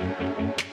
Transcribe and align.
Så 0.00 0.69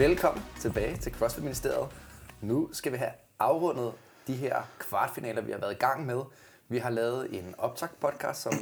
Velkommen 0.00 0.44
tilbage 0.60 0.96
til 0.96 1.12
CrossFit 1.12 1.44
Ministeriet. 1.44 1.88
Nu 2.40 2.68
skal 2.72 2.92
vi 2.92 2.96
have 2.96 3.10
afrundet 3.38 3.92
de 4.26 4.34
her 4.34 4.62
kvartfinaler, 4.78 5.42
vi 5.42 5.52
har 5.52 5.58
været 5.58 5.72
i 5.72 5.78
gang 5.78 6.06
med. 6.06 6.22
Vi 6.68 6.78
har 6.78 6.90
lavet 6.90 7.38
en 7.38 7.54
optakt 7.58 8.00
podcast, 8.00 8.42
som 8.42 8.52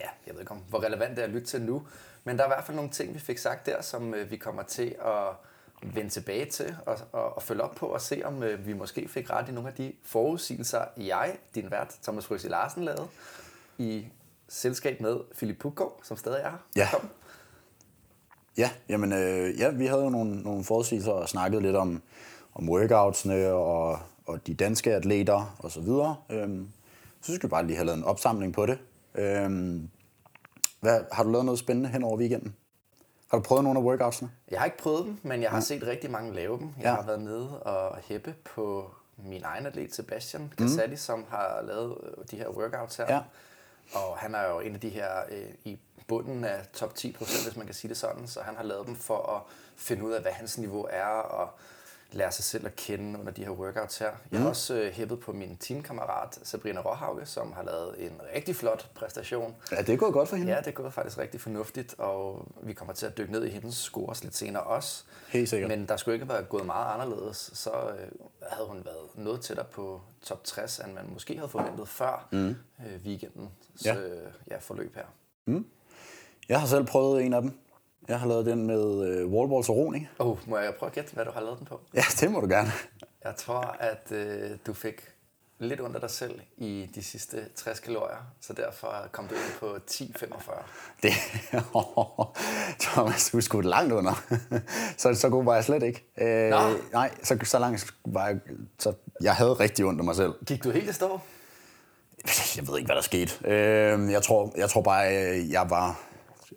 ja, 0.00 0.08
jeg 0.26 0.34
ved 0.34 0.40
ikke 0.40 0.52
om, 0.52 0.58
hvor 0.68 0.84
relevant 0.84 1.16
det 1.16 1.22
er 1.22 1.26
at 1.26 1.30
lytte 1.30 1.46
til 1.46 1.62
nu, 1.62 1.86
men 2.24 2.36
der 2.36 2.44
er 2.44 2.48
i 2.48 2.54
hvert 2.54 2.64
fald 2.64 2.76
nogle 2.76 2.90
ting, 2.90 3.14
vi 3.14 3.18
fik 3.18 3.38
sagt 3.38 3.66
der, 3.66 3.82
som 3.82 4.14
øh, 4.14 4.30
vi 4.30 4.36
kommer 4.36 4.62
til 4.62 4.96
at 5.04 5.34
vende 5.82 6.10
tilbage 6.10 6.46
til 6.46 6.76
og, 6.86 6.98
og, 7.12 7.36
og 7.36 7.42
følge 7.42 7.62
op 7.62 7.74
på 7.74 7.86
og 7.86 8.00
se, 8.00 8.22
om 8.24 8.42
øh, 8.42 8.66
vi 8.66 8.72
måske 8.72 9.08
fik 9.08 9.30
ret 9.30 9.48
i 9.48 9.52
nogle 9.52 9.68
af 9.68 9.74
de 9.74 9.92
forudsigelser, 10.04 10.84
jeg, 10.96 11.38
din 11.54 11.70
vært, 11.70 11.96
Thomas 12.02 12.26
Frøsi 12.26 12.48
Larsen, 12.48 12.84
lavede 12.84 13.08
i 13.78 14.06
selskab 14.48 15.00
med 15.00 15.20
Philip 15.36 15.58
Puggaard, 15.58 16.00
som 16.02 16.16
stadig 16.16 16.40
er 16.40 16.50
her. 16.50 16.58
Ja. 16.76 16.82
Velkommen. 16.82 17.10
Ja, 18.58 18.70
jamen, 18.88 19.12
øh, 19.12 19.58
ja, 19.60 19.70
vi 19.70 19.86
havde 19.86 20.02
jo 20.02 20.08
nogle, 20.10 20.42
nogle 20.42 20.64
forudsigelser 20.64 21.12
og 21.12 21.28
snakket 21.28 21.62
lidt 21.62 21.76
om, 21.76 22.02
om 22.54 22.68
workoutsene 22.68 23.46
og, 23.52 23.98
og 24.26 24.46
de 24.46 24.54
danske 24.54 24.94
atleter 24.94 25.56
og 25.58 25.70
så 25.70 25.80
videre. 25.80 26.16
Øhm, 26.30 26.68
så 27.20 27.24
synes 27.24 27.42
vi 27.42 27.48
bare 27.48 27.66
lige 27.66 27.76
have 27.76 27.86
lavet 27.86 27.98
en 27.98 28.04
opsamling 28.04 28.52
på 28.52 28.66
det. 28.66 28.78
Øhm, 29.14 29.90
hvad, 30.80 31.00
har 31.12 31.22
du 31.22 31.30
lavet 31.30 31.44
noget 31.44 31.58
spændende 31.58 31.88
hen 31.90 32.04
over 32.04 32.18
weekenden? 32.18 32.54
Har 33.30 33.38
du 33.38 33.42
prøvet 33.42 33.64
nogle 33.64 33.78
af 33.80 33.84
workoutsene? 33.84 34.30
Jeg 34.50 34.58
har 34.58 34.64
ikke 34.64 34.78
prøvet 34.78 35.04
dem, 35.04 35.16
men 35.22 35.42
jeg 35.42 35.50
har 35.50 35.60
set 35.60 35.86
rigtig 35.86 36.10
mange 36.10 36.34
lave 36.34 36.58
dem. 36.58 36.68
Jeg 36.76 36.84
Ja. 36.84 36.94
har 36.94 37.02
været 37.02 37.20
nede 37.20 37.60
og 37.62 37.96
hæppe 38.04 38.34
på 38.54 38.90
min 39.24 39.42
egen 39.44 39.66
atlet 39.66 39.94
Sebastian 39.94 40.52
Casati, 40.58 40.90
mm. 40.90 40.96
som 40.96 41.24
har 41.28 41.62
lavet 41.66 41.94
øh, 42.02 42.24
de 42.30 42.36
her 42.36 42.48
workouts 42.48 42.96
her. 42.96 43.14
Ja. 43.14 43.20
Og 43.94 44.16
han 44.16 44.34
er 44.34 44.48
jo 44.50 44.60
en 44.60 44.74
af 44.74 44.80
de 44.80 44.88
her 44.88 45.08
øh, 45.30 45.44
i 45.64 45.78
bunden 46.10 46.44
af 46.44 46.66
top 46.72 46.94
10 46.94 47.12
procent, 47.12 47.44
hvis 47.44 47.56
man 47.56 47.66
kan 47.66 47.74
sige 47.74 47.88
det 47.88 47.96
sådan. 47.96 48.26
Så 48.26 48.40
han 48.40 48.56
har 48.56 48.62
lavet 48.62 48.86
dem 48.86 48.96
for 48.96 49.36
at 49.36 49.42
finde 49.76 50.04
ud 50.04 50.12
af, 50.12 50.22
hvad 50.22 50.32
hans 50.32 50.58
niveau 50.58 50.86
er, 50.90 51.06
og 51.06 51.48
lære 52.12 52.32
sig 52.32 52.44
selv 52.44 52.66
at 52.66 52.76
kende 52.76 53.18
under 53.18 53.32
de 53.32 53.44
her 53.44 53.50
workouts 53.50 53.98
her. 53.98 54.10
Jeg 54.32 54.40
har 54.40 54.48
også 54.48 54.74
øh, 54.74 54.92
hæppet 54.92 55.20
på 55.20 55.32
min 55.32 55.56
teamkammerat 55.56 56.38
Sabrina 56.42 56.80
Råhauge, 56.80 57.26
som 57.26 57.52
har 57.52 57.62
lavet 57.62 58.06
en 58.06 58.20
rigtig 58.34 58.56
flot 58.56 58.90
præstation. 58.94 59.54
Ja, 59.72 59.76
det 59.82 59.88
er 59.88 59.96
gået 59.96 60.12
godt 60.12 60.28
for 60.28 60.36
hende. 60.36 60.52
Ja, 60.52 60.58
det 60.58 60.66
er 60.66 60.70
gået 60.72 60.92
faktisk 60.92 61.18
rigtig 61.18 61.40
fornuftigt, 61.40 61.94
og 61.98 62.46
vi 62.62 62.72
kommer 62.72 62.94
til 62.94 63.06
at 63.06 63.18
dykke 63.18 63.32
ned 63.32 63.44
i 63.44 63.50
hendes 63.50 63.74
scores 63.74 64.24
lidt 64.24 64.36
senere 64.36 64.62
også. 64.62 65.04
Helt 65.28 65.48
sikkert. 65.48 65.70
Men 65.70 65.88
der 65.88 65.96
skulle 65.96 66.14
ikke 66.14 66.28
være 66.28 66.42
gået 66.44 66.66
meget 66.66 66.94
anderledes, 66.94 67.50
så 67.54 67.70
øh, 67.70 68.08
havde 68.50 68.68
hun 68.68 68.84
været 68.84 69.08
noget 69.14 69.40
tættere 69.40 69.66
på 69.72 70.00
top 70.22 70.44
60, 70.44 70.78
end 70.78 70.92
man 70.92 71.10
måske 71.12 71.36
havde 71.36 71.48
forventet 71.48 71.88
før 71.88 72.28
mm. 72.32 72.48
øh, 72.48 73.00
weekendens 73.04 73.50
Ja. 73.84 73.94
ja. 73.94 74.00
Øh, 74.00 74.32
ja, 74.50 74.56
forløb 74.58 74.94
her. 74.94 75.06
Jeg 76.50 76.60
har 76.60 76.66
selv 76.66 76.84
prøvet 76.84 77.24
en 77.24 77.32
af 77.32 77.42
dem. 77.42 77.58
Jeg 78.08 78.20
har 78.20 78.28
lavet 78.28 78.46
den 78.46 78.66
med 78.66 79.08
øh, 79.08 79.26
wallballs 79.26 79.68
og 79.68 79.76
roning. 79.76 80.08
Oh, 80.18 80.48
må 80.48 80.58
jeg 80.58 80.74
prøve 80.78 80.88
at 80.88 80.94
gætte, 80.94 81.14
hvad 81.14 81.24
du 81.24 81.30
har 81.30 81.40
lavet 81.40 81.58
den 81.58 81.66
på? 81.66 81.80
Ja, 81.94 82.02
det 82.20 82.30
må 82.30 82.40
du 82.40 82.48
gerne. 82.48 82.72
Jeg 83.24 83.36
tror, 83.36 83.76
at 83.80 84.12
øh, 84.12 84.50
du 84.66 84.74
fik 84.74 85.08
lidt 85.58 85.80
under 85.80 86.00
dig 86.00 86.10
selv 86.10 86.40
i 86.56 86.88
de 86.94 87.02
sidste 87.02 87.46
60 87.56 87.80
kalorier, 87.80 88.16
så 88.40 88.52
derfor 88.52 89.08
kom 89.12 89.26
du 89.26 89.34
ind 89.34 89.58
på 89.60 89.76
10,45. 89.90 90.62
Det, 91.02 91.12
Thomas, 92.84 93.30
du 93.30 93.40
skudt 93.40 93.64
langt 93.64 93.92
under. 93.92 94.22
så, 94.96 95.14
så 95.14 95.28
god 95.28 95.44
var 95.44 95.54
jeg 95.54 95.64
slet 95.64 95.82
ikke. 95.82 96.04
Øh, 96.20 96.50
Nå. 96.50 96.58
nej, 96.92 97.10
så, 97.22 97.38
så 97.44 97.58
langt 97.58 97.94
var 98.04 98.26
jeg... 98.26 98.40
Så 98.78 98.92
jeg 99.22 99.34
havde 99.34 99.52
rigtig 99.52 99.84
ondt 99.84 100.00
af 100.00 100.04
mig 100.04 100.16
selv. 100.16 100.32
Gik 100.46 100.64
du 100.64 100.70
helt 100.70 100.90
i 100.90 100.92
stå? 100.92 101.20
Jeg 102.56 102.68
ved 102.68 102.78
ikke, 102.78 102.86
hvad 102.86 102.96
der 102.96 103.02
skete. 103.02 103.32
Øh, 103.44 104.12
jeg, 104.12 104.22
tror, 104.22 104.52
jeg 104.56 104.70
tror 104.70 104.82
bare, 104.82 105.16
øh, 105.16 105.50
jeg 105.50 105.70
var 105.70 106.09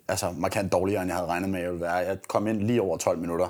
altså, 0.08 0.30
markant 0.38 0.72
dårligere, 0.72 1.02
end 1.02 1.08
jeg 1.10 1.16
havde 1.16 1.28
regnet 1.28 1.48
med, 1.50 1.58
at 1.58 1.62
jeg 1.64 1.72
ville 1.72 1.84
være. 1.84 1.94
Jeg 1.94 2.18
kom 2.28 2.46
ind 2.46 2.62
lige 2.62 2.82
over 2.82 2.96
12 2.96 3.18
minutter. 3.18 3.48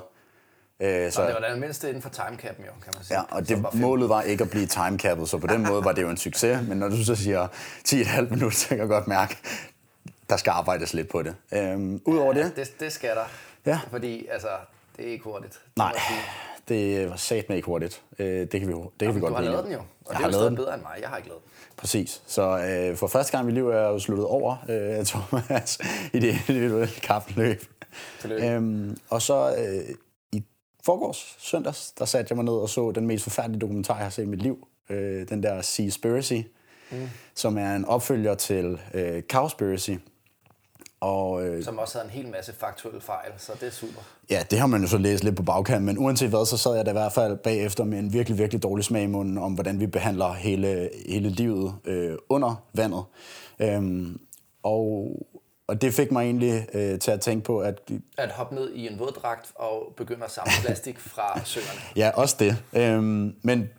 Øh, 0.79 1.11
Så 1.11 1.25
det 1.27 1.35
var 1.41 1.49
det 1.49 1.59
mindste 1.59 1.87
inden 1.89 2.01
for 2.01 2.09
timecapen, 2.09 2.65
jo, 2.65 2.71
kan 2.83 2.93
man 2.95 3.03
sige. 3.03 3.17
Ja, 3.17 3.21
og 3.23 3.27
var 3.31 3.39
det, 3.39 3.47
fedt. 3.47 3.73
målet 3.73 4.09
var 4.09 4.21
ikke 4.21 4.43
at 4.43 4.49
blive 4.49 4.65
timecappet, 4.65 5.29
så 5.29 5.37
på 5.37 5.47
den 5.47 5.67
måde 5.67 5.85
var 5.85 5.91
det 5.91 6.01
jo 6.01 6.09
en 6.09 6.17
succes. 6.17 6.67
Men 6.67 6.77
når 6.77 6.89
du 6.89 7.03
så 7.05 7.15
siger 7.15 7.47
10,5 7.87 8.21
minutter, 8.21 8.49
så 8.57 8.67
kan 8.67 8.77
jeg 8.77 8.87
godt 8.87 9.07
mærke, 9.07 9.37
der 10.29 10.37
skal 10.37 10.51
arbejdes 10.51 10.93
lidt 10.93 11.09
på 11.09 11.21
det. 11.23 11.35
Øhm, 11.53 12.01
Udover 12.05 12.33
det, 12.33 12.55
Det, 12.55 12.79
det 12.79 12.91
skal 12.91 13.09
der. 13.09 13.25
Ja. 13.65 13.79
Fordi, 13.91 14.27
altså, 14.31 14.47
det 14.97 15.07
er 15.07 15.11
ikke 15.11 15.23
hurtigt. 15.23 15.59
Nej. 15.75 15.93
Det 16.69 17.09
var 17.09 17.15
sat 17.15 17.45
ikke 17.49 17.65
hurtigt. 17.65 18.01
Øh, 18.19 18.27
det 18.27 18.49
kan 18.51 18.67
vi, 18.67 18.73
det 18.73 18.81
kan 18.99 19.15
vi 19.15 19.19
Du 19.19 19.25
godt 19.25 19.33
har 19.33 19.41
blive 19.41 19.51
lavet 19.51 19.65
den 19.65 19.73
jo, 19.73 19.79
og 19.79 19.85
Jeg 20.09 20.09
det 20.09 20.15
har 20.17 20.23
er 20.23 20.27
jo 20.27 20.31
lavet 20.31 20.45
den. 20.49 20.55
bedre 20.55 20.73
end 20.73 20.81
mig. 20.81 20.97
Jeg 21.01 21.09
har 21.09 21.17
ikke 21.17 21.29
lavet 21.29 21.43
den. 21.43 21.51
Præcis. 21.77 22.21
Så 22.27 22.41
øh, 22.59 22.97
for 22.97 23.07
første 23.07 23.31
gang 23.31 23.43
i 23.43 23.45
mit 23.45 23.53
liv 23.53 23.69
er 23.69 23.77
jeg 23.77 23.87
jo 23.89 23.99
sluttet 23.99 24.25
over 24.25 24.55
øh, 24.69 25.05
Thomas 25.11 25.79
i 26.13 26.19
det 26.19 26.35
individuelle 26.49 26.93
kapløb. 27.03 27.61
Øhm, 28.25 28.97
og 29.09 29.21
så 29.21 29.55
øh, 29.57 29.95
i 30.31 30.43
forgårs 30.85 31.35
søndags, 31.39 31.91
der 31.91 32.05
satte 32.05 32.31
jeg 32.31 32.35
mig 32.35 32.45
ned 32.45 32.53
og 32.53 32.69
så 32.69 32.91
den 32.91 33.07
mest 33.07 33.23
forfærdelige 33.23 33.59
dokumentar, 33.59 33.95
jeg 33.95 34.05
har 34.05 34.09
set 34.09 34.23
i 34.23 34.25
mit 34.25 34.41
liv. 34.41 34.67
Øh, 34.89 35.29
den 35.29 35.43
der 35.43 35.61
Seaspiracy, 35.61 36.33
mm. 36.91 36.97
som 37.35 37.57
er 37.57 37.75
en 37.75 37.85
opfølger 37.85 38.35
til 38.35 38.79
øh, 38.93 39.23
Cowspiracy. 39.31 39.91
Og 40.99 41.45
øh, 41.45 41.63
Som 41.63 41.79
også 41.79 41.97
havde 41.97 42.05
en 42.05 42.11
hel 42.23 42.31
masse 42.31 42.53
faktuelle 42.53 43.01
fejl, 43.01 43.31
så 43.37 43.51
det 43.59 43.67
er 43.67 43.71
super. 43.71 44.01
Ja, 44.29 44.43
det 44.51 44.59
har 44.59 44.67
man 44.67 44.81
jo 44.81 44.87
så 44.87 44.97
læst 44.97 45.23
lidt 45.23 45.35
på 45.35 45.43
bagkant, 45.43 45.83
men 45.85 45.97
uanset 45.97 46.29
hvad, 46.29 46.45
så 46.45 46.57
sad 46.57 46.75
jeg 46.75 46.85
da 46.85 46.91
i 46.91 46.93
hvert 46.93 47.11
fald 47.13 47.37
bagefter 47.37 47.83
med 47.83 47.99
en 47.99 48.13
virkelig, 48.13 48.37
virkelig 48.37 48.63
dårlig 48.63 48.85
smag 48.85 49.03
i 49.03 49.07
munden 49.07 49.37
om, 49.37 49.53
hvordan 49.53 49.79
vi 49.79 49.87
behandler 49.87 50.33
hele, 50.33 50.89
hele 51.09 51.29
livet 51.29 51.75
øh, 51.85 52.17
under 52.29 52.63
vandet. 52.73 53.03
Øhm, 53.59 54.19
og, 54.63 55.11
og 55.67 55.81
det 55.81 55.93
fik 55.93 56.11
mig 56.11 56.23
egentlig 56.23 56.67
øh, 56.73 56.99
til 56.99 57.11
at 57.11 57.21
tænke 57.21 57.45
på, 57.45 57.59
at 57.59 57.91
At 58.17 58.31
hoppe 58.31 58.55
ned 58.55 58.73
i 58.73 58.87
en 58.87 58.99
våddragt 58.99 59.51
og 59.55 59.93
begynde 59.97 60.23
at 60.23 60.31
samle 60.31 60.51
plastik 60.65 60.99
fra 60.99 61.39
søerne. 61.45 61.79
ja, 61.95 62.11
også 62.13 62.35
det. 62.39 62.57
Øhm, 62.73 63.35
men 63.41 63.69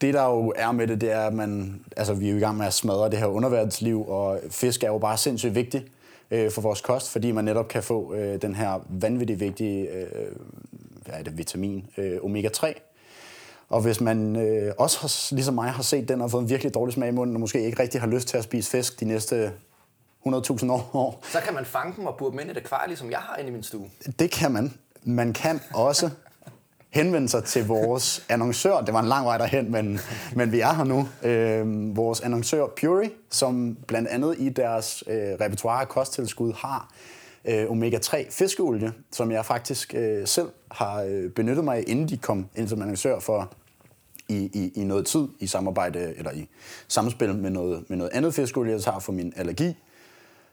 det, 0.00 0.14
der 0.14 0.24
jo 0.24 0.52
er 0.56 0.72
med 0.72 0.86
det, 0.86 1.00
det 1.00 1.12
er, 1.12 1.20
at 1.26 1.34
man, 1.34 1.80
altså, 1.96 2.14
vi 2.14 2.26
er 2.26 2.30
jo 2.30 2.36
i 2.36 2.40
gang 2.40 2.56
med 2.56 2.66
at 2.66 2.74
smadre 2.74 3.10
det 3.10 3.18
her 3.18 3.26
underverdensliv, 3.26 4.08
og 4.08 4.40
fisk 4.50 4.82
er 4.84 4.88
jo 4.88 4.98
bare 4.98 5.16
sindssygt 5.16 5.54
vigtigt 5.54 5.91
øh, 6.32 6.50
for 6.50 6.60
vores 6.60 6.80
kost, 6.80 7.10
fordi 7.10 7.32
man 7.32 7.44
netop 7.44 7.68
kan 7.68 7.82
få 7.82 8.14
øh, 8.14 8.42
den 8.42 8.54
her 8.54 8.80
vanvittigt 8.88 9.40
vigtige 9.40 9.88
øh, 9.88 10.06
hvad 11.04 11.14
er 11.14 11.22
det, 11.22 11.38
vitamin, 11.38 11.86
øh, 11.96 12.18
omega-3. 12.22 12.72
Og 13.68 13.80
hvis 13.80 14.00
man 14.00 14.36
øh, 14.36 14.72
også 14.78 15.00
har, 15.00 15.34
ligesom 15.34 15.54
mig 15.54 15.70
har 15.70 15.82
set 15.82 16.08
den 16.08 16.20
og 16.20 16.30
fået 16.30 16.42
en 16.42 16.48
virkelig 16.48 16.74
dårlig 16.74 16.94
smag 16.94 17.08
i 17.08 17.12
munden, 17.12 17.36
og 17.36 17.40
måske 17.40 17.64
ikke 17.64 17.82
rigtig 17.82 18.00
har 18.00 18.08
lyst 18.08 18.28
til 18.28 18.36
at 18.36 18.44
spise 18.44 18.70
fisk 18.70 19.00
de 19.00 19.04
næste 19.04 19.52
100.000 20.26 20.70
år, 20.72 21.20
Så 21.32 21.38
kan 21.40 21.54
man 21.54 21.64
fange 21.64 21.94
dem 21.96 22.06
og 22.06 22.16
burde 22.18 22.32
dem 22.32 22.40
ind 22.40 22.50
i 22.50 22.54
det 22.54 22.60
akvarie, 22.60 22.96
som 22.96 23.10
jeg 23.10 23.18
har 23.18 23.36
inde 23.36 23.50
i 23.50 23.52
min 23.52 23.62
stue. 23.62 23.90
det 24.18 24.30
kan 24.30 24.52
man. 24.52 24.74
Man 25.04 25.32
kan 25.32 25.60
også 25.74 26.10
henvende 26.92 27.28
sig 27.28 27.44
til 27.44 27.66
vores 27.66 28.24
annoncør. 28.28 28.80
Det 28.80 28.94
var 28.94 29.00
en 29.00 29.08
lang 29.08 29.26
vej 29.26 29.38
derhen, 29.38 29.72
men, 29.72 30.00
men 30.34 30.52
vi 30.52 30.60
er 30.60 30.72
her 30.72 30.84
nu. 30.84 31.08
Øh, 31.22 31.96
vores 31.96 32.20
annoncør 32.20 32.66
Puri, 32.80 33.10
som 33.30 33.76
blandt 33.86 34.08
andet 34.08 34.36
i 34.38 34.48
deres 34.48 35.04
øh, 35.06 35.14
repertoire 35.16 35.80
af 35.80 35.88
kosttilskud 35.88 36.52
har 36.52 36.92
øh, 37.44 37.70
omega-3 37.70 38.30
fiskeolie, 38.30 38.92
som 39.12 39.30
jeg 39.30 39.44
faktisk 39.44 39.94
øh, 39.94 40.26
selv 40.26 40.48
har 40.70 41.02
øh, 41.02 41.30
benyttet 41.30 41.64
mig 41.64 41.76
af, 41.76 41.84
inden 41.86 42.08
de 42.08 42.16
kom 42.16 42.46
ind 42.56 42.68
som 42.68 42.82
annoncør 42.82 43.18
for 43.18 43.52
i, 44.28 44.50
i, 44.54 44.80
i 44.80 44.84
noget 44.84 45.06
tid 45.06 45.28
i 45.40 45.46
samarbejde 45.46 46.14
eller 46.16 46.32
i 46.32 46.48
samspil 46.88 47.34
med 47.34 47.50
noget, 47.50 47.84
med 47.88 47.96
noget 47.96 48.10
andet 48.12 48.34
fiskeolie, 48.34 48.72
jeg 48.72 48.82
tager 48.82 48.98
for 48.98 49.12
min 49.12 49.32
allergi. 49.36 49.76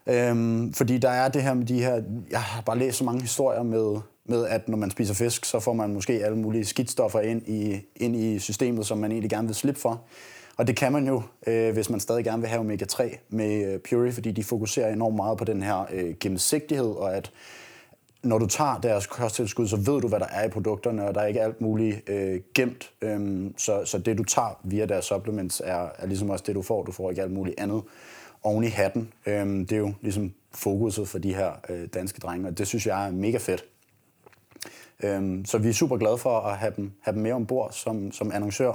Øhm, 0.06 0.72
fordi 0.72 0.98
der 0.98 1.10
er 1.10 1.28
det 1.28 1.42
her 1.42 1.54
med 1.54 1.66
de 1.66 1.82
her, 1.82 2.02
jeg 2.30 2.42
har 2.42 2.62
bare 2.62 2.78
læst 2.78 2.98
så 2.98 3.04
mange 3.04 3.20
historier 3.20 3.62
med, 3.62 4.00
med, 4.30 4.46
at 4.46 4.68
når 4.68 4.76
man 4.76 4.90
spiser 4.90 5.14
fisk, 5.14 5.44
så 5.44 5.60
får 5.60 5.72
man 5.72 5.94
måske 5.94 6.12
alle 6.24 6.38
mulige 6.38 6.64
skidtstoffer 6.64 7.20
ind 7.20 7.48
i, 7.48 7.80
ind 7.96 8.16
i 8.16 8.38
systemet, 8.38 8.86
som 8.86 8.98
man 8.98 9.12
egentlig 9.12 9.30
gerne 9.30 9.48
vil 9.48 9.54
slippe 9.54 9.80
for. 9.80 10.02
Og 10.56 10.66
det 10.66 10.76
kan 10.76 10.92
man 10.92 11.06
jo, 11.06 11.22
øh, 11.46 11.72
hvis 11.72 11.90
man 11.90 12.00
stadig 12.00 12.24
gerne 12.24 12.42
vil 12.42 12.48
have 12.48 12.60
omega-3 12.60 13.18
med 13.28 13.72
øh, 13.72 13.80
Puri, 13.80 14.12
fordi 14.12 14.30
de 14.30 14.44
fokuserer 14.44 14.92
enormt 14.92 15.16
meget 15.16 15.38
på 15.38 15.44
den 15.44 15.62
her 15.62 15.86
øh, 15.92 16.14
gennemsigtighed, 16.20 16.90
og 16.90 17.16
at 17.16 17.32
når 18.22 18.38
du 18.38 18.46
tager 18.46 18.80
deres 18.80 19.06
kosttilskud, 19.06 19.68
så 19.68 19.76
ved 19.76 20.00
du, 20.00 20.08
hvad 20.08 20.20
der 20.20 20.26
er 20.26 20.44
i 20.44 20.48
produkterne, 20.48 21.08
og 21.08 21.14
der 21.14 21.20
er 21.20 21.26
ikke 21.26 21.42
alt 21.42 21.60
muligt 21.60 22.08
øh, 22.08 22.40
gemt. 22.54 22.90
Øhm, 23.02 23.54
så, 23.56 23.84
så 23.84 23.98
det, 23.98 24.18
du 24.18 24.24
tager 24.24 24.60
via 24.64 24.86
deres 24.86 25.04
supplements, 25.04 25.62
er, 25.64 25.88
er 25.98 26.06
ligesom 26.06 26.30
også 26.30 26.44
det, 26.46 26.54
du 26.54 26.62
får. 26.62 26.82
Du 26.82 26.92
får 26.92 27.10
ikke 27.10 27.22
alt 27.22 27.32
muligt 27.32 27.60
andet 27.60 27.82
oven 28.42 28.64
i 28.64 28.68
hatten. 28.68 29.12
Øhm, 29.26 29.66
det 29.66 29.76
er 29.76 29.80
jo 29.80 29.92
ligesom 30.00 30.32
fokuset 30.54 31.08
for 31.08 31.18
de 31.18 31.34
her 31.34 31.52
øh, 31.68 31.88
danske 31.94 32.20
drenge, 32.20 32.48
og 32.48 32.58
det 32.58 32.66
synes 32.66 32.86
jeg 32.86 33.06
er 33.06 33.10
mega 33.10 33.38
fedt. 33.38 33.64
Øhm, 35.02 35.44
så 35.44 35.58
vi 35.58 35.68
er 35.68 35.72
super 35.72 35.96
glade 35.96 36.18
for 36.18 36.40
at 36.40 36.58
have 36.58 36.72
dem, 36.76 36.92
have 37.02 37.14
dem 37.14 37.22
med 37.22 37.32
ombord 37.32 37.72
som, 37.72 38.12
som 38.12 38.32
annoncør. 38.32 38.66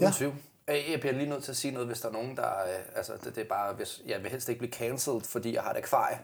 Ja. 0.00 0.04
Uden 0.04 0.12
tvivl. 0.12 0.34
Jeg 0.68 1.00
bliver 1.00 1.12
lige 1.12 1.28
nødt 1.28 1.44
til 1.44 1.50
at 1.50 1.56
sige 1.56 1.72
noget, 1.72 1.86
hvis 1.86 2.00
der 2.00 2.08
er 2.08 2.12
nogen, 2.12 2.36
der... 2.36 2.42
øh, 2.46 2.96
Altså, 2.96 3.12
det, 3.24 3.34
det 3.36 3.40
er 3.40 3.48
bare... 3.48 3.72
Hvis, 3.74 4.02
jeg 4.06 4.22
vil 4.22 4.30
helst 4.30 4.48
ikke 4.48 4.58
blive 4.58 4.72
cancelled, 4.72 5.20
fordi 5.20 5.54
jeg 5.54 5.62
har 5.62 5.70
et 5.70 5.76
akvarie. 5.76 6.18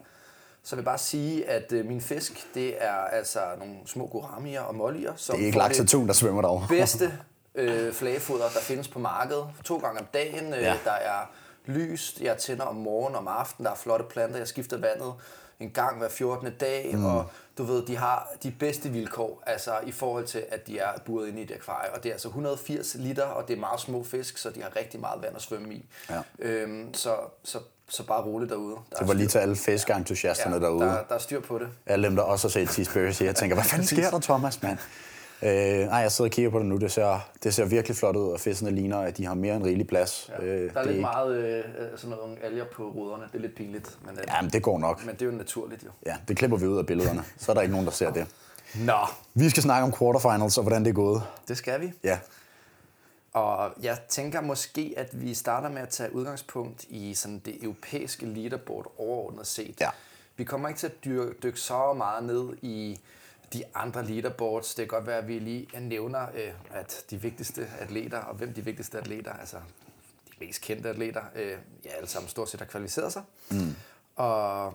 Så 0.62 0.76
jeg 0.76 0.78
vil 0.78 0.84
bare 0.84 0.98
sige, 0.98 1.48
at 1.48 1.72
øh, 1.72 1.86
min 1.86 2.00
fisk, 2.00 2.46
det 2.54 2.84
er 2.84 2.92
altså 2.94 3.40
nogle 3.58 3.74
små 3.86 4.06
gouramier 4.06 4.60
og 4.60 4.74
mollier, 4.74 5.12
som 5.16 5.36
Det 5.36 5.42
er 5.42 5.46
ikke 5.46 5.56
får 5.56 5.62
laksatun, 5.62 6.06
der 6.06 6.12
svømmer 6.12 6.42
derovre. 6.42 6.66
bedste 6.68 7.18
øh, 7.54 7.92
flagefoder, 7.92 8.44
der 8.54 8.60
findes 8.60 8.88
på 8.88 8.98
markedet. 8.98 9.46
To 9.64 9.76
gange 9.78 10.00
om 10.00 10.06
dagen. 10.14 10.54
Øh, 10.54 10.62
Ja. 10.62 10.74
Der 10.84 10.90
er 10.92 11.30
lys, 11.66 12.18
jeg 12.20 12.36
tænder 12.38 12.64
om 12.64 12.76
morgenen 12.76 13.14
og 13.14 13.20
om 13.20 13.28
aftenen. 13.28 13.64
Der 13.66 13.72
er 13.72 13.76
flotte 13.76 14.04
planter, 14.10 14.38
jeg 14.38 14.48
skifter 14.48 14.78
vandet 14.78 15.14
en 15.60 15.70
gang 15.70 15.98
hver 15.98 16.08
14. 16.08 16.52
dag. 16.60 16.90
Mm. 16.94 17.04
Og 17.04 17.30
du 17.58 17.64
ved, 17.64 17.86
de 17.86 17.96
har 17.96 18.28
de 18.42 18.50
bedste 18.50 18.88
vilkår, 18.88 19.42
altså 19.46 19.72
i 19.86 19.92
forhold 19.92 20.26
til, 20.26 20.44
at 20.50 20.66
de 20.66 20.78
er 20.78 20.88
buret 21.06 21.28
inde 21.28 21.40
i 21.40 21.44
et 21.44 21.50
akvarie. 21.50 21.90
Og 21.94 22.02
det 22.02 22.08
er 22.08 22.12
altså 22.12 22.28
180 22.28 22.96
liter, 22.98 23.24
og 23.24 23.48
det 23.48 23.56
er 23.56 23.60
meget 23.60 23.80
små 23.80 24.04
fisk, 24.04 24.38
så 24.38 24.50
de 24.50 24.62
har 24.62 24.76
rigtig 24.76 25.00
meget 25.00 25.22
vand 25.22 25.36
at 25.36 25.42
svømme 25.42 25.74
i. 25.74 25.88
Ja. 26.10 26.20
Øhm, 26.38 26.94
så, 26.94 27.16
så, 27.44 27.58
så 27.88 28.06
bare 28.06 28.22
roligt 28.22 28.50
derude. 28.50 28.76
Der 28.90 28.96
Det 28.98 29.08
var 29.08 29.14
lige 29.14 29.28
til 29.28 29.38
alle 29.38 29.56
fiskeentusiasterne 29.56 30.54
ja, 30.56 30.60
derude. 30.60 30.86
Der, 30.86 31.02
der 31.08 31.14
er 31.14 31.18
styr 31.18 31.40
på 31.40 31.58
det. 31.58 31.68
Alle 31.86 32.08
dem, 32.08 32.16
der 32.16 32.22
også 32.22 32.48
har 32.48 32.50
set 32.50 32.70
Seaspiracy. 32.70 33.22
Jeg 33.22 33.34
tænker, 33.34 33.56
hvad 33.56 33.64
fanden 33.64 33.86
sker 33.86 34.10
der, 34.10 34.20
Thomas, 34.20 34.62
mand? 34.62 34.78
Øh, 35.42 35.48
nej, 35.86 35.98
jeg 35.98 36.12
sidder 36.12 36.28
og 36.28 36.32
kigger 36.32 36.50
på 36.50 36.58
det 36.58 36.66
nu. 36.66 36.76
Det 36.76 36.92
ser, 36.92 37.18
det 37.42 37.54
ser 37.54 37.64
virkelig 37.64 37.96
flot 37.96 38.16
ud, 38.16 38.32
og 38.32 38.40
fiskene 38.40 38.70
ligner, 38.70 38.98
at 38.98 39.16
de 39.16 39.26
har 39.26 39.34
mere 39.34 39.56
end 39.56 39.64
rigelig 39.64 39.86
plads. 39.86 40.30
Ja. 40.40 40.44
Øh, 40.44 40.74
Der 40.74 40.80
er 40.80 40.82
det 40.84 40.92
lidt 40.92 41.00
meget 41.00 41.36
øh, 41.36 41.64
sådan 41.96 42.16
nogle 42.16 42.36
alger 42.44 42.64
på 42.64 42.82
ruderne. 42.88 43.22
Det 43.32 43.34
er 43.38 43.42
lidt 43.42 43.54
pinligt, 43.54 43.98
men, 44.06 44.18
øh, 44.18 44.24
Jamen, 44.28 44.50
det 44.50 44.62
går 44.62 44.78
nok. 44.78 45.06
men 45.06 45.14
det 45.14 45.22
er 45.22 45.26
jo 45.26 45.32
naturligt 45.32 45.84
jo. 45.84 45.88
Ja, 46.06 46.16
det 46.28 46.36
klipper 46.36 46.56
vi 46.56 46.66
ud 46.66 46.78
af 46.78 46.86
billederne. 46.86 47.24
Så 47.38 47.52
er 47.52 47.54
der 47.54 47.60
ikke 47.62 47.72
nogen, 47.72 47.86
der 47.86 47.92
ser 47.92 48.12
det. 48.12 48.26
Nå, 48.74 48.98
Vi 49.34 49.50
skal 49.50 49.62
snakke 49.62 49.84
om 49.84 49.92
quarterfinals 49.98 50.58
og 50.58 50.62
hvordan 50.64 50.84
det 50.84 50.90
er 50.90 50.94
gået. 50.94 51.22
det 51.48 51.56
skal 51.56 51.80
vi. 51.80 51.92
Ja, 52.04 52.18
Og 53.32 53.70
jeg 53.82 53.98
tænker 54.08 54.40
måske, 54.40 54.94
at 54.96 55.22
vi 55.22 55.34
starter 55.34 55.68
med 55.68 55.82
at 55.82 55.88
tage 55.88 56.14
udgangspunkt 56.14 56.84
i 56.88 57.14
sådan 57.14 57.38
det 57.44 57.64
europæiske 57.64 58.26
leaderboard 58.26 58.92
overordnet 58.98 59.46
set. 59.46 59.74
Ja. 59.80 59.88
Vi 60.36 60.44
kommer 60.44 60.68
ikke 60.68 60.78
til 60.80 60.86
at 60.86 61.04
dykke, 61.04 61.32
dykke 61.42 61.60
så 61.60 61.92
meget 61.92 62.24
ned 62.24 62.48
i 62.62 62.98
de 63.52 63.64
andre 63.74 64.04
leaderboards. 64.06 64.74
Det 64.74 64.88
kan 64.88 64.98
godt 64.98 65.06
være, 65.06 65.18
at 65.18 65.28
vi 65.28 65.38
lige 65.38 65.80
nævner, 65.80 66.26
øh, 66.34 66.52
at 66.70 67.04
de 67.10 67.22
vigtigste 67.22 67.68
atleter, 67.78 68.18
og 68.18 68.34
hvem 68.34 68.54
de 68.54 68.64
vigtigste 68.64 68.98
atleter, 68.98 69.32
altså 69.32 69.56
de 70.26 70.32
mest 70.40 70.60
kendte 70.60 70.88
atleter, 70.88 71.22
øh, 71.34 71.58
ja, 71.84 71.90
alle 71.90 72.08
sammen 72.08 72.28
stort 72.28 72.48
set 72.48 72.60
har 72.60 72.66
kvalificeret 72.66 73.12
sig. 73.12 73.22
Mm. 73.50 73.74
Og 74.16 74.74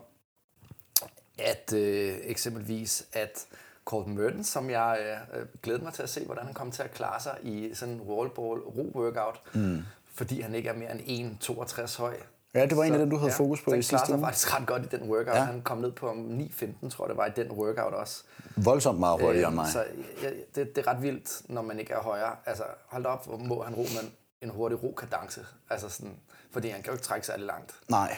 at 1.38 1.74
øh, 1.74 2.18
eksempelvis, 2.24 3.06
at 3.14 3.48
Colton 3.86 4.16
Mertens, 4.16 4.48
som 4.48 4.70
jeg 4.70 5.18
øh, 5.34 5.46
glæder 5.64 5.84
mig 5.84 5.94
til 5.94 6.04
at 6.04 6.10
se, 6.10 6.26
hvordan 6.26 6.46
han 6.46 6.54
kommer 6.54 6.74
til 6.74 6.84
at 6.84 6.92
klare 6.92 7.20
sig 7.22 7.38
i 7.44 7.74
sådan 7.74 7.94
en 7.94 8.02
wallball 8.02 8.60
ro-workout, 8.60 9.56
mm. 9.56 9.84
fordi 10.14 10.42
han 10.42 10.56
ikke 10.56 10.70
er 10.70 10.74
mere 10.74 10.92
end 10.92 11.38
1,62 11.44 11.98
høj. 11.98 12.18
Ja, 12.54 12.66
det 12.66 12.78
var 12.78 12.84
en 12.84 12.94
af 12.94 13.00
dem, 13.00 13.10
du 13.10 13.18
havde 13.18 13.32
fokus 13.32 13.62
på 13.62 13.74
i 13.74 13.82
sidste 13.82 14.14
uge. 14.14 14.22
faktisk 14.22 14.60
ret 14.60 14.68
godt 14.68 14.84
i 14.94 14.98
den 14.98 15.10
workout. 15.10 15.36
Ja. 15.36 15.40
Ja. 15.40 15.46
Han 15.46 15.62
kom 15.62 15.78
ned 15.78 15.92
på 15.92 16.10
9,15, 16.10 16.90
tror 16.90 17.06
jeg 17.06 17.10
det 17.10 17.18
var, 17.18 17.26
i 17.26 17.32
den 17.36 17.52
workout 17.52 17.94
også. 17.94 18.24
voldsomt 18.56 19.00
meget 19.00 19.22
hurtigere 19.22 19.48
end 19.48 19.56
mig. 19.56 19.68
Så 19.68 19.84
ja, 20.24 20.30
det, 20.56 20.76
det 20.76 20.88
er 20.88 20.92
ret 20.92 21.02
vildt, 21.02 21.42
når 21.50 21.62
man 21.62 21.80
ikke 21.80 21.94
er 21.94 22.00
højere. 22.00 22.36
Altså, 22.46 22.64
hold 22.88 23.06
op, 23.06 23.26
hvor 23.26 23.38
må 23.38 23.64
han 23.64 23.76
ro 23.76 23.82
med 23.82 24.10
en 24.42 24.50
hurtig 24.50 24.84
ro-kadence. 24.84 25.42
Altså 25.70 25.90
sådan, 25.90 26.14
fordi 26.52 26.68
han 26.70 26.82
kan 26.82 26.88
jo 26.88 26.94
ikke 26.94 27.04
trække 27.04 27.28
særlig 27.28 27.46
langt. 27.46 27.74
Nej, 27.90 28.16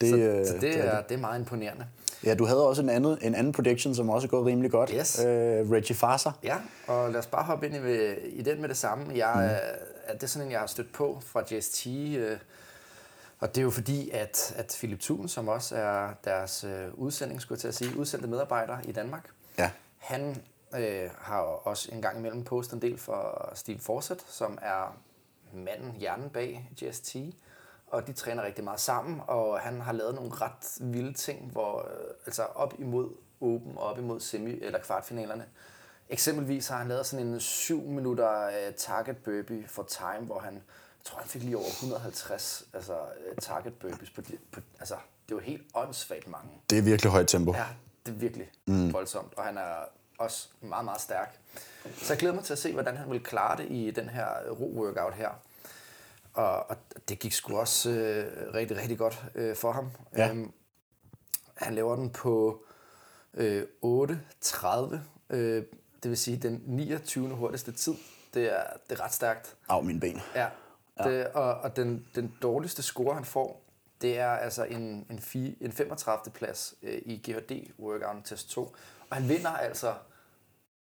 det, 0.00 0.10
Så, 0.10 0.16
øh, 0.16 0.46
så 0.46 0.52
det, 0.52 0.62
det 0.62 0.84
er, 0.86 1.02
det 1.02 1.14
er 1.14 1.18
meget 1.18 1.38
imponerende. 1.38 1.86
Ja, 2.24 2.34
du 2.34 2.44
havde 2.46 2.66
også 2.66 2.82
en 2.82 2.88
anden, 2.88 3.18
en 3.22 3.34
anden 3.34 3.52
prediction, 3.52 3.94
som 3.94 4.10
også 4.10 4.26
er 4.26 4.30
gået 4.30 4.46
rimelig 4.46 4.70
godt. 4.70 4.90
Yes. 4.94 5.18
Øh, 5.18 5.26
Reggie 5.70 5.96
Farser. 5.96 6.32
Ja, 6.44 6.56
og 6.86 7.10
lad 7.10 7.18
os 7.20 7.26
bare 7.26 7.44
hoppe 7.44 7.66
ind 7.66 7.74
i, 7.74 8.14
i 8.28 8.42
den 8.42 8.60
med 8.60 8.68
det 8.68 8.76
samme. 8.76 9.04
Jeg, 9.14 9.32
mm. 9.34 9.42
er, 10.06 10.12
det 10.14 10.22
er 10.22 10.26
sådan 10.26 10.46
en, 10.46 10.52
jeg 10.52 10.60
har 10.60 10.66
stødt 10.66 10.92
på 10.92 11.22
fra 11.26 11.42
JST, 11.50 11.86
øh, 11.86 12.36
og 13.40 13.48
det 13.54 13.58
er 13.58 13.62
jo 13.62 13.70
fordi, 13.70 14.10
at, 14.10 14.52
at 14.56 14.74
Philip 14.78 15.00
Thun, 15.00 15.28
som 15.28 15.48
også 15.48 15.76
er 15.76 16.10
deres 16.24 16.64
øh, 16.64 16.94
udsending, 16.94 17.40
skulle 17.40 17.56
jeg 17.56 17.60
til 17.60 17.68
at 17.68 17.74
sige, 17.74 17.98
udsendte 17.98 18.28
medarbejder 18.28 18.78
i 18.84 18.92
Danmark, 18.92 19.30
Ja. 19.58 19.70
han 19.98 20.42
øh, 20.78 21.10
har 21.18 21.40
også 21.40 21.88
en 21.92 22.02
gang 22.02 22.18
imellem 22.18 22.44
postet 22.44 22.72
en 22.74 22.82
del 22.82 22.98
for 22.98 23.50
Steve 23.54 23.78
Forsett, 23.78 24.24
som 24.28 24.58
er 24.62 24.96
manden, 25.54 25.92
hjernen 25.98 26.30
bag 26.30 26.70
JST, 26.82 27.16
og 27.86 28.06
de 28.06 28.12
træner 28.12 28.42
rigtig 28.42 28.64
meget 28.64 28.80
sammen, 28.80 29.20
og 29.26 29.60
han 29.60 29.80
har 29.80 29.92
lavet 29.92 30.14
nogle 30.14 30.30
ret 30.34 30.78
vilde 30.92 31.12
ting, 31.14 31.50
hvor 31.52 31.78
øh, 31.78 32.14
altså 32.26 32.42
op 32.42 32.74
imod 32.78 33.10
Open, 33.40 33.78
op 33.78 33.98
imod 33.98 34.20
semi- 34.20 34.64
eller 34.64 34.78
kvartfinalerne. 34.78 35.44
Eksempelvis 36.08 36.68
har 36.68 36.76
han 36.78 36.88
lavet 36.88 37.06
sådan 37.06 37.26
en 37.26 37.40
7 37.40 37.82
minutter 37.82 38.46
øh, 38.46 38.74
target 38.76 39.16
burpee 39.16 39.64
for 39.68 39.82
time, 39.82 40.26
hvor 40.26 40.38
han, 40.38 40.62
jeg 40.98 41.04
tror 41.04 41.18
han 41.18 41.28
fik 41.28 41.42
lige 41.42 41.56
over 41.56 41.66
150 41.66 42.64
altså, 42.74 42.92
øh, 42.92 43.36
target 43.40 43.74
burpees 43.74 44.10
på, 44.10 44.22
på 44.52 44.60
altså 44.80 44.96
det 45.28 45.36
var 45.36 45.42
helt 45.42 45.62
åndssvagt 45.74 46.28
mange. 46.28 46.50
Det 46.70 46.78
er 46.78 46.82
virkelig 46.82 47.12
højt 47.12 47.28
tempo. 47.28 47.54
Ja, 47.54 47.66
det 48.06 48.12
er 48.12 48.16
virkelig 48.16 48.50
mm. 48.66 48.92
voldsomt, 48.92 49.34
og 49.36 49.44
han 49.44 49.58
er 49.58 49.74
også 50.18 50.48
meget, 50.60 50.84
meget 50.84 51.00
stærk. 51.00 51.38
Så 51.96 52.12
jeg 52.12 52.18
glæder 52.18 52.34
mig 52.34 52.44
til 52.44 52.52
at 52.52 52.58
se, 52.58 52.72
hvordan 52.72 52.96
han 52.96 53.10
vil 53.10 53.20
klare 53.20 53.56
det 53.56 53.70
i 53.70 53.90
den 53.90 54.08
her 54.08 54.26
ro-workout 54.50 55.14
her. 55.14 55.28
Og, 56.34 56.70
og 56.70 56.76
det 57.08 57.18
gik 57.18 57.32
sgu 57.32 57.58
også 57.58 57.90
øh, 57.90 58.54
rigtig, 58.54 58.76
rigtig 58.76 58.98
godt 58.98 59.24
øh, 59.34 59.56
for 59.56 59.72
ham. 59.72 59.90
Ja. 60.16 60.28
Øhm, 60.30 60.52
han 61.54 61.74
laver 61.74 61.96
den 61.96 62.10
på 62.10 62.64
øh, 63.34 63.62
8.30, 63.84 64.96
øh, 65.30 65.64
det 66.02 66.10
vil 66.10 66.18
sige 66.18 66.36
den 66.36 66.62
29. 66.66 67.28
hurtigste 67.28 67.72
tid. 67.72 67.94
Det 68.34 68.58
er, 68.58 68.62
det 68.90 69.00
er 69.00 69.04
ret 69.04 69.12
stærkt. 69.12 69.56
Af 69.68 69.84
mine 69.84 70.00
ben. 70.00 70.20
Ja. 70.34 70.48
Det, 71.04 71.26
og 71.26 71.54
og 71.54 71.76
den, 71.76 72.06
den 72.14 72.34
dårligste 72.42 72.82
score, 72.82 73.14
han 73.14 73.24
får, 73.24 73.62
det 74.00 74.18
er 74.18 74.30
altså 74.30 74.64
en, 74.64 75.06
en, 75.10 75.18
fi, 75.18 75.56
en 75.60 75.72
35. 75.72 76.32
plads 76.32 76.74
øh, 76.82 76.98
i 77.06 77.16
GHD 77.30 77.72
Workout 77.78 78.16
Test 78.24 78.50
2. 78.50 78.62
Og 79.10 79.16
han 79.16 79.28
vinder 79.28 79.50
altså 79.50 79.94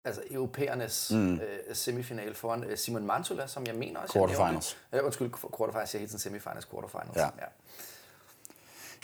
altså 0.05 0.23
europæernes 0.31 1.11
mm. 1.15 1.35
øh, 1.35 1.41
semifinal 1.73 2.35
foran 2.35 2.65
øh, 2.65 2.77
Simon 2.77 3.07
Mantula, 3.07 3.47
som 3.47 3.67
jeg 3.67 3.75
mener 3.75 4.01
også... 4.01 4.19
jeg 4.19 4.29
Quarterfinals. 4.29 4.77
nævnte. 4.93 4.99
Øh, 4.99 5.07
undskyld, 5.07 5.31
quarterfinals. 5.59 5.95
Jeg 5.95 6.01
hedder 6.01 6.11
sådan 6.11 6.19
semifinals, 6.19 6.69
quarterfinals. 6.71 7.17
Ja. 7.17 7.25
ja. 7.25 7.47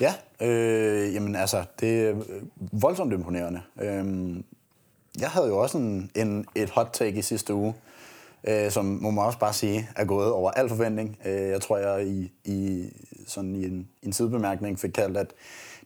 Ja, 0.01 0.15
øh, 0.41 1.15
jamen 1.15 1.37
altså, 1.37 1.65
det 1.81 2.09
er 2.09 2.15
voldsomt 2.57 3.13
imponerende. 3.13 3.63
Øhm, 3.81 4.45
jeg 5.19 5.31
havde 5.31 5.47
jo 5.47 5.59
også 5.59 5.79
en, 5.79 6.11
en, 6.15 6.47
et 6.55 6.71
hot 6.71 6.89
take 6.93 7.19
i 7.19 7.23
sidste 7.23 7.55
uge, 7.55 7.75
øh, 8.45 8.71
som 8.71 8.85
må 8.85 9.11
man 9.11 9.25
også 9.25 9.39
bare 9.39 9.53
sige 9.53 9.89
er 9.97 10.05
gået 10.05 10.33
over 10.33 10.51
al 10.51 10.69
forventning. 10.69 11.19
Øh, 11.25 11.49
jeg 11.49 11.61
tror, 11.61 11.79
jeg 11.79 12.07
i, 12.07 12.33
i, 12.45 12.89
sådan 13.27 13.55
i 13.55 13.65
en, 13.65 13.89
en 14.03 14.13
sidebemærkning 14.13 14.81
fik 14.81 14.91
kaldt, 14.91 15.17
at 15.17 15.33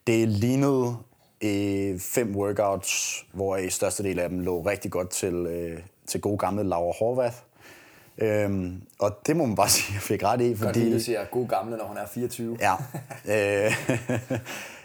det 0.07 0.29
lignede 0.29 0.97
øh, 1.45 1.99
fem 2.01 2.37
workouts, 2.37 3.25
hvor 3.33 3.57
i 3.57 3.71
største 3.71 4.03
del 4.03 4.19
af 4.19 4.29
dem 4.29 4.41
lå 4.41 4.63
rigtig 4.63 4.91
godt 4.91 5.11
til, 5.11 5.35
øh, 5.35 5.79
til 6.07 6.21
gode 6.21 6.39
gamle 6.39 6.63
Laura 6.63 6.95
Horvath. 6.99 7.37
Øhm, 8.19 8.83
og 8.99 9.19
det 9.27 9.37
må 9.37 9.47
man 9.47 9.57
bare 9.57 9.69
sige, 9.77 9.95
jeg 9.95 10.03
fik 10.03 10.25
ret 10.25 10.41
i, 10.41 10.49
Godt 10.49 10.59
fordi... 10.59 10.79
lige, 10.79 10.95
du 10.95 11.01
siger 11.01 11.25
god 11.25 11.49
gamle, 11.49 11.77
når 11.77 11.85
hun 11.85 11.97
er 11.97 12.07
24. 12.07 12.59
Ja. 12.61 12.75
Øh, 13.29 13.73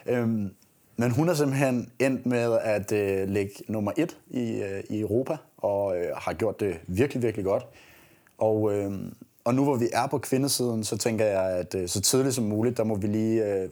øhm, 0.18 0.54
men 0.98 1.12
hun 1.12 1.30
er 1.30 1.34
simpelthen 1.34 1.92
endt 2.00 2.26
med 2.26 2.58
at 2.62 2.92
øh, 2.92 3.28
ligge 3.28 3.54
nummer 3.68 3.92
et 3.98 4.18
i, 4.30 4.62
øh, 4.62 4.84
i 4.90 5.00
Europa, 5.00 5.38
og 5.58 5.98
øh, 5.98 6.16
har 6.18 6.34
gjort 6.34 6.60
det 6.60 6.80
virkelig, 6.88 7.24
virkelig 7.24 7.46
godt. 7.46 7.66
Og, 8.38 8.74
øh, 8.74 8.92
og 9.44 9.56
nu 9.56 9.64
hvor 9.64 9.76
vi 9.76 9.90
er 9.94 10.08
på 10.08 10.18
kvindesiden, 10.18 10.84
så 10.84 10.98
tænker 10.98 11.26
jeg, 11.26 11.44
at 11.44 11.76
øh, 11.76 11.88
så 11.88 12.02
tidligt 12.02 12.36
som 12.36 12.44
muligt, 12.44 12.78
der 12.78 12.84
må 12.84 12.96
vi 12.96 13.08
lige, 13.08 13.46
øh, 13.46 13.70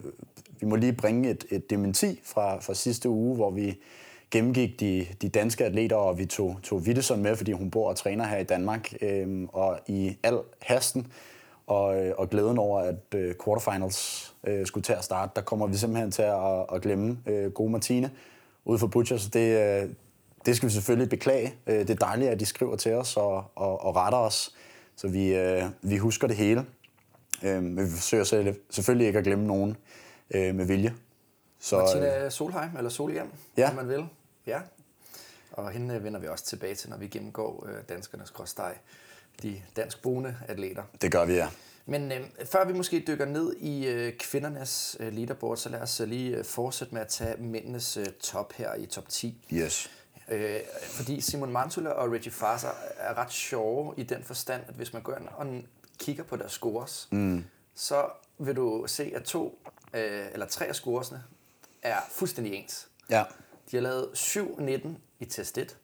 vi 0.60 0.66
må 0.66 0.76
lige 0.76 0.92
bringe 0.92 1.30
et, 1.30 1.44
et 1.50 1.70
dementi 1.70 2.20
fra, 2.24 2.60
fra 2.60 2.74
sidste 2.74 3.08
uge, 3.08 3.36
hvor 3.36 3.50
vi 3.50 3.78
gennemgik 4.30 4.80
de, 4.80 5.06
de 5.22 5.28
danske 5.28 5.64
atleter, 5.64 5.96
og 5.96 6.18
vi 6.18 6.26
tog, 6.26 6.58
tog 6.62 6.78
Wittesson 6.78 7.22
med, 7.22 7.36
fordi 7.36 7.52
hun 7.52 7.70
bor 7.70 7.88
og 7.88 7.96
træner 7.96 8.26
her 8.26 8.38
i 8.38 8.44
Danmark. 8.44 8.92
Øh, 9.02 9.48
og 9.52 9.78
i 9.86 10.16
al 10.22 10.38
hasten, 10.62 11.06
og, 11.66 12.06
øh, 12.06 12.14
og 12.18 12.30
glæden 12.30 12.58
over, 12.58 12.80
at 12.80 13.14
øh, 13.14 13.34
quarterfinals 13.44 14.29
øh, 14.44 14.66
skulle 14.66 14.84
til 14.84 14.92
at 14.92 15.04
starte, 15.04 15.32
der 15.36 15.42
kommer 15.42 15.66
vi 15.66 15.76
simpelthen 15.76 16.10
til 16.10 16.22
at, 16.22 16.66
at 16.74 16.82
glemme 16.82 17.18
øh, 17.26 17.52
gode 17.52 17.70
Martine 17.72 18.10
ude 18.64 18.78
for 18.78 18.86
Butchers. 18.86 19.26
Det, 19.26 19.82
øh, 19.82 19.90
det 20.46 20.56
skal 20.56 20.68
vi 20.68 20.72
selvfølgelig 20.72 21.08
beklage. 21.10 21.54
Øh, 21.66 21.78
det 21.78 21.90
er 21.90 21.94
dejligt, 21.94 22.30
at 22.30 22.40
de 22.40 22.46
skriver 22.46 22.76
til 22.76 22.92
os 22.94 23.16
og, 23.16 23.44
og, 23.54 23.80
og 23.84 23.96
retter 23.96 24.18
os, 24.18 24.54
så 24.96 25.08
vi, 25.08 25.34
øh, 25.34 25.62
vi 25.82 25.96
husker 25.96 26.26
det 26.26 26.36
hele. 26.36 26.66
Øh, 27.42 27.62
men 27.62 27.84
vi 27.86 27.90
forsøger 27.90 28.24
selv, 28.24 28.54
selvfølgelig 28.70 29.06
ikke 29.06 29.18
at 29.18 29.24
glemme 29.24 29.46
nogen 29.46 29.76
øh, 30.30 30.54
med 30.54 30.64
vilje. 30.64 30.94
Så, 31.60 31.76
øh, 31.76 31.82
Martina 31.82 32.30
Solheim, 32.30 32.76
eller 32.76 32.90
Solhjem, 32.90 33.26
Ja. 33.56 33.70
om 33.70 33.76
man 33.76 33.88
vil. 33.88 34.04
Ja. 34.46 34.58
Og 35.52 35.70
hende 35.70 35.94
øh, 35.94 36.04
vender 36.04 36.20
vi 36.20 36.28
også 36.28 36.44
tilbage 36.44 36.74
til, 36.74 36.90
når 36.90 36.96
vi 36.96 37.06
gennemgår 37.06 37.66
øh, 37.68 37.74
danskernes 37.88 38.30
gråsteg, 38.30 38.74
de 39.42 39.62
danskboende 39.76 40.36
atleter. 40.48 40.82
det 41.02 41.12
gør 41.12 41.24
vi, 41.24 41.34
ja. 41.34 41.48
Men 41.90 42.12
øh, 42.12 42.20
før 42.44 42.64
vi 42.64 42.72
måske 42.72 43.04
dykker 43.06 43.24
ned 43.24 43.56
i 43.56 43.86
øh, 43.86 44.12
kvindernes 44.18 44.96
øh, 45.00 45.12
leaderboard, 45.12 45.56
så 45.56 45.68
lad 45.68 45.80
os 45.80 46.00
øh, 46.00 46.08
lige 46.08 46.36
øh, 46.36 46.44
fortsætte 46.44 46.94
med 46.94 47.02
at 47.02 47.08
tage 47.08 47.42
mændenes 47.42 47.96
øh, 47.96 48.06
top 48.06 48.52
her 48.52 48.74
i 48.74 48.86
top 48.86 49.08
10. 49.08 49.44
Yes. 49.52 49.90
Øh, 50.28 50.60
fordi 50.82 51.20
Simon 51.20 51.52
Mantula 51.52 51.90
og 51.90 52.12
Reggie 52.12 52.32
Farser 52.32 52.70
er 52.96 53.18
ret 53.18 53.32
sjove 53.32 53.94
i 53.96 54.02
den 54.02 54.24
forstand, 54.24 54.62
at 54.68 54.74
hvis 54.74 54.92
man 54.92 55.02
går 55.02 55.16
ind 55.16 55.28
og 55.28 55.46
kigger 55.98 56.24
på 56.24 56.36
deres 56.36 56.52
scores, 56.52 57.08
mm. 57.10 57.44
så 57.74 58.06
vil 58.38 58.56
du 58.56 58.84
se, 58.86 59.12
at 59.14 59.22
to 59.22 59.58
øh, 59.94 60.26
eller 60.32 60.46
tre 60.46 60.66
af 60.66 60.74
scoresne 60.74 61.22
er 61.82 61.98
fuldstændig 62.10 62.54
ens. 62.54 62.88
Ja. 63.10 63.24
De 63.70 63.76
har 63.76 63.82
lavet 63.82 64.06
7-19 64.14 64.88
i 65.20 65.24
test 65.24 65.58
1. 65.58 65.76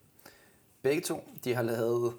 Begge 0.82 1.02
to, 1.02 1.28
de 1.44 1.54
har 1.54 1.62
lavet 1.62 2.14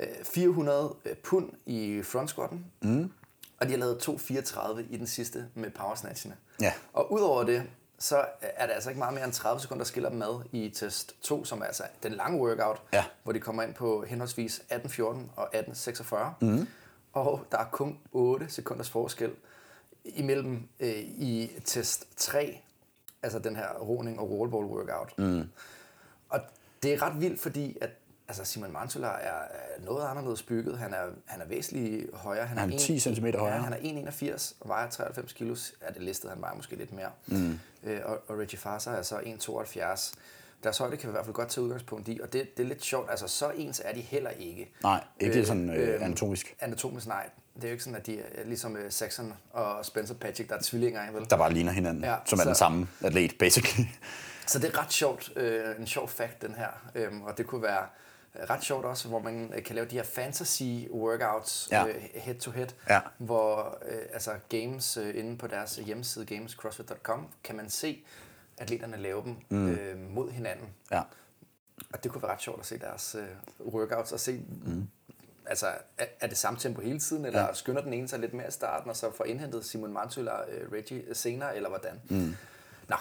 øh, 0.00 0.24
400 0.24 0.94
pund 1.22 1.50
i 1.66 2.02
front 2.02 2.30
squatten. 2.30 2.66
Mm. 2.82 3.12
Og 3.60 3.66
de 3.66 3.70
har 3.70 3.78
lavet 3.78 4.08
2.34 4.08 4.80
i 4.90 4.96
den 4.96 5.06
sidste 5.06 5.46
med 5.54 5.70
power 5.70 5.94
snatchene. 5.94 6.36
Ja. 6.60 6.72
Og 6.92 7.12
udover 7.12 7.44
det, 7.44 7.62
så 7.98 8.24
er 8.42 8.66
der 8.66 8.74
altså 8.74 8.90
ikke 8.90 8.98
meget 8.98 9.14
mere 9.14 9.24
end 9.24 9.32
30 9.32 9.60
sekunder, 9.60 9.84
der 9.84 9.88
skiller 9.88 10.08
dem 10.10 10.22
i 10.52 10.68
test 10.70 11.16
2, 11.22 11.44
som 11.44 11.60
er 11.60 11.64
altså 11.64 11.82
den 12.02 12.12
lange 12.12 12.40
workout, 12.40 12.82
Ja. 12.92 13.04
hvor 13.22 13.32
de 13.32 13.40
kommer 13.40 13.62
ind 13.62 13.74
på 13.74 14.04
henholdsvis 14.08 14.62
18.14 14.72 15.02
og 15.36 15.54
18.46. 15.56 16.16
Mm. 16.40 16.66
Og 17.12 17.44
der 17.52 17.58
er 17.58 17.64
kun 17.64 17.98
8 18.12 18.48
sekunders 18.48 18.90
forskel 18.90 19.32
imellem 20.04 20.68
øh, 20.80 20.88
i 20.98 21.50
test 21.64 22.06
3, 22.16 22.60
altså 23.22 23.38
den 23.38 23.56
her 23.56 23.68
roning 23.74 24.20
og 24.20 24.30
rollball 24.30 24.64
workout. 24.64 25.18
Mm. 25.18 25.42
Og 26.28 26.40
det 26.82 26.92
er 26.92 27.02
ret 27.02 27.20
vildt, 27.20 27.40
fordi 27.40 27.78
at 27.80 27.90
altså 28.30 28.44
Simon 28.52 28.72
Mantula 28.72 29.06
er 29.06 29.38
noget 29.84 30.06
anderledes 30.06 30.42
bygget. 30.42 30.78
Han 30.78 30.94
er, 30.94 31.04
han 31.26 31.40
er 31.40 31.44
væsentligt 31.46 32.14
højere. 32.16 32.46
Han, 32.46 32.58
Han 32.58 32.72
er 32.72 32.78
10 32.78 32.98
centimeter 33.00 33.38
højere. 33.38 33.56
Ja, 33.56 33.62
han 33.62 33.72
er 33.72 34.10
1,81 34.36 34.52
og 34.60 34.68
vejer 34.68 34.90
93 34.90 35.32
kilo. 35.32 35.56
Er 35.80 35.92
det 35.92 36.02
listet, 36.02 36.30
han 36.30 36.40
vejer 36.40 36.54
måske 36.54 36.76
lidt 36.76 36.92
mere. 36.92 37.10
Mm. 37.26 37.58
Øh, 37.84 38.00
og, 38.04 38.18
og 38.28 38.38
Reggie 38.38 38.58
Farser 38.58 38.90
er 38.92 39.02
så 39.02 39.16
1,72. 39.16 40.14
Deres 40.64 40.78
højde 40.78 40.96
kan 40.96 41.08
vi 41.08 41.10
i 41.10 41.12
hvert 41.12 41.24
fald 41.24 41.34
godt 41.34 41.48
tage 41.48 41.64
udgangspunkt 41.64 42.08
i, 42.08 42.20
og 42.22 42.32
det, 42.32 42.56
det 42.56 42.62
er 42.62 42.66
lidt 42.68 42.84
sjovt. 42.84 43.10
Altså, 43.10 43.28
så 43.28 43.50
ens 43.50 43.82
er 43.84 43.94
de 43.94 44.00
heller 44.00 44.30
ikke. 44.30 44.72
Nej, 44.82 45.04
ikke 45.20 45.46
sådan 45.46 45.70
øh, 45.70 46.02
anatomisk. 46.04 46.56
Anatomisk, 46.60 47.06
nej. 47.06 47.28
Det 47.54 47.64
er 47.64 47.68
jo 47.68 47.72
ikke 47.72 47.84
sådan, 47.84 47.96
at 48.00 48.06
de 48.06 48.20
er 48.20 48.44
ligesom 48.44 48.72
uh, 48.72 48.78
Saxon 48.88 49.34
og 49.52 49.84
Spencer 49.86 50.14
Patrick, 50.14 50.48
der 50.50 50.56
er 50.56 50.60
tvillinger, 50.62 51.12
vel? 51.12 51.30
Der 51.30 51.36
bare 51.36 51.52
ligner 51.52 51.72
hinanden, 51.72 52.04
Ja, 52.04 52.16
som 52.26 52.38
er 52.38 52.42
så- 52.42 52.48
den 52.48 52.54
samme 52.56 52.88
atlet, 53.04 53.38
basically. 53.38 53.86
Så 54.46 54.58
det 54.58 54.74
er 54.74 54.82
ret 54.82 54.92
sjovt, 54.92 55.32
øh, 55.36 55.64
en 55.80 55.86
sjov 55.86 56.08
fact, 56.08 56.42
den 56.42 56.54
her. 56.54 56.68
Øhm, 56.94 57.22
og 57.22 57.38
det 57.38 57.46
kunne 57.46 57.62
være 57.62 57.82
øh, 57.82 57.86
ret 58.50 58.64
sjovt 58.64 58.84
også, 58.84 59.08
hvor 59.08 59.18
man 59.18 59.52
øh, 59.56 59.62
kan 59.64 59.74
lave 59.74 59.86
de 59.88 59.94
her 59.96 60.02
fantasy 60.02 60.62
workouts 60.90 61.68
Ja. 61.72 61.86
øh, 61.86 61.94
head 62.14 62.34
to 62.34 62.50
head, 62.50 62.68
Ja. 62.88 63.00
hvor 63.18 63.78
øh, 63.88 64.02
altså 64.12 64.30
games 64.48 64.96
øh, 64.96 65.18
inde 65.18 65.38
på 65.38 65.46
deres 65.46 65.76
hjemmeside 65.76 66.26
gamescrossfit.com 66.26 67.28
kan 67.44 67.56
man 67.56 67.70
se 67.70 68.04
atleterne 68.58 68.96
lave 68.96 69.22
dem 69.22 69.36
mm. 69.48 69.68
øh, 69.70 69.98
mod 70.10 70.30
hinanden. 70.30 70.66
Ja. 70.90 71.02
Og 71.92 72.04
det 72.04 72.12
kunne 72.12 72.22
være 72.22 72.32
ret 72.32 72.42
sjovt 72.42 72.60
at 72.60 72.66
se 72.66 72.78
deres 72.78 73.14
øh, 73.18 73.26
workouts 73.72 74.12
og 74.12 74.20
se, 74.20 74.44
mm. 74.66 74.88
altså 75.46 75.66
er, 75.98 76.06
er 76.20 76.26
det 76.26 76.38
samme 76.38 76.58
tempo 76.58 76.80
hele 76.80 76.98
tiden, 77.00 77.24
eller 77.24 77.40
ja. 77.40 77.54
skynder 77.54 77.82
den 77.82 77.92
ene 77.92 78.08
sig 78.08 78.18
lidt 78.18 78.34
mere 78.34 78.48
i 78.48 78.50
starten, 78.50 78.90
og 78.90 78.96
så 78.96 79.12
får 79.16 79.24
indhentet 79.24 79.64
Simon 79.64 79.92
Mantula 79.92 80.32
øh, 80.50 80.72
Reggie 80.72 81.14
senere, 81.14 81.56
eller 81.56 81.68
hvordan? 81.68 82.00
Mm. 82.08 82.34
Nå, 82.88 82.96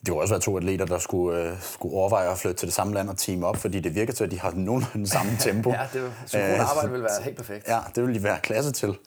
Det 0.00 0.08
kunne 0.08 0.20
også 0.20 0.34
være 0.34 0.40
to 0.40 0.56
atleter, 0.56 0.84
der 0.86 0.98
skulle, 0.98 1.42
øh, 1.42 1.52
skulle 1.60 1.94
overveje 1.94 2.30
at 2.30 2.38
flytte 2.38 2.58
til 2.58 2.66
det 2.66 2.74
samme 2.74 2.94
land 2.94 3.08
og 3.08 3.18
team 3.18 3.44
op, 3.44 3.56
fordi 3.56 3.80
det 3.80 3.94
virker 3.94 4.12
til, 4.12 4.24
at 4.24 4.30
de 4.30 4.40
har 4.40 4.52
nogenlunde 4.56 5.06
samme 5.08 5.32
tempo. 5.46 5.70
ja, 5.70 5.86
det 5.92 6.00
Øh, 6.34 6.70
arbejde 6.70 6.92
vil 6.92 7.02
være 7.02 7.22
helt 7.24 7.36
perfekt. 7.36 7.68
Ja, 7.68 7.78
det 7.94 8.06
vil 8.06 8.14
de 8.14 8.22
være 8.22 8.38
klasse 8.42 8.72
til. 8.72 8.98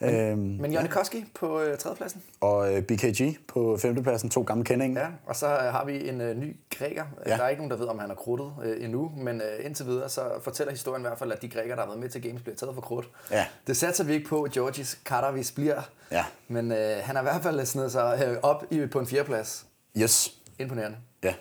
Øhm, 0.00 0.38
Men 0.38 0.72
Jonny 0.72 0.88
Koski 0.88 1.24
på 1.34 1.60
øh, 1.60 1.78
tredjepladsen. 1.78 2.22
og 2.40 2.74
øh, 2.74 2.82
BKG 2.82 3.36
på 3.48 3.76
femtepladsen, 3.82 4.30
to 4.30 4.42
gamle 4.42 4.64
kendinge. 4.64 5.00
Ja, 5.00 5.06
og 5.26 5.36
så 5.36 5.46
øh, 5.46 5.52
har 5.72 5.84
vi 5.84 6.08
en 6.08 6.20
øh, 6.20 6.36
ny 6.36 6.56
græker. 6.78 7.04
Ja. 7.26 7.30
Ja. 7.30 7.36
Der 7.36 7.44
er 7.44 7.48
ikke 7.48 7.60
nogen, 7.60 7.70
der 7.70 7.76
ved, 7.76 7.86
om 7.86 7.98
han 7.98 8.10
er 8.10 8.14
krudtet 8.14 8.52
øh, 8.64 8.84
endnu, 8.84 9.12
men 9.16 9.40
øh, 9.40 9.66
indtil 9.66 9.86
videre 9.86 10.08
så 10.08 10.22
fortæller 10.42 10.70
historien 10.72 11.02
i 11.02 11.06
hvert 11.08 11.18
fald, 11.18 11.32
at 11.32 11.42
de 11.42 11.48
grækere, 11.48 11.76
der 11.76 11.82
har 11.82 11.88
været 11.88 12.00
med 12.00 12.08
til 12.08 12.22
Games, 12.22 12.42
bliver 12.42 12.56
taget 12.56 12.74
for 12.74 12.82
krudt. 12.82 13.08
Ja. 13.30 13.46
Det 13.66 13.76
satser 13.76 14.04
vi 14.04 14.12
ikke 14.12 14.28
på, 14.28 14.48
Georgis 14.52 14.98
Karavis 15.06 15.52
bliver. 15.52 15.82
Ja. 16.10 16.24
Men 16.48 16.72
øh, 16.72 16.96
han 17.02 17.16
har 17.16 17.22
i 17.22 17.24
hvert 17.24 17.42
fald 17.42 17.66
snedet 17.66 17.92
sig 17.92 18.22
øh, 18.26 18.36
op 18.42 18.64
i, 18.70 18.86
på 18.86 18.98
en 18.98 19.06
fjerdeplads. 19.06 19.66
Yes. 19.98 20.38
Imponerende. 20.58 20.98
Ja, 21.22 21.34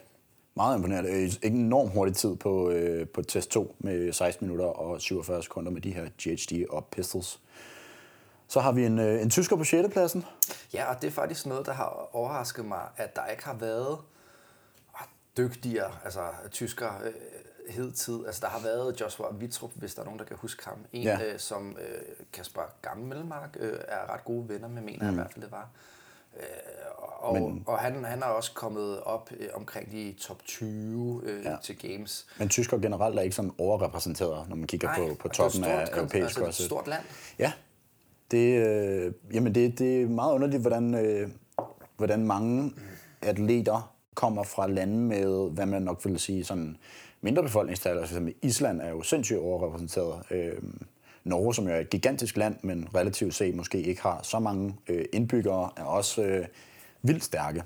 meget 0.56 0.76
imponerende. 0.78 1.10
Øh, 1.10 1.22
Ikke 1.24 1.48
enormt 1.48 1.92
hurtig 1.94 2.16
tid 2.16 2.36
på, 2.36 2.70
øh, 2.70 3.08
på 3.08 3.22
test 3.22 3.52
2 3.52 3.76
med 3.80 4.14
16 4.14 4.48
minutter 4.48 4.66
og 4.66 5.02
47 5.02 5.44
sekunder 5.44 5.72
med 5.72 5.82
de 5.82 5.94
her 5.94 6.06
GHD 6.24 6.66
og 6.70 6.86
pistols. 6.86 7.40
Så 8.48 8.60
har 8.60 8.72
vi 8.72 8.86
en, 8.86 9.00
øh, 9.00 9.22
en 9.22 9.30
tysker 9.30 9.56
på 9.56 9.64
6. 9.64 9.90
pladsen. 9.92 10.26
Ja, 10.74 10.94
og 10.96 11.02
det 11.02 11.08
er 11.08 11.12
faktisk 11.12 11.46
noget, 11.46 11.66
der 11.66 11.74
har 11.74 12.10
overrasket 12.14 12.66
mig, 12.66 12.82
at 12.98 13.16
der 13.16 13.26
ikke 13.26 13.46
har 13.46 13.54
været 13.54 13.98
dygtigere, 15.38 15.92
altså 16.04 16.22
tysker 16.52 16.90
øh, 17.06 17.14
hedtid. 17.70 18.26
Altså 18.26 18.42
der 18.42 18.48
har 18.48 18.60
været 18.60 19.02
Joshua 19.02 19.28
Vitrup, 19.32 19.72
hvis 19.76 19.94
der 19.96 20.02
er 20.02 20.06
nogen, 20.06 20.20
der 20.20 20.26
kan 20.26 20.38
huske 20.38 20.66
ham. 20.66 20.78
En, 20.94 21.04
Ja. 21.04 21.20
ja. 21.20 21.34
øh, 21.34 21.40
som 21.40 21.78
øh, 21.82 22.26
Kasper 22.34 22.62
Gammelmark 22.82 23.58
øh, 23.60 23.80
er 23.88 24.14
ret 24.14 24.24
gode 24.26 24.50
venner 24.50 24.68
med, 24.68 24.82
mener 24.82 24.98
mm. 25.00 25.06
jeg 25.06 25.12
i 25.12 25.16
hvert 25.16 25.32
fald, 25.34 25.44
det 25.44 25.52
var. 25.52 25.70
Øh, 26.39 26.44
og 27.20 27.34
Men- 27.34 27.63
og 27.68 27.80
han, 27.80 28.04
han 28.04 28.22
er 28.22 28.25
også 28.25 28.51
kommet 28.54 29.00
op 29.04 29.30
øh, 29.39 29.48
omkring 29.54 29.92
de 29.92 30.15
top 30.20 30.44
20 30.46 31.22
øh, 31.25 31.46
ja. 31.46 31.56
Til 31.63 31.77
Games. 31.77 32.27
Men 32.39 32.50
tysker 32.50 32.77
generelt 32.77 33.18
er 33.18 33.22
ikke 33.22 33.36
sådan 33.36 33.51
overrepræsenteret, 33.58 34.50
når 34.50 34.56
man 34.56 34.68
kigger 34.68 34.88
Nej, 34.88 34.98
på, 35.10 35.15
på 35.20 35.27
toppen 35.27 35.63
af 35.63 35.88
stort- 35.88 35.98
europæisk 35.98 36.24
altså, 36.24 36.39
det 36.39 36.46
er 36.46 36.48
et 36.48 36.54
CrossFit. 36.56 36.65
stort 36.65 36.88
land. 36.88 37.01
Ja, 37.39 37.51
det, 38.32 38.68
øh, 38.68 39.13
jamen 39.34 39.56
det, 39.56 39.80
det 39.80 40.01
er 40.01 40.08
meget 40.08 40.34
underligt, 40.34 40.62
hvordan, 40.62 40.94
øh, 40.96 41.30
hvordan 41.98 42.27
mange 42.27 42.74
atleter 43.22 43.96
kommer 44.15 44.44
fra 44.44 44.68
lande 44.68 44.98
med, 44.98 45.51
hvad 45.51 45.65
man 45.65 45.82
nok 45.82 46.06
vil 46.06 46.20
sige, 46.20 46.44
sådan 46.44 46.77
mindre 47.22 47.44
befolkningstal. 47.44 47.98
Altså 47.98 48.32
Island 48.42 48.82
er 48.82 48.89
jo 48.89 49.01
sindssygt 49.01 49.39
overrepræsenteret. 49.39 50.24
Øh, 50.32 50.54
Norge, 51.25 51.55
som 51.55 51.67
jo 51.67 51.74
er 51.74 51.79
et 51.79 51.89
gigantisk 51.89 52.38
land, 52.38 52.55
men 52.62 52.88
relativt 52.96 53.36
set 53.36 53.55
måske 53.55 53.82
ikke 53.82 54.01
har 54.01 54.20
så 54.24 54.39
mange 54.39 54.75
øh, 54.88 55.05
indbyggere, 55.13 55.70
er 55.77 55.84
også 55.84 56.24
øh, 56.24 56.46
vildt 57.01 57.24
stærke. 57.24 57.63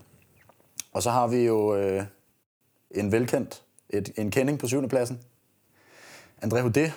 Og 0.91 1.03
så 1.03 1.09
har 1.09 1.27
vi 1.27 1.37
jo 1.37 1.75
øh, 1.75 2.03
en 2.91 3.11
velkendt, 3.11 3.63
et, 3.89 4.11
en 4.17 4.31
kending 4.31 4.59
på 4.59 4.67
syvende 4.67 4.89
pladsen. 4.89 5.19
André 6.45 6.59
Houdet, 6.59 6.93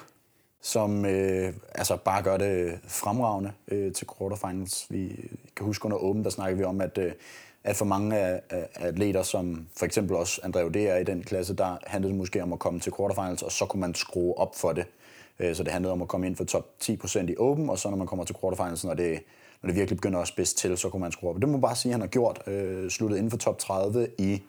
som 0.60 1.04
øh, 1.04 1.54
altså 1.74 1.96
bare 1.96 2.22
gør 2.22 2.36
det 2.36 2.78
fremragende 2.86 3.52
øh, 3.68 3.92
til 3.92 4.06
quarterfinals. 4.18 4.86
Vi 4.90 5.30
kan 5.56 5.66
huske 5.66 5.84
under 5.84 5.98
Åben, 5.98 6.24
der 6.24 6.30
snakkede 6.30 6.58
vi 6.58 6.64
om, 6.64 6.80
at, 6.80 6.98
øh, 6.98 7.12
at 7.64 7.76
for 7.76 7.84
mange 7.84 8.18
af, 8.18 8.40
af 8.50 8.68
af 8.74 8.86
atleter, 8.86 9.22
som 9.22 9.66
for 9.76 9.86
eksempel 9.86 10.16
også 10.16 10.40
André 10.44 10.60
Houdet 10.60 10.90
er 10.90 10.96
i 10.96 11.04
den 11.04 11.22
klasse, 11.22 11.56
der 11.56 11.78
handlede 11.86 12.12
det 12.12 12.18
måske 12.18 12.42
om 12.42 12.52
at 12.52 12.58
komme 12.58 12.80
til 12.80 12.92
quarterfinals, 12.96 13.42
og 13.42 13.52
så 13.52 13.66
kunne 13.66 13.80
man 13.80 13.94
skrue 13.94 14.38
op 14.38 14.56
for 14.56 14.72
det. 14.72 14.86
Øh, 15.42 15.54
så 15.56 15.62
det 15.62 15.72
handlede 15.72 15.92
om 15.92 16.02
at 16.02 16.08
komme 16.08 16.26
ind 16.26 16.36
for 16.36 16.44
top 16.44 16.66
10% 16.84 17.18
i 17.30 17.36
Open, 17.38 17.70
og 17.70 17.78
så 17.78 17.90
når 17.90 17.96
man 17.96 18.06
kommer 18.06 18.24
til 18.24 18.36
quarterfinals, 18.40 18.84
når 18.84 18.94
det, 18.94 19.22
når 19.62 19.66
det 19.68 19.76
virkelig 19.76 19.96
begynder 19.96 20.18
at 20.20 20.28
spidse 20.28 20.56
til, 20.56 20.78
så 20.78 20.88
kunne 20.88 21.00
man 21.00 21.12
skrue 21.12 21.30
op. 21.30 21.36
Det 21.36 21.48
må 21.48 21.52
man 21.52 21.60
bare 21.60 21.76
sige, 21.76 21.90
at 21.90 21.94
han 21.94 22.00
har 22.00 22.08
gjort. 22.08 22.42
Øh, 22.46 22.90
sluttet 22.90 23.16
inden 23.16 23.30
for 23.30 23.38
top 23.38 23.58
30 23.58 24.08
i 24.18 24.42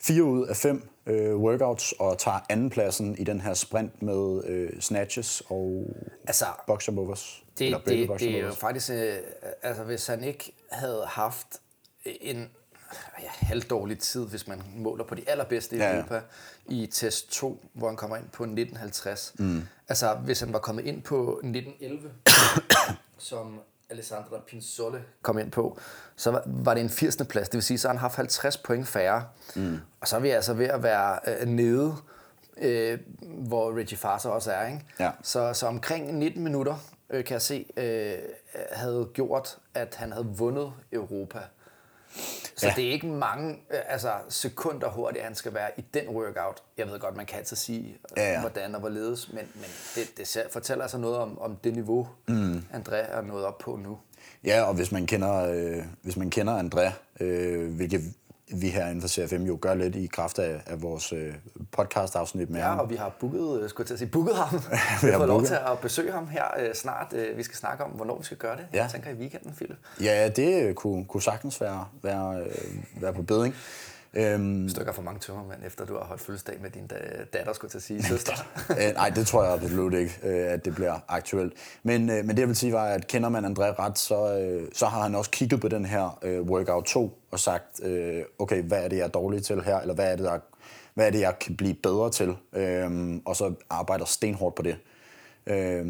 fire 0.00 0.22
ud 0.22 0.46
af 0.46 0.56
fem 0.56 0.88
øh, 1.06 1.36
workouts, 1.36 1.92
og 1.92 2.18
tager 2.18 2.38
andenpladsen 2.48 3.18
i 3.18 3.24
den 3.24 3.40
her 3.40 3.54
sprint 3.54 4.02
med 4.02 4.44
øh, 4.46 4.80
snatches 4.80 5.42
og 5.48 5.86
Altså, 6.26 6.44
box 6.66 6.88
jump 6.88 6.98
overs. 6.98 7.44
Det, 7.58 7.64
Eller 7.66 7.78
det, 7.78 8.08
box 8.08 8.18
det 8.20 8.38
er 8.38 8.46
jo 8.46 8.52
faktisk, 8.52 8.90
øh, 8.90 9.14
altså 9.62 9.82
hvis 9.84 10.06
han 10.06 10.24
ikke 10.24 10.52
havde 10.70 11.04
haft 11.06 11.46
en 12.04 12.48
ja, 13.22 13.28
halvdårlig 13.46 13.98
tid, 13.98 14.26
hvis 14.26 14.48
man 14.48 14.62
måler 14.76 15.04
på 15.04 15.14
de 15.14 15.22
allerbedste 15.26 15.76
i 15.76 15.78
Ja, 15.78 15.88
ja. 15.90 15.96
Europa, 15.96 16.20
i 16.68 16.86
test 16.86 17.30
2, 17.30 17.64
hvor 17.72 17.86
han 17.88 17.96
kommer 17.96 18.16
ind 18.16 18.24
på 18.32 18.42
1950. 18.44 19.34
Mm. 19.38 19.62
Altså 19.88 20.14
hvis 20.14 20.40
han 20.40 20.52
var 20.52 20.58
kommet 20.58 20.84
ind 20.84 21.02
på 21.02 21.40
1911, 21.44 22.10
som 23.18 23.60
Alessandra 23.90 24.38
Pinzolle 24.48 25.02
kom 25.22 25.38
ind 25.38 25.50
på, 25.50 25.78
så 26.16 26.30
var- 26.30 26.74
det 26.74 26.80
en 26.80 26.90
80. 26.90 27.16
plads. 27.28 27.48
Det 27.48 27.54
vil 27.54 27.62
sige, 27.62 27.78
så 27.78 27.88
har 27.88 27.92
han 27.94 28.00
haft 28.00 28.16
50 28.16 28.56
point 28.56 28.88
færre. 28.88 29.24
Mm. 29.56 29.78
Og 30.00 30.08
så 30.08 30.16
er 30.16 30.20
vi 30.20 30.30
altså 30.30 30.54
ved 30.54 30.66
at 30.66 30.82
være 30.82 31.18
øh, 31.26 31.48
nede, 31.48 31.96
øh, 32.56 32.98
hvor 33.22 33.76
Reggie 33.78 33.98
Farser 33.98 34.30
også 34.30 34.52
er. 34.52 34.66
Ikke? 34.66 34.80
Ja. 35.00 35.10
Så, 35.22 35.54
så 35.54 35.66
omkring 35.66 36.18
19 36.18 36.44
minutter, 36.44 36.76
øh, 37.10 37.24
kan 37.24 37.32
jeg 37.34 37.42
se, 37.42 37.66
øh, 37.76 38.14
havde 38.72 39.08
gjort, 39.14 39.58
at 39.74 39.94
han 39.94 40.12
havde 40.12 40.26
vundet 40.26 40.72
Europa. 40.92 41.38
Så 42.58 42.66
ja. 42.66 42.72
Det 42.76 42.88
er 42.88 42.90
ikke 42.90 43.06
mange 43.06 43.50
øh, 43.50 43.80
altså, 43.88 44.12
sekunder 44.28 44.88
hurtigt, 44.88 45.24
han 45.24 45.34
skal 45.34 45.54
være 45.54 45.70
i 45.76 45.84
den 45.94 46.08
workout. 46.08 46.62
Jeg 46.78 46.86
ved 46.86 46.98
godt, 46.98 47.16
man 47.16 47.26
kan 47.26 47.38
altid 47.38 47.56
sige, 47.56 47.96
ja, 48.16 48.32
ja. 48.32 48.40
hvordan 48.40 48.74
og 48.74 48.80
hvorledes, 48.80 49.32
men, 49.32 49.48
men 49.54 49.70
det, 49.94 50.18
det 50.18 50.46
fortæller 50.50 50.84
altså 50.84 50.98
noget 50.98 51.16
om, 51.16 51.38
om 51.38 51.56
det 51.64 51.74
niveau, 51.74 52.08
mm. 52.28 52.58
André 52.58 52.96
er 52.96 53.22
nået 53.22 53.44
op 53.44 53.58
på 53.58 53.76
nu. 53.76 53.98
Ja, 54.44 54.62
og 54.62 54.74
hvis 54.74 54.92
man 54.92 55.06
kender, 55.06 55.34
øh, 55.34 55.84
hvis 56.02 56.16
man 56.16 56.30
kender 56.30 56.62
André, 56.62 56.92
øh, 57.24 57.74
hvilket 57.74 58.00
vi 58.50 58.68
her 58.68 58.84
inden 58.86 59.00
for 59.00 59.08
CFM 59.08 59.42
jo 59.42 59.58
gør 59.60 59.74
lidt 59.74 59.96
i 59.96 60.06
kraft 60.06 60.38
af, 60.38 60.60
af 60.66 60.82
vores 60.82 61.12
øh, 61.12 61.34
podcast-afsnit 61.72 62.50
med 62.50 62.60
Ja, 62.60 62.66
ham. 62.66 62.78
og 62.78 62.90
vi 62.90 62.96
har 62.96 63.16
booket, 63.20 63.62
øh, 63.62 63.68
skulle 63.68 63.82
jeg 63.84 63.86
til 63.86 63.94
at 63.94 63.98
sige, 63.98 64.08
booket 64.10 64.36
ham. 64.36 64.60
vi 65.02 65.10
har 65.10 65.18
fået 65.18 65.28
lov 65.28 65.42
til 65.44 65.54
at 65.54 65.78
besøge 65.82 66.12
ham 66.12 66.28
her 66.28 66.44
øh, 66.58 66.74
snart. 66.74 67.12
Øh, 67.12 67.36
vi 67.36 67.42
skal 67.42 67.56
snakke 67.56 67.84
om, 67.84 67.90
hvornår 67.90 68.18
vi 68.18 68.24
skal 68.24 68.36
gøre 68.36 68.56
det. 68.56 68.66
Ja. 68.74 68.82
Jeg 68.82 68.90
tænker 68.90 69.10
i 69.10 69.14
weekenden, 69.14 69.52
Philip. 69.56 69.76
Ja, 70.00 70.28
det 70.28 70.76
kunne, 70.76 71.04
kunne 71.04 71.22
sagtens 71.22 71.60
være, 71.60 71.84
være, 72.02 72.40
øh, 72.40 73.02
være 73.02 73.12
på 73.12 73.22
beding. 73.22 73.54
Øhm, 74.18 74.62
Hvis 74.62 74.74
du 74.74 74.80
ikke 74.80 74.88
har 74.88 74.94
for 74.94 75.02
mange 75.02 75.20
tømmermænd, 75.20 75.58
efter 75.66 75.84
du 75.84 75.94
har 75.94 76.04
holdt 76.04 76.22
fødselsdag 76.22 76.58
med 76.62 76.70
din 76.70 76.86
da- 76.86 77.24
datter, 77.32 77.52
skulle 77.52 77.70
til 77.70 77.78
at 77.78 77.82
sige, 77.82 78.02
søster. 78.02 78.32
øh, 78.70 78.94
nej, 78.94 79.10
det 79.10 79.26
tror 79.26 79.44
jeg 79.44 79.52
absolut 79.52 79.94
ikke, 79.94 80.12
øh, 80.22 80.52
at 80.52 80.64
det 80.64 80.74
bliver 80.74 80.98
aktuelt. 81.08 81.52
Men, 81.82 82.10
øh, 82.10 82.24
men 82.24 82.28
det 82.28 82.38
jeg 82.38 82.48
vil 82.48 82.56
sige 82.56 82.72
var, 82.72 82.84
at 82.84 83.06
kender 83.06 83.28
man 83.28 83.44
André 83.44 83.62
ret, 83.78 83.98
så, 83.98 84.38
øh, 84.40 84.68
så 84.72 84.86
har 84.86 85.02
han 85.02 85.14
også 85.14 85.30
kigget 85.30 85.60
på 85.60 85.68
den 85.68 85.84
her 85.84 86.18
øh, 86.22 86.42
workout 86.42 86.84
2 86.84 87.18
og 87.30 87.40
sagt, 87.40 87.84
øh, 87.84 88.22
okay, 88.38 88.62
hvad 88.62 88.84
er 88.84 88.88
det, 88.88 88.96
jeg 88.96 89.04
er 89.04 89.08
dårlig 89.08 89.44
til 89.44 89.62
her, 89.62 89.80
eller 89.80 89.94
hvad 89.94 90.12
er 90.12 90.16
det, 90.16 90.24
der, 90.24 90.38
hvad 90.94 91.06
er 91.06 91.10
det 91.10 91.20
jeg 91.20 91.38
kan 91.38 91.56
blive 91.56 91.74
bedre 91.74 92.10
til, 92.10 92.36
øh, 92.52 93.16
og 93.24 93.36
så 93.36 93.54
arbejder 93.70 94.04
stenhårdt 94.04 94.54
på 94.54 94.62
det. 94.62 94.76
Øh, 95.46 95.86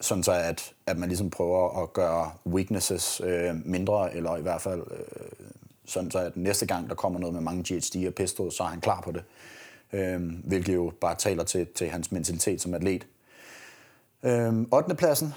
sådan 0.00 0.22
så, 0.24 0.32
at, 0.32 0.72
at 0.86 0.98
man 0.98 1.08
ligesom 1.08 1.30
prøver 1.30 1.82
at 1.82 1.92
gøre 1.92 2.30
weaknesses 2.46 3.20
øh, 3.24 3.54
mindre, 3.64 4.14
eller 4.16 4.36
i 4.36 4.42
hvert 4.42 4.60
fald 4.62 4.80
øh, 4.90 5.46
sådan 5.86 6.10
så, 6.10 6.18
at 6.18 6.36
næste 6.36 6.66
gang, 6.66 6.88
der 6.88 6.94
kommer 6.94 7.18
noget 7.18 7.34
med 7.34 7.42
mange 7.42 7.62
GHD 7.62 8.06
og 8.06 8.14
pistols, 8.14 8.54
så 8.56 8.62
er 8.62 8.66
han 8.68 8.80
klar 8.80 9.00
på 9.00 9.12
det. 9.12 9.24
Øh, 9.92 10.20
hvilket 10.44 10.74
jo 10.74 10.92
bare 11.00 11.14
taler 11.14 11.44
til, 11.44 11.66
til 11.74 11.88
hans 11.90 12.12
mentalitet 12.12 12.60
som 12.60 12.74
atlet. 12.74 13.06
Øh, 14.22 14.54
8. 14.72 14.94
pladsen. 14.94 15.34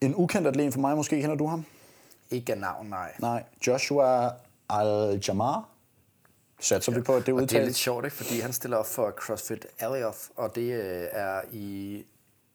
En 0.00 0.14
ukendt 0.14 0.46
atlet 0.48 0.72
for 0.72 0.80
mig, 0.80 0.96
måske 0.96 1.20
kender 1.20 1.36
du 1.36 1.46
ham? 1.46 1.64
Ikke 2.30 2.52
af 2.52 2.58
navn, 2.58 2.86
nej. 2.86 3.12
Nej. 3.18 3.42
Joshua 3.66 4.30
Al-Jamar. 4.70 5.68
Satser 6.60 6.92
vi 6.92 7.00
på, 7.00 7.14
at 7.16 7.26
det 7.26 7.34
Og 7.34 7.40
det 7.40 7.46
er 7.46 7.48
lidt 7.48 7.60
udtales? 7.60 7.76
sjovt, 7.76 8.04
ikke? 8.04 8.16
fordi 8.16 8.40
han 8.40 8.52
stiller 8.52 8.76
op 8.76 8.86
for 8.86 9.10
CrossFit 9.10 9.66
Alioth, 9.78 10.18
og 10.36 10.54
det 10.54 10.72
øh, 10.72 11.06
er 11.12 11.40
i, 11.52 11.96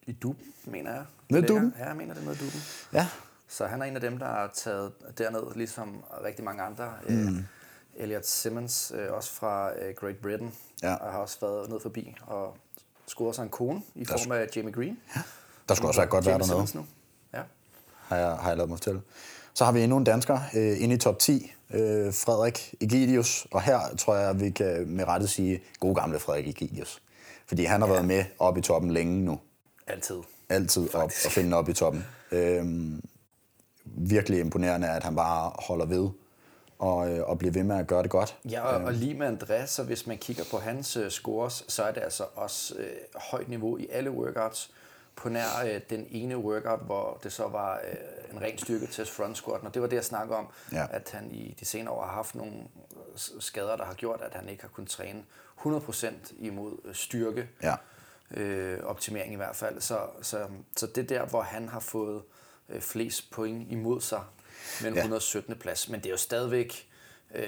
i 0.06 0.12
Duben, 0.12 0.46
mener 0.66 0.92
jeg. 0.94 1.04
Ligger- 1.30 1.48
Duben? 1.48 1.74
Ja, 1.80 1.88
jeg 1.88 1.96
mener 1.96 2.14
det 2.14 2.22
i 2.22 2.26
Duben. 2.26 2.62
Ja. 2.94 3.08
Så 3.54 3.66
han 3.68 3.82
er 3.82 3.86
en 3.86 3.96
af 3.96 4.02
dem, 4.02 4.18
der 4.18 4.26
er 4.26 4.48
taget 4.54 4.92
derned, 5.18 5.44
ligesom 5.56 6.04
rigtig 6.24 6.46
mange 6.46 6.64
andre. 6.64 6.94
Mm. 7.10 7.46
Elliot 7.96 8.26
Simmons, 8.26 8.92
øh, 8.96 9.12
også 9.14 9.32
fra 9.32 9.70
øh, 9.82 9.96
Great 9.96 10.16
Britain, 10.22 10.54
Ja. 10.84 10.94
og 10.96 11.12
har 11.12 11.20
også 11.20 11.38
været 11.42 11.70
ned 11.70 11.80
forbi 11.80 12.16
og 12.28 12.58
scoret 13.08 13.36
sig 13.36 13.44
en 13.44 13.50
kone 13.50 13.82
i 13.96 14.06
form 14.06 14.32
af 14.32 14.48
Jamie 14.56 14.72
Green. 14.74 15.00
Ja. 15.16 15.22
Der 15.70 15.76
skulle 15.76 15.90
også 15.90 16.02
være 16.02 16.10
godt 16.10 16.26
være 16.26 16.40
dernede. 16.40 16.78
Nu. 16.78 16.86
Ja. 17.34 17.42
har 18.08 18.18
jeg, 18.18 18.32
har 18.32 18.48
jeg 18.48 18.58
lavet 18.58 18.70
mig 18.70 18.78
fortælle. 18.78 19.02
Så 19.54 19.66
har 19.66 19.72
vi 19.72 19.82
endnu 19.84 19.98
en 19.98 20.04
dansker 20.04 20.40
øh, 20.56 20.82
inde 20.84 20.96
i 20.96 20.98
top 20.98 21.20
10, 21.20 21.54
øh, 21.74 21.80
Frederik 22.14 22.76
Egidius. 22.82 23.48
Og 23.52 23.62
her 23.62 23.80
tror 23.98 24.16
jeg, 24.16 24.40
vi 24.40 24.50
kan 24.50 24.88
med 24.88 25.08
rette 25.08 25.28
sige 25.28 25.64
god 25.80 25.96
gamle 25.96 26.20
Frederik 26.20 26.48
Egidius. 26.48 27.02
Fordi 27.48 27.64
han 27.64 27.82
har 27.82 27.88
ja. 27.88 27.94
været 27.94 28.06
med 28.06 28.26
op 28.40 28.58
i 28.58 28.62
toppen 28.62 28.92
længe 28.92 29.26
nu. 29.26 29.40
Altid. 29.88 30.18
Altid 30.50 30.96
op 30.96 31.12
og 31.26 31.32
finde 31.32 31.58
op 31.58 31.70
i 31.70 31.74
toppen. 31.74 32.06
Øhm, 32.32 33.04
virkelig 33.86 34.40
imponerende, 34.40 34.90
at 34.90 35.04
han 35.04 35.16
bare 35.16 35.52
holder 35.68 35.86
ved 35.86 36.10
og, 36.80 37.10
øh, 37.12 37.30
og 37.30 37.38
bliver 37.38 37.52
ved 37.52 37.64
med 37.64 37.76
at 37.78 37.88
gøre 37.88 38.04
det 38.04 38.12
godt. 38.12 38.38
Ja, 38.50 38.62
og, 38.62 38.84
og 38.84 38.94
lige 38.94 39.14
med 39.14 39.28
Andreas, 39.28 39.70
så 39.70 39.84
hvis 39.84 40.08
man 40.08 40.18
kigger 40.18 40.44
på 40.52 40.58
hans 40.58 40.98
øh, 40.98 41.12
scores, 41.12 41.66
så 41.68 41.84
er 41.84 41.92
det 41.92 42.02
altså 42.02 42.26
også 42.36 42.76
øh, 42.78 42.92
højt 43.32 43.50
niveau 43.50 43.78
i 43.78 43.88
alle 43.92 44.12
workouts. 44.12 44.72
På 45.16 45.30
nær 45.30 45.46
øh, 45.66 45.82
den 45.90 46.08
ene 46.12 46.38
workout, 46.38 46.80
hvor 46.86 47.20
det 47.24 47.34
så 47.34 47.48
var 47.48 47.80
øh, 47.92 48.36
en 48.36 48.42
ren 48.42 48.58
styrketest 48.58 49.12
front 49.12 49.38
squat, 49.38 49.62
og 49.64 49.74
det 49.74 49.82
var 49.82 49.88
det, 49.88 49.96
jeg 49.96 50.04
snakkede 50.06 50.38
om, 50.38 50.48
Ja. 50.72 50.86
at 50.92 51.10
han 51.14 51.32
i 51.32 51.56
de 51.60 51.66
senere 51.66 51.94
år 51.94 52.06
har 52.06 52.12
haft 52.14 52.36
nogle 52.36 52.54
skader, 53.40 53.76
der 53.76 53.86
har 53.86 53.94
gjort, 53.94 54.22
at 54.22 54.34
han 54.34 54.50
ikke 54.50 54.62
har 54.64 54.70
kunnet 54.70 54.90
træne 54.90 55.24
100% 55.66 56.06
imod 56.40 56.78
øh, 56.86 56.96
styrke. 56.96 57.48
Ja. 57.64 57.76
Øh, 58.32 58.80
optimering 58.84 59.34
i 59.34 59.36
hvert 59.36 59.56
fald. 59.56 59.82
Så, 59.82 60.00
så, 60.22 60.38
så 60.78 60.88
det 60.88 60.98
er 61.12 61.20
der, 61.20 61.26
hvor 61.26 61.42
han 61.42 61.70
har 61.70 61.80
fået 61.80 62.22
øh, 62.70 62.82
flest 62.82 63.32
point 63.32 63.72
imod 63.72 64.02
sig 64.02 64.22
med 64.82 64.90
en 64.90 64.96
Ja. 64.96 65.00
117. 65.02 65.56
plads. 65.56 65.90
Men 65.90 66.00
det 66.00 66.06
er 66.06 66.12
jo 66.12 66.18
stadigvæk 66.18 66.88
øh, 67.36 67.48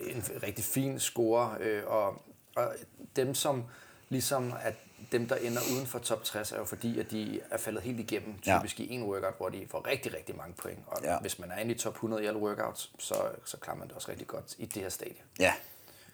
en 0.00 0.24
rigtig 0.42 0.64
fin 0.64 1.00
score, 1.00 1.56
øh, 1.60 1.82
og, 1.86 2.22
og 2.56 2.74
dem 3.16 3.34
som 3.34 3.64
ligesom 4.08 4.52
at 4.62 4.74
dem, 5.12 5.26
der 5.28 5.36
ender 5.36 5.60
uden 5.74 5.86
for 5.86 5.98
top 5.98 6.24
60, 6.24 6.52
er 6.52 6.58
jo 6.58 6.64
fordi, 6.64 6.98
at 7.00 7.10
de 7.10 7.40
er 7.50 7.56
faldet 7.58 7.82
helt 7.82 8.00
igennem, 8.00 8.34
Ja. 8.46 8.58
typisk 8.58 8.80
i 8.80 8.90
en 8.94 9.02
workout, 9.02 9.34
hvor 9.36 9.48
de 9.48 9.66
får 9.70 9.86
rigtig, 9.86 10.14
rigtig 10.14 10.36
mange 10.36 10.54
point. 10.54 10.78
Og 10.86 10.98
Ja. 11.04 11.18
hvis 11.20 11.38
man 11.38 11.50
er 11.50 11.58
inde 11.58 11.74
i 11.74 11.78
top 11.78 11.92
100 11.94 12.22
i 12.22 12.26
alle 12.26 12.38
workouts, 12.40 12.92
så, 12.98 13.14
så 13.44 13.56
klarer 13.56 13.78
man 13.78 13.88
det 13.88 13.96
også 13.96 14.10
rigtig 14.10 14.26
godt 14.26 14.54
i 14.58 14.66
det 14.66 14.82
her 14.82 14.88
stadie. 14.88 15.14
Ja, 15.40 15.52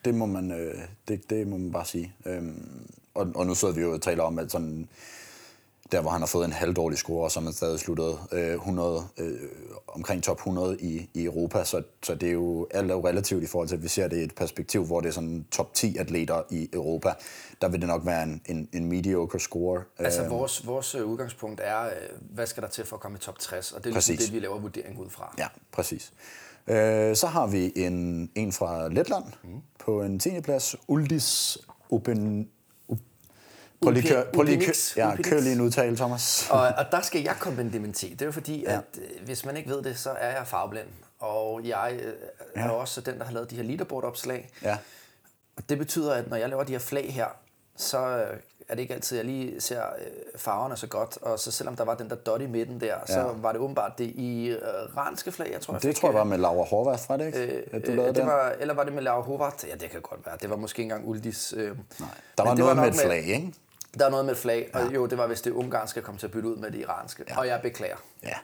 det 0.04 0.14
må 0.14 0.26
man, 0.26 0.50
øh, 0.50 0.78
det, 1.08 1.30
det 1.30 1.46
må 1.46 1.56
man 1.56 1.72
bare 1.72 1.84
sige. 1.86 2.14
Øhm, 2.26 2.90
og, 3.14 3.32
og 3.34 3.46
nu 3.46 3.54
sidder 3.54 3.74
vi 3.74 3.80
jo 3.80 3.92
og 3.92 4.02
taler 4.02 4.22
om, 4.22 4.38
at 4.38 4.52
sådan, 4.52 4.88
der 5.92 6.00
hvor 6.00 6.10
han 6.10 6.20
har 6.20 6.26
fået 6.26 6.44
en 6.44 6.52
halvdårlig 6.52 6.98
score, 6.98 7.30
så 7.30 7.40
har 7.40 7.44
man 7.44 7.52
stadig 7.52 7.80
sluttet 7.80 8.18
øh, 8.32 8.54
100, 8.54 9.04
øh, 9.18 9.38
omkring 9.88 10.22
top 10.22 10.36
100 10.36 10.80
i, 10.80 11.10
i 11.14 11.24
Europa, 11.24 11.64
så, 11.64 11.82
så 12.02 12.14
det 12.14 12.28
er 12.28 12.32
jo 12.32 12.66
alt 12.70 12.90
er 12.90 12.94
jo 12.94 13.06
relativt 13.06 13.42
i 13.42 13.46
forhold 13.46 13.68
til, 13.68 13.76
at 13.76 13.82
vi 13.82 13.88
ser 13.88 14.08
det 14.08 14.16
i 14.16 14.22
et 14.22 14.34
perspektiv, 14.34 14.84
hvor 14.84 15.00
det 15.00 15.08
er 15.08 15.12
sådan 15.12 15.46
top 15.50 15.74
10 15.74 15.96
atleter 15.96 16.42
i 16.50 16.68
Europa. 16.72 17.12
Der 17.60 17.68
vil 17.68 17.80
det 17.80 17.88
nok 17.88 18.06
være 18.06 18.22
en, 18.22 18.40
en, 18.46 18.68
en 18.72 18.86
mediocre 18.86 19.40
score. 19.40 19.82
Altså 19.98 20.22
Øhm, 20.22 20.30
vores, 20.30 20.66
vores 20.66 20.94
øh, 20.94 21.06
udgangspunkt 21.06 21.60
er, 21.64 21.84
øh, 21.84 21.92
hvad 22.20 22.46
skal 22.46 22.62
der 22.62 22.68
til 22.68 22.84
for 22.84 22.96
at 22.96 23.02
komme 23.02 23.18
i 23.18 23.20
top 23.20 23.38
60, 23.38 23.72
og 23.72 23.84
det 23.84 23.90
er 23.90 23.94
ligesom 23.94 24.14
Præcis. 24.14 24.26
det, 24.26 24.34
vi 24.34 24.40
laver 24.40 24.58
vurdering 24.58 24.98
ud 24.98 25.10
fra. 25.10 25.34
Ja, 25.38 25.46
præcis. 25.72 26.12
Øh, 26.66 27.16
så 27.16 27.26
har 27.26 27.46
vi 27.46 27.72
en, 27.76 28.30
en 28.34 28.52
fra 28.52 28.88
Letland 28.88 29.24
mm. 29.44 29.60
på 29.78 30.02
en 30.02 30.18
10. 30.18 30.40
plads. 30.40 30.76
Uldis 30.88 31.58
Open... 31.90 32.48
Prøv 33.82 33.92
lige, 33.92 34.08
kør, 34.08 34.22
prøv 34.34 34.42
lige, 34.42 34.66
kør, 34.66 34.72
ja, 34.96 35.16
kør 35.22 35.40
lige 35.40 35.52
en 35.52 35.60
udtale, 35.60 35.96
Thomas. 35.96 36.46
Og, 36.50 36.60
og 36.60 36.84
der 36.92 37.00
skal 37.00 37.22
jeg 37.22 37.34
komme 37.40 37.56
med 37.56 37.64
en 37.64 37.72
dementi. 37.72 38.08
Det 38.08 38.22
er 38.22 38.26
jo 38.26 38.32
fordi, 38.32 38.62
Ja. 38.62 38.72
at 38.72 38.84
øh, 38.98 39.24
hvis 39.26 39.44
man 39.44 39.56
ikke 39.56 39.70
ved 39.70 39.82
det, 39.82 39.98
så 39.98 40.10
er 40.10 40.36
jeg 40.36 40.46
farveblind. 40.46 40.86
Og 41.18 41.60
jeg 41.64 41.98
øh, 42.02 42.12
er 42.54 42.64
Ja. 42.64 42.70
også 42.70 43.00
den, 43.00 43.18
der 43.18 43.24
har 43.24 43.32
lavet 43.32 43.50
de 43.50 43.56
her 43.56 43.62
leaderboard-opslag. 43.62 44.48
Ja, 44.62 44.78
Og 45.56 45.62
det 45.68 45.78
betyder, 45.78 46.14
at 46.14 46.30
når 46.30 46.36
jeg 46.36 46.48
laver 46.48 46.64
de 46.64 46.72
her 46.72 46.78
flag 46.78 47.12
her, 47.14 47.26
så 47.76 47.98
øh, 47.98 48.36
er 48.68 48.74
det 48.74 48.82
ikke 48.82 48.94
altid, 48.94 49.16
jeg 49.16 49.26
lige 49.26 49.60
ser 49.60 49.82
øh, 49.82 50.06
farverne 50.36 50.76
så 50.76 50.86
godt. 50.86 51.18
Og 51.22 51.38
så 51.38 51.50
selvom 51.52 51.76
der 51.76 51.84
var 51.84 51.94
den 51.94 52.10
der 52.10 52.16
dot 52.16 52.40
i 52.40 52.46
midten 52.46 52.80
der, 52.80 52.94
ja. 53.08 53.12
så 53.14 53.34
var 53.36 53.52
det 53.52 53.60
åbenbart 53.60 53.98
det 53.98 54.12
iranske 54.16 55.32
flag, 55.32 55.50
jeg 55.52 55.60
tror, 55.60 55.74
jeg 55.74 55.82
det 55.82 55.88
fik, 55.88 55.96
tror 55.96 56.08
jeg 56.08 56.14
var 56.18 56.24
med 56.24 56.38
Laura 56.38 56.64
Horvath, 56.64 57.02
var 57.08 57.16
det 57.16 57.26
ikke? 57.26 57.38
Øh, 57.56 57.62
at 57.72 57.86
du 57.86 57.90
lavede 57.92 58.08
det 58.08 58.16
den? 58.16 58.26
var, 58.26 58.54
eller 58.60 58.74
var 58.74 58.84
det 58.84 58.92
med 58.92 59.02
Laura 59.02 59.20
Hobart? 59.22 59.64
Ja, 59.68 59.74
det 59.74 59.90
kan 59.90 60.00
godt 60.00 60.26
være. 60.26 60.36
Det 60.42 60.50
var 60.50 60.56
måske 60.56 60.82
ikke 60.82 60.92
engang 60.94 61.08
Uldis. 61.08 61.54
Øh. 61.56 61.66
Nej, 61.66 62.08
der 62.38 62.44
var 62.44 62.54
noget 62.54 62.76
var 62.76 62.82
med 62.82 62.92
et 62.92 63.00
flag, 63.00 63.24
ikke? 63.24 63.52
Der 63.98 64.06
er 64.06 64.10
noget 64.10 64.24
med 64.24 64.32
et 64.32 64.38
flag, 64.38 64.70
og 64.74 64.94
jo, 64.94 65.06
det 65.06 65.18
var 65.18 65.26
hvis 65.26 65.40
det 65.40 65.50
ungarske 65.50 66.02
kom 66.02 66.16
til 66.16 66.26
at 66.26 66.32
bytte 66.32 66.48
ud 66.48 66.56
med 66.56 66.70
det 66.70 66.78
iranske. 66.78 67.24
Ja. 67.28 67.38
Og 67.38 67.46
jeg 67.46 67.60
beklager. 67.62 67.96
Ja. 68.22 68.34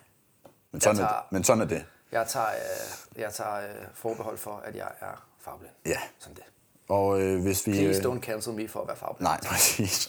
Men 0.73 0.81
sådan, 0.81 0.97
er 0.97 1.07
tager- 1.07 1.21
det. 1.21 1.33
Men 1.33 1.45
sådan 1.45 1.61
er 1.63 1.67
det. 1.67 1.85
Jeg 2.13 2.27
tager, 2.29 2.47
øh, 2.47 3.21
jeg 3.23 3.33
tager 3.33 3.57
øh, 3.57 3.63
forbehold 3.95 4.39
for, 4.39 4.63
at 4.65 4.77
jeg 4.77 4.89
er 5.01 5.27
farblind. 5.41 5.73
Ja. 5.87 5.99
Sådan 6.19 6.35
det. 6.37 6.43
Og 6.89 7.21
øh, 7.21 7.43
hvis 7.43 7.67
vi... 7.67 7.73
Please 7.73 8.09
øh, 8.09 8.15
don't 8.15 8.21
cancel 8.21 8.53
me 8.53 8.69
for 8.69 8.81
at 8.81 8.89
være 8.89 8.97
farblind. 8.97 9.23
Nej, 9.29 9.41
præcis. 9.51 10.09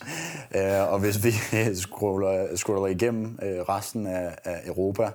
Øh, 0.56 0.92
og 0.94 1.00
hvis 1.00 1.24
vi 1.24 1.32
scroller, 1.76 2.56
scroller 2.56 2.88
igennem 2.88 3.40
øh, 3.42 3.60
resten 3.62 4.08
af, 4.08 4.38
af 4.44 4.62
Europa, 4.66 5.12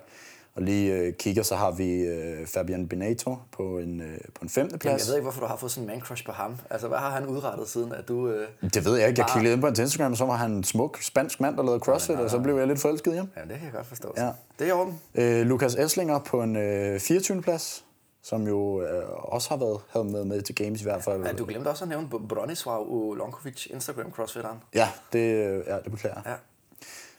og 0.54 0.62
lige 0.62 0.92
øh, 0.94 1.12
kigger, 1.14 1.42
så 1.42 1.56
har 1.56 1.70
vi 1.70 2.00
øh, 2.00 2.46
Fabian 2.46 2.88
Benato 2.88 3.36
på 3.52 3.78
en, 3.78 4.00
øh, 4.00 4.18
på 4.34 4.40
en 4.42 4.48
femte 4.48 4.60
Jamen, 4.72 4.78
plads. 4.78 5.00
jeg 5.06 5.08
ved 5.08 5.14
ikke, 5.14 5.22
hvorfor 5.22 5.40
du 5.40 5.46
har 5.46 5.56
fået 5.56 5.72
sådan 5.72 5.90
en 5.90 5.96
man-crush 5.96 6.24
på 6.26 6.32
ham. 6.32 6.56
Altså, 6.70 6.88
hvad 6.88 6.98
har 6.98 7.10
han 7.10 7.26
udrettet 7.26 7.68
siden, 7.68 7.92
at 7.92 8.08
du... 8.08 8.28
Øh... 8.28 8.48
Det 8.74 8.84
ved 8.84 8.96
jeg 8.98 9.08
ikke. 9.08 9.20
Jeg 9.20 9.28
Ah. 9.30 9.34
kiggede 9.36 9.52
ind 9.52 9.60
på 9.60 9.66
hans 9.66 9.78
Instagram, 9.78 10.10
og 10.12 10.18
så 10.18 10.24
var 10.24 10.36
han 10.36 10.50
en 10.52 10.64
smuk 10.64 10.98
spansk 11.02 11.40
mand, 11.40 11.56
der 11.56 11.62
lavede 11.62 11.80
CrossFit, 11.80 12.16
og 12.16 12.30
så 12.30 12.38
blev 12.38 12.56
jeg 12.58 12.66
lidt 12.66 12.80
forelsket 12.80 13.12
i 13.12 13.16
ham. 13.16 13.28
Ja, 13.36 13.40
det 13.40 13.50
kan 13.50 13.64
jeg 13.64 13.72
godt 13.72 13.86
forstå. 13.86 14.14
Ja. 14.16 14.30
Det 14.58 14.64
er 14.64 14.68
i 14.68 14.70
orden. 14.72 15.00
Øh, 15.14 15.46
Lukas 15.46 15.74
Esslinger 15.74 16.18
på 16.18 16.42
en 16.42 16.56
øh, 16.56 17.00
24. 17.00 17.42
plads, 17.42 17.84
som 18.22 18.46
jo 18.48 18.82
øh, 18.82 19.02
også 19.08 19.48
har 19.48 19.56
været 19.56 19.80
havde 19.90 20.04
med, 20.04 20.24
med 20.24 20.42
til 20.42 20.54
Games 20.54 20.80
i 20.80 20.84
hvert 20.84 21.02
fald. 21.04 21.24
Ja, 21.26 21.32
du 21.32 21.44
glemte 21.44 21.68
også 21.68 21.84
at 21.84 21.88
nævne 21.88 22.08
Bronislav 22.28 22.86
Ulonkovic, 22.88 23.66
Instagram 23.70 24.10
crossfitteren. 24.12 24.58
Ja, 24.74 24.88
det, 25.12 25.18
øh, 25.18 25.64
ja, 25.66 25.76
det 25.76 25.90
beklager 25.92 26.14
jeg. 26.16 26.22
Ja. 26.26 26.34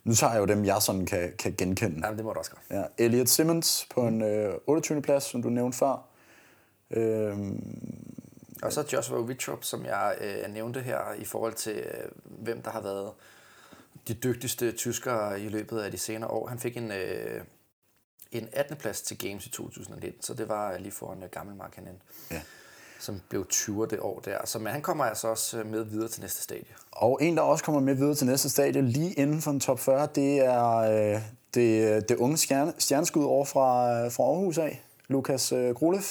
Nu 0.03 0.13
tager 0.15 0.33
jeg 0.33 0.39
jo 0.41 0.45
dem, 0.45 0.65
jeg 0.65 0.81
sådan 0.81 1.05
kan, 1.05 1.33
kan 1.39 1.55
genkende. 1.57 1.99
Jamen, 2.03 2.17
det 2.17 2.25
må 2.25 2.33
du 2.33 2.39
også 2.39 2.51
gøre. 2.51 2.79
Ja, 2.79 2.85
Elliot 3.05 3.27
Simmons 3.29 3.87
på 3.89 4.01
en 4.07 4.21
øh, 4.21 4.53
28. 4.67 5.01
plads, 5.01 5.23
som 5.23 5.41
du 5.41 5.49
nævnte 5.49 5.77
før. 5.77 6.05
Øhm, 6.91 7.77
Og 8.63 8.73
så 8.73 8.85
Joshua 8.93 9.19
Wittrup, 9.19 9.63
som 9.63 9.85
jeg 9.85 10.17
øh, 10.21 10.53
nævnte 10.53 10.81
her, 10.81 11.13
i 11.13 11.25
forhold 11.25 11.53
til, 11.53 11.75
øh, 11.75 12.11
hvem 12.25 12.61
der 12.61 12.71
har 12.71 12.81
været 12.81 13.11
de 14.07 14.13
dygtigste 14.13 14.71
tyskere 14.71 15.41
i 15.41 15.49
løbet 15.49 15.79
af 15.79 15.91
de 15.91 15.97
senere 15.97 16.29
år. 16.29 16.47
Han 16.47 16.59
fik 16.59 16.77
en, 16.77 16.91
øh, 16.91 17.41
en 18.31 18.49
18. 18.53 18.77
plads 18.77 19.01
til 19.01 19.17
Games 19.17 19.45
i 19.45 19.49
2019, 19.49 20.21
så 20.23 20.33
det 20.33 20.49
var 20.49 20.77
lige 20.77 20.91
foran 20.91 21.23
øh, 21.23 21.29
gammel 21.29 21.55
Mark 21.55 21.75
Hanen, 21.75 22.01
ja. 22.31 22.41
Som 23.03 23.21
blev 23.29 23.47
20 23.47 23.87
det 23.87 23.99
år 23.99 24.19
der. 24.19 24.37
Så 24.45 24.59
men 24.59 24.67
han 24.67 24.81
kommer 24.81 25.03
altså 25.05 25.27
også 25.27 25.59
øh, 25.59 25.71
med 25.71 25.83
videre 25.83 26.07
til 26.07 26.21
næste 26.21 26.43
stadie. 26.43 26.73
Og 26.91 27.19
en, 27.21 27.37
der 27.37 27.41
også 27.43 27.63
kommer 27.63 27.81
med 27.81 27.95
videre 27.95 28.15
til 28.15 28.27
næste 28.27 28.49
stadie, 28.49 28.81
lige 28.81 29.13
inden 29.13 29.41
for 29.41 29.51
en 29.51 29.59
top 29.59 29.79
40, 29.79 30.07
det 30.15 30.45
er 30.45 30.75
øh, 30.75 31.21
det, 31.53 32.09
det 32.09 32.17
unge 32.17 32.37
stjerne, 32.37 32.73
stjerneskud 32.77 33.23
over 33.23 33.45
fra, 33.45 34.07
fra 34.07 34.23
Aarhus 34.23 34.57
af, 34.57 34.83
Lukas 35.07 35.51
øh, 35.51 35.75
Grulev. 35.75 36.01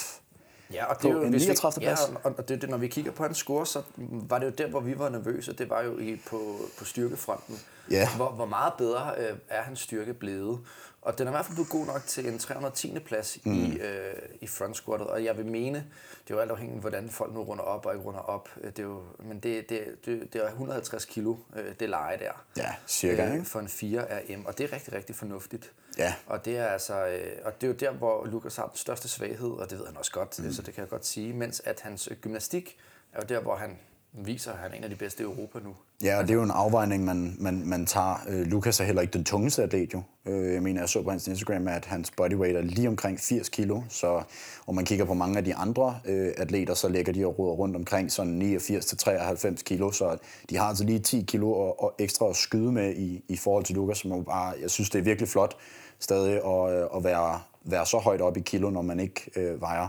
Ja, 0.73 0.85
og 0.85 1.03
det 1.03 1.09
er 1.09 1.13
jo, 1.13 1.23
en 1.23 1.31
hvis 1.31 1.43
vi, 1.43 1.49
39. 1.49 1.87
ja, 1.87 1.95
og 2.25 2.49
det, 2.49 2.63
det, 2.63 2.71
når 2.71 2.77
vi 2.77 2.89
kigger 2.89 3.13
på 3.13 3.23
hans 3.23 3.39
score, 3.39 3.67
så 3.67 3.83
var 3.97 4.39
det 4.39 4.47
jo 4.47 4.51
der, 4.51 4.67
hvor 4.67 4.81
vi 4.81 4.99
var 4.99 5.09
nervøse. 5.09 5.53
Det 5.53 5.71
var 5.71 5.83
jo 5.83 5.99
i, 5.99 6.21
på, 6.31 6.57
på 6.79 6.85
styrkefronten. 6.85 7.61
Ja. 7.91 8.09
Hvor, 8.17 8.31
hvor 8.31 8.47
meget 8.47 8.73
bedre 8.79 9.13
øh, 9.19 9.37
er 9.49 9.63
hans 9.63 9.81
styrke 9.81 10.15
blevet? 10.15 10.61
Og 11.03 11.19
den 11.19 11.27
er 11.27 11.31
i 11.31 11.35
hvert 11.35 11.47
fald 11.47 11.57
blevet 11.57 11.71
god 11.71 11.87
nok 11.87 12.07
til 12.07 12.29
en 12.29 12.39
310. 12.39 12.99
plads 12.99 13.39
mm. 13.45 13.53
i, 13.53 13.77
øh, 13.77 14.15
i 14.41 14.47
front 14.47 14.77
squattet. 14.77 15.09
Og 15.09 15.25
jeg 15.25 15.37
vil 15.37 15.47
mene, 15.47 15.79
det 16.25 16.31
er 16.31 16.35
jo 16.35 16.39
alt 16.39 16.51
afhængigt, 16.51 16.81
hvordan 16.81 17.11
folk 17.11 17.35
nu 17.35 17.43
runder 17.43 17.65
op 17.65 17.87
og 17.87 17.95
ikke 17.95 18.05
runder 18.05 18.21
op. 18.21 18.49
Øh, 18.61 18.71
det 18.71 18.79
er 18.79 18.83
jo, 18.83 19.03
men 19.19 19.41
det, 19.41 19.69
det, 19.69 19.85
det, 20.05 20.33
det 20.33 20.45
er 20.45 20.49
150 20.49 21.05
kilo, 21.05 21.37
øh, 21.57 21.75
det 21.81 21.89
leje 21.89 22.19
der. 22.19 22.45
Ja, 22.57 22.75
cirka, 22.87 23.27
øh, 23.27 23.33
ikke? 23.33 23.45
For 23.45 23.61
en 23.61 23.67
4RM, 23.67 24.47
og 24.47 24.59
det 24.59 24.65
er 24.65 24.73
rigtig, 24.73 24.93
rigtig 24.93 25.17
fornuftigt. 25.17 25.73
Ja. 25.99 26.15
Og 26.27 26.45
det 26.45 26.59
er 26.59 26.67
altså, 26.67 27.07
øh, 27.07 27.33
og 27.45 27.61
det 27.61 27.67
er 27.67 27.69
jo 27.69 27.77
der, 27.77 27.93
hvor 27.93 28.27
Lukas 28.27 28.57
har 28.57 28.67
den 28.67 28.77
største 28.77 29.09
svaghed, 29.09 29.51
og 29.51 29.71
det 29.71 29.79
ved 29.79 29.87
han 29.87 29.97
også 29.97 30.13
godt, 30.13 30.39
mm. 30.39 30.53
så 30.53 30.63
det 30.63 30.75
kan 30.75 30.81
jeg 30.81 30.89
godt 30.89 31.07
sige. 31.07 31.33
Mens 31.33 31.63
at 31.65 31.81
hans 31.81 32.09
gymnastik 32.21 32.79
er 33.13 33.21
jo 33.23 33.27
der, 33.35 33.41
hvor 33.41 33.57
han 33.57 33.79
viser, 34.13 34.53
at 34.53 34.59
han 34.59 34.73
er 34.73 34.77
en 34.77 34.85
af 34.85 34.91
de 34.91 34.97
bedste 34.97 35.23
i 35.23 35.27
Europa 35.27 35.59
nu. 35.59 35.75
Ja, 36.03 36.19
og 36.19 36.23
det 36.23 36.31
er 36.31 36.35
jo 36.35 36.43
en 36.43 36.51
afvejning, 36.51 37.05
man, 37.05 37.37
man, 37.39 37.67
man 37.67 37.87
tager. 37.87 38.15
Øh, 38.29 38.47
Lukas 38.47 38.81
er 38.81 38.85
heller 38.85 39.03
ikke 39.03 39.13
den 39.13 39.25
tungeste 39.25 39.63
atlet 39.63 39.95
jo. 39.95 40.03
Øh, 40.27 40.55
jeg 40.55 40.63
mener, 40.63 40.81
jeg 40.81 40.89
så 40.89 41.03
på 41.03 41.11
hans 41.11 41.29
Instagram, 41.29 41.69
at 41.69 41.85
hans 41.85 42.11
bodyweight 42.11 42.57
er 42.57 42.63
lige 42.63 42.89
omkring 42.89 43.21
80 43.21 43.49
kilo. 43.49 43.83
Så 43.89 44.23
om 44.67 44.75
man 44.75 44.85
kigger 44.85 45.05
på 45.05 45.15
mange 45.15 45.39
af 45.39 45.45
de 45.45 45.55
andre 45.55 46.01
øh, 46.05 46.33
atleter, 46.37 46.75
så 46.75 46.89
ligger 46.89 47.13
de 47.13 47.27
og 47.27 47.39
ruder 47.39 47.53
rundt 47.53 47.77
omkring 47.77 48.13
sådan 48.13 48.57
89-93 48.57 49.63
kilo. 49.63 49.91
Så 49.91 50.17
de 50.51 50.57
har 50.57 50.65
altså 50.65 50.85
lige 50.85 50.99
10 50.99 51.25
kilo 51.29 51.53
og, 51.53 51.83
og 51.83 51.95
ekstra 51.99 52.29
at 52.29 52.37
skyde 52.37 52.73
med 52.73 52.95
i, 52.97 53.25
i 53.29 53.37
forhold 53.37 53.65
til 53.65 53.75
Lukas, 53.75 53.99
som 53.99 54.25
bare, 54.25 54.55
jeg 54.63 54.71
synes, 54.71 54.91
det 54.91 54.99
er 54.99 55.03
virkelig 55.03 55.29
flot 55.29 55.57
stadig 55.99 56.33
at, 56.35 56.73
øh, 56.73 56.89
at 56.97 57.05
være, 57.05 57.41
være 57.65 57.87
så 57.87 57.99
højt 57.99 58.21
op 58.21 58.37
i 58.37 58.41
kilo, 58.41 58.71
når 58.71 58.83
man 58.83 59.01
ikke 59.01 59.31
øh, 59.37 59.61
vejer 59.61 59.89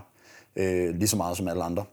øh, 0.55 0.95
lige 0.95 1.07
så 1.07 1.17
meget 1.17 1.37
som 1.37 1.47
alle 1.47 1.63
andre. 1.63 1.85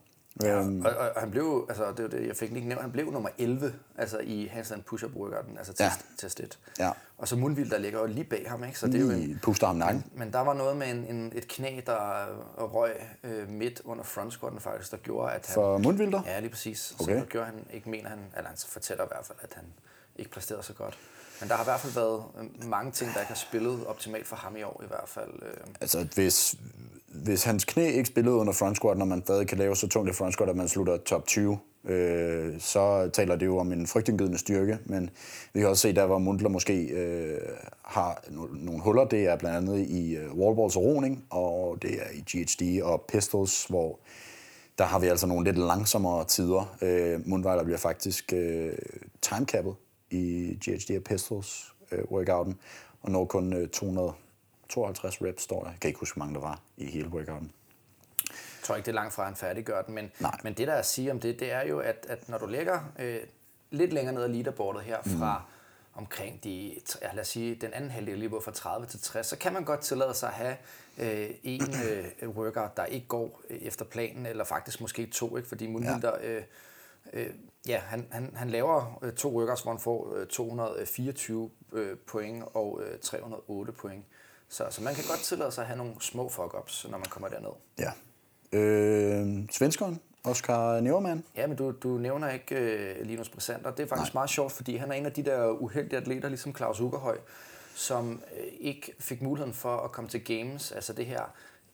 Ja, 0.43 0.57
og, 0.57 0.64
og, 0.85 1.09
og 1.14 1.21
han 1.21 1.31
blev, 1.31 1.66
altså 1.69 1.93
det 1.97 2.03
var 2.03 2.09
det, 2.09 2.27
jeg 2.27 2.37
fik 2.37 2.53
ikke 2.53 2.69
nævnt, 2.69 2.83
han 2.83 2.93
blev 2.93 3.12
nummer 3.12 3.29
11 3.38 3.73
altså 3.99 4.19
i 4.19 4.47
handstand 4.47 4.83
push-up 4.83 5.12
workouten, 5.14 5.59
altså 5.59 5.73
test, 5.73 5.81
ja. 5.81 6.27
test 6.27 6.40
1. 6.40 6.59
Ja. 6.79 6.90
Og 7.19 7.29
så 7.29 7.37
Mundvild, 7.37 7.71
der 7.71 7.79
ligger 7.79 8.01
jo 8.01 8.07
lige 8.07 8.25
bag 8.25 8.45
ham, 8.49 8.64
ikke? 8.64 8.79
Så 8.79 8.87
det 8.87 8.95
er 8.95 9.01
jo 9.01 9.11
en, 9.11 9.38
puster 9.43 9.66
ham 9.66 9.77
nakken. 9.77 10.05
Men, 10.11 10.19
men 10.19 10.33
der 10.33 10.40
var 10.40 10.55
noget 10.55 10.77
med 10.77 10.90
en, 10.90 11.16
en, 11.16 11.33
et 11.35 11.49
knæ, 11.49 11.81
der 11.87 12.27
røg 12.59 12.93
øh, 13.25 13.49
midt 13.49 13.83
under 13.85 14.05
front 14.05 14.33
squatten 14.33 14.61
faktisk, 14.61 14.90
der 14.90 14.97
gjorde, 14.97 15.33
at 15.33 15.47
han... 15.47 15.55
For 15.55 15.79
Mundvilder? 15.79 16.23
Ja, 16.27 16.40
lige 16.40 16.51
præcis. 16.51 16.95
Okay. 17.01 17.21
Så 17.21 17.27
gjorde 17.27 17.47
han, 17.47 17.66
ikke 17.73 17.90
mener 17.90 18.09
han, 18.09 18.19
eller 18.37 18.49
han 18.49 18.59
fortæller 18.69 19.05
i 19.05 19.09
hvert 19.11 19.27
fald, 19.27 19.38
at 19.43 19.53
han 19.55 19.64
ikke 20.20 20.30
præsteret 20.30 20.64
så 20.64 20.72
godt. 20.72 20.98
Men 21.40 21.48
der 21.48 21.54
har 21.54 21.64
i 21.64 21.66
hvert 21.66 21.80
fald 21.80 21.92
været 21.92 22.22
øh, 22.40 22.68
mange 22.68 22.92
ting, 22.92 23.14
der 23.14 23.20
ikke 23.20 23.28
har 23.28 23.35
spillet 23.48 23.87
optimalt 23.87 24.26
for 24.26 24.37
ham 24.37 24.56
i 24.56 24.62
år 24.62 24.80
i 24.85 24.87
hvert 24.88 25.09
fald. 25.09 25.30
Øh. 25.42 25.64
Altså, 25.80 26.06
hvis, 26.14 26.54
hvis 27.06 27.44
hans 27.44 27.64
knæ 27.64 27.90
ikke 27.90 28.09
spillede 28.09 28.37
under 28.37 28.52
front 28.52 28.76
squat, 28.76 28.98
når 28.98 29.04
man 29.04 29.22
stadig 29.22 29.48
kan 29.48 29.59
lave 29.59 29.76
så 29.76 29.88
tungt 29.88 30.11
et 30.11 30.16
front 30.16 30.35
squat, 30.35 30.50
at 30.50 30.56
man 30.56 30.68
slutter 30.68 30.96
top 30.96 31.26
20, 31.26 31.59
øh, 31.85 32.61
så 32.61 33.11
taler 33.12 33.37
det 33.37 33.46
jo 33.46 33.59
om 33.59 33.72
en 33.72 33.87
frygtindgydende 33.87 34.38
styrke. 34.38 34.78
Men 34.85 35.11
vi 35.52 35.61
kan 35.61 35.68
også 35.68 35.80
se, 35.80 35.94
der 35.94 36.06
hvor 36.06 36.18
Mundler 36.18 36.48
måske 36.48 36.83
øh, 36.83 37.38
har 37.83 38.24
nogle 38.50 38.83
huller. 38.83 39.04
Det 39.04 39.26
er 39.26 39.37
blandt 39.37 39.56
andet 39.56 39.88
i 39.88 40.16
øh, 40.16 40.38
wallballs 40.38 40.76
og 40.76 40.83
roning, 40.83 41.24
og 41.30 41.78
det 41.83 41.94
er 41.94 42.11
i 42.14 42.20
GHD 42.20 42.83
og 42.83 43.04
pistols, 43.09 43.64
hvor 43.64 43.98
der 44.78 44.85
har 44.85 44.98
vi 44.98 45.06
altså 45.06 45.26
nogle 45.26 45.44
lidt 45.44 45.59
langsommere 45.59 46.24
tider. 46.24 46.76
Øh, 46.83 47.28
Mundvejler 47.28 47.64
bliver 47.64 47.78
faktisk 47.78 48.33
øh, 48.33 48.72
timecappet 49.22 49.74
i 50.11 50.55
GHD 50.64 50.96
og 50.96 51.05
pistols 51.05 51.75
øh, 51.92 52.05
workouten, 52.05 52.59
og 53.03 53.11
når 53.11 53.25
kun 53.25 53.53
øh, 53.53 53.68
200 53.68 54.12
52 54.70 55.23
reps, 55.23 55.42
står 55.42 55.62
der. 55.62 55.70
Jeg 55.70 55.81
kan 55.81 55.88
ikke 55.88 56.01
huske, 56.01 56.16
hvor 56.16 56.25
mange 56.25 56.35
der 56.35 56.40
var 56.40 56.61
i 56.77 56.87
hele 56.87 57.09
workouten. 57.09 57.53
Jeg 58.29 58.64
tror 58.64 58.77
ikke, 58.77 58.87
det 58.87 58.92
er 58.92 58.94
langt 58.94 59.14
fra, 59.14 59.23
at 59.23 59.27
han 59.27 59.37
færdiggør 59.37 59.83
den, 59.83 59.94
men, 59.94 60.11
Nej. 60.20 60.38
men 60.44 60.55
det, 60.55 60.66
der 60.66 60.75
er 60.75 60.79
at 60.79 60.87
sige 60.87 61.11
om 61.11 61.20
det, 61.20 61.40
det 61.40 61.53
er 61.53 61.66
jo, 61.66 61.79
at, 61.79 62.07
at 62.09 62.29
når 62.29 62.38
du 62.38 62.46
ligger 62.46 62.81
øh, 62.99 63.20
lidt 63.70 63.92
længere 63.92 64.14
ned 64.14 64.23
ad 64.23 64.29
leaderboardet 64.29 64.83
her 64.83 65.03
fra 65.03 65.38
mm. 65.38 66.01
omkring 66.01 66.44
de, 66.44 66.75
ja, 67.03 67.12
lad 67.12 67.20
os 67.20 67.29
sige, 67.29 67.55
den 67.55 67.73
anden 67.73 67.90
halvdel 67.90 68.18
lige 68.18 68.31
fra 68.31 68.53
30 68.53 68.87
til 68.87 69.01
60, 69.01 69.27
så 69.27 69.38
kan 69.38 69.53
man 69.53 69.64
godt 69.64 69.81
tillade 69.81 70.14
sig 70.14 70.29
at 70.29 70.35
have 70.35 70.57
øh, 70.99 71.31
en 71.42 71.62
øh, 72.20 72.29
workout, 72.29 72.77
der 72.77 72.85
ikke 72.85 73.07
går 73.07 73.40
øh, 73.51 73.59
efter 73.59 73.85
planen, 73.85 74.27
eller 74.27 74.44
faktisk 74.44 74.81
måske 74.81 75.07
to, 75.07 75.37
ikke? 75.37 75.49
fordi 75.49 75.66
Munhilder, 75.66 76.18
ja. 76.23 76.29
øh, 76.29 76.42
øh, 77.12 77.31
ja, 77.68 77.79
han, 77.79 78.07
han, 78.11 78.33
han 78.35 78.51
laver 78.51 78.99
øh, 79.03 79.12
to 79.12 79.38
workouts, 79.38 79.62
hvor 79.62 79.73
han 79.73 79.81
får 79.81 80.16
øh, 80.16 80.27
224 80.27 81.51
øh, 81.73 81.96
point 82.07 82.44
og 82.55 82.81
øh, 82.85 82.99
308 82.99 83.73
point. 83.73 84.05
Så, 84.49 84.66
så 84.70 84.83
man 84.83 84.94
kan 84.94 85.05
godt 85.09 85.20
tillade 85.20 85.53
sig 85.53 85.62
at 85.62 85.66
have 85.66 85.77
nogle 85.79 85.94
små 86.01 86.29
fuck-ups, 86.29 86.90
når 86.90 86.99
man 86.99 87.07
kommer 87.07 87.29
derned. 87.29 87.53
Ja. 87.79 87.90
Øh, 88.53 89.49
svenskeren, 89.51 90.01
Oscar 90.25 90.81
Neumann. 90.81 91.25
Ja, 91.37 91.46
men 91.46 91.57
du, 91.57 91.70
du 91.70 91.88
nævner 91.88 92.31
ikke 92.31 92.55
øh, 92.55 93.07
Linus 93.07 93.29
Brisander. 93.29 93.70
Det 93.70 93.83
er 93.83 93.88
faktisk 93.88 94.14
Nej. 94.14 94.20
meget 94.20 94.31
sjovt, 94.31 94.53
fordi 94.53 94.77
han 94.77 94.90
er 94.90 94.94
en 94.94 95.07
af 95.07 95.12
de 95.12 95.23
der 95.23 95.49
uheldige 95.49 95.96
atleter, 96.01 96.29
ligesom 96.29 96.57
Claus 96.57 96.81
Ugerhøj, 96.81 97.18
som 97.75 98.23
øh, 98.37 98.46
ikke 98.61 98.92
fik 98.99 99.23
muligheden 99.23 99.55
for 99.55 99.77
at 99.77 99.92
komme 99.92 100.11
til 100.11 100.25
Games, 100.25 100.73
altså 100.73 100.92
det 100.92 101.07
her 101.07 101.23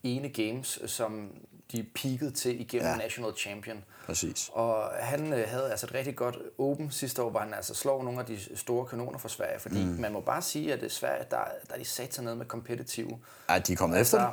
ene 0.02 0.28
Games, 0.28 0.80
som 0.86 1.30
de 1.72 1.86
peakede 1.94 2.30
til 2.30 2.60
igennem 2.60 2.88
ja. 2.88 2.96
National 2.96 3.32
Champion. 3.36 3.84
Præcis. 4.06 4.50
Og 4.52 4.90
han 5.00 5.32
øh, 5.32 5.48
havde 5.48 5.70
altså 5.70 5.86
et 5.86 5.94
rigtig 5.94 6.16
godt 6.16 6.38
Open 6.58 6.90
sidste 6.90 7.22
år, 7.22 7.30
hvor 7.30 7.40
han 7.40 7.54
altså 7.54 7.74
slår 7.74 8.02
nogle 8.02 8.20
af 8.20 8.26
de 8.26 8.56
store 8.56 8.86
kanoner 8.86 9.18
for 9.18 9.28
Sverige, 9.28 9.60
fordi 9.60 9.84
mm. 9.84 10.00
man 10.00 10.12
må 10.12 10.20
bare 10.20 10.42
sige, 10.42 10.72
at 10.72 10.80
det 10.80 10.92
Sverige, 10.92 11.24
der, 11.30 11.36
der 11.68 11.74
er 11.74 11.78
de 11.78 11.84
sat 11.84 12.14
sig 12.14 12.24
ned 12.24 12.34
med 12.34 12.46
competitive. 12.46 13.18
Ja, 13.50 13.58
de 13.58 13.72
er 13.72 13.76
kommet 13.76 13.96
altså, 13.96 14.16
efter 14.16 14.32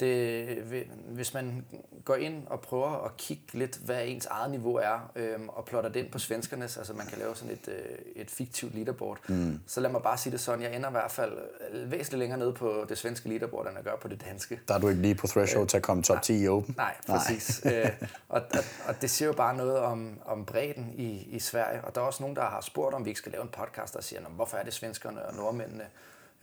det, 0.00 0.84
hvis 1.06 1.34
man 1.34 1.64
går 2.04 2.14
ind 2.14 2.46
og 2.46 2.60
prøver 2.60 3.04
at 3.04 3.16
kigge 3.16 3.44
lidt, 3.52 3.76
hvad 3.76 4.06
ens 4.06 4.26
eget 4.26 4.50
niveau 4.50 4.74
er, 4.74 5.10
øhm, 5.16 5.48
og 5.48 5.64
plotter 5.64 5.90
det 5.90 6.00
ind 6.00 6.10
på 6.10 6.18
svenskernes, 6.18 6.76
altså 6.76 6.92
man 6.92 7.06
kan 7.06 7.18
lave 7.18 7.36
sådan 7.36 7.52
et, 7.54 7.68
øh, 7.68 8.22
et 8.22 8.30
fiktivt 8.30 8.74
leaderboard, 8.74 9.18
mm. 9.28 9.60
så 9.66 9.80
lad 9.80 9.90
mig 9.90 10.02
bare 10.02 10.18
sige 10.18 10.32
det 10.32 10.40
sådan, 10.40 10.62
jeg 10.62 10.76
ender 10.76 10.88
i 10.88 10.92
hvert 10.92 11.10
fald 11.10 11.32
øh, 11.72 11.90
væsentligt 11.90 12.18
længere 12.18 12.38
nede 12.38 12.52
på 12.52 12.86
det 12.88 12.98
svenske 12.98 13.28
leaderboard, 13.28 13.66
end 13.66 13.76
jeg 13.76 13.84
gør 13.84 13.96
på 13.96 14.08
det 14.08 14.24
danske. 14.30 14.60
Der 14.68 14.74
er 14.74 14.78
du 14.78 14.88
ikke 14.88 15.02
lige 15.02 15.14
på 15.14 15.26
threshold 15.26 15.62
øh, 15.62 15.68
til 15.68 15.76
at 15.76 15.82
komme 15.82 16.02
top 16.02 16.22
10 16.22 16.42
i 16.44 16.48
Open? 16.48 16.74
Nej, 16.76 16.94
præcis. 17.06 17.64
Nej. 17.64 17.80
øh, 17.80 17.90
og, 18.28 18.42
og, 18.50 18.64
og 18.88 19.02
det 19.02 19.10
siger 19.10 19.26
jo 19.26 19.32
bare 19.32 19.56
noget 19.56 19.78
om, 19.78 20.18
om 20.24 20.44
bredden 20.44 20.92
i, 20.96 21.26
i 21.30 21.38
Sverige, 21.38 21.80
og 21.84 21.94
der 21.94 22.00
er 22.00 22.04
også 22.04 22.22
nogen, 22.22 22.36
der 22.36 22.42
har 22.42 22.60
spurgt, 22.60 22.94
om 22.94 23.04
vi 23.04 23.10
ikke 23.10 23.18
skal 23.18 23.32
lave 23.32 23.42
en 23.42 23.50
podcast, 23.52 23.94
der 23.94 24.00
siger, 24.00 24.20
hvorfor 24.20 24.56
er 24.56 24.64
det 24.64 24.74
svenskerne 24.74 25.26
og 25.26 25.34
nordmændene 25.34 25.84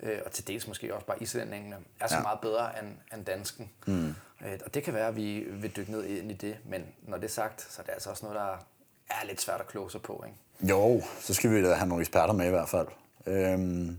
øh, 0.03 0.19
og 0.25 0.31
til 0.31 0.47
dels 0.47 0.67
måske 0.67 0.95
også 0.95 1.05
bare 1.05 1.23
islændingene, 1.23 1.75
er 1.99 2.07
så 2.07 2.15
ja. 2.15 2.21
meget 2.21 2.39
bedre 2.39 2.79
end, 2.83 2.87
end 3.13 3.25
dansken. 3.25 3.69
Mm. 3.87 4.07
Øh, 4.45 4.59
og 4.65 4.73
det 4.73 4.83
kan 4.83 4.93
være, 4.93 5.07
at 5.07 5.15
vi 5.15 5.39
vil 5.39 5.75
dykke 5.75 5.91
ned 5.91 6.03
ind 6.05 6.31
i 6.31 6.33
det, 6.33 6.57
men 6.65 6.81
når 7.01 7.17
det 7.17 7.25
er 7.25 7.31
sagt, 7.31 7.61
så 7.61 7.81
er 7.81 7.85
det 7.85 7.91
altså 7.91 8.09
også 8.09 8.25
noget, 8.25 8.35
der 8.35 8.65
er 9.09 9.25
lidt 9.25 9.41
svært 9.41 9.59
at 9.59 9.67
kloge 9.67 9.91
sig 9.91 10.01
på. 10.01 10.23
Ikke? 10.25 10.73
Jo, 10.73 11.01
så 11.19 11.33
skal 11.33 11.51
vi 11.51 11.63
da 11.63 11.73
have 11.73 11.87
nogle 11.87 12.01
eksperter 12.01 12.33
med 12.33 12.47
i 12.47 12.49
hvert 12.49 12.69
fald. 12.69 12.87
Øhm, 13.25 13.97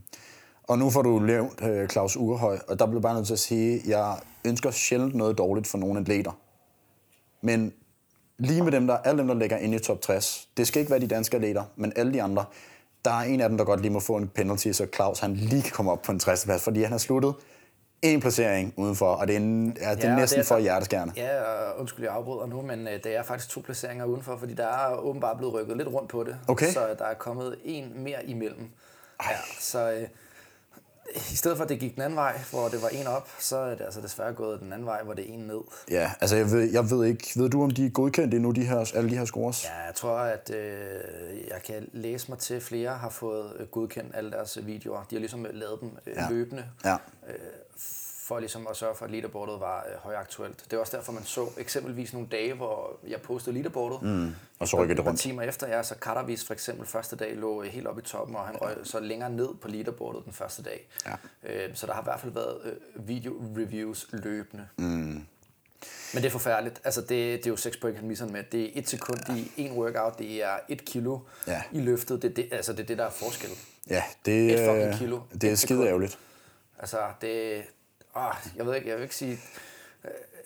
og 0.62 0.78
nu 0.78 0.90
får 0.90 1.02
du 1.02 1.18
nævnt 1.18 1.62
øh, 1.62 1.88
Claus 1.88 2.16
Urehøj, 2.16 2.58
og 2.68 2.78
der 2.78 2.86
bliver 2.86 3.00
bare 3.00 3.14
nødt 3.14 3.26
til 3.26 3.32
at 3.32 3.38
sige, 3.38 3.74
at 3.74 3.86
jeg 3.86 4.18
ønsker 4.44 4.70
sjældent 4.70 5.14
noget 5.14 5.38
dårligt 5.38 5.66
for 5.66 5.78
nogle 5.78 6.00
atleter. 6.00 6.32
Men 7.40 7.72
lige 8.38 8.62
med 8.62 8.72
dem, 8.72 8.86
der, 8.86 8.96
alle 8.96 9.18
dem, 9.18 9.26
der 9.26 9.34
ligger 9.34 9.56
inde 9.56 9.76
i 9.76 9.80
top 9.80 10.00
60, 10.00 10.48
det 10.56 10.66
skal 10.66 10.80
ikke 10.80 10.90
være 10.90 11.00
de 11.00 11.06
danske 11.06 11.36
atleter, 11.36 11.64
men 11.76 11.92
alle 11.96 12.12
de 12.12 12.22
andre, 12.22 12.44
der 13.04 13.10
er 13.10 13.22
en 13.22 13.40
af 13.40 13.48
dem, 13.48 13.58
der 13.58 13.64
godt 13.64 13.80
lige 13.80 13.92
må 13.92 14.00
få 14.00 14.16
en 14.16 14.28
penalty, 14.28 14.72
så 14.72 14.86
Claus 14.94 15.18
han 15.18 15.34
lige 15.34 15.62
kan 15.62 15.72
komme 15.72 15.92
op 15.92 16.02
på 16.02 16.12
en 16.12 16.18
60. 16.20 16.44
plads, 16.44 16.62
fordi 16.62 16.82
han 16.82 16.90
har 16.90 16.98
sluttet 16.98 17.34
en 18.02 18.20
placering 18.20 18.74
udenfor, 18.76 19.06
og 19.06 19.26
det 19.26 19.36
er, 19.36 19.40
en, 19.40 19.76
ja, 19.80 19.94
det 19.94 20.04
er 20.04 20.10
ja, 20.10 20.16
næsten 20.16 20.38
det 20.38 20.44
er, 20.44 20.48
for 20.48 20.58
hjerteskærende. 20.58 21.14
Ja, 21.16 21.42
og 21.42 21.80
undskyld, 21.80 22.04
jeg 22.04 22.14
afbryder 22.14 22.46
nu, 22.46 22.62
men 22.62 22.86
uh, 22.86 22.92
det 22.92 23.06
er 23.16 23.22
faktisk 23.22 23.50
to 23.50 23.60
placeringer 23.60 24.04
udenfor, 24.04 24.36
fordi 24.36 24.54
der 24.54 24.66
er 24.66 24.96
åbenbart 24.96 25.36
blevet 25.36 25.54
rykket 25.54 25.76
lidt 25.76 25.88
rundt 25.88 26.08
på 26.08 26.24
det. 26.24 26.36
Okay. 26.48 26.70
Så 26.70 26.80
der 26.98 27.04
er 27.04 27.14
kommet 27.14 27.56
en 27.64 27.92
mere 27.96 28.26
imellem. 28.26 28.70
Ej. 29.20 29.26
Ja, 29.30 29.36
så 29.60 29.92
uh, 29.92 30.08
i 31.14 31.36
stedet 31.36 31.56
for, 31.56 31.64
at 31.64 31.68
det 31.68 31.80
gik 31.80 31.94
den 31.94 32.02
anden 32.02 32.16
vej, 32.16 32.40
hvor 32.50 32.68
det 32.68 32.82
var 32.82 32.88
en 32.88 33.06
op, 33.06 33.28
så 33.38 33.56
er 33.56 33.74
det 33.74 33.84
altså 33.84 34.00
desværre 34.00 34.32
gået 34.32 34.60
den 34.60 34.72
anden 34.72 34.86
vej, 34.86 35.02
hvor 35.02 35.14
det 35.14 35.30
er 35.30 35.34
en 35.34 35.40
ned. 35.40 35.60
Ja, 35.90 36.12
altså 36.20 36.36
jeg 36.36 36.50
ved, 36.50 36.72
jeg 36.72 36.90
ved 36.90 37.04
ikke, 37.04 37.30
ved 37.36 37.50
du 37.50 37.62
om 37.62 37.70
de 37.70 37.86
er 37.86 37.90
godkendt 37.90 38.34
endnu, 38.34 38.50
de 38.50 38.64
her, 38.64 38.92
alle 38.94 39.10
de 39.10 39.16
her 39.16 39.24
scores? 39.24 39.64
Ja, 39.64 39.84
jeg 39.86 39.94
tror, 39.94 40.18
at 40.18 40.50
øh, 40.54 41.48
jeg 41.50 41.62
kan 41.66 41.88
læse 41.92 42.30
mig 42.30 42.38
til, 42.38 42.54
at 42.54 42.62
flere 42.62 42.94
har 42.94 43.10
fået 43.10 43.52
øh, 43.58 43.66
godkendt 43.66 44.16
alle 44.16 44.30
deres 44.30 44.58
videoer. 44.66 45.02
De 45.10 45.14
har 45.14 45.20
ligesom 45.20 45.46
lavet 45.52 45.80
dem 45.80 45.90
øh, 46.06 46.14
ja. 46.16 46.28
løbende. 46.30 46.64
Ja. 46.84 46.96
Øh, 47.28 47.34
for 48.28 48.38
ligesom 48.38 48.66
at 48.70 48.76
sørge 48.76 48.94
for, 48.94 49.04
at 49.04 49.10
leaderboardet 49.10 49.60
var 49.60 49.86
øh, 49.92 49.98
højaktuelt. 49.98 50.64
Det 50.64 50.72
er 50.72 50.80
også 50.80 50.96
derfor, 50.96 51.12
man 51.12 51.24
så 51.24 51.48
eksempelvis 51.58 52.12
nogle 52.12 52.28
dage, 52.28 52.54
hvor 52.54 52.98
jeg 53.08 53.20
postede 53.20 53.54
leaderboardet. 53.54 54.02
Mm. 54.02 54.34
Og 54.58 54.68
så 54.68 54.82
rykkede 54.82 54.96
det 54.96 55.06
rundt. 55.06 55.20
timer 55.20 55.42
efter, 55.42 55.68
ja, 55.68 55.82
så 55.82 55.94
Katavis 55.94 56.44
for 56.44 56.54
eksempel 56.54 56.86
første 56.86 57.16
dag 57.16 57.36
lå 57.36 57.62
helt 57.62 57.86
oppe 57.86 58.02
i 58.02 58.04
toppen, 58.04 58.36
og 58.36 58.46
han 58.46 58.56
røg 58.56 58.76
så 58.84 59.00
længere 59.00 59.30
ned 59.30 59.48
på 59.62 59.68
leaderboardet 59.68 60.24
den 60.24 60.32
første 60.32 60.62
dag. 60.62 60.88
Ja. 61.06 61.14
Øh, 61.42 61.74
så 61.74 61.86
der 61.86 61.92
har 61.92 62.00
i 62.00 62.04
hvert 62.04 62.20
fald 62.20 62.32
været 62.32 62.56
øh, 62.64 63.08
video-reviews 63.08 64.08
løbende. 64.12 64.68
Mm. 64.76 64.84
Men 66.14 66.22
det 66.22 66.24
er 66.24 66.30
forfærdeligt. 66.30 66.80
Altså, 66.84 67.00
det, 67.00 67.08
det 67.10 67.46
er 67.46 67.50
jo 67.50 67.56
6 67.56 67.76
point, 67.76 67.96
han 67.96 68.08
misser 68.08 68.26
med. 68.26 68.44
Det 68.52 68.64
er 68.64 68.70
et 68.74 68.88
sekund 68.88 69.18
i 69.36 69.52
en 69.56 69.72
workout, 69.72 70.18
det 70.18 70.42
er 70.44 70.58
et 70.68 70.84
kilo 70.84 71.18
ja. 71.46 71.62
i 71.72 71.80
løftet. 71.80 72.22
Det, 72.22 72.36
det, 72.36 72.48
altså, 72.52 72.72
det 72.72 72.80
er 72.80 72.86
det, 72.86 72.98
der 72.98 73.04
er 73.04 73.10
forskel. 73.10 73.50
Ja, 73.90 74.02
det, 74.26 74.52
et 74.52 74.68
fucking 74.68 74.98
kilo. 74.98 75.20
det 75.40 75.50
er 75.50 75.54
skide 75.54 75.86
ærgerligt. 75.86 76.18
Altså, 76.78 76.98
det, 77.20 77.62
åh, 78.18 78.34
jeg 78.56 78.66
ved 78.66 78.74
ikke, 78.74 78.88
jeg 78.88 78.96
vil 78.96 79.02
ikke 79.02 79.14
sige, 79.16 79.38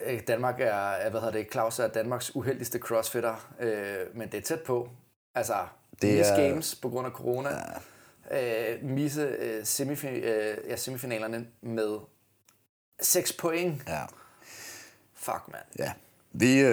øh, 0.06 0.20
Danmark 0.26 0.54
er, 0.58 1.10
hvad 1.10 1.20
hedder 1.20 1.32
det, 1.38 1.52
Claus 1.52 1.78
er 1.78 1.88
Danmarks 1.88 2.36
uheldigste 2.36 2.78
crossfitter, 2.78 3.52
øh, 3.60 3.96
men 4.14 4.28
det 4.32 4.38
er 4.38 4.42
tæt 4.42 4.60
på. 4.60 4.88
Altså, 5.34 5.54
det 6.02 6.20
er, 6.30 6.36
Games 6.48 6.74
på 6.74 6.88
grund 6.88 7.06
af 7.06 7.12
corona. 7.12 7.50
Ja. 8.30 8.72
øh, 8.74 8.84
misse 8.84 9.22
øh, 9.22 9.62
semifin- 9.62 10.06
øh, 10.24 10.56
ja, 10.68 10.76
semifinalerne 10.76 11.46
med 11.62 11.98
6 13.00 13.32
point. 13.32 13.82
Ja. 13.88 14.02
Fuck, 15.14 15.42
mand. 15.48 15.64
ja. 15.78 15.92
Vi 16.34 16.60
øh, 16.60 16.68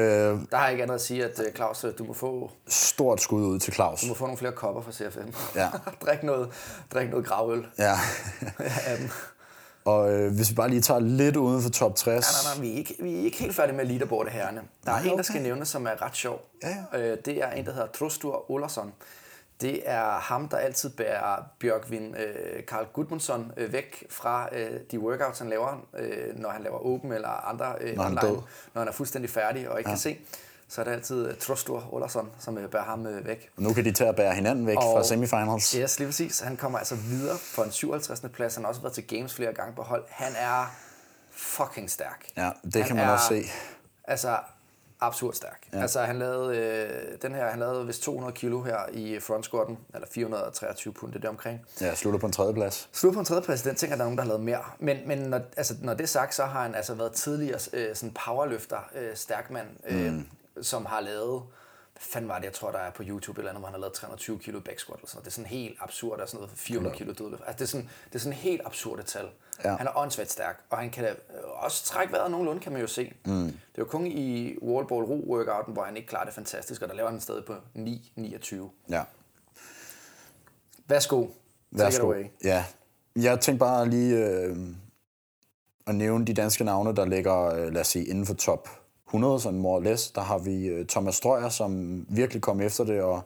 Der 0.51 0.55
har 0.57 0.63
jeg 0.63 0.71
ikke 0.71 0.83
andet 0.83 0.95
at 0.95 1.01
sige, 1.01 1.25
at 1.25 1.39
øh, 1.39 1.53
Claus, 1.53 1.83
øh, 1.83 1.93
du 1.97 2.03
må 2.03 2.13
få, 2.13 2.51
stort 2.67 3.21
skud 3.21 3.41
ud 3.45 3.59
til 3.59 3.73
Claus. 3.73 4.01
du 4.01 4.07
må 4.07 4.13
få 4.13 4.23
nogle 4.25 4.37
flere 4.37 4.51
kopper 4.51 4.81
fra 4.81 4.91
CFM. 4.91 5.33
Ja. 5.55 5.69
drik, 6.05 6.23
noget, 6.23 6.53
drik 6.93 7.09
noget 7.09 7.25
gravøl 7.25 7.65
Ja. 7.77 7.93
af 8.87 8.97
dem. 8.97 9.09
Og 9.89 10.11
øh, 10.13 10.35
hvis 10.35 10.49
vi 10.49 10.55
bare 10.55 10.69
lige 10.69 10.81
tager 10.81 10.99
lidt 10.99 11.35
uden 11.35 11.61
for 11.61 11.69
top 11.69 11.95
60. 11.95 12.05
Nej, 12.07 12.53
nej, 12.53 12.55
nej, 12.55 12.61
vi 12.61 12.73
er 12.73 12.77
ikke, 12.77 12.95
vi 12.99 13.19
er 13.19 13.23
ikke 13.23 13.37
helt 13.37 13.55
færdige 13.55 13.75
med 13.77 13.85
leaderboardet 13.85 14.33
herrene. 14.33 14.61
Der 14.85 14.91
er 14.91 14.95
Nej, 14.95 15.01
en, 15.03 15.07
der 15.07 15.13
okay. 15.13 15.23
skal 15.23 15.41
nævnes, 15.41 15.67
som 15.67 15.85
er 15.87 16.01
ret 16.01 16.15
sjov. 16.15 16.41
Ja, 16.63 16.99
Øh, 16.99 17.17
det 17.25 17.43
er 17.43 17.51
en, 17.51 17.65
der 17.65 17.71
hedder 17.73 17.87
Trostur 17.87 18.51
Olason. 18.51 18.93
Det 19.61 19.81
er 19.85 20.03
ham, 20.19 20.47
der 20.47 20.57
altid 20.57 20.89
bærer 20.89 21.43
Bjørkvin 21.59 22.15
øh, 22.15 22.65
Karl 22.67 22.85
Gudmundsson 22.93 23.51
øh, 23.57 23.73
væk 23.73 24.05
fra 24.09 24.49
øh, 24.55 24.79
de 24.91 24.99
workouts, 24.99 25.39
han 25.39 25.49
laver, 25.49 25.87
øh, 25.97 26.35
når 26.39 26.49
han 26.49 26.63
laver 26.63 26.85
open 26.85 27.11
eller 27.11 27.47
andre 27.49 27.73
øh, 27.81 27.95
Når 27.95 28.03
han 28.03 28.17
er 28.17 28.21
online, 28.21 28.35
død. 28.35 28.41
når 28.73 28.81
han 28.81 28.87
er 28.87 28.91
fuldstændig 28.93 29.29
færdig 29.29 29.69
og 29.69 29.79
ikke 29.79 29.89
ja. 29.89 29.95
kan 29.95 29.99
se. 29.99 30.17
Så 30.69 30.81
er 30.81 30.85
det 30.85 30.91
altid 30.91 31.27
øh, 31.27 31.37
Trostur 31.37 31.93
Olason, 31.93 32.29
som 32.39 32.57
øh, 32.57 32.69
bærer 32.69 32.83
ham 32.83 33.07
øh, 33.07 33.25
væk. 33.27 33.49
Nu 33.57 33.73
kan 33.73 33.85
de 33.85 33.91
til 33.91 34.03
at 34.03 34.15
bære 34.15 34.35
hinanden 34.35 34.67
væk 34.67 34.77
Og- 34.77 34.83
fra 34.97 35.03
semifinals. 35.03 35.71
Yes, 35.71 35.99
lige 35.99 36.07
præcis. 36.07 36.39
Han 36.39 36.57
kommer 36.57 36.79
altså 36.79 36.95
videre 36.95 37.37
på 37.55 37.61
en 37.63 37.71
57. 37.71 38.21
plads. 38.33 38.55
Han 38.55 38.63
har 38.63 38.69
også 38.69 38.81
været 38.81 38.93
til 38.93 39.07
games 39.07 39.33
flere 39.33 39.53
gange 39.53 39.75
på 39.75 39.81
hold. 39.81 40.03
Han 40.09 40.31
er 40.37 40.75
fucking 41.31 41.91
stærk. 41.91 42.25
Ja, 42.37 42.49
det 42.63 42.75
Han 42.75 42.83
kan 42.83 42.95
man 42.95 43.05
er- 43.05 43.11
også 43.11 43.27
se. 43.27 43.43
Altså, 44.03 44.37
absurd 45.01 45.33
stærk. 45.33 45.67
Ja. 45.73 45.81
Altså, 45.81 46.01
han 46.01 46.19
lavede, 46.19 46.57
øh, 46.57 47.17
den 47.21 47.35
her, 47.35 47.49
han 47.49 47.59
lavede 47.59 47.85
vist 47.87 48.03
200 48.03 48.33
kilo 48.33 48.63
her 48.63 48.77
i 48.93 49.19
front 49.19 49.45
squatten, 49.45 49.77
eller 49.93 50.07
423 50.11 50.93
pund, 50.93 51.13
det 51.13 51.25
er 51.25 51.29
omkring. 51.29 51.59
Ja, 51.81 51.95
slutter 51.95 52.19
på 52.19 52.25
en 52.25 52.31
tredje 52.31 52.53
plads. 52.53 52.89
Slut 52.93 53.13
på 53.13 53.19
en 53.19 53.25
tredjeplads, 53.25 53.61
den 53.61 53.75
tænker 53.75 53.91
jeg, 53.93 53.97
der 53.99 54.03
er 54.03 54.07
nogen, 54.07 54.17
der 54.17 54.23
har 54.23 54.27
lavet 54.27 54.43
mere. 54.43 54.61
Men, 54.79 54.97
men 55.07 55.17
når, 55.17 55.41
altså, 55.57 55.73
når 55.81 55.93
det 55.93 56.03
er 56.03 56.07
sagt, 56.07 56.35
så 56.35 56.45
har 56.45 56.61
han 56.63 56.75
altså 56.75 56.93
været 56.93 57.11
tidligere 57.13 57.59
øh, 57.73 57.95
sådan 57.95 58.13
powerløfter, 58.25 58.77
øh, 58.95 59.15
stærkmand, 59.15 59.67
øh, 59.87 60.13
mm. 60.13 60.25
Som 60.61 60.85
har 60.85 60.99
lavet, 61.01 61.41
hvad 61.93 62.01
fanden 62.01 62.29
var 62.29 62.37
det, 62.37 62.45
jeg 62.45 62.53
tror, 62.53 62.71
der 62.71 62.79
er 62.79 62.91
på 62.91 63.03
YouTube 63.05 63.39
eller 63.39 63.49
andet, 63.49 63.61
hvor 63.61 63.67
han 63.67 63.73
har 63.73 63.79
lavet 63.79 63.93
320 63.93 64.39
kilo 64.39 64.59
back 64.59 64.79
squat. 64.79 64.99
Eller 64.99 65.07
sådan 65.07 65.17
noget. 65.17 65.25
Det 65.25 65.31
er 65.31 65.35
sådan 65.35 65.49
helt 65.49 65.77
absurd, 65.81 66.19
og 66.19 66.29
sådan 66.29 66.37
noget 66.41 66.57
400 66.57 66.95
kilo 66.95 67.13
dødløft. 67.13 67.41
Altså, 67.47 67.57
det 67.57 67.61
er 67.61 67.67
sådan, 67.67 67.89
det 68.09 68.15
er 68.15 68.19
sådan 68.19 68.33
helt 68.33 68.61
absurde 68.65 69.03
tal. 69.03 69.25
Ja. 69.63 69.75
Han 69.75 69.87
er 69.87 69.91
åndssvagt 69.97 70.31
stærk, 70.31 70.63
og 70.69 70.77
han 70.77 70.89
kan 70.89 71.05
øh, 71.05 71.15
også 71.63 71.85
trække 71.85 72.13
vejret 72.13 72.31
nogenlunde, 72.31 72.61
kan 72.61 72.71
man 72.71 72.81
jo 72.81 72.87
se. 72.87 73.13
Mm. 73.25 73.45
Det 73.45 73.77
jo 73.77 73.85
kun 73.85 74.07
i 74.07 74.57
wallball 74.61 75.03
ro 75.03 75.23
workouten, 75.27 75.73
hvor 75.73 75.83
han 75.83 75.97
ikke 75.97 76.07
klarer 76.07 76.25
det 76.25 76.33
fantastisk, 76.33 76.81
og 76.81 76.89
der 76.89 76.95
laver 76.95 77.09
han 77.09 77.19
stadig 77.19 77.45
på 77.45 77.53
9-29. 77.75 78.55
Ja. 78.89 79.03
Værsgo. 80.87 81.21
Take 81.21 81.31
it 81.71 81.79
Værsgo. 81.79 82.05
away. 82.05 82.25
Ja. 82.43 82.65
Jeg 83.15 83.39
tænkte 83.39 83.59
bare 83.59 83.89
lige 83.89 84.15
øh, 84.17 84.57
at 85.87 85.95
nævne 85.95 86.25
de 86.25 86.33
danske 86.33 86.63
navne, 86.63 86.95
der 86.95 87.05
ligger, 87.05 87.45
øh, 87.45 87.73
lad 87.73 87.81
os 87.81 87.87
sige, 87.87 88.05
inden 88.05 88.25
for 88.25 88.33
top 88.33 88.69
100, 89.09 89.39
sådan 89.39 89.59
more 89.59 89.75
or 89.75 89.83
less. 89.83 90.11
Der 90.11 90.21
har 90.21 90.37
vi 90.37 90.65
øh, 90.65 90.85
Thomas 90.85 91.15
Strøjer, 91.15 91.49
som 91.49 92.05
virkelig 92.09 92.41
kom 92.41 92.61
efter 92.61 92.83
det, 92.83 93.01
og 93.01 93.21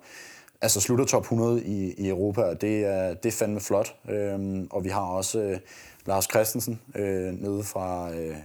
altså 0.62 0.82
slutter 0.82 1.06
top 1.06 1.22
100 1.22 1.64
i, 1.64 1.94
i 1.94 2.08
Europa, 2.10 2.42
og 2.42 2.62
det 2.62 2.86
er, 2.86 3.14
det 3.14 3.26
er 3.26 3.32
fandme 3.32 3.60
flot. 3.60 3.96
Øhm, 4.10 4.68
og 4.72 4.84
vi 4.84 4.90
har 4.90 5.02
også 5.02 5.40
øh, 5.40 5.60
Lars 6.06 6.24
Christensen 6.24 6.82
øh, 6.96 7.34
nede 7.34 7.64
fra, 7.64 8.14
øh, 8.14 8.38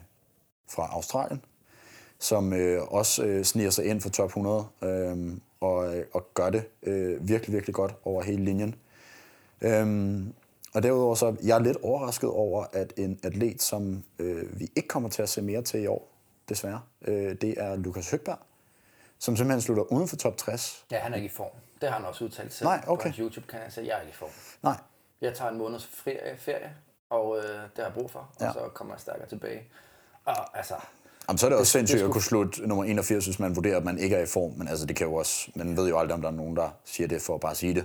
fra 0.70 0.88
Australien, 0.92 1.44
som 2.18 2.53
øh, 2.53 2.83
også 2.83 3.24
øh, 3.24 3.44
sniger 3.44 3.70
sig 3.70 3.85
ind 3.85 4.01
for 4.01 4.09
top 4.09 4.29
100, 4.29 4.66
øhm, 4.83 5.31
øh, 5.31 5.37
og, 5.61 5.94
og 6.12 6.27
gør 6.35 6.51
det 6.51 6.62
øh, 6.83 7.29
virkelig, 7.29 7.55
virkelig 7.55 7.74
godt 7.74 7.94
over 8.05 8.22
hele 8.22 8.44
linjen. 8.44 8.74
Øhm, 9.61 10.33
og 10.74 10.83
derudover 10.83 11.14
så 11.14 11.37
jeg 11.44 11.59
er 11.59 11.62
lidt 11.62 11.77
overrasket 11.83 12.31
over, 12.31 12.64
at 12.72 12.92
en 12.96 13.18
atlet, 13.22 13.62
som 13.62 14.03
øh, 14.18 14.61
vi 14.61 14.68
ikke 14.77 14.88
kommer 14.88 15.09
til 15.09 15.22
at 15.22 15.29
se 15.29 15.42
mere 15.42 15.62
til 15.62 15.83
i 15.83 15.87
år, 15.87 16.17
desværre, 16.48 16.80
øh, 17.04 17.34
det 17.40 17.54
er 17.56 17.76
Lukas 17.76 18.11
Høgberg, 18.11 18.38
som 19.18 19.37
simpelthen 19.37 19.61
slutter 19.61 19.82
uden 19.82 20.08
for 20.08 20.16
top 20.16 20.37
60. 20.37 20.84
Ja, 20.90 20.98
han 20.98 21.12
er 21.12 21.16
ikke 21.16 21.26
i 21.26 21.32
form. 21.37 21.50
Det 21.80 21.88
har 21.88 21.96
han 21.96 22.04
også 22.06 22.24
udtalt 22.24 22.52
selv 22.52 22.66
Nej, 22.68 22.84
okay. 22.87 23.02
på 23.02 23.08
hans 23.08 23.16
YouTube-kanal, 23.16 23.72
så 23.72 23.80
jeg 23.80 23.90
er 23.96 24.00
ikke 24.00 24.11
i 24.11 24.14
form. 24.14 24.30
Nej, 24.62 24.76
Jeg 25.20 25.34
tager 25.34 25.50
en 25.50 25.58
måneds 25.58 25.87
ferie, 25.87 26.37
ferie 26.38 26.72
og 27.11 27.37
øh, 27.38 27.44
det 27.44 27.61
har 27.76 27.82
jeg 27.84 27.92
brug 27.94 28.11
for, 28.11 28.28
Ja. 28.40 28.48
og 28.48 28.52
så 28.54 28.61
kommer 28.74 28.94
jeg 28.94 29.00
stærkere 29.00 29.28
tilbage. 29.28 29.62
Og 30.24 30.56
altså, 30.58 30.74
Jamen, 31.28 31.38
så 31.38 31.46
er 31.46 31.50
det 31.50 31.58
også 31.58 31.72
sindssygt 31.72 31.96
det 31.98 32.04
at 32.04 32.04
skulle- 32.04 32.12
kunne 32.12 32.22
slutte 32.52 32.68
nummer 32.68 32.84
81, 32.84 33.24
hvis 33.24 33.38
man 33.38 33.56
vurderer, 33.56 33.76
at 33.76 33.84
man 33.84 33.98
ikke 33.98 34.16
er 34.16 34.22
i 34.22 34.26
form. 34.26 34.52
Men 34.56 34.68
altså, 34.68 34.87
det 34.87 34.96
kan 34.96 35.06
jo 35.06 35.14
også, 35.14 35.50
man 35.54 35.76
ved 35.76 35.88
jo 35.88 35.98
aldrig, 35.98 36.14
om 36.14 36.20
der 36.22 36.28
er 36.28 36.32
nogen, 36.32 36.56
der 36.56 36.70
siger 36.84 37.08
det 37.08 37.22
for 37.22 37.34
at 37.34 37.40
bare 37.40 37.54
sige 37.54 37.74
det. 37.74 37.84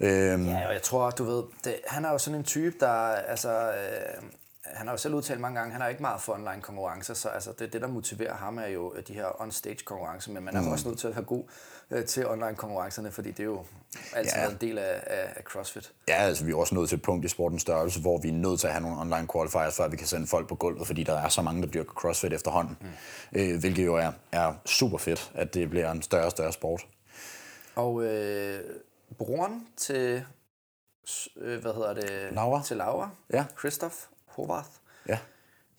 Øhm, 0.00 0.46
ja, 0.48 0.66
og 0.66 0.72
jeg 0.72 0.82
tror, 0.82 1.10
du 1.10 1.24
ved, 1.24 1.42
det, 1.64 1.76
han 1.86 2.04
er 2.04 2.10
jo 2.10 2.18
sådan 2.18 2.38
en 2.38 2.44
type, 2.44 2.76
der, 2.80 2.88
altså, 3.14 3.50
øh, 3.72 4.22
han 4.72 4.86
har 4.86 4.94
jo 4.94 4.98
selv 4.98 5.14
udtalt 5.14 5.40
mange 5.40 5.58
gange, 5.58 5.72
han 5.72 5.80
har 5.80 5.88
ikke 5.88 6.02
meget 6.02 6.20
for 6.20 6.32
online 6.32 6.62
konkurrencer, 6.62 7.14
så 7.14 7.28
altså, 7.28 7.52
det, 7.58 7.72
det, 7.72 7.80
der 7.80 7.88
motiverer 7.88 8.34
ham, 8.34 8.58
er 8.58 8.66
jo 8.66 8.94
øh, 8.96 9.02
de 9.08 9.12
her 9.14 9.42
on-stage 9.42 9.84
konkurrencer, 9.84 10.32
men 10.32 10.44
man 10.44 10.56
er 10.56 10.60
mm. 10.60 10.68
også 10.68 10.88
nødt 10.88 10.98
til 10.98 11.08
at 11.08 11.14
have 11.14 11.24
god 11.24 11.44
øh, 11.90 12.04
til 12.04 12.26
online 12.26 12.54
konkurrencerne, 12.56 13.10
fordi 13.12 13.30
det 13.30 13.40
er 13.40 13.44
jo 13.44 13.64
altid 14.14 14.38
Ja. 14.38 14.50
en 14.50 14.56
del 14.60 14.78
af, 14.78 15.02
af, 15.06 15.32
af 15.36 15.42
CrossFit. 15.42 15.92
Ja, 16.08 16.14
altså 16.14 16.44
vi 16.44 16.52
er 16.52 16.56
også 16.56 16.74
nået 16.74 16.88
til 16.88 16.96
et 16.96 17.02
punkt 17.02 17.24
i 17.24 17.28
sportens 17.28 17.62
størrelse, 17.62 18.00
hvor 18.00 18.18
vi 18.18 18.28
er 18.28 18.32
nødt 18.32 18.60
til 18.60 18.66
at 18.66 18.72
have 18.72 18.82
nogle 18.82 19.00
online 19.00 19.28
qualifiers, 19.32 19.76
før 19.76 19.88
vi 19.88 19.96
kan 19.96 20.06
sende 20.06 20.26
folk 20.26 20.48
på 20.48 20.54
gulvet, 20.54 20.86
fordi 20.86 21.02
der 21.02 21.18
er 21.20 21.28
så 21.28 21.42
mange, 21.42 21.62
der 21.62 21.68
dyrker 21.68 21.92
CrossFit 21.92 22.32
efterhånden. 22.32 22.78
Mm. 22.80 23.40
Øh, 23.40 23.60
hvilket 23.60 23.86
jo 23.86 23.94
er, 23.96 24.12
er 24.32 24.54
super 24.64 24.98
fedt, 24.98 25.32
at 25.34 25.54
det 25.54 25.70
bliver 25.70 25.90
en 25.90 26.02
større 26.02 26.24
og 26.24 26.30
større 26.30 26.52
sport. 26.52 26.86
Og 27.74 28.04
øh, 28.04 28.60
broren 29.18 29.66
til, 29.76 30.24
øh, 31.36 31.60
hvad 31.60 31.72
hedder 31.74 31.94
det? 31.94 32.28
Laura. 32.32 32.62
Til 32.62 32.76
Laura. 32.76 33.08
Ja. 33.32 33.44
Christoph 33.58 33.94
Hovarth. 34.36 34.68
Ja, 35.08 35.18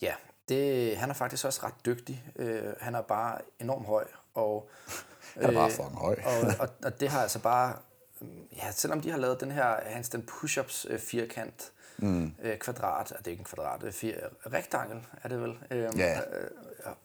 Ja, 0.01 0.13
det, 0.49 0.97
han 0.97 1.09
er 1.09 1.13
faktisk 1.13 1.45
også 1.45 1.59
ret 1.65 1.85
dygtig. 1.85 2.23
Øh, 2.35 2.63
han 2.81 2.95
er 2.95 3.01
bare 3.01 3.37
enormt 3.59 3.85
høj. 3.87 4.05
Og, 4.33 4.69
han 5.41 5.43
er 5.49 5.53
bare 5.53 5.71
fucking 5.71 5.97
høj. 5.97 6.15
og, 6.25 6.53
og, 6.59 6.69
og 6.83 6.99
det 6.99 7.09
har 7.09 7.21
altså 7.21 7.39
bare... 7.39 7.75
Ja, 8.57 8.71
selvom 8.71 9.01
de 9.01 9.11
har 9.11 9.17
lavet 9.17 9.39
den 9.41 9.51
her 9.51 9.75
handstand 9.85 10.23
push-ups 10.31 10.85
øh, 10.89 10.99
firkant, 10.99 11.71
mm. 11.97 12.35
øh, 12.41 12.57
kvadrat, 12.57 13.11
er 13.11 13.17
det 13.17 13.27
ikke 13.27 13.41
en 13.41 13.45
kvadrat, 13.45 13.81
det 13.81 13.87
er 13.87 13.91
fire, 13.91 14.15
rektangel 14.53 15.07
er 15.23 15.27
det 15.29 15.41
vel, 15.41 15.57
øh, 15.71 15.89
Ja. 15.99 16.19
øh, 16.19 16.49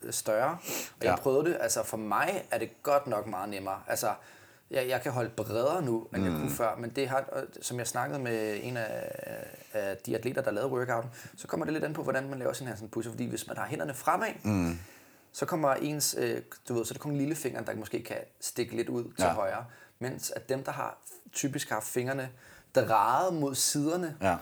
øh, 0.02 0.12
større. 0.12 0.50
Og 0.50 1.04
jeg 1.04 1.10
Ja. 1.10 1.16
prøvede 1.16 1.50
det, 1.50 1.58
altså 1.60 1.82
for 1.82 1.96
mig 1.96 2.46
er 2.50 2.58
det 2.58 2.82
godt 2.82 3.06
nok 3.06 3.26
meget 3.26 3.48
nemmere. 3.48 3.82
Altså, 3.86 4.14
jeg, 4.70 4.88
jeg 4.88 5.02
kan 5.02 5.12
holde 5.12 5.30
bredere 5.30 5.82
nu, 5.82 6.06
end 6.14 6.22
mm. 6.22 6.28
jeg 6.30 6.40
kunne 6.40 6.50
før, 6.50 6.76
men 6.76 6.90
det 6.90 7.08
har, 7.08 7.44
som 7.62 7.78
jeg 7.78 7.86
snakkede 7.86 8.18
med 8.20 8.58
en 8.62 8.76
af, 8.76 9.12
af 9.72 9.96
de 9.96 10.16
atleter, 10.16 10.42
der 10.42 10.50
lavede 10.50 10.70
workouten, 10.72 11.10
så 11.36 11.46
kommer 11.46 11.66
det 11.66 11.72
lidt 11.72 11.84
an 11.84 11.92
på, 11.92 12.02
hvordan 12.02 12.28
man 12.28 12.38
laver 12.38 12.52
sin 12.52 12.68
push 12.92 13.08
fordi 13.08 13.26
hvis 13.26 13.46
man 13.46 13.56
har 13.56 13.66
hænderne 13.66 13.94
fremad, 13.94 14.28
mm. 14.44 14.78
så 15.32 15.46
kommer 15.46 15.74
ens, 15.74 16.16
øh, 16.18 16.42
du 16.68 16.74
ved, 16.74 16.84
så 16.84 16.94
det 16.94 17.00
kun 17.00 17.16
lillefingeren, 17.16 17.66
der 17.66 17.74
måske 17.74 18.02
kan 18.02 18.16
stikke 18.40 18.76
lidt 18.76 18.88
ud 18.88 19.04
til 19.04 19.12
Ja. 19.24 19.32
højre, 19.34 19.64
mens 19.98 20.30
at 20.30 20.48
dem, 20.48 20.64
der 20.64 20.72
har 20.72 20.98
typisk 21.32 21.70
har 21.70 21.80
fingrene 21.80 22.30
drejet 22.74 23.34
mod 23.34 23.54
siderne, 23.54 24.16
Ja. 24.22 24.36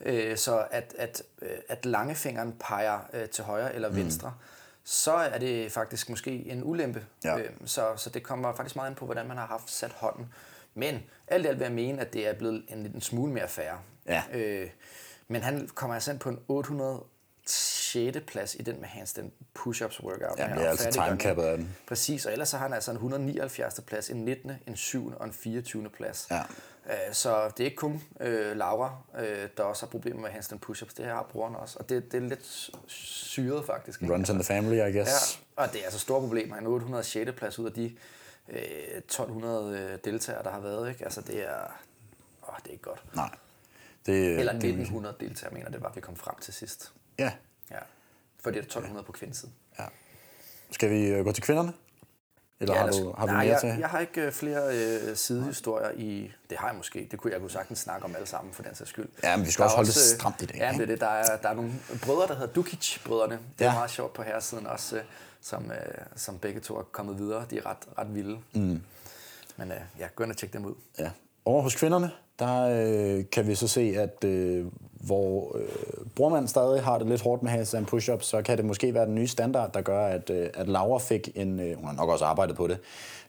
øh, 0.00 0.36
så 0.36 0.66
at, 0.70 0.94
at, 0.98 1.22
øh, 1.42 1.48
at 1.68 1.86
langefingeren 1.86 2.52
peger 2.60 2.98
øh, 3.12 3.28
til 3.28 3.44
højre 3.44 3.74
eller 3.74 3.88
Mm. 3.88 3.94
Så 4.88 5.12
er 5.12 5.38
det 5.38 5.72
faktisk 5.72 6.10
måske 6.10 6.30
en 6.30 6.64
ulempe. 6.64 7.04
Ja. 7.24 7.38
Øh, 7.38 7.50
så, 7.64 7.92
så 7.96 8.10
det 8.10 8.22
kommer 8.22 8.54
faktisk 8.54 8.76
meget 8.76 8.90
ind 8.90 8.96
på, 8.96 9.04
hvordan 9.04 9.28
man 9.28 9.36
har 9.36 9.46
haft 9.46 9.70
sat 9.70 9.90
hånden. 9.90 10.32
Men 10.74 11.02
alt 11.28 11.44
i 11.44 11.48
alt 11.48 11.58
vil 11.58 11.64
jeg 11.64 11.74
mene, 11.74 12.00
at 12.00 12.12
det 12.12 12.28
er 12.28 12.34
blevet 12.34 12.64
en 12.68 12.82
lille 12.82 13.00
smule 13.00 13.32
mere 13.32 13.48
færre. 13.48 13.78
Ja. 14.06 14.22
Øh, 14.32 14.70
men 15.28 15.42
han 15.42 15.68
kommer 15.74 15.94
altså 15.94 16.10
ind 16.10 16.20
på 16.20 16.28
en 16.28 16.38
806. 16.48 18.18
plads 18.26 18.54
i 18.54 18.62
den 18.62 18.80
med 18.80 18.88
handstand 18.88 19.32
push-ups 19.58 20.02
workout. 20.02 20.38
Ja, 20.38 20.44
det 20.44 20.64
er 20.64 20.70
altså 20.70 20.84
den. 20.84 20.92
timecappet 20.92 21.42
af 21.42 21.56
den. 21.56 21.76
Præcis, 21.88 22.26
og 22.26 22.32
ellers 22.32 22.48
så 22.48 22.56
har 22.56 22.64
han 22.64 22.74
altså 22.74 22.90
en 22.90 22.96
179. 22.96 23.80
plads, 23.86 24.10
en 24.10 24.24
19., 24.24 24.52
en 24.66 24.76
7. 24.76 25.12
og 25.16 25.26
en 25.26 25.32
24. 25.32 25.90
plads. 25.90 26.26
Ja. 26.30 26.42
Øh, 26.90 26.92
Så 27.14 27.48
det 27.48 27.60
er 27.60 27.64
ikke 27.64 27.76
kun 27.76 28.02
øh, 28.20 28.56
Laura, 28.56 28.96
øh, 29.18 29.48
der 29.56 29.62
også 29.62 29.86
har 29.86 29.90
problemer 29.90 30.20
med 30.20 30.30
handstand 30.30 30.60
push-ups, 30.66 30.94
det 30.96 31.04
har 31.04 31.22
brugeren 31.22 31.54
også. 31.56 31.78
Og 31.78 31.88
det, 31.88 32.12
det 32.12 32.22
er 32.24 32.28
lidt 32.28 32.70
syret 32.86 33.64
faktisk. 33.66 34.02
ikke? 34.02 34.14
Runs 34.14 34.28
in 34.28 34.34
the 34.34 34.44
family, 34.44 34.76
I 34.76 34.96
guess. 34.98 35.40
Ja, 35.58 35.62
og 35.62 35.72
det 35.72 35.80
er 35.80 35.84
altså 35.84 35.98
store 35.98 36.20
problemer. 36.20 36.56
En 36.56 36.66
806. 36.66 37.32
plads 37.36 37.58
ud 37.58 37.66
af 37.66 37.72
de 37.72 37.96
øh, 38.48 38.58
1200 38.98 39.78
øh, 39.78 39.98
deltagere, 40.04 40.42
der 40.42 40.50
har 40.50 40.60
været. 40.60 40.88
Ikke? 40.88 41.04
Altså 41.04 41.20
det 41.20 41.48
er, 41.48 41.80
åh, 42.48 42.54
det 42.62 42.66
er 42.66 42.70
ikke 42.72 42.82
godt. 42.82 43.04
Nej. 43.14 43.30
Det, 44.06 44.38
Eller 44.38 44.52
det, 44.52 44.64
1900 44.64 45.16
deltagere, 45.20 45.54
mener 45.54 45.70
det 45.70 45.82
var, 45.82 45.92
vi 45.94 46.00
kom 46.00 46.16
frem 46.16 46.34
til 46.40 46.54
sidst. 46.54 46.92
Ja. 47.18 47.32
Ja. 47.70 47.78
For 48.40 48.50
det 48.50 48.58
er 48.58 48.62
1200 48.62 49.06
på 49.06 49.12
kvindesiden. 49.12 49.54
ja. 49.78 49.84
Skal 50.70 50.90
vi 50.90 51.06
øh, 51.06 51.24
gå 51.24 51.32
til 51.32 51.42
kvinderne? 51.42 51.72
Eller 52.60 52.74
Ja, 52.74 52.80
har, 52.80 52.90
du, 52.90 53.14
har 53.18 53.26
nej, 53.26 53.34
mere 53.44 53.52
jeg, 53.52 53.60
til? 53.60 53.68
Jeg 53.78 53.88
har 53.88 53.98
ikke 53.98 54.20
øh, 54.20 54.32
flere 54.32 54.76
øh, 54.76 55.16
sidehistorier 55.16 55.90
i... 55.96 56.32
Det 56.50 56.58
har 56.58 56.68
jeg 56.68 56.76
måske. 56.76 57.08
Det 57.10 57.18
kunne 57.18 57.32
jeg 57.32 57.40
kunne 57.40 57.50
sagtens 57.50 57.78
snakke 57.78 58.04
om 58.04 58.14
alle 58.14 58.26
sammen, 58.26 58.54
for 58.54 58.62
den 58.62 58.74
sags 58.74 58.90
skyld. 58.90 59.08
Ja, 59.22 59.36
men 59.36 59.46
vi 59.46 59.50
skal 59.50 59.62
Der 59.62 59.64
også 59.64 59.76
holde 59.76 59.88
det 59.90 59.96
øh, 59.96 60.18
stramt 60.18 60.42
i 60.42 60.46
dag, 60.46 60.56
Ja, 60.58 60.72
det 60.72 60.80
er 60.80 60.86
det. 60.86 61.00
Der 61.00 61.06
er, 61.06 61.36
der 61.36 61.48
er 61.48 61.54
nogle 61.54 61.72
brødre, 62.04 62.26
der 62.26 62.34
hedder 62.34 62.52
Dukic-brødrene. 62.52 63.38
Det 63.58 63.64
er 63.64 63.68
Ja. 63.70 63.74
meget 63.74 63.90
sjovt 63.90 64.12
på 64.12 64.22
herresiden 64.22 64.66
også, 64.66 64.96
øh, 64.96 65.02
som, 65.40 65.64
øh, 65.70 65.76
som 66.16 66.38
begge 66.38 66.60
to 66.60 66.76
er 66.76 66.82
kommet 66.82 67.18
videre. 67.18 67.44
De 67.50 67.58
er 67.58 67.66
ret, 67.66 67.76
ret 67.98 68.14
vilde. 68.14 68.38
Mm. 68.54 68.80
Men 69.56 69.70
øh, 69.72 69.76
ja, 69.98 70.06
gå 70.14 70.22
ind 70.24 70.30
og 70.32 70.36
tjek 70.38 70.52
dem 70.52 70.64
ud. 70.64 70.74
Ja. 70.98 71.10
over 71.44 71.62
hos 71.62 71.74
kvinderne, 71.76 72.10
der 72.38 72.62
øh, 73.18 73.24
kan 73.32 73.46
vi 73.46 73.54
så 73.54 73.68
se, 73.68 73.80
at 73.98 74.24
øh, 74.24 74.66
hvor 75.00 75.56
øh, 75.58 76.06
brormand 76.14 76.48
stadig 76.48 76.82
har 76.82 76.98
det 76.98 77.06
lidt 77.06 77.22
hårdt 77.22 77.42
med 77.42 77.50
handstand 77.50 77.86
push-ups, 77.86 78.22
så 78.22 78.42
kan 78.42 78.56
det 78.56 78.64
måske 78.64 78.94
være 78.94 79.06
den 79.06 79.14
nye 79.14 79.26
standard, 79.26 79.72
der 79.72 79.80
gør, 79.80 80.06
at, 80.06 80.30
øh, 80.30 80.48
at 80.54 80.68
Laura 80.68 80.98
fik 80.98 81.28
en, 81.34 81.60
øh, 81.60 81.76
hun 81.76 81.86
har 81.86 81.94
nok 81.94 82.08
også 82.08 82.24
arbejdet 82.24 82.56
på 82.56 82.66
det, 82.66 82.78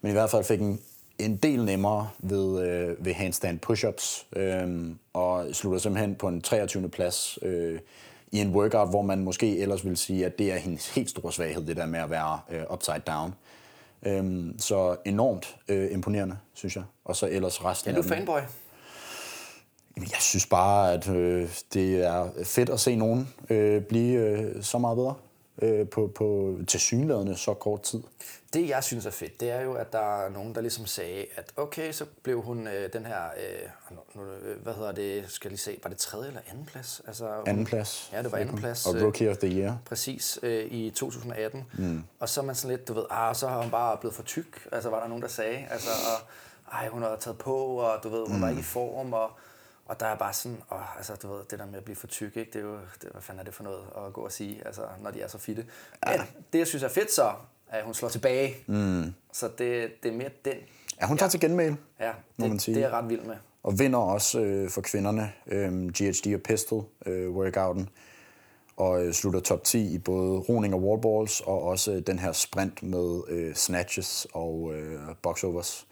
men 0.01 0.09
i 0.09 0.13
hvert 0.13 0.29
fald 0.29 0.43
fik 0.43 0.61
en, 0.61 0.79
en 1.19 1.37
del 1.37 1.65
nemmere 1.65 2.09
ved, 2.19 2.67
øh, 2.67 3.05
ved 3.05 3.13
handstand 3.13 3.59
push-ups, 3.69 4.39
øh, 4.39 4.89
og 5.13 5.45
slutter 5.51 5.79
simpelthen 5.79 6.15
på 6.15 6.27
en 6.27 6.41
23. 6.41 6.89
plads 6.89 7.39
øh, 7.41 7.79
i 8.31 8.39
en 8.39 8.55
workout, 8.55 8.89
hvor 8.89 9.01
man 9.01 9.23
måske 9.23 9.59
ellers 9.59 9.85
vil 9.85 9.97
sige, 9.97 10.25
at 10.25 10.39
det 10.39 10.51
er 10.51 10.57
hendes 10.57 10.89
helt 10.95 11.09
store 11.09 11.33
svaghed, 11.33 11.65
det 11.65 11.77
der 11.77 11.85
med 11.85 11.99
at 11.99 12.09
være 12.09 12.39
øh, 12.49 12.63
upside 12.73 13.01
down. 13.07 13.33
Øhm, 14.03 14.59
så 14.59 14.95
enormt 15.05 15.55
øh, 15.67 15.91
imponerende, 15.91 16.37
synes 16.53 16.75
jeg. 16.75 16.83
Og 17.05 17.15
så 17.15 17.27
ellers 17.31 17.65
resten 17.65 17.91
Er 17.91 17.95
du 17.95 18.07
fanboy? 18.07 18.37
Jamen, 18.37 18.49
Jeg 20.01 20.19
synes 20.19 20.45
bare, 20.45 20.93
at 20.93 21.09
øh, 21.09 21.49
det 21.73 22.05
er 22.05 22.29
fedt 22.43 22.69
at 22.69 22.79
se 22.79 22.95
nogen 22.95 23.33
øh, 23.49 23.81
blive 23.81 24.19
øh, 24.19 24.63
så 24.63 24.77
meget 24.77 24.95
bedre 24.95 25.15
øh, 25.61 25.89
på, 25.89 26.11
på 26.15 26.57
tilsyneladende 26.67 27.37
så 27.37 27.53
kort 27.53 27.81
tid. 27.81 28.03
Det, 28.53 28.69
jeg 28.69 28.83
synes 28.83 29.05
er 29.05 29.11
fedt, 29.11 29.39
det 29.39 29.51
er 29.51 29.61
jo, 29.61 29.73
at 29.73 29.93
der 29.93 30.23
er 30.25 30.29
nogen, 30.29 30.55
der 30.55 30.61
ligesom 30.61 30.85
sagde, 30.85 31.25
at 31.35 31.51
okay, 31.55 31.91
så 31.91 32.05
blev 32.23 32.41
hun 32.41 32.67
øh, 32.67 32.93
den 32.93 33.05
her, 33.05 33.23
øh, 33.25 33.95
nu, 34.15 34.23
øh, 34.23 34.63
hvad 34.63 34.73
hedder 34.73 34.91
det, 34.91 35.23
skal 35.27 35.47
jeg 35.47 35.51
lige 35.51 35.59
se, 35.59 35.77
var 35.83 35.89
det 35.89 35.97
tredje 35.97 36.27
eller 36.27 36.41
anden 36.49 36.65
plads? 36.65 37.01
Altså, 37.07 37.25
hun, 37.25 37.47
Anden 37.47 37.65
plads. 37.65 38.09
Ja, 38.13 38.21
det 38.21 38.31
var 38.31 38.37
anden 38.37 38.57
plads. 38.57 38.85
Og 38.85 38.95
øh, 38.95 39.03
Rookie 39.03 39.29
of 39.29 39.37
the 39.37 39.59
Year. 39.59 39.77
Præcis, 39.85 40.39
øh, 40.43 40.65
i 40.65 40.89
2018. 40.89 41.65
Mm. 41.73 42.03
Og 42.19 42.29
så 42.29 42.41
er 42.41 42.45
man 42.45 42.55
sådan 42.55 42.77
lidt, 42.77 42.87
du 42.87 42.93
ved, 42.93 43.03
ah, 43.09 43.35
så 43.35 43.47
har 43.47 43.61
hun 43.61 43.71
bare 43.71 43.97
blevet 43.97 44.15
for 44.15 44.23
tyk. 44.23 44.67
Altså, 44.71 44.89
var 44.89 44.99
der 44.99 45.07
nogen, 45.07 45.21
der 45.21 45.29
sagde. 45.29 45.65
Altså, 45.71 45.89
og, 45.89 46.27
ej, 46.73 46.87
hun 46.87 47.01
har 47.01 47.15
taget 47.19 47.37
på, 47.37 47.55
og 47.55 48.03
du 48.03 48.09
ved, 48.09 48.27
hun 48.27 48.35
mm. 48.35 48.41
var 48.41 48.49
ikke 48.49 48.59
i 48.59 48.63
form, 48.63 49.13
og, 49.13 49.31
og 49.87 49.99
der 49.99 50.05
er 50.05 50.15
bare 50.17 50.33
sådan, 50.33 50.57
åh, 50.71 50.97
altså, 50.97 51.15
du 51.15 51.27
ved, 51.33 51.41
det 51.51 51.59
der 51.59 51.65
med 51.65 51.77
at 51.77 51.83
blive 51.83 51.95
for 51.95 52.07
tyk, 52.07 52.37
ikke? 52.37 52.51
det 52.53 52.59
er 52.59 52.65
jo, 52.65 52.73
det, 53.01 53.09
hvad 53.11 53.21
fanden 53.21 53.39
er 53.39 53.43
det 53.43 53.53
for 53.53 53.63
noget 53.63 53.79
at 54.07 54.13
gå 54.13 54.21
og 54.21 54.31
sige, 54.31 54.61
altså, 54.67 54.81
når 55.03 55.11
de 55.11 55.21
er 55.21 55.27
så 55.27 55.37
fitte. 55.37 55.65
Men 56.07 56.19
det, 56.53 56.59
jeg 56.59 56.67
synes 56.67 56.83
er 56.83 56.87
fedt 56.87 57.11
så, 57.11 57.31
at 57.69 57.83
hun 57.83 57.93
slår 57.93 58.09
tilbage. 58.09 58.55
Mm. 58.67 59.13
Så 59.33 59.47
det, 59.57 60.03
det 60.03 60.11
er 60.13 60.17
mere 60.17 60.29
den, 60.45 60.55
Ja, 61.01 61.07
hun 61.07 61.17
tager 61.17 61.29
til 61.29 61.39
genmæl. 61.39 61.75
ja, 61.99 62.11
Må 62.37 62.45
man 62.47 62.53
det, 62.53 62.61
sige. 62.61 62.75
det 62.75 62.83
er 62.83 62.87
jeg 62.87 62.97
ret 62.97 63.09
vild 63.09 63.21
med. 63.21 63.35
Og 63.63 63.79
vinder 63.79 63.99
også 63.99 64.39
øh, 64.39 64.69
for 64.69 64.81
kvinderne 64.81 65.31
øh, 65.47 65.87
GHD 65.87 66.35
og 66.35 66.41
pistol 66.41 66.85
øh, 67.05 67.29
workouten. 67.31 67.89
Og 68.77 69.05
øh, 69.05 69.13
slutter 69.13 69.39
top 69.39 69.63
10 69.63 69.93
i 69.93 69.97
både 69.97 70.39
roning 70.39 70.73
og 70.73 70.83
wallballs, 70.83 71.41
og 71.41 71.63
også 71.63 71.91
øh, 71.91 72.01
den 72.07 72.19
her 72.19 72.31
sprint 72.31 72.83
med 72.83 73.21
øh, 73.27 73.55
snatches 73.55 74.27
og 74.33 74.71
øh, 74.73 74.99
boxovers. 75.21 75.87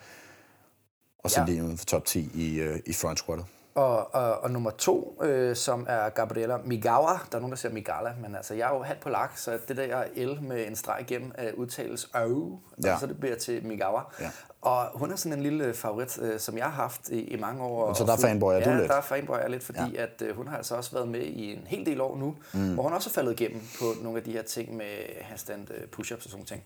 Og 1.20 1.32
så 1.32 1.40
Ja. 1.40 1.46
ja. 1.46 1.52
lige 1.52 1.64
uden 1.64 1.78
for 1.78 1.86
top 1.86 2.06
10 2.06 2.30
i, 2.36 2.60
øh, 2.60 2.80
i 2.86 2.94
front 2.94 3.20
squattet. 3.20 3.46
Og, 3.76 4.16
og, 4.16 4.44
og 4.44 4.52
nummer 4.52 4.72
to, 4.72 5.20
øh, 5.24 5.56
som 5.56 5.86
er 5.90 6.10
Gabriela 6.10 6.58
Migawa. 6.58 7.12
Der 7.32 7.38
er 7.38 7.40
nogen, 7.40 7.52
der 7.52 7.58
siger 7.58 7.74
Migala, 7.74 8.14
men 8.22 8.36
altså, 8.36 8.54
jeg 8.54 8.70
er 8.70 8.76
jo 8.76 8.84
halvt 8.84 9.02
polak, 9.02 9.38
så 9.38 9.60
det 9.68 9.78
der 9.78 10.04
L 10.16 10.42
med 10.42 10.68
en 10.68 10.76
streg 10.76 11.02
igennem 11.02 11.32
øh, 11.40 11.54
udtales 11.58 12.10
øv, 12.16 12.60
ja. 12.84 12.88
Ja. 12.88 12.94
og 12.94 13.00
så 13.00 13.08
det 13.08 13.20
bliver 13.20 13.36
til 13.36 13.66
Migawa. 13.66 14.02
Ja. 14.20 14.30
Og 14.62 14.90
hun 14.94 15.12
er 15.12 15.16
sådan 15.16 15.38
en 15.38 15.44
lille 15.44 15.74
favorit, 15.74 16.20
øh, 16.22 16.40
som 16.40 16.58
jeg 16.58 16.66
har 16.66 16.72
haft 16.72 17.10
i, 17.10 17.20
i 17.22 17.40
mange 17.40 17.64
år. 17.64 17.94
Så 17.94 18.04
der 18.06 18.18
fanboyer 18.18 18.64
du 18.64 18.70
ja, 18.70 18.78
lidt? 18.78 18.90
der 18.90 18.96
er 18.96 19.02
fanboyer 19.02 19.40
jeg 19.40 19.50
lidt, 19.50 19.64
fordi 19.64 19.94
ja. 19.94 20.04
at 20.04 20.22
øh, 20.22 20.36
hun 20.36 20.48
har 20.48 20.58
altså 20.58 20.76
også 20.76 20.92
været 20.92 21.08
med 21.08 21.22
i 21.22 21.54
en 21.54 21.68
hel 21.68 21.86
del 21.86 22.02
år 22.02 22.18
nu, 22.18 22.36
mm. 22.54 22.74
hvor 22.74 22.84
hun 22.84 22.94
også 22.94 23.10
er 23.10 23.14
faldet 23.14 23.40
igennem 23.42 23.62
på 23.80 23.86
nogle 24.04 24.18
af 24.18 24.24
de 24.24 24.32
her 24.32 24.44
ting 24.44 24.78
med 24.78 25.22
handstand 25.22 25.68
øh, 25.72 25.84
push-ups 25.96 26.26
og 26.26 26.32
sådan 26.32 26.46
ting. 26.46 26.64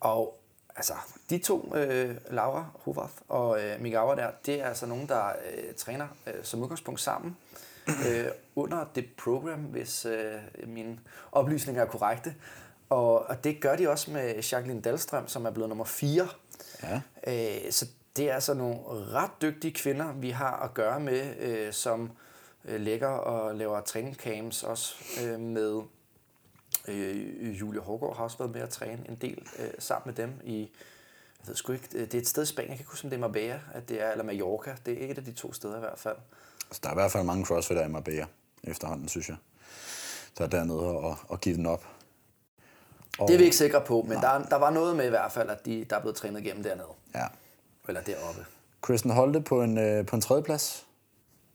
Og 0.00 0.39
altså, 0.80 0.94
de 1.30 1.38
to, 1.38 1.76
øh, 1.76 2.16
Laura 2.30 2.64
Hovarth 2.84 3.12
og 3.28 3.62
øh, 3.62 3.80
Migawa 3.80 4.16
der, 4.16 4.30
det 4.46 4.60
er 4.60 4.66
altså 4.66 4.86
nogen, 4.86 5.08
der 5.08 5.26
øh, 5.28 5.74
træner 5.76 6.06
øh, 6.26 6.34
som 6.42 6.62
udgangspunkt 6.62 7.00
sammen 7.00 7.36
øh, 7.88 8.26
under 8.56 8.84
det 8.94 9.06
program, 9.18 9.60
hvis 9.60 10.06
øh, 10.06 10.34
mine 10.66 10.98
oplysninger 11.32 11.82
er 11.82 11.86
korrekte. 11.86 12.34
Og, 12.90 13.28
og 13.28 13.44
det 13.44 13.60
gør 13.60 13.76
de 13.76 13.88
også 13.88 14.10
med 14.10 14.34
Jacqueline 14.34 14.80
Dahlstrøm, 14.80 15.28
som 15.28 15.46
er 15.46 15.50
blevet 15.50 15.68
nummer 15.68 15.84
4. 15.84 16.28
Ja. 16.82 17.00
Øh, 17.26 17.72
så 17.72 17.86
det 18.16 18.30
er 18.30 18.34
altså 18.34 18.54
nogle 18.54 18.76
ret 18.88 19.30
dygtige 19.42 19.74
kvinder, 19.74 20.12
vi 20.12 20.30
har 20.30 20.56
at 20.56 20.74
gøre 20.74 21.00
med, 21.00 21.36
øh, 21.38 21.72
som 21.72 22.10
øh, 22.64 22.80
lægger 22.80 23.08
og 23.08 23.54
laver 23.54 23.80
træningscams 23.80 24.62
også 24.62 24.94
øh, 25.24 25.40
med 25.40 25.82
øh, 26.88 27.60
Julie 27.60 27.80
Hårgaard 27.80 28.16
har 28.16 28.24
også 28.24 28.38
været 28.38 28.50
med 28.50 28.60
at 28.60 28.68
træne 28.70 29.04
en 29.08 29.14
del 29.20 29.48
øh, 29.58 29.70
sammen 29.78 30.02
med 30.16 30.24
dem 30.26 30.32
i, 30.44 30.60
jeg 30.60 31.48
ved 31.48 31.54
sgu 31.56 31.72
ikke, 31.72 31.88
øh, 31.94 32.00
det 32.00 32.14
er 32.14 32.18
et 32.18 32.28
sted 32.28 32.42
i 32.42 32.46
Spanien, 32.46 32.68
jeg 32.70 32.76
kan 32.76 32.82
ikke 32.82 32.90
huske, 32.90 33.04
om 33.06 33.10
det 33.10 33.16
er 33.16 33.20
Marbella, 33.20 33.60
at 33.74 33.88
det 33.88 34.02
er, 34.02 34.10
eller 34.10 34.24
Mallorca, 34.24 34.74
det 34.86 35.04
er 35.04 35.10
et 35.10 35.18
af 35.18 35.24
de 35.24 35.32
to 35.32 35.52
steder 35.52 35.76
i 35.76 35.80
hvert 35.80 35.98
fald. 35.98 36.16
Altså, 36.68 36.80
der 36.82 36.88
er 36.88 36.92
i 36.92 36.94
hvert 36.94 37.12
fald 37.12 37.24
mange 37.24 37.44
crossfitter 37.46 37.84
i 37.84 37.88
Marbella 37.88 38.26
efterhånden, 38.64 39.08
synes 39.08 39.28
jeg. 39.28 39.36
Der 40.38 40.44
er 40.44 40.48
dernede 40.48 40.80
og, 40.80 41.16
og 41.28 41.40
give 41.40 41.56
den 41.56 41.66
op. 41.66 41.86
Og, 43.18 43.28
Det 43.28 43.34
er 43.34 43.38
vi 43.38 43.44
ikke 43.44 43.56
sikre 43.56 43.80
på, 43.80 44.02
men 44.08 44.18
der, 44.18 44.42
der 44.42 44.56
var 44.56 44.70
noget 44.70 44.96
med 44.96 45.06
i 45.06 45.08
hvert 45.08 45.32
fald, 45.32 45.50
at 45.50 45.66
de, 45.66 45.84
der 45.90 45.96
er 45.96 46.00
blevet 46.00 46.16
trænet 46.16 46.40
igennem 46.40 46.62
dernede, 46.62 46.88
Ja. 47.14 47.26
eller 47.88 48.00
deroppe. 48.02 48.46
Kristen 48.80 49.10
Holte 49.10 49.40
på 49.40 49.62
en, 49.62 49.78
øh, 49.78 50.06
på 50.06 50.16
en 50.16 50.22
tredjeplads. 50.22 50.86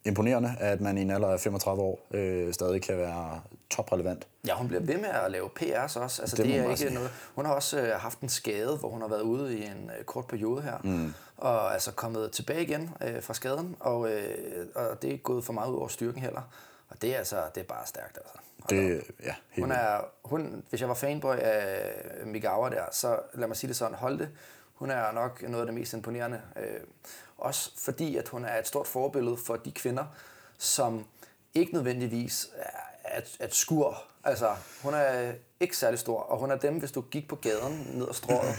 Imponerende, 0.05 0.55
at 0.59 0.81
man 0.81 0.97
i 0.97 1.01
en 1.01 1.11
alder 1.11 1.27
af 1.27 1.39
35 1.39 1.81
år 1.81 2.07
øh, 2.11 2.53
stadig 2.53 2.81
kan 2.81 2.97
være 2.97 3.41
toprelevant. 3.69 4.27
Ja, 4.47 4.53
hun 4.55 4.67
bliver 4.67 4.81
ved 4.83 4.97
med 4.97 5.09
at 5.09 5.31
lave 5.31 5.49
PR's 5.59 5.99
også. 5.99 6.21
Altså, 6.21 6.35
det, 6.35 6.45
Det 6.45 6.55
er 6.55 6.63
ikke 6.63 6.77
sige. 6.77 6.93
noget. 6.93 7.09
Hun 7.35 7.45
har 7.45 7.53
også 7.53 7.79
øh, 7.81 7.89
haft 7.89 8.19
en 8.19 8.29
skade, 8.29 8.77
hvor 8.77 8.89
hun 8.89 9.01
har 9.01 9.07
været 9.07 9.21
ude 9.21 9.57
i 9.57 9.63
en 9.65 9.91
øh, 9.99 10.03
kort 10.05 10.27
periode 10.27 10.61
her. 10.61 10.77
Mm. 10.83 11.13
Og 11.37 11.73
altså 11.73 11.91
kommet 11.91 12.31
tilbage 12.31 12.61
igen 12.61 12.89
øh, 13.01 13.23
fra 13.23 13.33
skaden, 13.33 13.75
og, 13.79 14.11
øh, 14.11 14.65
og 14.75 15.01
det 15.01 15.07
er 15.07 15.11
ikke 15.11 15.23
gået 15.23 15.43
for 15.45 15.53
meget 15.53 15.71
ud 15.71 15.77
over 15.77 15.87
styrken 15.87 16.21
heller. 16.21 16.41
Og 16.89 17.01
det 17.01 17.13
er 17.13 17.17
altså, 17.17 17.35
det 17.55 17.61
er 17.61 17.65
bare 17.67 17.85
stærkt, 17.85 18.17
altså. 18.17 18.37
Det, 18.69 19.01
ja, 19.23 19.33
helt 19.49 19.65
Hun 19.65 19.71
er, 19.71 19.97
hun, 20.25 20.63
hvis 20.69 20.81
jeg 20.81 20.89
var 20.89 20.95
fanboy 20.95 21.35
af 21.35 21.91
Migawa 22.25 22.69
der, 22.69 22.83
så 22.91 23.19
lad 23.33 23.47
mig 23.47 23.57
sige 23.57 23.67
det 23.67 23.75
sådan, 23.75 23.95
hold 23.95 24.19
det. 24.19 24.29
Hun 24.73 24.91
er 24.91 25.11
nok 25.11 25.41
noget 25.41 25.59
af 25.59 25.65
det 25.65 25.73
mest 25.73 25.93
imponerende. 25.93 26.41
Øh, 26.57 26.79
også 27.37 27.71
fordi, 27.77 28.17
at 28.17 28.27
hun 28.27 28.45
er 28.45 28.59
et 28.59 28.67
stort 28.67 28.87
forbillede 28.87 29.37
for 29.37 29.55
de 29.55 29.71
kvinder, 29.71 30.05
som 30.57 31.05
ikke 31.53 31.73
nødvendigvis 31.73 32.47
er, 32.57 32.69
er, 33.03 33.17
et- 33.21 33.37
et 33.41 33.55
skur. 33.55 34.03
Altså, 34.23 34.55
hun 34.83 34.93
er 34.93 35.33
ikke 35.59 35.77
særlig 35.77 35.99
stor, 35.99 36.19
og 36.19 36.37
hun 36.39 36.51
er 36.51 36.55
dem, 36.57 36.79
hvis 36.79 36.91
du 36.91 37.01
gik 37.01 37.27
på 37.27 37.35
gaden 37.35 37.87
ned 37.93 38.07
ad 38.09 38.13
strået, 38.13 38.55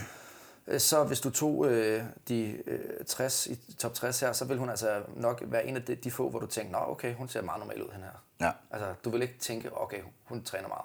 øh, 0.67 0.81
så 0.81 1.05
hvis 1.05 1.21
du 1.21 1.31
tog 1.31 1.67
øh, 1.67 2.05
de 2.29 2.63
øh, 2.67 3.05
60 3.07 3.47
i 3.47 3.75
top 3.79 3.95
60 3.95 4.21
her, 4.21 4.33
så 4.33 4.45
vil 4.45 4.59
hun 4.59 4.71
altså 4.71 5.03
nok 5.17 5.43
være 5.47 5.67
en 5.67 5.77
af 5.77 5.83
de, 5.85 5.95
de 5.95 6.11
få, 6.11 6.31
hvor 6.31 6.39
du 6.39 6.47
tænker, 6.47 6.73
nå 6.73 6.79
okay, 6.93 7.15
hun 7.15 7.29
ser 7.29 7.43
meget 7.43 7.59
normal 7.61 7.83
ud, 7.83 7.89
den 7.89 8.03
her. 8.03 8.25
Ja. 8.47 8.53
Altså, 8.71 8.95
du 9.05 9.11
vil 9.11 9.23
ikke 9.23 9.39
tænke, 9.39 9.77
okay, 9.77 10.01
hun 10.25 10.43
træner 10.45 10.69
meget. 10.69 10.85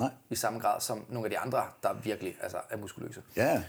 Nej. 0.00 0.10
I 0.30 0.36
samme 0.36 0.58
grad 0.60 0.80
som 0.80 1.04
nogle 1.08 1.26
af 1.26 1.30
de 1.30 1.38
andre, 1.38 1.64
der 1.82 1.92
virkelig 1.92 2.36
altså, 2.42 2.58
er 2.70 2.76
muskuløse. 2.76 3.22
Ja. 3.36 3.62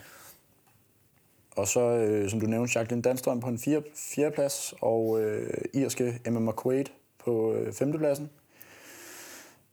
Og 1.55 1.67
så, 1.67 1.79
øh, 1.79 2.29
som 2.29 2.39
du 2.39 2.45
nævnte, 2.45 2.79
Jacqueline 2.79 3.01
Danstrøm 3.01 3.39
på 3.39 3.47
en 3.47 3.59
fire, 3.59 3.83
fjerdeplads, 3.95 4.73
og 4.81 5.21
øh, 5.21 5.53
irske 5.73 6.21
Emma 6.25 6.51
McQuaid 6.51 6.85
på 7.25 7.53
øh, 7.53 7.73
femtepladsen. 7.73 8.29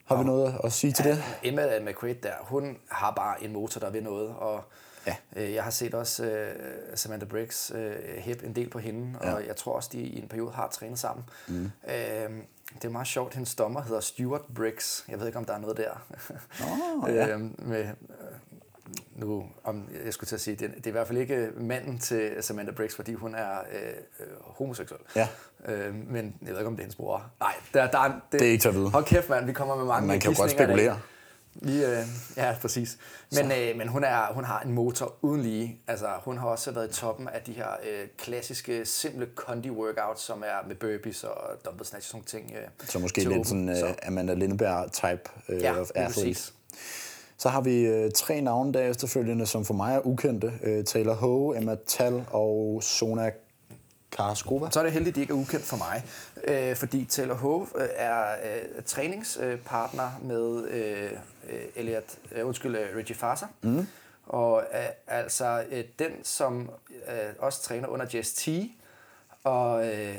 Har 0.05 0.19
vi 0.19 0.25
noget 0.25 0.55
at 0.65 0.73
sige 0.73 0.93
til 0.93 1.05
det? 1.05 1.23
Emma 1.43 1.81
McQuaid 1.81 2.15
der, 2.15 2.33
hun 2.41 2.79
har 2.91 3.11
bare 3.11 3.45
en 3.45 3.53
motor, 3.53 3.81
der 3.81 3.91
vil 3.91 4.03
noget, 4.03 4.29
og 4.29 4.65
Ja. 5.07 5.17
øh, 5.37 5.55
jeg 5.55 5.65
har 5.65 5.71
set 5.71 5.95
også 5.95 6.25
øh, 6.25 6.55
Samantha 6.95 7.27
Briggs 7.27 7.73
øh, 7.75 7.97
hip 8.19 8.45
en 8.45 8.57
del 8.57 8.71
på 8.71 8.79
hende, 8.79 9.19
ja. 9.23 9.35
og 9.35 9.47
jeg 9.47 9.57
tror 9.57 9.73
også, 9.77 9.89
de 9.93 9.99
i 9.99 10.19
en 10.19 10.29
periode 10.29 10.51
har 10.53 10.69
trænet 10.69 10.99
sammen. 10.99 11.25
Mm. 11.49 11.65
Øh, 11.65 12.31
det 12.75 12.85
er 12.85 12.89
meget 12.89 13.07
sjovt, 13.07 13.35
hendes 13.35 13.55
dommer 13.55 13.83
hedder 13.83 14.01
Stuart 14.01 14.41
Briggs. 14.55 15.05
Jeg 15.09 15.19
ved 15.21 15.27
ikke, 15.27 15.39
om 15.39 15.45
der 15.45 15.55
er 15.55 15.59
noget 15.59 15.77
der. 15.77 16.07
Nå, 16.61 17.09
ja. 17.09 17.29
øh, 17.35 17.41
med, 17.69 17.89
nu, 19.17 19.45
om, 19.65 19.89
jeg 20.05 20.13
skulle 20.13 20.29
til 20.29 20.35
at 20.35 20.41
sige, 20.41 20.57
det, 20.57 20.71
det 20.77 20.87
er 20.87 20.91
i 20.91 20.93
hvert 20.93 21.07
fald 21.07 21.19
ikke 21.19 21.49
manden 21.57 21.99
til 21.99 22.33
Samantha 22.41 22.75
Briggs, 22.75 22.95
fordi 22.97 23.15
hun 23.15 23.35
er 23.35 23.59
øh, 23.73 23.81
øh, 24.21 24.27
homoseksuel. 24.41 25.01
Ja. 25.17 25.29
Øh, 25.69 25.95
men 25.95 26.35
jeg 26.43 26.51
ved 26.51 26.59
ikke, 26.59 26.67
om 26.67 26.73
det 26.73 26.81
er 26.81 26.85
hendes 26.85 26.97
bror. 26.97 27.31
Nej, 27.41 27.55
der, 27.75 27.91
der 27.91 27.99
er, 27.99 28.09
det, 28.33 28.41
Det 28.41 28.49
er 28.49 28.51
ikke 28.53 28.63
til 28.63 28.69
at 28.69 28.75
vide. 28.75 28.91
Hold 28.91 29.05
kæft, 29.05 29.29
mand, 29.29 29.47
vi 29.47 29.53
kommer 29.53 29.77
med 29.77 29.85
mange 29.85 30.09
Man 30.09 30.21
kan 30.21 30.33
jo 30.33 30.41
godt 30.41 30.51
spekulere. 30.51 30.99
Vi, 31.55 31.85
øh, 31.85 31.99
ja, 32.37 32.57
præcis. 32.61 32.99
Men, 33.33 33.53
øh, 33.53 33.77
men 33.77 33.89
hun, 33.89 34.05
er, 34.05 34.33
hun 34.33 34.45
har 34.45 34.61
en 34.61 34.73
motor 34.73 35.15
uden 35.23 35.43
lige. 35.43 35.81
Altså, 35.87 36.07
hun 36.25 36.39
har 36.39 36.47
også 36.49 36.71
været 36.71 36.91
i 36.91 37.01
toppen 37.01 37.29
af 37.29 37.41
de 37.47 37.53
her 37.53 37.69
øh, 37.91 38.09
klassiske, 38.19 38.87
simple 38.87 39.29
condi-workouts, 39.41 40.21
som 40.21 40.43
er 40.47 40.69
med 40.69 40.75
burpees 40.77 41.25
og 41.25 41.37
dumbbell 41.65 41.87
snatch 41.87 42.15
og 42.15 42.23
sådan 42.25 42.25
ting. 42.47 42.57
Øh, 42.57 42.89
Så 42.89 42.99
måske 42.99 43.19
lidt 43.19 43.29
åben. 43.31 43.45
sådan 43.45 43.77
Så, 43.77 43.87
uh, 43.87 43.93
Amanda 44.07 44.35
Lindeberg-type 44.35 45.31
uh, 45.49 45.63
ja, 45.63 45.81
of 45.81 45.91
lige 45.95 46.05
athlete. 46.05 46.29
præcis. 46.31 46.55
Så 47.43 47.49
har 47.49 47.61
vi 47.61 47.81
øh, 47.81 48.11
tre 48.11 48.41
navne 48.41 48.73
der 48.73 48.81
efterfølgende, 48.81 49.47
som 49.47 49.65
for 49.65 49.75
mig 49.75 49.95
er 49.95 50.07
ukendte. 50.07 50.53
Øh, 50.63 50.85
Taylor 50.85 51.15
Ho, 51.15 51.55
Emma 51.55 51.77
Tal 51.87 52.25
og 52.31 52.83
Sona 52.83 53.31
Karskova. 54.13 54.71
Så 54.71 54.81
er 54.81 54.85
det 54.85 54.93
heldigt, 54.93 55.13
at 55.13 55.17
de 55.17 55.21
ikke 55.21 55.33
er 55.33 55.37
ukendt 55.37 55.65
for 55.65 55.77
mig, 55.77 56.05
øh, 56.45 56.77
fordi 56.77 57.05
Taylor 57.05 57.35
Hove 57.35 57.67
øh, 57.77 57.89
er 57.97 58.23
øh, 58.33 58.83
træningspartner 58.87 60.11
med 60.23 60.69
øh, 60.69 61.11
Elliot, 61.77 62.19
øh, 62.33 62.47
undskyld, 62.47 62.77
øh, 62.77 62.97
Reggie 62.97 63.17
Farser. 63.17 63.47
Mm. 63.63 63.87
Og 64.27 64.65
øh, 64.75 64.87
altså 65.07 65.65
øh, 65.71 65.85
den, 65.99 66.11
som 66.23 66.71
øh, 67.09 67.35
også 67.39 67.63
træner 67.63 67.89
under 67.89 68.07
JST, 68.15 68.49
Og 69.45 69.87
øh, 69.87 70.17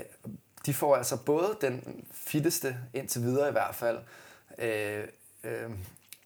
de 0.65 0.73
får 0.73 0.95
altså 0.95 1.17
både 1.17 1.57
den 1.61 2.03
fitteste, 2.11 2.77
indtil 2.93 3.21
videre 3.21 3.49
i 3.49 3.51
hvert 3.51 3.75
fald, 3.75 3.97
øh, 4.57 5.03
øh, 5.43 5.69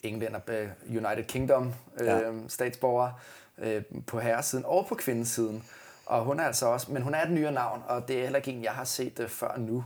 englænder, 0.03 0.39
øh, 0.47 0.69
United 0.89 1.23
Kingdom 1.23 1.73
øh, 1.99 2.07
Ja. 2.07 2.17
ja. 2.17 2.31
statsborger 2.47 3.11
øh, 3.57 3.83
på 4.07 4.19
herresiden 4.19 4.65
og 4.65 4.85
på 4.89 4.95
kvindesiden. 4.95 5.63
Og 6.05 6.23
hun 6.23 6.39
er 6.39 6.43
altså 6.43 6.65
også, 6.65 6.91
men 6.91 7.01
hun 7.01 7.13
er 7.13 7.23
et 7.23 7.31
nyere 7.31 7.51
navn, 7.51 7.83
og 7.87 8.07
det 8.07 8.17
er 8.17 8.21
heller 8.23 8.37
ikke 8.37 8.51
en, 8.51 8.63
jeg 8.63 8.71
har 8.71 8.83
set 8.83 9.19
øh, 9.19 9.29
før 9.29 9.57
nu. 9.57 9.85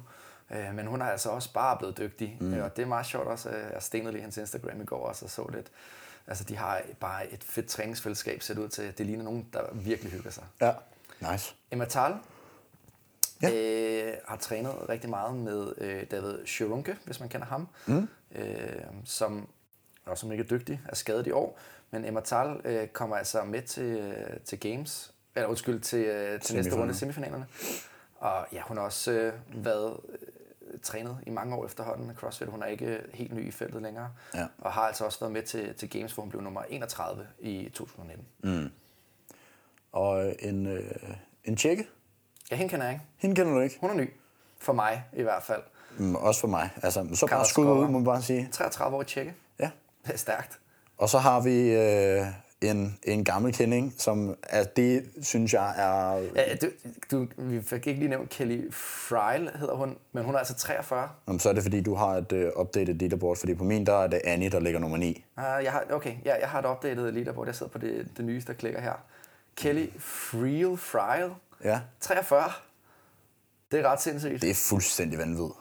Øh, 0.51 0.74
men 0.76 0.88
hun 0.88 1.01
er 1.01 1.05
altså 1.05 1.30
også 1.30 1.53
bare 1.53 1.78
blevet 1.78 1.97
dygtig, 1.97 2.38
mm. 2.39 2.62
og 2.62 2.76
det 2.78 2.84
er 2.84 2.88
meget 2.88 3.05
sjovt 3.05 3.28
også. 3.28 3.49
øh, 3.49 3.72
Jeg 3.74 3.82
stenede 3.84 4.12
lige 4.12 4.22
hans 4.22 4.38
Instagram 4.38 4.82
i 4.82 4.86
går 4.86 5.07
også 5.07 5.26
og 5.26 5.32
så 5.32 5.47
lidt. 5.53 5.68
Altså, 6.28 6.43
de 6.43 6.57
har 6.57 6.82
bare 6.99 7.28
et 7.34 7.43
fedt 7.43 7.68
træningsfællesskab 7.68 8.41
set 8.41 8.57
ud 8.57 8.70
til. 8.70 8.97
Det 8.97 9.05
ligner 9.05 9.24
nogen, 9.24 9.47
der 9.53 9.62
virkelig 9.74 10.12
hygger 10.12 10.32
sig. 10.32 10.43
Ja. 10.62 10.72
Nice. 11.32 11.55
Emma 11.72 11.86
Tal 11.86 12.14
Ja. 13.41 13.51
øh, 13.53 14.14
har 14.28 14.36
trænet 14.38 14.89
rigtig 14.89 15.09
meget 15.09 15.36
med 15.36 15.74
øh, 15.78 16.03
David 16.12 16.45
Sjorunke, 16.45 16.97
hvis 17.05 17.20
man 17.20 17.30
kender 17.30 17.47
ham, 17.47 17.68
mm. 17.86 18.07
øh, 18.36 18.45
som 19.05 19.47
også 20.05 20.21
som 20.21 20.31
ikke 20.31 20.43
er 20.43 20.47
dygtig, 20.47 20.81
er 20.89 20.95
skadet 20.95 21.27
i 21.27 21.31
år. 21.31 21.59
Men 21.91 22.05
Emma 22.05 22.21
Tal 22.21 22.61
øh, 22.65 22.87
kommer 22.87 23.15
altså 23.15 23.43
med 23.43 23.61
til, 23.61 23.83
øh, 23.83 24.39
til 24.45 24.59
Games, 24.59 25.13
eller 25.35 25.47
undskyld, 25.47 25.79
til, 25.79 25.99
øh, 26.05 26.41
til 26.41 26.55
næste 26.55 26.81
runde 26.81 26.93
semifinalerne. 26.93 27.45
Og 28.15 28.45
ja, 28.53 28.61
hun 28.61 28.77
har 28.77 28.83
også 28.83 29.11
øh, 29.11 29.33
været 29.65 29.99
øh, 30.09 30.79
trænet 30.83 31.17
i 31.27 31.29
mange 31.29 31.55
år 31.55 31.65
efterhånden 31.65 32.07
med 32.07 32.15
CrossFit. 32.15 32.47
Hun 32.47 32.63
er 32.63 32.67
ikke 32.67 32.99
helt 33.13 33.33
ny 33.33 33.47
i 33.47 33.51
feltet 33.51 33.81
længere. 33.81 34.09
Ja. 34.35 34.45
Og 34.57 34.71
har 34.71 34.81
altså 34.81 35.05
også 35.05 35.19
været 35.19 35.31
med 35.31 35.43
til, 35.43 35.73
til 35.75 35.89
Games, 35.89 36.13
hvor 36.13 36.23
hun 36.23 36.29
blev 36.29 36.41
nummer 36.41 36.63
31 36.69 37.27
i 37.39 37.69
2019. 37.73 38.25
Og 39.91 40.27
øh, 40.27 40.33
en, 40.39 40.65
øh, 40.67 40.91
en 41.43 41.57
tjekke. 41.57 41.87
Ja, 42.51 42.55
hende 42.55 42.69
kender 42.69 42.85
jeg 42.85 42.93
ikke. 42.93 43.05
Hende 43.17 43.35
kender 43.35 43.53
du 43.53 43.59
ikke. 43.59 43.77
Hun 43.81 43.89
er 43.89 43.93
ny. 43.93 44.09
For 44.59 44.73
mig 44.73 45.03
i 45.13 45.21
hvert 45.21 45.43
fald. 45.43 45.61
Mm, 45.97 46.15
også 46.15 46.39
for 46.39 46.47
mig. 46.47 46.69
Altså, 46.83 47.07
så 47.13 47.27
bare 47.27 47.45
skud 47.45 47.65
ud, 47.65 47.85
må 47.85 47.91
man 47.91 48.03
bare 48.03 48.21
sige. 48.21 48.49
33 48.51 48.97
år 48.97 49.03
tjekke. 49.03 49.33
Det 50.05 50.13
er 50.13 50.17
stærkt. 50.17 50.59
Og 50.97 51.09
så 51.09 51.17
har 51.17 51.41
vi 51.41 51.71
øh, 51.71 52.25
en, 52.61 52.99
en 53.03 53.23
gammel 53.23 53.53
kending, 53.53 53.93
som 53.97 54.35
er, 54.43 54.63
det 54.63 55.05
synes 55.21 55.53
jeg 55.53 55.73
er... 55.77 56.21
Ja, 56.35 56.55
du, 56.61 56.67
du, 57.11 57.27
vi 57.37 57.61
fik 57.61 57.87
ikke 57.87 57.99
lige 57.99 58.09
nævnt 58.09 58.29
Kelly 58.29 58.71
Fryle, 58.71 59.51
hedder 59.59 59.75
hun, 59.75 59.97
men 60.11 60.23
hun 60.23 60.35
er 60.35 60.39
altså 60.39 60.53
43. 60.55 61.09
Om 61.25 61.39
så 61.39 61.49
er 61.49 61.53
det, 61.53 61.63
fordi 61.63 61.81
du 61.81 61.95
har 61.95 62.07
et 62.07 62.31
øh, 62.31 62.51
updated 62.55 62.93
leaderboard, 62.93 63.37
fordi 63.37 63.53
på 63.55 63.63
min, 63.63 63.85
der 63.85 63.93
er 63.93 64.07
det 64.07 64.21
Annie, 64.23 64.49
der 64.49 64.59
ligger 64.59 64.79
nummer 64.79 64.97
9. 64.97 65.25
Uh, 65.37 65.43
jeg 65.63 65.71
har, 65.71 65.83
okay, 65.91 66.15
ja, 66.25 66.35
jeg 66.39 66.49
har 66.49 66.59
et 66.59 66.65
opdateret 66.65 67.13
leaderboard. 67.13 67.47
Jeg 67.47 67.55
sidder 67.55 67.71
på 67.71 67.77
det, 67.77 68.07
det 68.17 68.25
nyeste, 68.25 68.53
der 68.53 68.57
klikker 68.57 68.81
her. 68.81 68.93
Kelly 69.55 69.87
Fryle, 69.99 70.77
Fryle, 70.77 71.35
Ja. 71.63 71.79
43. 71.99 72.43
Det 73.71 73.79
er 73.79 73.91
ret 73.91 74.01
sindssygt. 74.01 74.41
Det 74.41 74.49
er 74.49 74.55
fuldstændig 74.69 75.19
vanvittigt. 75.19 75.61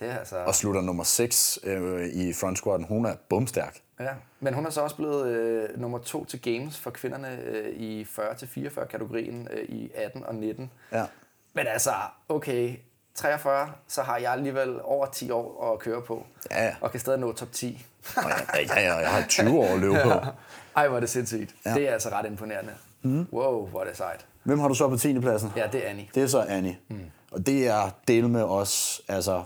Det 0.00 0.10
er 0.10 0.18
altså... 0.18 0.36
Og 0.36 0.54
slutter 0.54 0.80
nummer 0.80 1.04
6 1.04 1.58
øh, 1.64 2.06
i 2.06 2.32
front 2.32 2.58
squatten. 2.58 2.88
Hun 2.88 3.06
er 3.06 3.14
bumstærk. 3.28 3.80
Ja, 4.00 4.10
men 4.40 4.54
hun 4.54 4.66
er 4.66 4.70
så 4.70 4.80
også 4.80 4.96
blevet 4.96 5.26
øh, 5.26 5.80
nummer 5.80 5.98
to 5.98 6.24
til 6.24 6.42
Games 6.42 6.78
for 6.78 6.90
kvinderne 6.90 7.38
øh, 7.44 7.74
i 7.76 8.02
40-44 8.02 8.86
kategorien 8.86 9.48
øh, 9.50 9.64
i 9.68 9.90
18 9.94 10.24
og 10.26 10.34
19. 10.34 10.70
Ja. 10.92 11.04
Men 11.52 11.66
altså, 11.66 11.90
okay, 12.28 12.76
43, 13.14 13.72
så 13.88 14.02
har 14.02 14.18
jeg 14.18 14.32
alligevel 14.32 14.80
over 14.82 15.06
10 15.06 15.30
år 15.30 15.72
at 15.72 15.78
køre 15.78 16.02
på. 16.02 16.26
Ja, 16.50 16.64
ja. 16.64 16.74
Og 16.80 16.90
kan 16.90 17.00
stadig 17.00 17.20
nå 17.20 17.32
top 17.32 17.52
10. 17.52 17.86
Og 18.16 18.22
jeg, 18.28 18.66
ja, 18.68 18.80
ja, 18.80 18.96
jeg 18.96 19.10
har 19.10 19.26
20 19.28 19.58
år 19.58 19.66
at 19.66 19.78
løbe 19.78 19.96
på. 20.02 20.10
Ej, 20.76 20.88
hvor 20.88 20.96
er 20.96 21.00
det 21.00 21.10
sindssygt. 21.10 21.54
Ja. 21.64 21.70
Ja. 21.70 21.76
Det 21.76 21.88
er 21.88 21.92
altså 21.92 22.08
ret 22.08 22.26
imponerende. 22.26 22.72
Mm. 23.02 23.26
Wow, 23.32 23.66
hvor 23.66 23.80
er 23.80 23.84
det 23.84 23.96
sejt. 23.96 24.26
Hvem 24.42 24.58
har 24.58 24.68
du 24.68 24.74
så 24.74 24.88
på 24.88 24.96
10. 24.96 25.20
pladsen? 25.20 25.52
Ja, 25.56 25.66
det 25.72 25.86
er 25.86 25.90
Annie. 25.90 26.08
Det 26.14 26.22
er 26.22 26.26
så 26.26 26.40
Annie. 26.40 26.78
Mm. 26.88 27.10
Og 27.30 27.46
det 27.46 27.68
er 27.68 27.90
del 28.08 28.28
med 28.28 28.42
os, 28.42 29.02
altså 29.08 29.44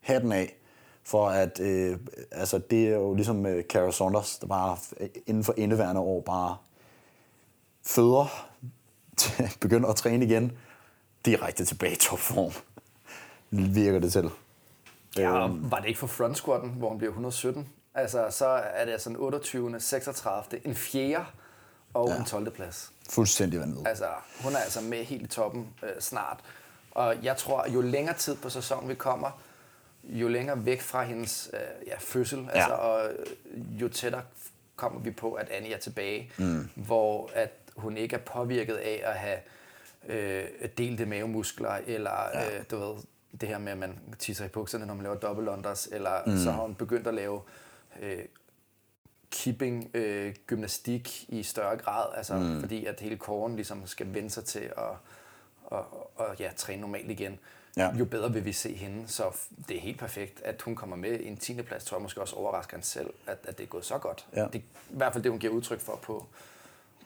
hatten 0.00 0.32
af, 0.32 0.56
for 1.02 1.28
at, 1.28 1.60
øh, 1.60 1.98
altså 2.30 2.58
det 2.58 2.88
er 2.88 2.94
jo 2.94 3.14
ligesom 3.14 3.36
med 3.36 3.62
Cara 3.62 3.92
Saunders, 3.92 4.38
der 4.38 4.46
bare 4.46 4.76
øh, 5.00 5.08
inden 5.26 5.44
for 5.44 5.54
indeværende 5.56 6.00
år 6.00 6.20
bare 6.20 6.56
føder, 7.86 8.46
begynder 9.60 9.88
at 9.88 9.96
træne 9.96 10.24
igen, 10.24 10.52
direkte 11.24 11.64
tilbage 11.64 11.92
i 11.92 11.96
topform. 11.96 12.52
Virker 13.50 13.98
det 13.98 14.12
til. 14.12 14.30
Ja, 15.16 15.32
og 15.32 15.70
var 15.70 15.78
det 15.80 15.88
ikke 15.88 16.00
for 16.00 16.06
front 16.06 16.36
squatten, 16.36 16.70
hvor 16.70 16.88
hun 16.88 16.98
bliver 16.98 17.10
117? 17.10 17.68
Altså, 17.94 18.26
så 18.30 18.46
er 18.46 18.84
det 18.84 18.92
altså 18.92 19.10
en 19.10 19.16
28., 19.16 19.80
36., 19.80 20.60
en 20.64 20.74
4. 20.74 21.26
og 21.94 22.08
ja. 22.08 22.16
en 22.16 22.24
12. 22.24 22.50
plads. 22.50 22.92
Fuldstændig 23.10 23.60
vanvittigt. 23.60 23.88
Altså, 23.88 24.06
hun 24.42 24.52
er 24.52 24.58
altså 24.58 24.80
med 24.80 25.04
helt 25.04 25.22
i 25.22 25.26
toppen 25.26 25.68
øh, 25.82 25.88
snart. 26.00 26.40
Og 26.90 27.16
jeg 27.22 27.36
tror, 27.36 27.68
jo 27.68 27.80
længere 27.80 28.16
tid 28.16 28.36
på 28.36 28.50
sæsonen 28.50 28.88
vi 28.88 28.94
kommer, 28.94 29.40
jo 30.10 30.28
længere 30.28 30.66
væk 30.66 30.80
fra 30.80 31.02
hendes 31.02 31.50
øh, 31.52 31.86
ja, 31.86 31.96
fødsel, 31.98 32.38
ja. 32.38 32.50
altså, 32.50 32.74
og 32.74 33.10
øh, 33.10 33.82
jo 33.82 33.88
tættere 33.88 34.22
kommer 34.76 35.00
vi 35.00 35.10
på, 35.10 35.32
at 35.32 35.48
Annie 35.48 35.74
er 35.74 35.78
tilbage, 35.78 36.32
mm. 36.38 36.68
hvor 36.74 37.30
at 37.34 37.50
hun 37.76 37.96
ikke 37.96 38.16
er 38.16 38.20
påvirket 38.20 38.74
af 38.74 39.02
at 39.04 39.14
have 39.14 39.38
øh, 40.08 40.68
delte 40.78 41.06
mavemuskler, 41.06 41.78
eller 41.86 42.28
ja. 42.34 42.58
øh, 42.58 42.64
du 42.70 42.78
ved, 42.78 42.96
det 43.40 43.48
her 43.48 43.58
med, 43.58 43.72
at 43.72 43.78
man 43.78 43.98
tisser 44.18 44.44
i 44.44 44.48
bukserne, 44.48 44.86
når 44.86 44.94
man 44.94 45.02
laver 45.02 45.16
double 45.16 45.50
unders, 45.50 45.88
eller 45.92 46.22
mm. 46.26 46.38
så 46.38 46.50
har 46.50 46.62
hun 46.62 46.74
begyndt 46.74 47.06
at 47.06 47.14
lave 47.14 47.40
øh, 48.02 48.18
keeping 49.30 49.90
øh, 49.94 50.34
gymnastik 50.46 51.24
i 51.28 51.42
større 51.42 51.76
grad, 51.76 52.06
altså 52.16 52.34
mm. 52.34 52.60
fordi 52.60 52.86
at 52.86 53.00
hele 53.00 53.16
kåren 53.16 53.56
ligesom 53.56 53.86
skal 53.86 54.14
vende 54.14 54.30
sig 54.30 54.44
til 54.44 54.72
at 54.76 54.96
og, 55.70 56.10
og, 56.16 56.36
ja, 56.38 56.50
træne 56.56 56.80
normalt 56.80 57.10
igen. 57.10 57.38
Ja. 57.76 57.90
Jo 57.96 58.04
bedre 58.04 58.32
vil 58.32 58.44
vi 58.44 58.52
se 58.52 58.74
hende, 58.74 59.08
så 59.08 59.24
det 59.68 59.76
er 59.76 59.80
helt 59.80 59.98
perfekt, 59.98 60.40
at 60.44 60.62
hun 60.62 60.76
kommer 60.76 60.96
med 60.96 61.20
i 61.20 61.26
en 61.28 61.36
10. 61.36 61.62
plads, 61.62 61.84
tror 61.84 61.96
jeg 61.96 62.02
måske 62.02 62.20
også 62.20 62.36
overrasker 62.36 62.76
hende 62.76 62.86
selv, 62.86 63.10
at, 63.26 63.38
at 63.44 63.58
det 63.58 63.64
er 63.64 63.68
gået 63.68 63.84
så 63.84 63.98
godt. 63.98 64.26
Ja. 64.36 64.44
Det 64.52 64.54
i 64.54 64.62
hvert 64.90 65.12
fald 65.12 65.22
det, 65.24 65.30
hun 65.32 65.38
giver 65.38 65.52
udtryk 65.52 65.80
for 65.80 65.98
på, 66.02 66.26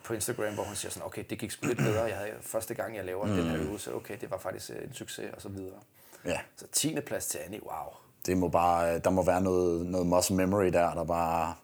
på 0.02 0.14
Instagram, 0.14 0.54
hvor 0.54 0.64
hun 0.64 0.76
siger 0.76 0.92
sådan, 0.92 1.06
okay, 1.06 1.24
det 1.30 1.38
gik 1.38 1.50
sgu 1.50 1.66
lidt 1.66 1.78
bedre, 1.78 2.02
jeg 2.04 2.16
havde 2.16 2.30
første 2.40 2.74
gang, 2.74 2.96
jeg 2.96 3.04
laver 3.04 3.26
mm. 3.26 3.32
den 3.32 3.44
her 3.44 3.56
øvelse, 3.56 3.94
okay, 3.94 4.16
det 4.20 4.30
var 4.30 4.38
faktisk 4.38 4.70
øh, 4.70 4.84
en 4.84 4.92
succes, 4.94 5.30
og 5.34 5.42
så 5.42 5.48
videre. 5.48 5.78
Ja, 6.24 6.38
Så 6.56 6.66
10. 6.72 7.00
plads 7.00 7.26
til 7.26 7.38
Annie, 7.38 7.60
wow, 7.62 7.92
det 8.26 8.36
må 8.38 8.48
bare, 8.48 8.98
der 8.98 9.10
må 9.10 9.22
være 9.24 9.40
noget, 9.40 9.86
noget 9.86 10.06
muscle 10.06 10.36
memory 10.36 10.66
der, 10.66 10.94
der 10.94 11.04
bare 11.04 11.54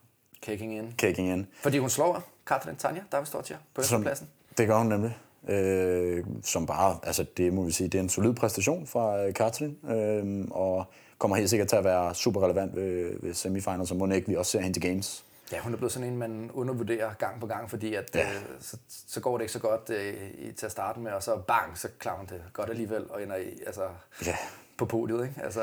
kicking 0.42 0.74
in. 0.76 0.94
kicking 0.98 1.28
in. 1.28 1.46
Fordi 1.62 1.78
hun 1.78 1.90
slår 1.90 2.22
Katrin 2.46 2.76
Tanja, 2.76 3.02
der 3.12 3.18
er 3.18 3.24
står 3.24 3.40
til 3.40 3.56
på 3.74 3.82
Som, 3.82 4.02
pladsen. 4.02 4.28
det 4.58 4.66
gør 4.68 4.78
hun 4.78 4.86
nemlig. 4.86 5.18
Øh, 5.48 6.24
som 6.44 6.66
bare, 6.66 6.98
altså 7.02 7.24
det 7.36 7.52
må 7.52 7.62
vi 7.62 7.70
sige, 7.72 7.88
det 7.88 7.98
er 7.98 8.02
en 8.02 8.08
solid 8.08 8.34
præstation 8.34 8.86
fra 8.86 9.24
øh, 9.26 9.34
Katrin, 9.34 9.76
øh, 9.90 10.44
og 10.50 10.84
kommer 11.18 11.36
helt 11.36 11.50
sikkert 11.50 11.68
til 11.68 11.76
at 11.76 11.84
være 11.84 12.14
super 12.14 12.44
relevant 12.44 12.76
ved, 12.76 13.12
ved 13.22 13.34
semifinals, 13.34 13.88
så 13.88 13.94
må 13.94 14.06
ikke 14.10 14.28
vi 14.28 14.36
også 14.36 14.52
ser 14.52 14.60
hende 14.60 14.80
til 14.80 14.82
games. 14.90 15.24
Ja, 15.52 15.58
hun 15.58 15.72
er 15.72 15.76
blevet 15.76 15.92
sådan 15.92 16.08
en, 16.08 16.16
man 16.16 16.50
undervurderer 16.54 17.14
gang 17.18 17.40
på 17.40 17.46
gang, 17.46 17.70
fordi 17.70 17.94
at, 17.94 18.10
Ja. 18.14 18.20
øh, 18.20 18.26
så, 18.60 18.76
så 19.08 19.20
går 19.20 19.36
det 19.36 19.42
ikke 19.42 19.52
så 19.52 19.58
godt 19.58 19.90
øh, 19.90 20.14
til 20.56 20.66
at 20.66 20.72
starte 20.72 21.00
med, 21.00 21.12
og 21.12 21.22
så 21.22 21.36
bang, 21.48 21.78
så 21.78 21.88
klarer 21.98 22.16
hun 22.16 22.26
det 22.26 22.42
godt 22.52 22.70
alligevel, 22.70 23.04
og 23.10 23.22
ender 23.22 23.36
i, 23.36 23.60
altså, 23.66 23.82
Ja. 24.26 24.36
på 24.78 24.84
podiet. 24.84 25.22
Ikke? 25.22 25.34
Altså, 25.44 25.60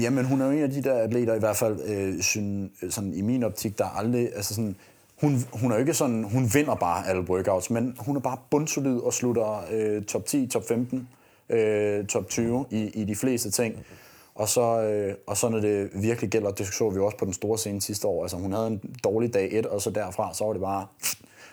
Jamen, 0.00 0.24
hun 0.24 0.40
er 0.40 0.46
jo 0.46 0.52
en 0.52 0.62
af 0.62 0.70
de 0.70 0.82
der 0.82 0.94
atleter, 1.02 1.34
i 1.34 1.38
hvert 1.38 1.56
fald 1.56 1.80
øh, 1.86 2.22
syn, 2.22 2.68
sådan, 2.90 3.14
i 3.14 3.20
min 3.20 3.42
optik, 3.42 3.78
der 3.78 3.84
aldrig... 3.98 4.30
Altså 4.36 4.54
sådan, 4.54 4.76
hun, 5.20 5.36
hun 5.52 5.70
er 5.70 5.76
jo 5.76 5.80
ikke 5.80 5.94
sådan, 5.94 6.24
hun 6.24 6.50
vinder 6.54 6.74
bare 6.74 7.08
alle 7.08 7.22
workouts, 7.22 7.70
men 7.70 7.96
hun 7.98 8.16
er 8.16 8.20
bare 8.20 8.38
bundsolid 8.50 8.98
og 8.98 9.12
slutter 9.12 9.64
øh, 9.70 10.04
top 10.04 10.26
10, 10.26 10.46
top 10.46 10.62
15, 10.68 11.08
øh, 11.48 12.06
top 12.06 12.28
20 12.28 12.66
i, 12.70 13.00
i 13.00 13.04
de 13.04 13.16
fleste 13.16 13.50
ting. 13.50 13.86
Og 14.34 14.48
så, 14.48 14.82
øh, 14.82 15.14
og 15.26 15.36
så 15.36 15.48
når 15.48 15.60
det 15.60 15.90
virkelig 15.94 16.30
gælder, 16.30 16.50
det 16.50 16.66
så 16.66 16.90
vi 16.90 17.00
også 17.00 17.16
på 17.16 17.24
den 17.24 17.32
store 17.32 17.58
scene 17.58 17.80
sidste 17.80 18.06
år, 18.06 18.22
altså 18.22 18.36
hun 18.36 18.52
havde 18.52 18.66
en 18.66 18.80
dårlig 19.04 19.34
dag 19.34 19.48
et, 19.52 19.66
og 19.66 19.82
så 19.82 19.90
derfra, 19.90 20.34
så 20.34 20.44
var 20.44 20.52
det 20.52 20.62
bare 20.62 20.86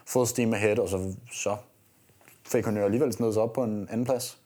full 0.05 0.27
steam 0.27 0.53
ahead, 0.53 0.79
og 0.79 0.89
så, 0.89 1.13
så 1.31 1.55
fik 2.45 2.65
hun 2.65 2.77
jo 2.77 2.83
alligevel 2.83 3.13
snedet 3.13 3.33
sig 3.33 3.43
op 3.43 3.53
på 3.53 3.63
en 3.63 3.87
anden 3.91 4.05
plads 4.05 4.37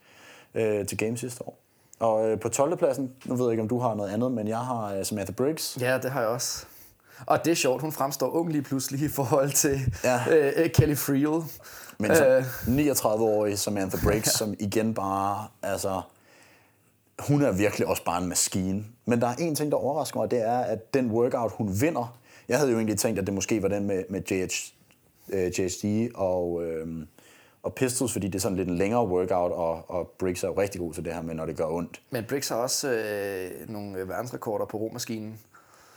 øh, 0.56 0.86
til 0.88 0.98
Games 0.98 1.20
sidste 1.20 1.48
år. 1.48 1.60
Og 2.00 2.30
øh, 2.30 2.40
på 2.40 2.50
12. 2.50 2.78
pladsen, 2.78 3.12
nu 3.26 3.36
ved 3.36 3.46
jeg 3.46 3.52
ikke, 3.52 3.62
om 3.62 3.70
du 3.70 3.80
har 3.80 3.96
noget 3.96 4.10
andet, 4.10 4.32
men 4.32 4.48
jeg 4.48 4.60
har 4.60 4.94
øh, 4.94 5.06
Samantha 5.06 5.34
Briggs. 5.34 5.78
ja, 5.82 5.98
det 5.98 6.12
har 6.12 6.22
jeg 6.22 6.30
også. 6.30 6.66
Og 7.26 7.46
det 7.46 7.52
er 7.52 7.56
sjovt, 7.56 7.82
hun 7.82 7.92
fremstår 7.92 8.30
ung 8.30 8.52
lige 8.52 8.62
pludselig 8.62 9.02
i 9.02 9.08
forhold 9.08 9.52
til 9.52 9.80
Ja. 10.04 10.22
ja. 10.28 10.64
øh, 10.64 10.72
Kelly 10.72 10.96
Friel. 10.96 11.44
Men 12.00 12.16
så 12.16 12.44
39-årig 12.68 13.60
Samantha 13.60 13.98
Briggs, 14.04 14.32
som 14.32 14.56
igen 14.60 14.94
bare, 14.94 15.48
altså, 15.64 16.02
hun 17.20 17.42
er 17.42 17.52
virkelig 17.52 17.88
også 17.88 18.04
bare 18.06 18.22
en 18.22 18.30
maskine. 18.30 18.86
Men 19.06 19.22
der 19.22 19.28
er 19.28 19.36
en 19.40 19.56
ting, 19.56 19.72
der 19.72 19.78
overrasker 19.78 20.20
mig, 20.20 20.32
det 20.32 20.42
er, 20.42 20.58
at 20.58 20.94
den 20.94 21.12
workout, 21.12 21.52
hun 21.56 21.82
vinder, 21.82 22.18
jeg 22.50 22.58
havde 22.58 22.72
jo 22.72 22.78
egentlig 22.78 23.00
tænkt, 23.00 23.20
at 23.20 23.26
det 23.26 23.34
måske 23.34 23.62
var 23.62 23.68
den 23.68 23.86
med, 23.88 24.04
med 24.10 24.22
JH, 24.32 24.50
øh, 25.30 25.60
JHD 25.60 26.12
og, 26.16 26.64
øh, 26.64 26.88
og 27.64 27.74
Pistols, 27.74 28.12
fordi 28.14 28.28
det 28.28 28.36
er 28.36 28.40
sådan 28.40 28.58
lidt 28.58 28.70
en 28.70 28.78
længere 28.78 29.08
workout, 29.08 29.52
og, 29.52 29.92
og 29.92 30.12
Briggs 30.20 30.44
er 30.44 30.48
jo 30.48 30.54
rigtig 30.62 30.82
god 30.82 30.94
til 30.94 31.06
det 31.06 31.14
her 31.14 31.22
med, 31.22 31.36
når 31.36 31.46
det 31.46 31.58
gør 31.58 31.66
ondt. 31.66 32.02
Men 32.10 32.26
Briggs 32.30 32.50
har 32.50 32.56
også 32.56 32.90
øh, 32.90 33.70
nogle 33.70 33.98
øh, 33.98 34.10
verdensrekorder 34.10 34.66
på 34.66 34.78
romaskinen. 34.78 35.40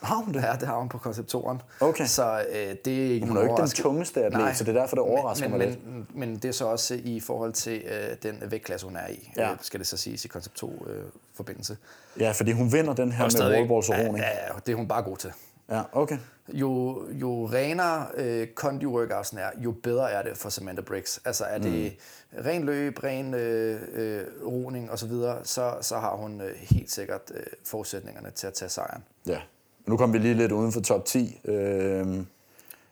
Har 0.03 0.17
hun 0.17 0.35
det? 0.35 0.43
Ja, 0.43 0.53
det 0.61 0.69
har 0.69 0.77
hun 0.79 0.89
på 0.89 0.99
konceptoren. 0.99 1.63
Okay. 1.81 2.07
Så 2.07 2.45
øh, 2.53 2.77
det 2.85 3.07
er 3.07 3.11
ikke 3.13 3.27
Hun 3.27 3.37
er 3.37 3.41
jo 3.41 3.47
ikke 3.47 3.61
den 3.63 3.69
tungeste 3.71 4.25
atlet, 4.25 4.41
Nej, 4.41 4.55
så 4.55 4.65
det 4.65 4.77
er 4.77 4.81
derfor, 4.81 4.97
det 4.97 5.05
overrasker 5.05 5.49
men, 5.49 5.59
mig 5.59 5.67
men, 5.69 5.75
lidt. 5.75 5.87
Men, 5.95 6.07
men 6.15 6.35
det 6.37 6.45
er 6.45 6.53
så 6.53 6.67
også 6.67 6.95
i 7.05 7.21
forhold 7.21 7.53
til 7.53 7.83
øh, 7.87 8.17
den 8.23 8.43
vægtklasse, 8.51 8.87
hun 8.87 8.97
er 8.97 9.09
i, 9.09 9.33
Ja. 9.37 9.51
øh, 9.51 9.57
skal 9.61 9.81
det 9.81 9.87
så 9.87 9.97
siges 9.97 10.25
i 10.25 10.29
koncept 10.29 10.57
2 10.57 10.87
øh, 10.91 11.05
forbindelse. 11.35 11.77
Ja, 12.21 12.33
fordi 12.33 12.53
hun 12.53 12.73
vinder 12.73 12.95
den 12.95 13.13
her 13.13 13.25
med 13.25 13.31
stadigvæk- 13.31 13.57
wallballs 13.59 13.89
og 13.89 13.97
roning. 13.99 14.19
Ja, 14.19 14.29
ja, 14.31 14.53
det 14.67 14.73
er 14.73 14.77
hun 14.77 14.89
bare 14.89 15.03
god 15.03 15.17
til. 15.17 15.33
Ja, 15.71 15.83
okay. 15.93 16.19
Jo, 16.49 17.03
jo 17.13 17.47
renere 17.53 18.07
øh, 18.15 18.47
kondi 18.49 18.87
workoutsen 18.87 19.39
er, 19.39 19.51
jo 19.59 19.75
bedre 19.83 20.11
er 20.13 20.23
det 20.23 20.37
for 20.37 20.49
Samantha 20.49 20.83
Briggs. 20.83 21.21
Altså 21.25 21.45
er 21.45 21.59
det 21.59 21.93
mm. 22.33 22.39
ren 22.45 22.65
løb, 22.65 23.05
ren 23.05 23.35
øh, 23.35 23.81
øh, 23.93 24.25
roning 24.47 24.91
osv., 24.91 25.11
så, 25.45 25.75
så 25.81 25.99
har 25.99 26.17
hun 26.17 26.41
øh, 26.41 26.55
helt 26.57 26.91
sikkert 26.91 27.21
øh, 27.35 27.43
forudsætningerne 27.65 28.31
til 28.31 28.47
at 28.47 28.55
tage 28.55 28.69
sejren. 28.69 29.05
Ja. 29.27 29.39
Nu 29.87 29.97
kom 29.97 30.13
vi 30.13 30.19
lige 30.19 30.35
lidt 30.35 30.53
uden 30.53 30.73
for 30.73 30.81
top 30.81 31.05
10. 31.05 31.41
Øhm, 31.45 32.27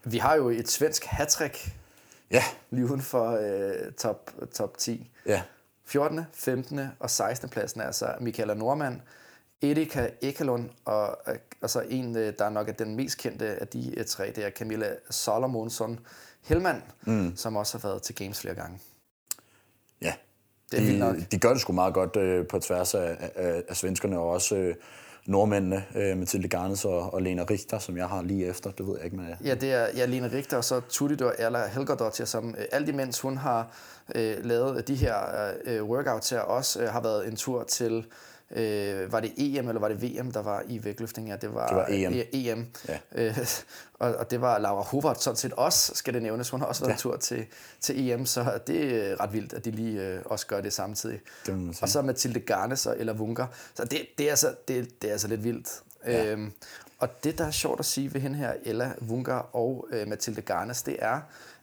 Vi 0.04 0.18
har 0.18 0.34
jo 0.34 0.48
et 0.48 0.68
svensk 0.68 1.04
hattrick 1.04 1.72
ja, 2.30 2.42
lige 2.70 2.84
uden 2.84 3.02
for 3.02 3.30
øh, 3.30 3.92
top, 3.92 4.30
top 4.54 4.78
10. 4.78 5.10
ja. 5.26 5.42
14., 5.84 6.20
15. 6.32 6.80
og 6.98 7.10
16. 7.10 7.48
pladsen 7.48 7.80
er 7.80 7.84
altså 7.84 8.14
Michaela 8.20 8.54
Norman, 8.54 9.02
Erika 9.62 10.08
Ekelund, 10.20 10.70
og, 10.84 11.18
øh, 11.28 11.34
og 11.60 11.70
så 11.70 11.80
en, 11.80 12.16
øh, 12.16 12.32
der 12.38 12.48
nok 12.48 12.68
er 12.68 12.72
den 12.72 12.96
mest 12.96 13.18
kendte 13.18 13.46
af 13.46 13.68
de 13.68 13.98
øh, 13.98 14.04
tre, 14.04 14.32
det 14.36 14.44
er 14.44 14.50
Camilla 14.50 14.94
Salomonsson 15.10 15.98
Hellman, 16.44 16.82
mm. 17.06 17.36
som 17.36 17.56
også 17.56 17.78
har 17.78 17.88
været 17.88 18.02
til 18.02 18.14
Games 18.14 18.40
flere 18.40 18.54
gange. 18.54 18.78
Ja. 20.02 20.14
Det 20.70 20.78
er 20.78 20.84
vildt 20.84 20.98
nok. 20.98 21.16
de, 21.16 21.26
de 21.30 21.38
gør 21.38 21.52
det 21.52 21.60
sgu 21.60 21.72
meget 21.72 21.94
godt 21.94 22.16
øh, 22.16 22.46
på 22.46 22.58
tværs 22.58 22.94
af, 22.94 23.30
af, 23.34 23.62
af 23.68 23.76
svenskerne, 23.76 24.18
og 24.18 24.30
også 24.30 24.56
øh, 24.56 24.74
nordmændene, 25.28 25.84
øh, 25.94 26.18
Mathilde 26.18 26.48
Garnes 26.48 26.84
og, 26.84 27.14
og 27.14 27.22
Lena 27.22 27.44
Richter, 27.50 27.78
som 27.78 27.96
jeg 27.96 28.08
har 28.08 28.22
lige 28.22 28.46
efter. 28.46 28.70
Det 28.70 28.86
ved 28.86 28.94
jeg 28.96 29.04
ikke, 29.04 29.16
men 29.16 29.26
øh, 29.26 29.46
Ja, 29.46 29.54
det 29.54 29.72
er 29.72 29.86
ja, 29.96 30.06
Lena 30.06 30.28
Richter 30.32 30.56
og 30.56 30.64
så 30.64 30.80
Tudidor 30.88 31.34
Erla 31.38 31.66
Helgerdottir, 31.66 32.24
som 32.24 32.54
øh, 32.58 32.64
alt 32.72 32.88
imens 32.88 33.20
hun 33.20 33.36
har 33.36 33.70
øh, 34.14 34.44
lavet 34.44 34.88
de 34.88 34.94
her 34.94 35.16
øh, 35.64 35.84
workouts 35.84 36.30
her, 36.30 36.40
også 36.40 36.82
øh, 36.82 36.88
har 36.88 37.00
været 37.00 37.28
en 37.28 37.36
tur 37.36 37.62
til, 37.62 38.06
øh, 38.50 39.12
var 39.12 39.20
det 39.20 39.32
EM 39.36 39.68
eller 39.68 39.80
var 39.80 39.88
det 39.88 40.02
VM, 40.02 40.30
der 40.30 40.42
var 40.42 40.62
i 40.66 40.84
vægtløftning? 40.84 41.28
Ja, 41.28 41.36
det 41.36 41.54
var, 41.54 41.66
Det 41.66 41.76
var 41.76 41.86
EM. 41.88 42.14
Øh, 42.14 42.24
EM. 42.32 42.66
Ja. 42.88 42.98
Øh, 43.14 43.38
og, 44.00 44.14
og 44.14 44.30
det 44.30 44.40
var 44.40 44.58
Laura 44.58 44.82
Hovart 44.82 45.22
sådan 45.22 45.36
set 45.36 45.52
også, 45.52 45.94
skal 45.94 46.14
det 46.14 46.22
nævnes. 46.22 46.50
Hun 46.50 46.60
har 46.60 46.66
også 46.66 46.80
været 46.80 46.90
ja. 46.90 46.94
en 46.94 46.98
tur 46.98 47.16
til, 47.16 47.46
til 47.80 48.10
EM, 48.10 48.26
så 48.26 48.58
det 48.66 49.10
er 49.10 49.20
ret 49.20 49.32
vildt, 49.32 49.52
at 49.52 49.64
de 49.64 49.70
lige 49.70 50.02
øh, 50.02 50.22
også 50.24 50.46
gør 50.46 50.60
det 50.60 50.72
samtidig. 50.72 51.20
Det. 51.46 51.78
Og 51.82 51.88
så 51.88 52.02
Mathilde 52.02 52.40
Garnes 52.40 52.86
og 52.86 52.98
Ella 52.98 53.12
Wunker. 53.12 53.46
Så 53.74 53.84
det, 53.84 54.06
det, 54.18 54.26
er 54.26 54.30
altså, 54.30 54.54
det, 54.68 55.02
det 55.02 55.08
er 55.08 55.12
altså 55.12 55.28
lidt 55.28 55.44
vildt. 55.44 55.82
Ja. 56.06 56.32
Øhm, 56.32 56.52
og 56.98 57.24
det, 57.24 57.38
der 57.38 57.44
er 57.44 57.50
sjovt 57.50 57.80
at 57.80 57.86
sige 57.86 58.14
ved 58.14 58.20
hende 58.20 58.38
her, 58.38 58.52
Ella 58.64 58.92
Wunker 59.08 59.56
og 59.56 59.88
øh, 59.90 60.08
Mathilde 60.08 60.42
Garnes, 60.42 60.82
det 60.82 60.96
er, 60.98 61.20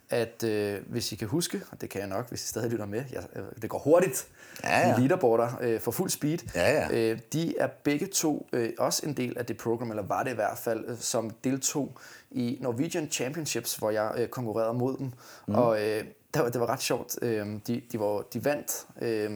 at 0.10 0.43
øh, 0.43 0.82
hvis 0.88 1.12
I 1.12 1.16
kan 1.16 1.28
huske, 1.28 1.62
og 1.72 1.82
det 1.82 1.89
kan 1.89 2.01
jeg 2.01 2.10
nok, 2.10 2.30
hvis 2.30 2.43
I 2.43 2.47
stadig 2.47 2.72
lytter 2.72 2.86
med, 2.86 3.03
jeg, 3.12 3.24
øh, 3.36 3.43
det 3.62 3.70
går 3.70 3.80
hurtigt, 3.80 4.28
Ja, 4.64 4.88
ja. 4.88 4.95
de 4.95 4.99
leaderboarder 4.99 5.49
øh, 5.62 5.80
for 5.80 5.91
fuld 5.91 6.10
speed, 6.10 6.38
Ja, 6.56 6.72
ja. 6.72 7.12
Øh, 7.12 7.20
de 7.34 7.58
er 7.58 7.68
begge 7.84 8.08
to 8.08 8.47
øh, 8.53 8.70
også 8.78 9.06
en 9.06 9.14
del 9.14 9.38
af 9.38 9.45
det 9.45 9.58
program, 9.58 9.89
eller 9.89 10.03
var 10.03 10.24
det 10.24 10.32
i 10.32 10.36
hvert 10.36 10.58
fald, 10.58 10.86
øh, 10.88 10.97
som 10.99 11.30
deltog 11.30 11.97
i 12.32 12.58
Norwegian 12.62 13.12
Championships, 13.12 13.76
hvor 13.76 13.89
jeg 13.91 14.12
øh, 14.18 14.28
konkurrerede 14.28 14.74
mod 14.74 14.97
dem. 14.97 15.12
Mm. 15.47 15.56
Og 15.56 15.82
øh, 15.82 16.03
det, 16.34 16.41
var, 16.43 16.49
det 16.49 16.62
var 16.62 16.70
ret 16.70 16.82
sjovt. 16.82 17.16
Øh, 17.22 17.47
de, 17.68 17.82
de, 17.91 17.99
var, 17.99 18.22
de 18.22 18.45
vandt 18.45 18.86
øh, 19.01 19.32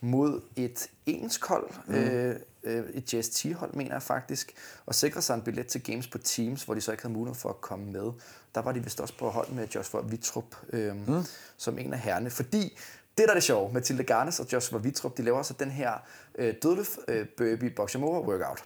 mod 0.00 0.40
et 0.56 0.88
engelsk 1.06 1.44
hold, 1.46 1.70
mm. 1.86 1.94
øh, 1.94 2.36
øh, 2.64 2.84
et 2.94 3.14
JST-hold, 3.14 3.74
mener 3.74 3.92
jeg 3.94 4.02
faktisk, 4.02 4.52
og 4.86 4.94
sikrede 4.94 5.22
sig 5.22 5.34
en 5.34 5.42
billet 5.42 5.66
til 5.66 5.82
Games 5.82 6.06
på 6.06 6.18
Teams, 6.18 6.62
hvor 6.62 6.74
de 6.74 6.80
så 6.80 6.90
ikke 6.90 7.02
havde 7.02 7.14
mulighed 7.14 7.40
for 7.40 7.48
at 7.48 7.60
komme 7.60 7.92
med. 7.92 8.12
Der 8.54 8.62
var 8.62 8.72
de 8.72 8.84
vist 8.84 9.00
også 9.00 9.14
på 9.18 9.30
hold 9.30 9.48
med 9.48 9.68
Joshua 9.68 10.00
Vitrup 10.00 10.56
øh, 10.72 10.96
mm. 11.08 11.24
som 11.56 11.78
en 11.78 11.92
af 11.92 11.98
herrene, 11.98 12.30
fordi 12.30 12.78
det, 13.18 13.24
der 13.24 13.30
er 13.30 13.34
det 13.34 13.42
sjove, 13.42 13.72
Mathilde 13.72 14.04
Garnes 14.04 14.40
og 14.40 14.52
Joshua 14.52 14.78
Vitrup, 14.78 15.16
de 15.16 15.22
laver 15.22 15.38
også 15.38 15.54
den 15.58 15.70
her 15.70 15.92
øh, 16.34 16.54
dødløft 16.62 16.98
øh, 17.08 17.26
burpee 17.36 17.70
boxamora 17.70 18.20
workout. 18.20 18.64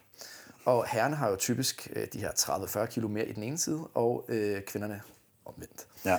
Og 0.65 0.87
herrerne 0.89 1.17
har 1.17 1.31
jo 1.31 1.37
typisk 1.37 1.89
øh, 1.97 2.07
de 2.13 2.21
her 2.21 2.31
30-40 2.31 2.87
kilo 2.87 3.09
mere 3.09 3.27
i 3.27 3.33
den 3.33 3.43
ene 3.43 3.59
side, 3.59 3.89
og 3.95 4.25
øh, 4.29 4.63
kvinderne 4.63 5.03
omvendt. 5.45 5.87
Ja. 6.05 6.19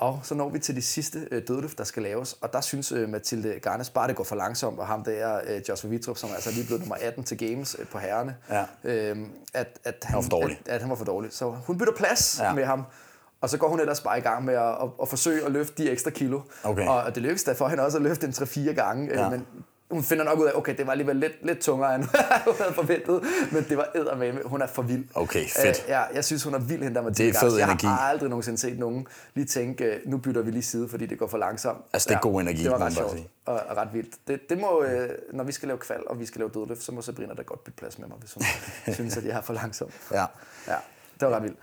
Og 0.00 0.20
så 0.22 0.34
når 0.34 0.48
vi 0.48 0.58
til 0.58 0.76
de 0.76 0.82
sidste 0.82 1.28
øh, 1.30 1.42
dødløft, 1.48 1.78
der 1.78 1.84
skal 1.84 2.02
laves, 2.02 2.32
og 2.40 2.52
der 2.52 2.60
synes 2.60 2.92
øh, 2.92 3.08
Mathilde 3.08 3.60
Garnes 3.62 3.90
bare, 3.90 4.08
det 4.08 4.16
går 4.16 4.24
for 4.24 4.36
langsomt, 4.36 4.78
og 4.78 4.86
ham 4.86 5.04
der, 5.04 5.40
øh, 5.48 5.62
Joshua 5.68 5.90
Vitrup, 5.90 6.16
som 6.16 6.30
altså 6.34 6.50
lige 6.50 6.66
blevet 6.66 6.80
nummer 6.80 6.96
18 7.00 7.24
til 7.24 7.38
Games 7.38 7.76
øh, 7.78 7.86
på 7.86 7.98
herrerne, 7.98 8.36
Ja. 8.50 8.64
øh, 8.84 9.16
at, 9.54 9.78
at, 9.84 9.94
han, 10.04 10.28
dårlig. 10.28 10.60
At, 10.66 10.72
at 10.74 10.80
han 10.80 10.90
var 10.90 10.96
for 10.96 11.04
dårlig. 11.04 11.32
Så 11.32 11.50
hun 11.50 11.78
bytter 11.78 11.92
plads 11.96 12.40
Ja. 12.40 12.54
med 12.54 12.64
ham, 12.64 12.84
og 13.40 13.50
så 13.50 13.58
går 13.58 13.68
hun 13.68 13.80
ellers 13.80 14.00
bare 14.00 14.18
i 14.18 14.22
gang 14.22 14.44
med 14.44 14.54
at, 14.54 14.68
at, 14.82 14.88
at 15.02 15.08
forsøge 15.08 15.44
at 15.46 15.52
løfte 15.52 15.82
de 15.82 15.90
ekstra 15.90 16.10
kilo. 16.10 16.40
Okay. 16.64 16.86
Og, 16.88 17.02
og 17.02 17.14
det 17.14 17.22
lykkes 17.22 17.44
da 17.44 17.52
for 17.52 17.68
hende 17.68 17.82
også 17.84 17.98
at 17.98 18.02
løfte 18.02 18.26
en 18.26 18.32
3-4 18.32 18.72
gange, 18.72 19.20
ja. 19.20 19.28
men 19.30 19.46
hun 19.90 20.02
finder 20.02 20.24
nok 20.24 20.38
ud 20.38 20.46
af, 20.46 20.52
okay, 20.54 20.76
det 20.76 20.86
var 20.86 20.92
alligevel 20.92 21.16
lidt, 21.16 21.46
lidt 21.46 21.58
tungere, 21.58 21.94
end 21.94 22.04
hun 22.46 22.54
havde 22.58 22.74
forventet, 22.74 23.22
men 23.52 23.66
det 23.68 23.76
var 23.76 23.88
eddermame. 23.94 24.40
Hun 24.44 24.62
er 24.62 24.66
for 24.66 24.82
vild. 24.82 25.04
Okay, 25.14 25.44
fedt. 25.48 25.66
Øh, 25.84 25.88
ja, 25.88 26.00
jeg 26.14 26.24
synes, 26.24 26.42
hun 26.42 26.54
er 26.54 26.58
vild, 26.58 26.82
hende 26.82 26.94
der 26.94 27.02
Mathilde 27.02 27.32
Det 27.32 27.36
er 27.36 27.40
fed 27.40 27.48
Garnes. 27.48 27.58
Jeg 27.58 27.64
energi. 27.68 27.86
har 27.86 27.98
aldrig 27.98 28.28
nogensinde 28.30 28.58
set 28.58 28.78
nogen 28.78 29.06
lige 29.34 29.44
tænke, 29.46 29.84
øh, 29.84 30.00
nu 30.06 30.18
bytter 30.18 30.42
vi 30.42 30.50
lige 30.50 30.62
side, 30.62 30.88
fordi 30.88 31.06
det 31.06 31.18
går 31.18 31.26
for 31.26 31.38
langsomt. 31.38 31.78
Altså, 31.92 32.08
det 32.08 32.14
er 32.14 32.20
god 32.20 32.40
energi, 32.40 32.62
Det 32.62 32.70
var 32.70 32.78
ret 32.78 32.92
sjovt 32.92 33.16
og, 33.46 33.60
og 33.68 33.76
ret 33.76 33.88
vildt. 33.92 34.14
Det, 34.28 34.40
det 34.50 34.58
må, 34.60 34.82
øh, 34.82 35.08
når 35.32 35.44
vi 35.44 35.52
skal 35.52 35.66
lave 35.66 35.78
kval, 35.78 36.00
og 36.06 36.20
vi 36.20 36.26
skal 36.26 36.38
lave 36.38 36.50
dødløft, 36.54 36.82
så 36.82 36.92
må 36.92 37.02
Sabrina 37.02 37.34
da 37.34 37.42
godt 37.42 37.64
bytte 37.64 37.76
plads 37.78 37.98
med 37.98 38.08
mig, 38.08 38.16
hvis 38.20 38.32
hun 38.32 38.42
synes, 38.94 39.16
at 39.16 39.24
jeg 39.24 39.36
er 39.36 39.40
for 39.42 39.52
langsom. 39.52 39.88
ja. 40.12 40.24
Ja, 40.68 40.74
det 41.20 41.28
var 41.28 41.36
ret 41.36 41.42
vildt. 41.42 41.56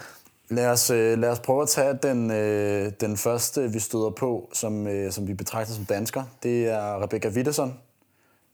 Lad 0.49 0.67
os, 0.67 0.89
øh, 0.89 1.17
lad 1.19 1.29
os 1.29 1.39
prøve 1.39 1.61
at 1.61 1.69
tage 1.69 1.99
den, 2.03 2.31
øh, 2.31 2.91
den 3.01 3.17
første, 3.17 3.71
vi 3.71 3.79
støder 3.79 4.09
på, 4.09 4.49
som, 4.53 4.87
øh, 4.87 5.11
som 5.11 5.27
vi 5.27 5.33
betragter 5.33 5.73
som 5.73 5.85
dansker. 5.85 6.23
Det 6.43 6.67
er 6.67 7.03
Rebecca 7.03 7.29
Wittesson. 7.29 7.77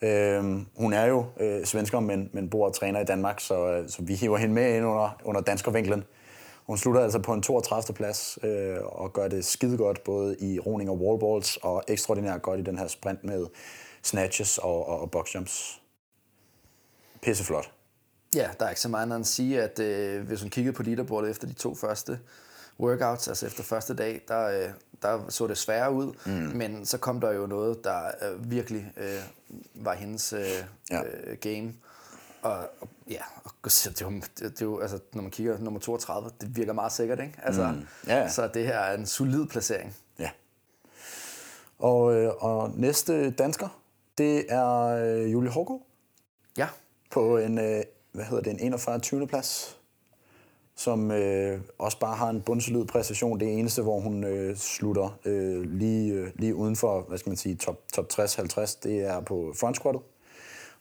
Øh, 0.04 0.44
hun 0.76 0.94
er 0.94 1.06
jo 1.06 1.26
øh, 1.40 1.66
svensker, 1.66 2.00
men, 2.00 2.30
men 2.34 2.50
bor 2.50 2.68
og 2.68 2.74
træner 2.74 3.00
i 3.00 3.06
Danmark, 3.06 3.40
så, 3.40 3.68
øh, 3.68 3.90
så 3.90 4.02
vi 4.02 4.16
hiver 4.16 4.38
hende 4.38 4.54
med 4.54 4.76
ind 4.76 4.86
under, 4.86 5.22
under 5.24 5.42
danskervinklen. 5.42 6.04
Hun 6.68 6.78
slutter 6.78 7.02
altså 7.02 7.20
på 7.20 7.34
en 7.34 7.42
32. 7.42 7.96
plads 7.96 8.40
øh, 8.44 8.78
og 8.82 9.14
gør 9.14 9.28
det 9.28 9.46
skide 9.46 9.78
godt, 9.78 10.04
både 10.04 10.38
i 10.40 10.60
roning 10.60 10.90
og 10.90 11.02
wallballs, 11.02 11.58
og 11.58 11.84
ekstraordinært 11.88 12.42
godt 12.42 12.60
i 12.60 12.64
den 12.64 12.78
her 12.78 12.88
sprint 12.88 13.24
med 13.24 13.46
snatches 14.04 14.58
og, 14.58 14.88
og, 14.88 15.00
og 15.00 15.12
boxjumps. 15.12 15.82
Pisseflot. 17.22 17.72
Ja, 18.36 18.50
der 18.60 18.66
er 18.66 18.70
ikke 18.70 18.82
så 18.82 18.90
meget 18.90 19.04
andet 19.04 19.20
at 19.20 19.28
sige, 19.28 19.62
at 19.62 19.80
øh, 19.80 20.28
hvis 20.28 20.42
hun 20.42 20.50
kiggede 20.50 20.76
på 20.76 20.84
leaderboardet 20.84 21.30
efter 21.30 21.48
de 21.48 21.54
to 21.54 21.76
første 21.76 22.20
workouts, 22.80 23.28
altså 23.28 23.46
efter 23.46 23.64
første 23.64 23.94
dag, 23.94 24.22
der, 24.28 24.48
øh, 24.48 24.70
der 25.04 25.30
så 25.30 25.48
det 25.48 25.58
sværere 25.58 25.92
ud, 25.94 26.14
mm. 26.26 26.32
men 26.32 26.86
så 26.86 26.98
kom 26.98 27.22
der 27.22 27.32
jo 27.32 27.46
noget, 27.48 27.84
der 27.84 28.02
øh, 28.22 28.52
virkelig 28.52 28.92
øh, 28.98 29.20
var 29.76 29.94
hendes 29.94 30.34
øh, 30.34 30.40
Ja. 30.92 31.02
øh, 31.04 31.38
game. 31.38 31.74
Og, 32.42 32.58
og 32.82 32.88
ja, 33.10 33.22
og, 33.64 33.72
så 33.72 33.90
det, 33.90 34.02
er 34.02 34.06
jo- 34.06 34.22
det, 34.40 34.62
er 34.62 34.66
jo, 34.66 34.80
altså, 34.80 35.00
når 35.14 35.22
man 35.22 35.32
kigger 35.32 35.58
nummer 35.60 35.80
32, 35.80 36.30
det 36.42 36.56
virker 36.56 36.74
meget 36.74 36.92
sikkert, 36.92 37.20
ikke? 37.20 37.34
Altså, 37.44 37.68
Mm. 37.72 37.86
Ja, 38.08 38.18
ja. 38.18 38.30
Så 38.30 38.48
det 38.54 38.66
her 38.66 38.78
er 38.80 38.98
en 38.98 39.06
solid 39.06 39.46
placering. 39.48 39.96
Ja. 40.20 40.30
Og, 41.80 42.14
øh, 42.16 42.32
og 42.40 42.72
næste 42.76 43.32
dansker, 43.32 43.82
det 44.18 44.46
er 44.50 44.78
øh, 44.80 45.32
Julie 45.32 45.50
Hårgaard 45.52 45.82
Ja, 46.58 46.68
på 47.12 47.38
en, 47.38 47.58
øh, 47.58 47.84
hvad 48.12 48.26
hedder 48.26 48.44
det, 48.44 48.52
en 48.54 48.60
41. 48.60 49.00
20. 49.00 49.28
plads, 49.28 49.78
som 50.76 51.12
øh, 51.12 51.60
også 51.80 52.00
bare 52.00 52.16
har 52.16 52.30
en 52.30 52.42
bundsolid 52.42 52.86
præstation. 52.86 53.40
Det 53.40 53.60
eneste, 53.60 53.82
hvor 53.82 54.00
hun 54.00 54.24
øh, 54.24 54.56
slutter 54.56 55.20
øh, 55.26 55.62
lige, 55.62 56.14
øh, 56.14 56.28
lige 56.36 56.56
uden 56.56 56.76
for, 56.76 57.02
hvad 57.02 57.18
skal 57.18 57.30
man 57.30 57.38
sige, 57.38 57.56
top, 57.56 57.80
top 57.94 58.06
60-50, 58.14 58.80
det 58.84 59.00
er 59.00 59.22
på 59.22 59.54
front 59.60 59.76
squattet, 59.76 60.02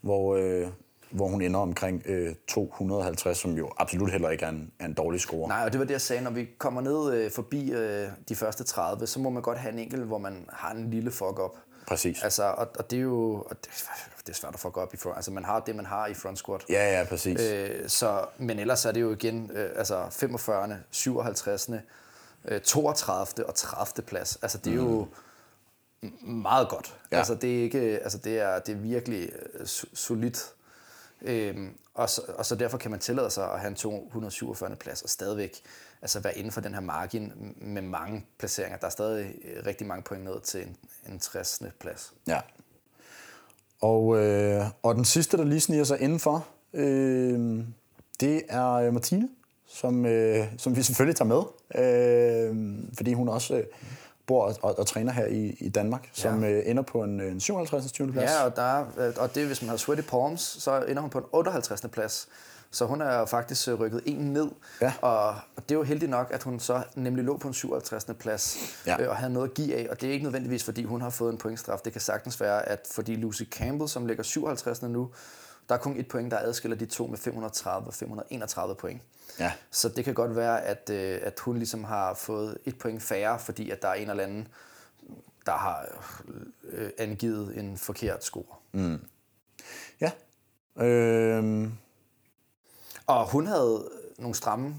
hvor, 0.01 0.35
øh, 0.35 0.67
hvor 1.11 1.27
hun 1.27 1.41
ender 1.41 1.59
omkring 1.59 2.03
øh, 2.05 2.35
250, 2.47 3.37
som 3.37 3.57
jo 3.57 3.69
absolut 3.77 4.11
heller 4.11 4.29
ikke 4.29 4.45
er 4.45 4.49
en, 4.49 4.71
er 4.79 4.85
en 4.85 4.93
dårlig 4.93 5.19
score. 5.19 5.47
Nej, 5.47 5.63
og 5.65 5.71
det 5.71 5.79
var 5.79 5.85
det, 5.85 5.93
jeg 5.93 6.01
sagde. 6.01 6.23
Når 6.23 6.31
vi 6.31 6.47
kommer 6.57 6.81
ned 6.81 7.13
øh, 7.13 7.31
forbi 7.31 7.71
øh, 7.71 8.07
de 8.29 8.35
første 8.35 8.63
30, 8.63 9.07
så 9.07 9.19
må 9.19 9.29
man 9.29 9.41
godt 9.41 9.57
have 9.57 9.73
en 9.73 9.79
enkelt, 9.79 10.03
hvor 10.03 10.17
man 10.17 10.45
har 10.49 10.71
en 10.71 10.89
lille 10.89 11.11
fuck-up. 11.11 11.57
Præcis. 11.87 12.23
Altså, 12.23 12.43
og, 12.43 12.67
og 12.79 12.91
det 12.91 12.97
er 12.97 13.01
jo 13.01 13.33
og 13.49 13.55
det, 13.65 13.69
det 14.27 14.29
er 14.29 14.33
svært 14.33 14.53
at 14.53 14.59
fuck 14.59 14.77
op 14.77 14.93
i 14.93 14.97
front. 14.97 15.15
Altså, 15.15 15.31
man 15.31 15.45
har 15.45 15.59
det, 15.59 15.75
man 15.75 15.85
har 15.85 16.07
i 16.07 16.13
front 16.13 16.37
squat. 16.37 16.61
Ja, 16.69 16.99
ja, 16.99 17.05
præcis. 17.09 17.41
Øh, 17.41 17.89
så, 17.89 18.25
men 18.37 18.59
ellers 18.59 18.85
er 18.85 18.91
det 18.91 19.01
jo 19.01 19.11
igen 19.11 19.51
øh, 19.53 19.69
altså 19.75 20.07
45., 20.11 20.77
57., 20.91 21.69
øh, 22.45 22.61
32. 22.61 23.45
og 23.47 23.55
30. 23.55 24.03
plads. 24.05 24.39
Altså, 24.41 24.57
det 24.57 24.71
er 24.71 24.75
jo 24.77 25.07
m- 26.05 26.25
meget 26.25 26.69
godt. 26.69 26.95
Ja. 27.11 27.17
Altså, 27.17 27.35
det 27.35 27.59
er, 27.59 27.63
ikke, 27.63 27.79
altså, 27.79 28.17
det 28.17 28.39
er, 28.39 28.59
det 28.59 28.71
er 28.75 28.77
virkelig 28.79 29.29
øh, 29.53 29.61
so- 29.61 29.95
solidt. 29.95 30.53
Øhm, 31.21 31.77
og, 31.93 32.09
så, 32.09 32.21
og 32.37 32.45
så 32.45 32.55
derfor 32.55 32.77
kan 32.77 32.91
man 32.91 32.99
tillade 32.99 33.29
sig 33.29 33.51
at 33.51 33.59
have 33.59 33.67
en 33.69 33.75
247. 33.75 34.75
plads 34.75 35.01
og 35.01 35.09
stadigvæk 35.09 35.61
altså 36.03 36.19
være 36.19 36.37
inden 36.37 36.51
for 36.51 36.61
den 36.61 36.73
her 36.73 36.81
margin 36.81 37.33
med 37.57 37.81
mange 37.81 38.25
placeringer. 38.39 38.77
Der 38.77 38.85
er 38.85 38.91
stadig 38.91 39.35
øh, 39.43 39.65
rigtig 39.65 39.87
mange 39.87 40.03
point 40.03 40.23
ned 40.23 40.41
til 40.41 40.61
en, 40.61 40.75
en 41.13 41.19
60. 41.19 41.61
plads. 41.79 42.13
Ja. 42.27 42.39
Og, 43.81 44.17
øh, 44.17 44.65
og 44.83 44.95
den 44.95 45.05
sidste, 45.05 45.37
der 45.37 45.43
lige 45.43 45.59
sniger 45.59 45.83
sig 45.83 46.01
indenfor, 46.01 46.47
øh, 46.73 47.59
Det 48.19 48.41
er 48.49 48.71
øh, 48.71 48.93
Martine, 48.93 49.29
som, 49.67 50.05
øh, 50.05 50.45
som 50.57 50.75
vi 50.75 50.83
selvfølgelig 50.83 51.15
tager 51.15 51.27
med, 51.27 51.43
øh, 51.83 52.77
fordi 52.97 53.13
hun 53.13 53.29
også 53.29 53.55
øh, 53.55 53.63
bor 54.25 54.45
og, 54.45 54.55
og, 54.61 54.79
og 54.79 54.87
træner 54.87 55.11
her 55.11 55.25
i, 55.25 55.57
i 55.59 55.69
Danmark, 55.69 56.09
som 56.13 56.43
øh, 56.43 56.63
ender 56.65 56.83
på 56.83 57.03
en, 57.03 57.21
en 57.21 57.39
57. 57.39 57.91
20. 57.91 58.11
plads. 58.11 58.31
Ja, 58.31 58.45
og, 58.45 58.55
der 58.55 58.61
er, 58.61 58.85
øh, 58.97 59.13
og 59.17 59.35
det 59.35 59.45
hvis 59.47 59.61
man 59.61 59.69
har 59.69 59.77
sweaty 59.77 60.01
palms, 60.01 60.41
så 60.41 60.85
ender 60.87 61.01
hun 61.01 61.09
på 61.09 61.17
en 61.17 61.25
58. 61.31 61.81
plads. 61.91 62.27
Så 62.73 62.85
hun 62.85 63.01
er 63.01 63.25
faktisk 63.25 63.67
øh, 63.67 63.73
rykket 63.79 64.01
en 64.05 64.17
ned, 64.33 64.47
Ja. 64.81 64.93
og, 65.01 65.27
og 65.29 65.63
det 65.69 65.71
er 65.71 65.75
jo 65.75 65.83
heldigt 65.83 66.09
nok, 66.11 66.27
at 66.31 66.43
hun 66.43 66.59
så 66.59 66.83
nemlig 66.95 67.25
lå 67.25 67.37
på 67.37 67.47
en 67.47 67.53
57. 67.53 68.05
plads 68.19 68.57
Ja. 68.87 69.01
øh, 69.01 69.09
og 69.09 69.15
havde 69.17 69.33
noget 69.33 69.47
at 69.49 69.53
give 69.53 69.75
af. 69.75 69.87
Og 69.89 70.01
det 70.01 70.09
er 70.09 70.13
ikke 70.13 70.23
nødvendigvis, 70.23 70.63
fordi 70.63 70.83
hun 70.83 71.01
har 71.01 71.09
fået 71.09 71.31
en 71.31 71.37
pointstraf. 71.37 71.79
Det 71.79 71.91
kan 71.91 72.01
sagtens 72.01 72.41
være, 72.41 72.69
at 72.69 72.87
fordi 72.91 73.15
Lucy 73.15 73.43
Campbell, 73.43 73.89
som 73.89 74.05
ligger 74.05 74.23
57. 74.23 74.81
nu, 74.81 75.11
der 75.69 75.75
er 75.75 75.79
kun 75.79 75.97
et 75.99 76.07
point, 76.07 76.31
der 76.31 76.37
adskiller 76.39 76.77
de 76.77 76.85
to 76.85 77.07
med 77.07 77.17
530 77.17 77.87
og 77.87 77.93
531 77.93 78.75
point. 78.75 79.01
Ja. 79.39 79.51
Så 79.71 79.89
det 79.89 80.05
kan 80.05 80.13
godt 80.13 80.35
være, 80.35 80.61
at, 80.61 80.89
øh, 80.93 81.19
at 81.23 81.39
hun 81.39 81.57
ligesom 81.57 81.83
har 81.83 82.13
fået 82.13 82.57
et 82.65 82.77
point 82.79 83.03
færre, 83.03 83.39
fordi 83.39 83.69
at 83.69 83.81
der 83.81 83.87
er 83.87 83.93
en 83.93 84.09
eller 84.09 84.23
anden, 84.23 84.47
der 85.45 85.51
har 85.51 85.85
øh, 86.69 86.89
angivet 86.97 87.57
en 87.57 87.77
forkert 87.77 88.23
score. 88.23 88.55
Ja. 90.01 90.11
Øh, 90.83 91.69
Og 93.07 93.29
hun 93.31 93.47
havde 93.47 93.89
nogle 94.17 94.35
stramme 94.35 94.75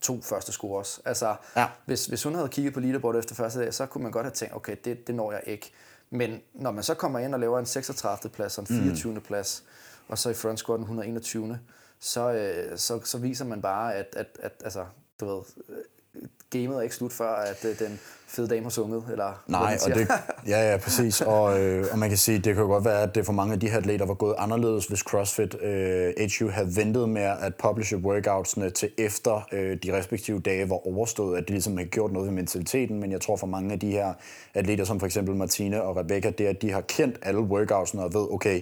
to 0.00 0.22
første 0.22 0.52
scores. 0.52 1.00
Altså, 1.04 1.36
Ja. 1.56 1.66
hvis, 1.86 2.06
hvis 2.06 2.22
hun 2.22 2.34
havde 2.34 2.48
kigget 2.48 2.74
på 2.74 2.80
leaderboardet 2.80 3.18
efter 3.18 3.34
første 3.34 3.60
dag, 3.60 3.74
så 3.74 3.86
kunne 3.86 4.02
man 4.02 4.12
godt 4.12 4.24
have 4.26 4.32
tænkt, 4.34 4.54
okay, 4.56 4.76
det, 4.84 5.06
det 5.06 5.14
når 5.14 5.32
jeg 5.32 5.42
ikke. 5.46 5.72
Men 6.10 6.40
når 6.54 6.70
man 6.70 6.82
så 6.84 6.94
kommer 6.94 7.18
ind 7.18 7.34
og 7.34 7.40
laver 7.40 7.58
en 7.58 7.66
36. 7.66 8.30
plads 8.32 8.58
og 8.58 8.62
en 8.62 8.66
24. 8.66 9.14
Mm. 9.14 9.20
plads, 9.20 9.64
og 10.08 10.18
så 10.18 10.30
i 10.30 10.34
front 10.34 10.58
score 10.58 10.76
den 10.76 10.82
121. 10.82 11.58
Så, 12.00 12.32
øh, 12.32 12.78
så, 12.78 13.00
så 13.04 13.18
viser 13.18 13.44
man 13.44 13.62
bare, 13.62 13.94
at, 13.94 14.06
at, 14.16 14.26
at 14.42 14.52
altså, 14.64 14.86
du 15.20 15.26
ved, 15.26 15.42
øh, 15.68 16.28
gamet 16.50 16.76
er 16.76 16.80
ikke 16.80 16.94
slut 16.94 17.12
før, 17.12 17.34
at 17.34 17.64
øh, 17.64 17.78
den 17.78 18.00
fede 18.36 18.48
dame 18.48 18.62
har 18.62 18.70
sunget. 18.70 19.04
Eller 19.10 19.42
Nej, 19.46 19.78
og 19.84 19.94
det, 19.94 20.08
ja, 20.52 20.70
ja, 20.70 20.76
præcis. 20.76 21.20
Og, 21.20 21.60
øh, 21.60 21.86
og 21.92 21.98
man 21.98 22.08
kan 22.08 22.18
sige, 22.18 22.38
det 22.38 22.54
kan 22.54 22.62
jo 22.62 22.68
godt 22.68 22.84
være, 22.84 23.02
at 23.02 23.14
det 23.14 23.26
for 23.26 23.32
mange 23.32 23.52
af 23.52 23.60
de 23.60 23.68
her 23.68 23.78
atleter 23.78 24.06
var 24.06 24.14
gået 24.14 24.34
anderledes, 24.38 24.86
hvis 24.86 25.00
CrossFit 25.00 25.62
øh, 25.62 26.12
HU 26.38 26.48
havde 26.48 26.76
ventet 26.76 27.08
med 27.08 27.22
at 27.22 27.54
publishe 27.54 27.96
workoutsene 27.96 28.70
til 28.70 28.90
efter 28.98 29.46
øh, 29.52 29.76
de 29.82 29.98
respektive 29.98 30.40
dage 30.40 30.70
var 30.70 30.86
overstået, 30.86 31.38
at 31.38 31.48
de 31.48 31.52
ligesom 31.52 31.76
har 31.76 31.84
gjort 31.84 32.12
noget 32.12 32.26
ved 32.26 32.34
mentaliteten. 32.34 33.00
Men 33.00 33.12
jeg 33.12 33.20
tror 33.20 33.36
for 33.36 33.46
mange 33.46 33.72
af 33.72 33.80
de 33.80 33.90
her 33.90 34.12
atleter, 34.54 34.84
som 34.84 34.98
for 35.00 35.06
eksempel 35.06 35.34
Martine 35.34 35.82
og 35.82 35.96
Rebecca, 35.96 36.30
det 36.30 36.46
er, 36.46 36.50
at 36.50 36.62
de 36.62 36.70
har 36.70 36.80
kendt 36.80 37.18
alle 37.22 37.40
workoutsene 37.40 38.02
og 38.02 38.14
ved, 38.14 38.26
okay, 38.30 38.60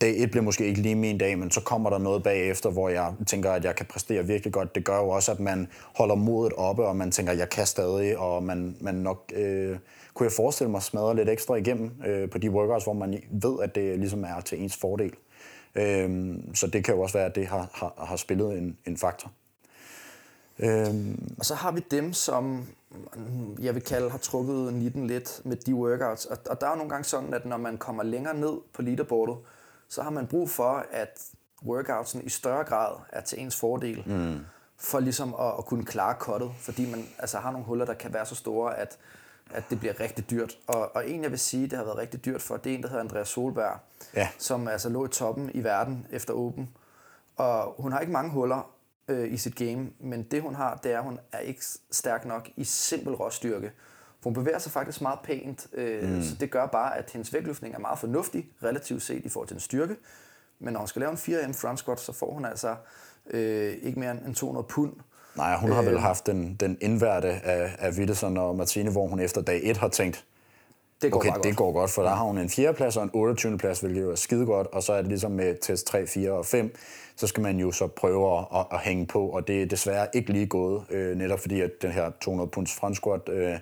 dag 0.00 0.22
1 0.22 0.30
bliver 0.30 0.44
måske 0.44 0.66
ikke 0.66 0.80
lige 0.80 0.94
min 0.94 1.18
dag, 1.18 1.38
men 1.38 1.50
så 1.50 1.60
kommer 1.60 1.90
der 1.90 1.98
noget 1.98 2.22
bagefter, 2.22 2.70
hvor 2.70 2.88
jeg 2.88 3.12
tænker, 3.26 3.52
at 3.52 3.64
jeg 3.64 3.76
kan 3.76 3.86
præstere 3.86 4.26
virkelig 4.26 4.52
godt. 4.52 4.74
Det 4.74 4.84
gør 4.84 4.96
jo 4.96 5.08
også, 5.08 5.32
at 5.32 5.40
man 5.40 5.68
holder 5.96 6.14
modet 6.14 6.52
oppe, 6.52 6.86
og 6.86 6.96
man 6.96 7.10
tænker, 7.10 7.32
at 7.32 7.38
jeg 7.38 7.48
kan 7.48 7.66
stadig, 7.66 8.18
og 8.18 8.42
man, 8.42 8.76
man 8.80 8.94
nok, 8.94 9.32
øh, 9.36 9.78
kunne 10.14 10.24
jeg 10.24 10.32
forestille 10.32 10.70
mig, 10.70 10.82
smadre 10.82 11.16
lidt 11.16 11.28
ekstra 11.28 11.54
igennem 11.54 11.90
øh, 12.06 12.30
på 12.30 12.38
de 12.38 12.50
workouts, 12.50 12.84
hvor 12.84 12.92
man 12.92 13.22
ved, 13.30 13.62
at 13.62 13.74
det 13.74 13.98
ligesom 13.98 14.24
er 14.24 14.40
til 14.40 14.62
ens 14.62 14.76
fordel. 14.76 15.12
Øh, 15.74 16.34
så 16.54 16.66
det 16.66 16.84
kan 16.84 16.94
jo 16.94 17.00
også 17.00 17.18
være, 17.18 17.26
at 17.26 17.34
det 17.34 17.46
har, 17.46 17.70
har, 17.72 18.04
har 18.06 18.16
spillet 18.16 18.58
en, 18.58 18.76
en 18.86 18.96
faktor. 18.96 19.30
Øh, 20.58 20.94
Og 21.38 21.44
så 21.44 21.54
har 21.54 21.72
vi 21.72 21.84
dem, 21.90 22.12
som 22.12 22.66
jeg 23.60 23.74
vil 23.74 23.82
kalde 23.82 24.10
har 24.10 24.18
trukket 24.18 24.74
nitten 24.74 25.06
lidt 25.06 25.40
med 25.44 25.56
de 25.56 25.74
workouts. 25.74 26.24
Og, 26.24 26.38
og 26.50 26.60
der 26.60 26.66
er 26.66 26.70
jo 26.70 26.76
nogle 26.76 26.90
gange 26.90 27.04
sådan, 27.04 27.34
at 27.34 27.46
når 27.46 27.56
man 27.56 27.78
kommer 27.78 28.02
længere 28.02 28.36
ned 28.36 28.52
på 28.72 28.82
leaderboardet, 28.82 29.36
så 29.94 30.02
har 30.02 30.10
man 30.10 30.26
brug 30.26 30.50
for, 30.50 30.86
at 30.90 31.20
workoutsen 31.62 32.22
i 32.22 32.28
større 32.28 32.64
grad 32.64 32.96
er 33.12 33.20
til 33.20 33.40
ens 33.40 33.56
fordel. 33.56 34.02
Mm. 34.06 34.38
For 34.76 35.00
ligesom 35.00 35.34
at, 35.34 35.54
at 35.58 35.64
kunne 35.64 35.84
klare 35.84 36.16
cuttet. 36.18 36.52
Fordi 36.58 36.90
man 36.90 37.04
altså, 37.18 37.38
har 37.38 37.50
nogle 37.50 37.66
huller, 37.66 37.84
der 37.84 37.94
kan 37.94 38.12
være 38.12 38.26
så 38.26 38.34
store, 38.34 38.78
at, 38.78 38.98
at 39.50 39.64
det 39.70 39.80
bliver 39.80 40.00
rigtig 40.00 40.30
dyrt. 40.30 40.58
Og, 40.66 40.96
og 40.96 41.10
en, 41.10 41.22
jeg 41.22 41.30
vil 41.30 41.38
sige, 41.38 41.66
det 41.66 41.78
har 41.78 41.84
været 41.84 41.98
rigtig 41.98 42.24
dyrt 42.24 42.42
for, 42.42 42.56
det 42.56 42.72
er 42.72 42.76
en, 42.76 42.82
der 42.82 42.88
hedder 42.88 43.02
Andreas 43.02 43.28
Solberg. 43.28 43.78
Ja. 44.14 44.28
Som 44.38 44.68
altså 44.68 44.88
lå 44.88 45.04
i 45.04 45.08
toppen 45.08 45.50
i 45.54 45.64
verden 45.64 46.06
efter 46.10 46.34
Open. 46.34 46.70
Og 47.36 47.74
hun 47.78 47.92
har 47.92 48.00
ikke 48.00 48.12
mange 48.12 48.30
huller 48.30 48.70
øh, 49.08 49.32
i 49.32 49.36
sit 49.36 49.56
game, 49.56 49.90
men 50.00 50.22
det 50.22 50.42
hun 50.42 50.54
har, 50.54 50.80
det 50.82 50.92
er, 50.92 50.98
at 50.98 51.04
hun 51.04 51.18
er 51.32 51.38
ikke 51.38 51.64
stærk 51.90 52.24
nok 52.24 52.48
i 52.56 52.64
simpel 52.64 53.14
råstyrke. 53.14 53.72
For 54.24 54.30
hun 54.30 54.34
bevæger 54.34 54.58
sig 54.58 54.72
faktisk 54.72 55.00
meget 55.00 55.18
pænt, 55.24 55.66
øh, 55.72 56.08
mm. 56.08 56.22
så 56.22 56.34
det 56.40 56.50
gør 56.50 56.66
bare, 56.66 56.98
at 56.98 57.10
hendes 57.12 57.32
vægtløftning 57.32 57.74
er 57.74 57.78
meget 57.78 57.98
fornuftig, 57.98 58.46
relativt 58.62 59.02
set 59.02 59.24
i 59.24 59.28
forhold 59.28 59.48
til 59.48 59.54
en 59.54 59.60
styrke. 59.60 59.96
Men 60.58 60.72
når 60.72 60.80
hun 60.80 60.88
skal 60.88 61.00
lave 61.00 61.12
en 61.12 61.18
4M 61.18 61.52
front 61.52 61.78
squat, 61.78 62.00
så 62.00 62.12
får 62.12 62.32
hun 62.32 62.44
altså 62.44 62.74
øh, 63.30 63.74
ikke 63.82 64.00
mere 64.00 64.10
end 64.26 64.34
200 64.34 64.66
pund. 64.68 64.92
nej, 65.36 65.56
hun 65.56 65.72
har 65.72 65.82
vel 65.82 65.98
haft 65.98 66.26
den, 66.26 66.56
den 66.60 66.78
indværte 66.80 67.28
af, 67.28 67.76
af 67.78 67.90
Wittesen 67.98 68.36
og 68.36 68.56
Martine, 68.56 68.90
hvor 68.90 69.06
hun 69.06 69.20
efter 69.20 69.42
dag 69.42 69.60
1 69.62 69.76
har 69.76 69.88
tænkt, 69.88 70.24
Det 71.02 71.12
går 71.12 71.18
Okay, 71.18 71.32
det 71.34 71.42
godt. 71.42 71.56
går 71.56 71.72
godt, 71.72 71.90
for 71.90 72.02
der 72.02 72.10
har 72.10 72.24
hun 72.24 72.38
en 72.38 72.48
4. 72.48 72.74
plads 72.74 72.96
og 72.96 73.02
en 73.02 73.10
28. 73.12 73.58
plads, 73.58 73.80
hvilket 73.80 74.02
jo 74.02 74.10
er 74.10 74.14
skide 74.14 74.46
godt, 74.46 74.66
og 74.66 74.82
så 74.82 74.92
er 74.92 74.96
det 74.98 75.08
ligesom 75.08 75.30
med 75.30 75.54
test 75.62 75.86
3, 75.86 76.06
4 76.06 76.30
og 76.30 76.46
5, 76.46 76.74
så 77.16 77.26
skal 77.26 77.42
man 77.42 77.58
jo 77.58 77.72
så 77.72 77.86
prøve 77.86 78.38
at, 78.38 78.44
at, 78.54 78.66
at 78.72 78.78
hænge 78.80 79.06
på, 79.06 79.26
og 79.26 79.48
det 79.48 79.62
er 79.62 79.66
desværre 79.66 80.06
ikke 80.14 80.32
lige 80.32 80.46
gået, 80.46 80.84
øh, 80.90 81.16
netop 81.16 81.40
fordi 81.40 81.60
at 81.60 81.70
den 81.82 81.90
her 81.90 82.10
200 82.20 82.50
punds 82.50 82.74
front 82.74 82.96
squat 82.96 83.28
øh, 83.28 83.58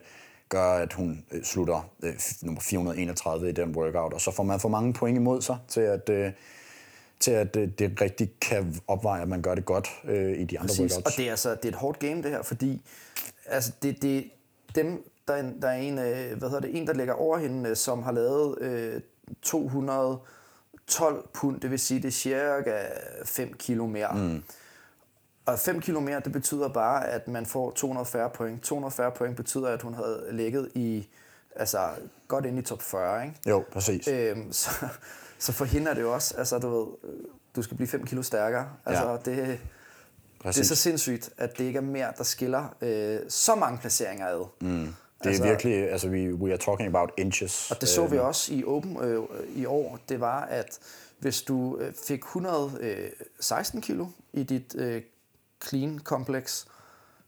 gør, 0.52 0.72
at 0.72 0.92
hun 0.92 1.24
øh, 1.32 1.42
slutter 1.42 1.90
øh, 2.02 2.12
nummer 2.42 2.60
431 2.60 3.48
i 3.48 3.52
den 3.52 3.76
workout, 3.76 4.12
og 4.12 4.20
så 4.20 4.30
får 4.30 4.42
man 4.42 4.60
for 4.60 4.68
mange 4.68 4.92
point 4.92 5.16
imod 5.16 5.42
sig 5.42 5.58
til 5.68 5.80
at, 5.80 6.08
øh, 6.08 6.32
til 7.20 7.30
at 7.30 7.56
øh, 7.56 7.68
det 7.78 8.00
rigtig 8.00 8.30
kan 8.40 8.80
opveje, 8.86 9.22
at 9.22 9.28
man 9.28 9.42
gør 9.42 9.54
det 9.54 9.64
godt 9.64 9.88
øh, 10.04 10.38
i 10.38 10.44
de 10.44 10.58
andre 10.58 10.68
Præcis, 10.68 10.80
workouts. 10.80 11.06
og 11.06 11.12
det 11.16 11.26
er, 11.26 11.30
altså, 11.30 11.50
det 11.50 11.64
er 11.64 11.68
et 11.68 11.74
hårdt 11.74 11.98
game 11.98 12.22
det 12.22 12.30
her, 12.30 12.42
fordi 12.42 12.82
altså, 13.46 13.72
det, 13.82 14.02
det, 14.02 14.30
dem, 14.74 15.04
der, 15.28 15.34
er 15.34 15.40
en, 15.40 15.62
der 15.62 15.68
er 15.68 15.78
en, 15.78 15.98
øh, 15.98 16.38
hvad 16.38 16.48
hedder 16.48 16.60
det, 16.60 16.76
en, 16.76 16.86
der 16.86 16.92
ligger 16.92 17.14
over 17.14 17.38
hende, 17.38 17.70
øh, 17.70 17.76
som 17.76 18.02
har 18.02 18.12
lavet 18.12 18.58
øh, 18.60 19.00
212 19.42 21.28
pund, 21.34 21.60
det 21.60 21.70
vil 21.70 21.78
sige, 21.78 22.00
det 22.00 22.08
er 22.08 22.12
cirka 22.12 22.72
5 23.24 23.52
kilo 23.52 23.86
mere. 23.86 24.14
Mm. 24.14 24.42
Og 25.46 25.58
5 25.58 25.80
kilo 25.80 26.00
mere, 26.00 26.20
det 26.20 26.32
betyder 26.32 26.68
bare, 26.68 27.08
at 27.08 27.28
man 27.28 27.46
får 27.46 27.70
240 27.70 28.30
point. 28.30 28.62
240 28.62 29.10
point 29.12 29.36
betyder, 29.36 29.68
at 29.68 29.82
hun 29.82 29.94
havde 29.94 30.28
ligget 30.32 30.70
i, 30.74 31.08
altså 31.56 31.88
godt 32.28 32.44
ind 32.46 32.58
i 32.58 32.62
top 32.62 32.82
40, 32.82 33.24
ikke? 33.24 33.36
Jo, 33.48 33.64
præcis. 33.72 34.08
Øhm, 34.08 34.52
så, 34.62 34.70
så 35.38 35.52
for 35.52 35.64
hende 35.64 35.90
er 35.90 35.94
det 35.94 36.02
jo 36.02 36.12
også, 36.14 36.34
altså 36.38 36.58
du 36.58 36.78
ved, 36.78 36.86
øh, 37.12 37.24
du 37.56 37.62
skal 37.62 37.76
blive 37.76 37.88
5 37.88 38.06
kilo 38.06 38.22
stærkere. 38.22 38.68
Altså 38.86 39.08
Ja. 39.10 39.12
det, 39.16 39.58
det 40.44 40.58
er 40.58 40.64
så 40.64 40.76
sindssygt, 40.76 41.30
at 41.38 41.58
det 41.58 41.64
ikke 41.64 41.76
er 41.76 41.80
mere, 41.82 42.12
der 42.18 42.24
skiller 42.24 42.74
øh, 42.80 43.18
så 43.28 43.54
mange 43.54 43.78
placeringer 43.78 44.26
ad. 44.26 44.46
Mm. 44.60 44.68
det 44.78 45.26
er 45.26 45.28
altså, 45.28 45.42
virkelig, 45.42 45.90
altså 45.90 46.08
we, 46.08 46.34
we 46.34 46.50
are 46.50 46.58
talking 46.58 46.88
about 46.88 47.10
inches. 47.18 47.70
Og 47.70 47.80
det 47.80 47.88
så 47.88 48.06
vi 48.06 48.18
også 48.18 48.54
i 48.54 48.64
Open 48.64 48.96
øh, 49.02 49.22
i 49.54 49.64
år, 49.66 49.98
det 50.08 50.20
var, 50.20 50.40
at 50.40 50.78
hvis 51.18 51.42
du 51.42 51.78
øh, 51.80 51.92
fik 52.06 52.20
116 52.20 53.80
kilo 53.80 54.06
i 54.32 54.42
dit 54.42 54.74
øh, 54.78 55.02
clean 55.68 55.98
kompleks, 55.98 56.66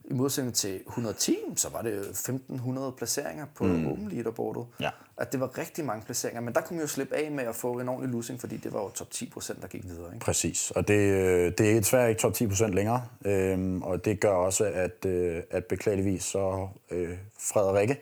i 0.04 0.12
modsætning 0.12 0.54
til 0.54 0.80
110, 0.86 1.36
så 1.56 1.68
var 1.68 1.82
det 1.82 1.90
jo 1.90 2.00
1500 2.00 2.92
placeringer 2.92 3.46
på 3.54 3.64
mm. 3.64 3.86
Open 3.86 4.08
leaderboardet. 4.08 4.66
Ja. 4.80 4.90
At 5.16 5.32
det 5.32 5.40
var 5.40 5.58
rigtig 5.58 5.84
mange 5.84 6.04
placeringer, 6.04 6.40
men 6.40 6.54
der 6.54 6.60
kunne 6.60 6.76
man 6.76 6.84
jo 6.84 6.88
slippe 6.88 7.16
af 7.16 7.30
med 7.30 7.44
at 7.44 7.54
få 7.54 7.72
en 7.72 7.88
ordentlig 7.88 8.14
losing, 8.14 8.40
fordi 8.40 8.56
det 8.56 8.72
var 8.72 8.80
jo 8.80 8.88
top 8.88 9.10
10 9.10 9.30
procent, 9.30 9.62
der 9.62 9.68
gik 9.68 9.84
videre. 9.84 10.14
Ikke? 10.14 10.24
Præcis, 10.24 10.70
og 10.70 10.88
det, 10.88 10.94
øh, 10.94 11.52
det 11.58 11.70
er 11.70 11.74
desværre 11.74 12.08
ikke 12.08 12.20
top 12.20 12.34
10 12.34 12.46
procent 12.46 12.74
længere, 12.74 13.04
øhm, 13.24 13.82
og 13.82 14.04
det 14.04 14.20
gør 14.20 14.32
også, 14.32 14.64
at, 14.64 15.06
øh, 15.06 15.42
at 15.50 15.64
beklageligvis 15.64 16.22
så 16.22 16.68
øh, 16.90 17.18
Frederikke, 17.38 18.00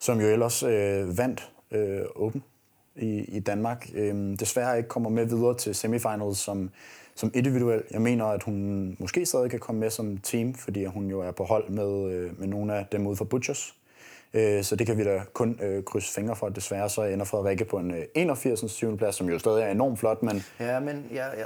som 0.00 0.20
jo 0.20 0.26
ellers 0.26 0.62
øh, 0.62 1.18
vandt 1.18 1.50
øh, 1.70 2.00
Open 2.16 2.42
i, 2.96 3.24
i 3.36 3.40
Danmark, 3.40 3.90
øh, 3.94 4.38
desværre 4.38 4.76
ikke 4.76 4.88
kommer 4.88 5.10
med 5.10 5.26
videre 5.26 5.56
til 5.56 5.74
semifinals 5.74 6.38
som, 6.38 6.70
som 7.14 7.30
individuel. 7.34 7.82
Jeg 7.90 8.02
mener, 8.02 8.24
at 8.24 8.42
hun 8.42 8.96
måske 9.00 9.26
stadig 9.26 9.50
kan 9.50 9.58
komme 9.60 9.80
med 9.80 9.90
som 9.90 10.16
team, 10.18 10.54
fordi 10.54 10.84
hun 10.84 11.06
jo 11.06 11.20
er 11.20 11.30
på 11.30 11.44
hold 11.44 11.68
med, 11.68 12.12
øh, 12.12 12.40
med 12.40 12.48
nogle 12.48 12.74
af 12.74 12.86
dem 12.92 13.06
ude 13.06 13.16
for 13.16 13.24
Butchers. 13.24 13.74
Øh, 14.34 14.64
Så 14.64 14.76
det 14.76 14.86
kan 14.86 14.98
vi 14.98 15.04
da 15.04 15.22
kun 15.32 15.58
øh, 15.62 15.84
krydse 15.84 16.12
fingre 16.14 16.36
for. 16.36 16.48
Desværre 16.48 16.88
så 16.88 17.02
ender 17.02 17.24
Frederikke 17.24 17.64
på 17.64 17.76
en 17.78 17.90
øh, 17.90 18.02
81. 18.14 18.70
7. 18.70 18.96
plads, 18.96 19.14
som 19.14 19.28
jo 19.28 19.38
stadig 19.38 19.62
er 19.62 19.70
enormt 19.70 19.98
flot, 19.98 20.22
men 20.22 20.44
Ja, 20.60 20.80
men 20.80 21.06
ja, 21.14 21.26
ja. 21.26 21.44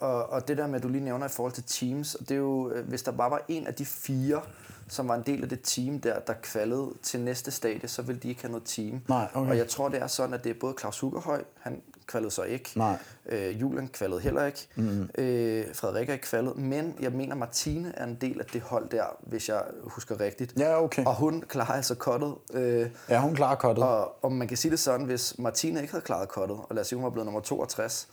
Og, 0.00 0.30
og 0.32 0.48
det 0.48 0.56
der 0.56 0.66
med, 0.66 0.76
at 0.76 0.82
du 0.82 0.88
lige 0.88 1.04
nævner 1.04 1.26
i 1.26 1.30
forhold 1.36 1.52
til 1.52 1.64
teams, 1.66 2.16
det 2.20 2.30
er 2.30 2.34
jo, 2.36 2.70
øh, 2.70 2.88
hvis 2.88 3.02
der 3.02 3.12
bare 3.12 3.30
var 3.30 3.42
en 3.48 3.66
af 3.66 3.74
de 3.74 3.84
fire, 3.84 4.40
som 4.88 5.08
var 5.08 5.14
en 5.14 5.22
del 5.22 5.42
af 5.42 5.48
det 5.48 5.60
team 5.62 6.00
der, 6.00 6.18
der 6.18 6.34
kvalede 6.42 6.88
til 7.02 7.20
næste 7.20 7.50
stadie, 7.50 7.88
så 7.88 8.02
ville 8.02 8.20
de 8.20 8.28
ikke 8.28 8.40
have 8.40 8.50
noget 8.50 8.64
team. 8.66 9.02
Nej, 9.08 9.28
okay. 9.34 9.50
Og 9.50 9.56
jeg 9.56 9.68
tror, 9.68 9.88
det 9.88 10.02
er 10.02 10.06
sådan, 10.06 10.34
at 10.34 10.44
det 10.44 10.50
er 10.50 10.54
både 10.60 10.74
Claus 10.80 11.00
Huggerhøj, 11.00 11.44
han 11.60 11.82
kvalede 12.06 12.30
så 12.30 12.42
ikke. 12.42 12.70
Nej. 12.76 12.98
Øh, 13.28 13.60
Julian 13.60 13.88
kvalede 13.88 14.20
heller 14.20 14.44
ikke. 14.44 14.68
Mm-hmm. 14.76 15.10
Øh, 15.18 15.64
Frederik 15.74 16.08
er 16.08 16.12
ikke 16.12 16.26
kvalet. 16.26 16.56
Men 16.56 16.94
jeg 17.00 17.12
mener, 17.12 17.34
Martine 17.34 17.92
er 17.96 18.04
en 18.04 18.14
del 18.14 18.40
af 18.40 18.46
det 18.46 18.60
hold 18.60 18.88
der, 18.88 19.04
hvis 19.20 19.48
jeg 19.48 19.62
husker 19.84 20.20
rigtigt. 20.20 20.54
Ja, 20.58 20.82
okay. 20.82 21.04
Og 21.04 21.14
hun 21.14 21.44
klarer 21.48 21.72
altså 21.72 21.94
kottet. 21.94 22.34
Øh, 22.52 22.90
ja, 23.08 23.20
hun 23.20 23.34
klarer 23.34 23.56
kottet. 23.56 23.84
og, 23.84 24.24
og 24.24 24.32
man 24.32 24.48
kan 24.48 24.56
sige 24.56 24.70
det 24.70 24.78
sådan, 24.78 25.06
hvis 25.06 25.38
Martine 25.38 25.80
ikke 25.80 25.92
havde 25.92 26.04
klaret 26.04 26.28
kottet, 26.28 26.56
og 26.56 26.74
lad 26.74 26.80
os 26.80 26.88
sige, 26.88 26.96
hun 26.96 27.04
var 27.04 27.10
blevet 27.10 27.26
nummer 27.26 27.40
62, 27.40 28.08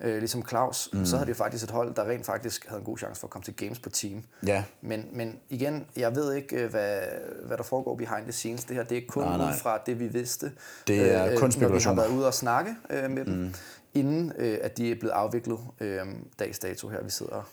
øh, 0.00 0.18
ligesom 0.18 0.48
Claus, 0.48 0.88
mm. 0.92 1.06
så 1.06 1.16
havde 1.16 1.28
det 1.28 1.36
faktisk 1.36 1.64
et 1.64 1.70
hold, 1.70 1.94
der 1.94 2.08
rent 2.08 2.26
faktisk 2.26 2.66
havde 2.68 2.78
en 2.78 2.84
god 2.84 2.98
chance 2.98 3.20
for 3.20 3.26
at 3.26 3.30
komme 3.30 3.44
til 3.44 3.56
games 3.56 3.78
på 3.78 3.90
team. 3.90 4.22
Ja. 4.46 4.64
Men, 4.80 5.08
men 5.12 5.38
igen, 5.48 5.86
jeg 5.96 6.16
ved 6.16 6.34
ikke, 6.34 6.56
øh, 6.56 6.70
hvad, 6.70 6.98
hvad 7.46 7.56
der 7.56 7.62
foregår 7.62 7.96
behind 7.96 8.22
the 8.22 8.32
scenes. 8.32 8.64
Det 8.64 8.76
her, 8.76 8.84
det 8.84 8.98
er 8.98 9.02
kun 9.08 9.22
Nej, 9.22 9.36
nej. 9.36 9.52
ud 9.52 9.58
fra 9.58 9.78
det, 9.86 9.98
vi 9.98 10.06
vidste. 10.06 10.52
Det 10.86 11.14
er 11.14 11.24
kun 11.24 11.32
Når 11.32 11.38
vi 11.38 11.40
har 11.44 11.50
spekulationer. 11.50 12.02
været 12.02 12.12
ude 12.12 12.26
og 12.26 12.34
snakke 12.34 12.74
øh, 12.90 13.10
med 13.10 13.24
dem, 13.24 13.34
mm. 13.34 13.54
inden 13.94 14.32
øh, 14.38 14.58
at 14.62 14.78
de 14.78 14.90
er 14.90 14.94
blevet 14.94 15.12
afviklet 15.12 15.58
øh, 15.80 16.00
dags 16.38 16.58
dato 16.58 16.88
her, 16.88 17.02
vi 17.02 17.10
sidder. 17.10 17.50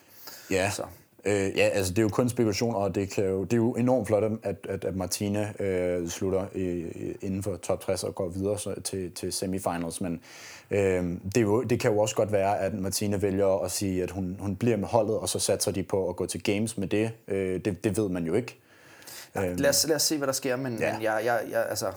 Ja. 0.52 0.70
Så. 0.70 0.84
Øh, 1.26 1.58
ja, 1.58 1.64
altså 1.74 1.92
det 1.94 1.98
er 2.00 2.04
jo 2.04 2.10
kun 2.10 2.30
spekulation, 2.30 2.76
og 2.76 2.96
det, 2.96 3.10
kan 3.10 3.26
jo, 3.26 3.44
det 3.44 3.54
er 3.54 3.58
jo 3.58 3.74
enormt 3.74 4.08
flot, 4.08 4.24
at, 4.24 4.56
at, 4.70 4.86
at 4.86 4.96
Martine 4.96 5.62
øh, 5.62 6.08
slutter 6.10 6.46
i, 6.56 6.62
i- 6.80 7.18
inden 7.22 7.44
for 7.44 7.56
top 7.56 7.82
60 7.82 8.04
og 8.04 8.16
går 8.16 8.28
videre 8.30 8.60
så, 8.60 8.82
til, 8.84 9.12
til 9.12 9.34
semifinals. 9.34 10.02
Men 10.02 10.22
øh, 10.72 11.04
det, 11.26 11.38
er 11.38 11.42
jo, 11.42 11.64
det 11.64 11.80
kan 11.80 11.92
jo 11.92 12.00
også 12.00 12.16
godt 12.16 12.32
være, 12.32 12.60
at 12.60 12.74
Martine 12.74 13.22
vælger 13.22 13.64
at 13.64 13.72
sige, 13.72 14.04
at 14.04 14.12
hun, 14.12 14.38
hun 14.40 14.56
bliver 14.56 14.78
med 14.78 14.88
holdet, 14.88 15.16
og 15.18 15.30
så 15.30 15.40
satser 15.40 15.72
de 15.72 15.84
på 15.84 16.10
at 16.10 16.16
gå 16.16 16.26
til 16.26 16.44
games 16.44 16.78
med 16.78 16.88
det. 16.88 17.12
Øh, 17.28 17.66
det, 17.66 17.84
det 17.84 17.98
ved 17.98 18.10
man 18.10 18.26
jo 18.26 18.34
ikke. 18.34 18.60
Lad 19.36 19.70
os, 19.70 19.88
lad 19.88 19.96
os 19.96 20.02
se, 20.04 20.18
hvad 20.18 20.28
der 20.28 20.34
sker, 20.34 20.56
men, 20.56 20.78
Ja. 20.80 20.88
ja. 20.88 20.94
men 20.94 21.04
jeg, 21.04 21.22
jeg, 21.26 21.42
jeg, 21.52 21.66
altså, 21.70 21.86
de 21.86 21.92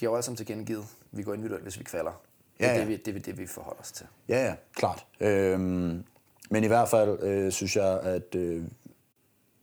har 0.00 0.06
jo 0.06 0.14
alle 0.14 0.22
sammen 0.24 0.36
tilkendegivet, 0.36 0.84
vi 1.12 1.22
går 1.22 1.34
individuelt, 1.34 1.62
hvis 1.62 1.78
vi 1.78 1.84
kvalder. 1.84 2.20
Det 2.58 2.66
Ja, 2.66 2.70
er 2.70 2.74
ja. 2.74 2.80
det, 2.80 2.88
vi, 2.88 2.96
det, 2.96 3.16
er 3.16 3.20
det, 3.20 3.38
vi 3.38 3.46
forholder 3.46 3.80
os 3.80 3.92
til. 3.92 4.06
Ja, 4.28 4.44
ja, 4.46 4.54
klart. 4.76 5.06
Øhm, 5.20 6.04
men 6.50 6.64
i 6.64 6.66
hvert 6.66 6.88
fald 6.88 7.22
øh, 7.22 7.52
synes 7.52 7.76
jeg, 7.76 8.00
at 8.02 8.34
øh, 8.34 8.62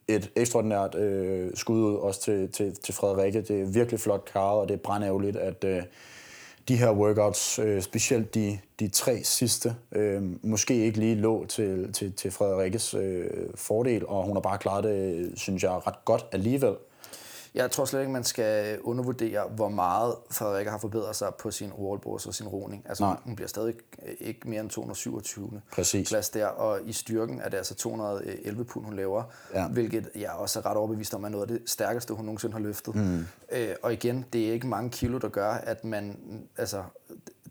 et 0.08 0.32
ekstraordinært 0.36 0.96
øh, 0.96 1.52
skud 1.56 1.84
ud 1.84 1.96
også 1.96 2.22
til, 2.22 2.52
til, 2.52 2.76
til 2.76 2.94
Frederikke. 2.94 3.42
Det 3.42 3.62
er 3.62 3.66
virkelig 3.66 4.00
flot 4.00 4.26
karret, 4.34 4.60
og 4.60 4.70
det 4.70 4.80
er 4.86 5.20
lidt, 5.20 5.36
at 5.36 5.64
øh, 5.64 5.84
de 6.68 6.78
her 6.78 6.92
workouts, 6.92 7.60
øh, 7.60 7.82
specielt 7.82 8.36
de, 8.36 8.60
de 8.80 8.88
tre 8.88 9.24
sidste, 9.24 9.76
øh, 9.92 10.22
måske 10.44 10.86
ikke 10.86 11.00
lige 11.00 11.16
lå 11.16 11.46
til, 11.46 11.94
til, 11.94 12.14
til 12.14 12.32
Frederikkes 12.32 12.94
øh, 12.94 13.30
fordel, 13.56 14.06
og 14.08 14.24
hun 14.24 14.36
har 14.36 14.42
bare 14.42 14.58
klaret 14.58 14.84
det, 14.84 15.32
synes 15.36 15.64
jeg, 15.64 15.88
ret 15.88 16.06
godt 16.06 16.26
alligevel. 16.32 16.76
Jeg 17.58 17.72
tror 17.72 17.86
slet 17.86 18.00
ikke, 18.00 18.12
man 18.12 18.24
skal 18.24 18.80
undervurdere, 18.82 19.44
hvor 19.56 19.70
meget 19.70 20.16
Frederikke 20.32 20.72
har 20.72 20.78
forbedret 20.78 21.16
sig 21.16 21.34
på 21.40 21.52
sin 21.52 21.72
wallballs 21.74 22.26
og 22.26 22.34
sin 22.34 22.48
roning. 22.48 22.86
Altså, 22.90 23.04
Nej. 23.04 23.18
hun 23.24 23.36
bliver 23.36 23.48
stadig 23.48 23.74
ikke 24.20 24.50
mere 24.50 24.62
end 24.62 24.70
227. 24.70 25.62
Præcis. 25.72 26.10
plads 26.10 26.30
der, 26.30 26.46
og 26.48 26.80
i 26.86 26.94
styrken 26.94 27.42
er 27.42 27.50
det 27.50 27.58
altså 27.58 27.76
211 27.76 28.66
pund, 28.66 28.86
hun 28.86 28.96
laver, 28.96 29.24
Ja. 29.54 29.68
hvilket 29.68 30.10
jeg 30.16 30.32
også 30.32 30.60
er 30.60 30.66
ret 30.66 30.78
overbevist 30.78 31.14
om, 31.14 31.24
er 31.24 31.30
noget 31.30 31.42
af 31.42 31.48
det 31.60 31.70
stærkeste, 31.70 32.14
hun 32.14 32.26
nogensinde 32.26 32.54
har 32.54 32.60
løftet. 32.60 32.96
Mm. 32.96 33.26
Øh, 33.52 33.76
og 33.84 33.94
igen, 33.94 34.26
det 34.34 34.48
er 34.50 34.54
ikke 34.54 34.68
mange 34.68 34.90
kilo, 34.90 35.18
der 35.18 35.30
gør, 35.30 35.50
at 35.52 35.84
man, 35.86 36.20
altså, 36.58 36.84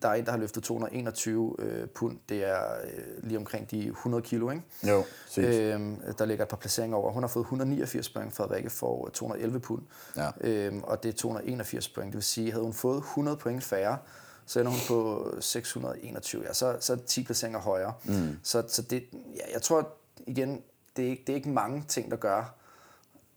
der 0.03 0.09
er 0.09 0.14
en, 0.14 0.24
der 0.24 0.30
har 0.30 0.38
løftet 0.38 0.62
221 0.62 1.57
øh, 1.59 1.88
pund, 1.88 2.18
det 2.28 2.44
er 2.44 2.62
øh, 2.84 3.28
lige 3.28 3.38
omkring 3.38 3.70
de 3.70 3.86
100 3.86 4.22
kilo, 4.22 4.51
ikke? 4.51 4.62
Jo, 4.88 5.05
præcis. 5.24 5.44
Øhm, 5.44 5.97
der 6.18 6.24
ligger 6.24 6.44
et 6.44 6.49
par 6.49 6.57
placeringer 6.57 6.97
over. 6.97 7.12
Hun 7.12 7.22
har 7.22 7.28
fået 7.28 7.44
189 7.44 8.09
point, 8.09 8.34
Frederikke 8.34 8.70
får 8.70 9.09
211 9.14 9.61
pund. 9.61 9.82
Ja. 10.16 10.30
Øhm, 10.40 10.82
og 10.82 11.03
det 11.03 11.09
er 11.09 11.12
281 11.12 11.88
point. 11.88 12.07
Det 12.07 12.14
vil 12.14 12.22
sige, 12.22 12.51
havde 12.51 12.64
hun 12.64 12.72
fået 12.72 12.97
100 12.99 13.36
point 13.36 13.64
færre, 13.64 13.99
så 14.47 14.61
ender 14.61 14.72
hun 14.72 14.80
på 14.88 15.28
621. 15.40 16.42
Ja, 16.47 16.53
så, 16.53 16.76
så 16.80 16.92
er 16.92 16.97
det 16.97 17.07
10 17.07 17.24
placeringer 17.24 17.61
højere. 17.61 17.92
Mm. 18.05 18.38
Så, 18.42 18.64
så 18.68 18.82
det, 18.82 19.05
ja, 19.12 19.53
jeg 19.53 19.62
tror 19.62 19.88
igen, 20.26 20.62
det 20.97 21.05
er, 21.05 21.09
ikke, 21.11 21.22
det 21.26 21.32
er 21.32 21.36
ikke 21.36 21.49
mange 21.49 21.84
ting, 21.88 22.11
der 22.11 22.16
gør, 22.16 22.55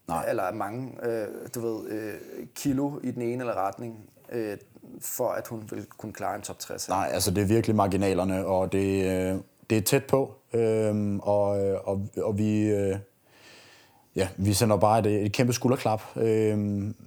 Nej. 0.08 0.28
eller 0.28 0.52
mange 0.52 1.06
øh, 1.06 1.28
du 1.54 1.60
ved, 1.60 1.88
øh, 1.90 2.14
kilo 2.54 3.00
i 3.02 3.10
den 3.10 3.22
ene 3.22 3.42
eller 3.42 3.54
retning, 3.54 4.10
øh, 4.32 4.58
for 5.00 5.28
at 5.28 5.48
hun 5.48 5.62
vil 5.70 5.86
kunne 5.98 6.12
klare 6.12 6.36
en 6.36 6.42
top 6.42 6.58
60. 6.58 6.86
her. 6.86 6.94
Nej, 6.94 7.10
altså 7.12 7.30
det 7.30 7.42
er 7.42 7.46
virkelig 7.46 7.76
marginalerne, 7.76 8.46
og 8.46 8.72
det, 8.72 9.04
øh, 9.04 9.38
det 9.70 9.78
er 9.78 9.82
tæt 9.82 10.04
på, 10.04 10.34
øhm, 10.52 11.20
og, 11.20 11.64
øh, 11.64 11.78
og, 11.84 12.08
og 12.16 12.38
vi, 12.38 12.60
øh, 12.60 12.96
ja, 14.16 14.28
vi 14.36 14.52
sender 14.52 14.76
bare 14.76 14.98
et, 14.98 15.06
et 15.06 15.32
kæmpe 15.32 15.52
skulderklap 15.52 16.02
øh, 16.16 16.58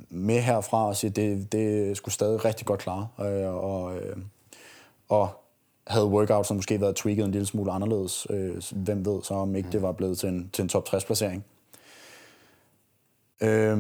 med 0.09 0.41
herfra 0.41 0.88
og 0.88 0.95
siger, 0.95 1.11
det, 1.11 1.51
det 1.51 1.97
skulle 1.97 2.13
stadig 2.13 2.45
rigtig 2.45 2.65
godt 2.65 2.79
klare, 2.79 3.07
øh, 3.19 3.53
og, 3.53 3.97
øh, 3.97 4.17
og 5.09 5.29
havde 5.88 6.07
workout, 6.07 6.47
som 6.47 6.55
måske 6.55 6.81
været 6.81 6.95
tweaked 6.95 7.25
en 7.25 7.31
lille 7.31 7.45
smule 7.45 7.71
anderledes, 7.71 8.27
øh, 8.29 8.61
hvem 8.71 9.05
ved 9.05 9.21
så, 9.23 9.34
om 9.34 9.55
ikke 9.55 9.69
det 9.71 9.81
var 9.81 9.91
blevet 9.91 10.17
til 10.17 10.29
en, 10.29 10.49
til 10.53 10.61
en 10.61 10.69
top 10.69 10.88
60-placering. 10.88 11.45
Øh, 13.41 13.77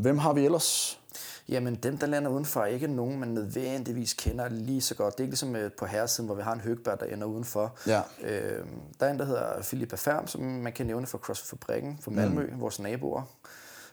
hvem 0.00 0.18
har 0.18 0.32
vi 0.32 0.44
ellers? 0.44 1.00
Jamen, 1.48 1.74
dem, 1.74 1.98
der 1.98 2.06
lander 2.06 2.30
udenfor, 2.30 2.60
er 2.60 2.66
ikke 2.66 2.86
nogen, 2.86 3.20
man 3.20 3.28
nødvendigvis 3.28 4.14
kender 4.14 4.48
lige 4.48 4.80
så 4.80 4.94
godt. 4.94 5.14
Det 5.14 5.20
er 5.20 5.24
ikke 5.24 5.32
ligesom 5.32 5.56
øh, 5.56 5.72
på 5.72 5.86
herresiden, 5.86 6.26
hvor 6.26 6.34
vi 6.34 6.42
har 6.42 6.52
en 6.52 6.60
Høgberg, 6.60 7.00
der 7.00 7.06
ender 7.06 7.26
udenfor. 7.26 7.76
Ja. 7.86 8.02
Øh, 8.22 8.66
der 9.00 9.06
er 9.06 9.10
en, 9.10 9.18
der 9.18 9.24
hedder 9.24 9.62
Philippa 9.62 9.96
Færm, 9.96 10.26
som 10.26 10.40
man 10.40 10.72
kan 10.72 10.86
nævne 10.86 11.06
fra 11.06 11.18
CrossFit 11.18 11.48
Fabrikken 11.48 11.98
fra 12.02 12.10
Malmø, 12.10 12.46
mm. 12.52 12.60
vores 12.60 12.80
naboer, 12.80 13.22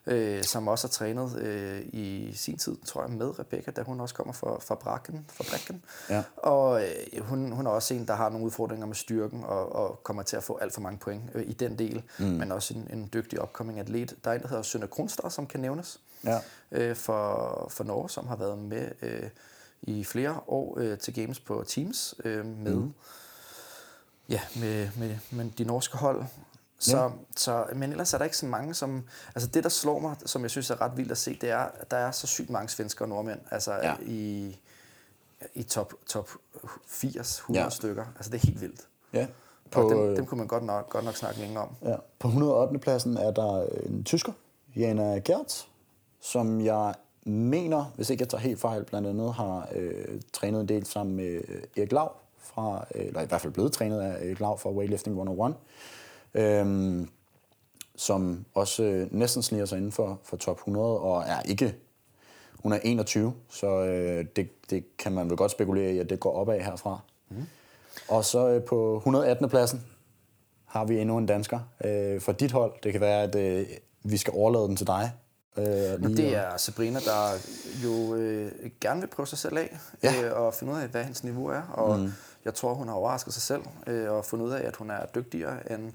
øh, 0.05 0.43
som 0.43 0.67
også 0.67 0.87
har 0.87 0.91
trænet 0.91 1.37
øh, 1.37 1.81
i 1.93 2.31
sin 2.35 2.57
tid, 2.57 2.77
tror 2.85 3.01
jeg, 3.01 3.11
med 3.11 3.39
Rebecca, 3.39 3.71
da 3.71 3.81
hun 3.81 3.99
også 3.99 4.15
kommer 4.15 4.33
fra 4.33 4.59
Fabrikken. 4.59 5.25
fabrikken. 5.29 5.83
Ja. 6.09 6.23
Og 6.37 6.83
øh, 6.83 7.21
hun, 7.21 7.51
hun 7.51 7.67
er 7.67 7.71
også 7.71 7.93
en, 7.93 8.07
der 8.07 8.13
har 8.13 8.29
nogle 8.29 8.45
udfordringer 8.45 8.85
med 8.85 8.95
styrken, 8.95 9.43
og, 9.43 9.75
og 9.75 10.03
kommer 10.03 10.23
til 10.23 10.37
at 10.37 10.43
få 10.43 10.57
alt 10.57 10.73
for 10.73 10.81
mange 10.81 10.99
point 10.99 11.23
øh, 11.33 11.43
i 11.47 11.53
den 11.53 11.79
del, 11.79 12.03
mm. 12.19 12.25
men 12.25 12.51
også 12.51 12.73
en, 12.73 12.87
en 12.93 13.09
dygtig 13.13 13.41
upcoming 13.41 13.79
atlet. 13.79 14.15
Der 14.23 14.31
er 14.31 14.35
en, 14.35 14.41
der 14.41 14.47
hedder 14.47 14.63
Sønder 14.63 14.87
Kronstad, 14.87 15.29
som 15.29 15.47
kan 15.47 15.59
nævnes 15.59 15.99
Ja. 16.23 16.39
øh, 16.71 16.95
for, 16.95 17.67
for 17.71 17.83
Norge, 17.83 18.09
som 18.09 18.27
har 18.27 18.35
været 18.35 18.57
med 18.57 18.91
øh, 19.01 19.29
i 19.81 20.03
flere 20.03 20.39
år 20.47 20.77
øh, 20.79 20.97
til 20.97 21.13
Games 21.13 21.39
på 21.39 21.63
Teams 21.67 22.15
øh, 22.25 22.45
med, 22.45 22.75
mm. 22.75 22.93
ja, 24.29 24.41
med, 24.55 24.89
med, 24.97 25.17
med 25.31 25.51
de 25.57 25.63
norske 25.63 25.97
hold. 25.97 26.23
Så, 26.79 26.97
Ja. 26.97 27.09
så, 27.35 27.65
men 27.75 27.91
ellers 27.91 28.13
er 28.13 28.17
der 28.17 28.25
ikke 28.25 28.37
så 28.37 28.45
mange, 28.45 28.73
som... 28.73 29.03
Altså 29.35 29.49
det, 29.49 29.63
der 29.63 29.69
slår 29.69 29.99
mig, 29.99 30.15
som 30.25 30.41
jeg 30.41 30.51
synes 30.51 30.69
er 30.69 30.81
ret 30.81 30.97
vildt 30.97 31.11
at 31.11 31.17
se, 31.17 31.37
det 31.41 31.49
er, 31.49 31.57
at 31.57 31.91
der 31.91 31.97
er 31.97 32.11
så 32.11 32.27
sygt 32.27 32.49
mange 32.49 32.69
svensker 32.69 33.05
og 33.05 33.09
nordmænd 33.09 33.39
altså 33.51 33.73
Ja. 33.73 33.95
i, 34.01 34.57
i 35.53 35.63
top, 35.63 35.93
top 36.07 36.29
80, 36.87 37.37
100 37.37 37.63
Ja. 37.63 37.69
stykker. 37.69 38.05
Altså 38.15 38.31
det 38.31 38.43
er 38.43 38.47
helt 38.47 38.61
vildt. 38.61 38.87
Ja. 39.13 39.27
På, 39.71 39.81
og 39.81 39.91
øh, 39.93 40.07
dem, 40.07 40.15
dem 40.15 40.25
kunne 40.25 40.37
man 40.37 40.47
godt 40.47 40.63
nok, 40.63 40.89
godt 40.89 41.05
nok 41.05 41.15
snakke 41.15 41.39
længe 41.39 41.59
om. 41.59 41.75
Ja. 41.83 41.95
På 42.19 42.27
108. 42.27 42.79
pladsen 42.79 43.17
er 43.17 43.31
der 43.31 43.65
en 43.85 44.03
tysker, 44.03 44.33
Jana 44.75 45.17
Gertz, 45.19 45.63
som 46.21 46.61
jeg 46.61 46.93
mener, 47.25 47.91
hvis 47.95 48.09
ikke 48.09 48.21
jeg 48.21 48.29
tager 48.29 48.41
helt 48.41 48.59
fejl, 48.59 48.85
blandt 48.85 49.07
andet 49.07 49.33
har 49.33 49.69
øh, 49.75 50.21
trænet 50.33 50.61
en 50.61 50.69
del 50.69 50.85
sammen 50.85 51.15
med 51.15 51.41
øh, 51.47 51.61
Erik 51.77 51.91
Lav, 51.91 52.11
fra, 52.37 52.85
øh, 52.95 53.05
eller 53.05 53.21
i 53.21 53.25
hvert 53.25 53.41
fald 53.41 53.53
blevet 53.53 53.71
trænet 53.71 54.01
af 54.01 54.25
Erik 54.25 54.39
Lav 54.39 54.57
fra 54.57 54.71
Weightlifting 54.71 55.13
101, 55.13 55.55
øhm, 56.33 57.09
som 57.95 58.45
også 58.53 58.83
øh, 58.83 59.07
næsten 59.11 59.43
sniger 59.43 59.65
sig 59.65 59.77
inden 59.77 59.91
for, 59.91 60.19
for 60.23 60.37
top 60.37 60.57
100, 60.57 60.99
og 60.99 61.23
er 61.27 61.41
ikke 61.41 61.75
hun 62.63 62.73
er 62.73 62.79
21, 62.83 63.33
så 63.49 63.67
øh, 63.67 64.25
det, 64.35 64.69
det 64.69 64.97
kan 64.97 65.11
man 65.11 65.29
vel 65.29 65.37
godt 65.37 65.51
spekulere 65.51 65.93
i, 65.93 65.99
at 65.99 66.09
det 66.09 66.19
går 66.19 66.33
opad 66.33 66.59
herfra. 66.59 66.99
Mm. 67.29 67.45
Og 68.07 68.25
så 68.25 68.49
øh, 68.49 68.63
på 68.63 68.97
118. 68.97 69.49
pladsen 69.49 69.85
har 70.65 70.85
vi 70.85 70.99
endnu 70.99 71.17
en 71.17 71.25
dansker 71.25 71.59
øh, 71.85 72.21
for 72.21 72.31
dit 72.31 72.51
hold. 72.51 72.73
Det 72.83 72.91
kan 72.91 73.01
være, 73.01 73.23
at 73.23 73.35
øh, 73.35 73.67
vi 74.03 74.17
skal 74.17 74.33
overlade 74.35 74.67
den 74.67 74.75
til 74.75 74.87
dig. 74.87 75.11
Øh, 75.57 75.65
lige 76.01 76.17
det 76.17 76.35
er 76.35 76.57
Sabrina, 76.57 76.99
der 76.99 77.31
jo 77.83 78.15
øh, 78.15 78.51
gerne 78.81 78.99
vil 78.99 79.07
prøve 79.07 79.27
sig 79.27 79.37
selv 79.37 79.57
af, 79.57 79.79
Ja. 80.03 80.23
øh, 80.23 80.41
og 80.41 80.53
finde 80.53 80.73
ud 80.73 80.77
af, 80.79 80.87
hvad 80.87 81.03
hendes 81.03 81.23
niveau 81.23 81.47
er. 81.47 81.61
Og 81.61 81.99
mm. 81.99 82.13
jeg 82.45 82.53
tror, 82.53 82.73
hun 82.73 82.87
har 82.87 82.95
overrasket 82.95 83.33
sig 83.33 83.43
selv, 83.43 83.61
øh, 83.87 84.11
og 84.11 84.25
fundet 84.25 84.45
ud 84.45 84.51
af, 84.51 84.67
at 84.67 84.75
hun 84.75 84.89
er 84.89 85.05
dygtigere, 85.15 85.73
end 85.73 85.91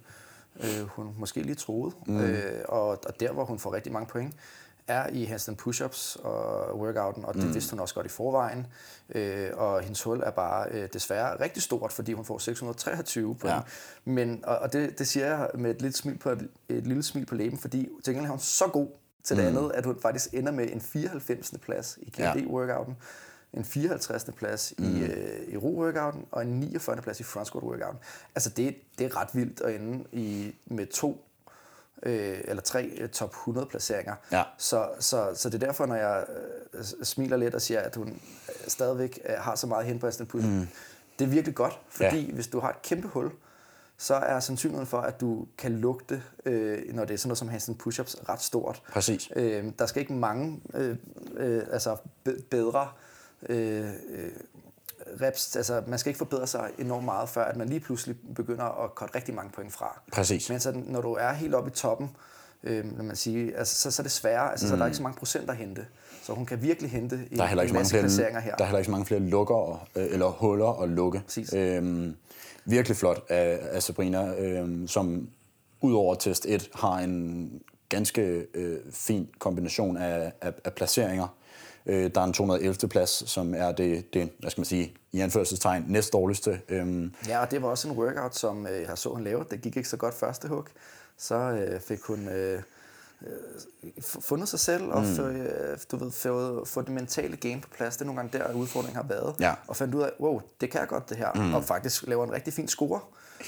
øh, 0.60 0.86
hun 0.86 1.14
måske 1.18 1.42
lige 1.42 1.54
troede. 1.54 1.94
Mm. 2.06 2.20
Øh, 2.20 2.64
og, 2.68 2.88
og 2.88 3.20
der, 3.20 3.32
hvor 3.32 3.44
hun 3.44 3.58
får 3.58 3.74
rigtig 3.74 3.92
mange 3.92 4.06
point, 4.06 4.34
er 4.88 5.06
i 5.08 5.24
handstand 5.24 5.56
push-ups 5.58 6.16
og 6.24 6.78
workouten, 6.78 7.24
og 7.24 7.34
det 7.34 7.44
mm. 7.46 7.54
vidste 7.54 7.70
hun 7.70 7.80
også 7.80 7.94
godt 7.94 8.06
i 8.06 8.08
forvejen. 8.08 8.66
Øh, 9.14 9.50
og 9.54 9.80
hendes 9.80 10.02
hul 10.02 10.20
er 10.20 10.30
bare 10.30 10.68
øh, 10.70 10.88
desværre 10.92 11.40
rigtig 11.40 11.62
stort, 11.62 11.92
fordi 11.92 12.12
hun 12.12 12.24
får 12.24 12.38
623 12.38 13.34
point. 13.34 13.56
Ja. 13.56 13.60
Men, 14.04 14.44
og, 14.44 14.58
og 14.58 14.72
det, 14.72 14.98
det 14.98 15.08
siger 15.08 15.26
jeg 15.26 15.50
med 15.54 15.70
et 15.70 15.82
lille 15.82 15.96
smil 15.96 16.18
på, 16.18 16.30
et, 16.30 16.48
et 16.68 16.86
lille 16.86 17.02
smil 17.02 17.26
på 17.26 17.34
læben, 17.34 17.58
fordi 17.58 17.88
til 18.04 18.12
gengæld 18.14 18.26
er 18.26 18.30
hun 18.30 18.38
så 18.40 18.66
god 18.66 18.88
til 19.26 19.36
det 19.36 19.42
andet, 19.42 19.72
at 19.74 19.84
hun 19.84 19.98
faktisk 20.02 20.34
ender 20.34 20.52
med 20.52 20.72
en 20.72 20.80
94. 20.80 21.54
plads 21.62 21.98
i 22.02 22.12
Ja. 22.18 22.32
GD-workouten, 22.32 22.92
en 23.52 23.64
54. 23.64 24.24
plads 24.36 24.72
i, 24.78 25.02
øh, 25.02 25.48
i 25.48 25.56
ro-workouten, 25.56 26.26
og 26.30 26.42
en 26.42 26.60
49. 26.60 26.96
plads 27.02 27.20
i 27.20 27.22
front 27.22 27.46
squat 27.46 27.64
workouten. 27.64 27.98
Altså 28.34 28.50
det, 28.50 28.76
det 28.98 29.04
er 29.04 29.20
ret 29.20 29.28
vildt 29.32 29.60
at 29.60 29.74
ende 29.74 30.04
i, 30.12 30.54
med 30.66 30.86
to 30.86 31.26
øh, 32.02 32.38
eller 32.44 32.62
tre 32.62 32.84
øh, 32.84 33.08
top 33.08 33.30
100 33.30 33.66
placeringer. 33.66 34.14
Ja. 34.32 34.42
Så, 34.58 34.88
så, 34.98 35.30
så 35.34 35.50
det 35.50 35.62
er 35.62 35.66
derfor, 35.66 35.86
når 35.86 35.94
jeg 35.94 36.24
øh, 36.74 36.84
smiler 36.84 37.36
lidt 37.36 37.54
og 37.54 37.62
siger, 37.62 37.80
at 37.80 37.96
hun 37.96 38.08
øh, 38.08 38.68
stadigvæk 38.68 39.20
øh, 39.28 39.34
har 39.38 39.54
så 39.54 39.66
meget 39.66 39.86
hen 39.86 39.98
på 39.98 40.10
mm. 40.32 40.68
det 41.18 41.24
er 41.24 41.28
virkelig 41.28 41.54
godt, 41.54 41.80
fordi 41.88 42.26
ja. 42.26 42.32
hvis 42.32 42.46
du 42.46 42.60
har 42.60 42.70
et 42.70 42.82
kæmpe 42.82 43.08
hul, 43.08 43.30
så 43.98 44.14
er 44.14 44.40
sandsynligheden 44.40 44.86
for, 44.86 44.98
at 44.98 45.20
du 45.20 45.46
kan 45.58 45.72
lugte, 45.72 46.22
øh, 46.44 46.94
når 46.94 47.04
det 47.04 47.14
er 47.14 47.18
sådan 47.18 47.28
noget 47.28 47.38
som 47.38 47.48
handstand 47.48 47.76
push-ups, 47.82 48.28
ret 48.28 48.42
stort. 48.42 48.82
Præcis. 48.92 49.30
Øh, 49.36 49.64
der 49.78 49.86
skal 49.86 50.00
ikke 50.00 50.12
mange 50.12 50.60
øh, 50.74 50.96
øh, 51.36 51.62
altså 51.72 51.96
be- 52.24 52.42
bedre 52.50 52.88
øh, 53.48 53.84
øh, 53.88 54.30
reps, 55.20 55.56
altså, 55.56 55.82
man 55.86 55.98
skal 55.98 56.10
ikke 56.10 56.18
forbedre 56.18 56.46
sig 56.46 56.70
enormt 56.78 57.04
meget, 57.04 57.28
før 57.28 57.44
at 57.44 57.56
man 57.56 57.68
lige 57.68 57.80
pludselig 57.80 58.16
begynder 58.34 58.84
at 58.84 58.94
korte 58.94 59.14
rigtig 59.14 59.34
mange 59.34 59.50
point 59.52 59.72
fra. 59.72 60.00
Præcis. 60.12 60.50
Men 60.50 60.60
så, 60.60 60.72
når 60.86 61.00
du 61.00 61.12
er 61.12 61.32
helt 61.32 61.54
oppe 61.54 61.70
i 61.70 61.74
toppen, 61.74 62.10
øh, 62.62 63.04
man 63.04 63.16
siger, 63.16 63.58
altså, 63.58 63.74
så, 63.74 63.90
så 63.90 64.02
er 64.02 64.04
det 64.04 64.12
sværere, 64.12 64.50
altså, 64.50 64.66
mm. 64.66 64.68
så 64.68 64.74
er 64.74 64.78
der 64.78 64.86
ikke 64.86 64.96
så 64.96 65.02
mange 65.02 65.18
procent 65.18 65.50
at 65.50 65.56
hente. 65.56 65.86
Så 66.22 66.32
hun 66.32 66.46
kan 66.46 66.62
virkelig 66.62 66.90
hente 66.90 67.20
i 67.30 67.36
Der 67.36 67.44
er 67.44 67.48
en 67.48 67.56
mange 67.56 67.72
masse 67.72 67.90
flere, 67.90 68.02
placeringer 68.02 68.40
her. 68.40 68.56
der 68.56 68.64
er 68.64 68.66
heller 68.68 68.78
ikke 68.78 68.86
så 68.86 68.90
mange 68.90 69.06
flere 69.06 69.20
lukker, 69.20 69.86
øh, 69.96 70.06
eller 70.10 70.26
huller 70.26 70.82
at 70.82 70.88
lukke. 70.88 71.22
Præcis. 71.26 71.52
Øhm, 71.52 72.16
virkelig 72.66 72.96
flot 72.96 73.24
af, 73.28 73.58
af 73.62 73.82
Sabrina, 73.82 74.34
øh, 74.38 74.88
som 74.88 75.28
udover 75.80 76.14
test 76.14 76.46
1 76.46 76.68
har 76.74 76.98
en 76.98 77.50
ganske 77.88 78.46
øh, 78.54 78.78
fin 78.90 79.28
kombination 79.38 79.96
af, 79.96 80.32
af, 80.40 80.52
af 80.64 80.72
placeringer. 80.72 81.28
Øh, 81.86 82.10
der 82.14 82.20
er 82.20 82.24
en 82.24 82.32
211. 82.32 82.88
plads, 82.88 83.30
som 83.30 83.54
er 83.54 83.72
det, 83.72 84.14
det, 84.14 84.30
hvad 84.38 84.50
skal 84.50 84.60
man 84.60 84.66
sige, 84.66 84.92
i 85.12 85.20
anførselstegn, 85.20 85.84
næst 85.88 86.12
dårligste. 86.12 86.60
Øhm, 86.68 87.14
Ja, 87.28 87.40
og 87.40 87.50
det 87.50 87.62
var 87.62 87.68
også 87.68 87.88
en 87.88 87.96
workout, 87.96 88.36
som 88.36 88.66
øh, 88.66 88.82
jeg 88.88 88.98
så 88.98 89.08
hun 89.08 89.24
lave. 89.24 89.44
Det 89.50 89.60
gik 89.60 89.76
ikke 89.76 89.88
så 89.88 89.96
godt 89.96 90.14
første 90.14 90.48
hug. 90.48 90.64
Så 91.18 91.34
øh, 91.34 91.80
fik 91.80 92.00
hun 92.00 92.28
øh, 92.28 92.62
fundet 94.00 94.48
sig 94.48 94.60
selv 94.60 94.84
og 94.84 95.02
mm. 95.02 95.20
øh, 95.20 95.78
du 95.90 95.96
ved, 95.96 96.10
fået, 96.10 96.68
fået 96.68 96.86
det 96.86 96.94
mentale 96.94 97.36
game 97.36 97.60
på 97.60 97.68
plads. 97.76 97.96
Det 97.96 98.00
er 98.02 98.06
nogle 98.06 98.20
gange 98.20 98.38
der, 98.38 98.52
udfordringen 98.52 98.96
har 98.96 99.02
været. 99.08 99.34
Ja. 99.40 99.54
Og 99.66 99.76
fandt 99.76 99.94
ud 99.94 100.02
af, 100.02 100.10
wow, 100.20 100.40
det 100.60 100.70
kan 100.70 100.80
jeg 100.80 100.88
godt 100.88 101.08
det 101.08 101.16
her. 101.16 101.32
Mm. 101.34 101.54
Og 101.54 101.64
faktisk 101.64 102.06
laver 102.06 102.24
en 102.24 102.32
rigtig 102.32 102.52
fin 102.52 102.68
score, 102.68 103.00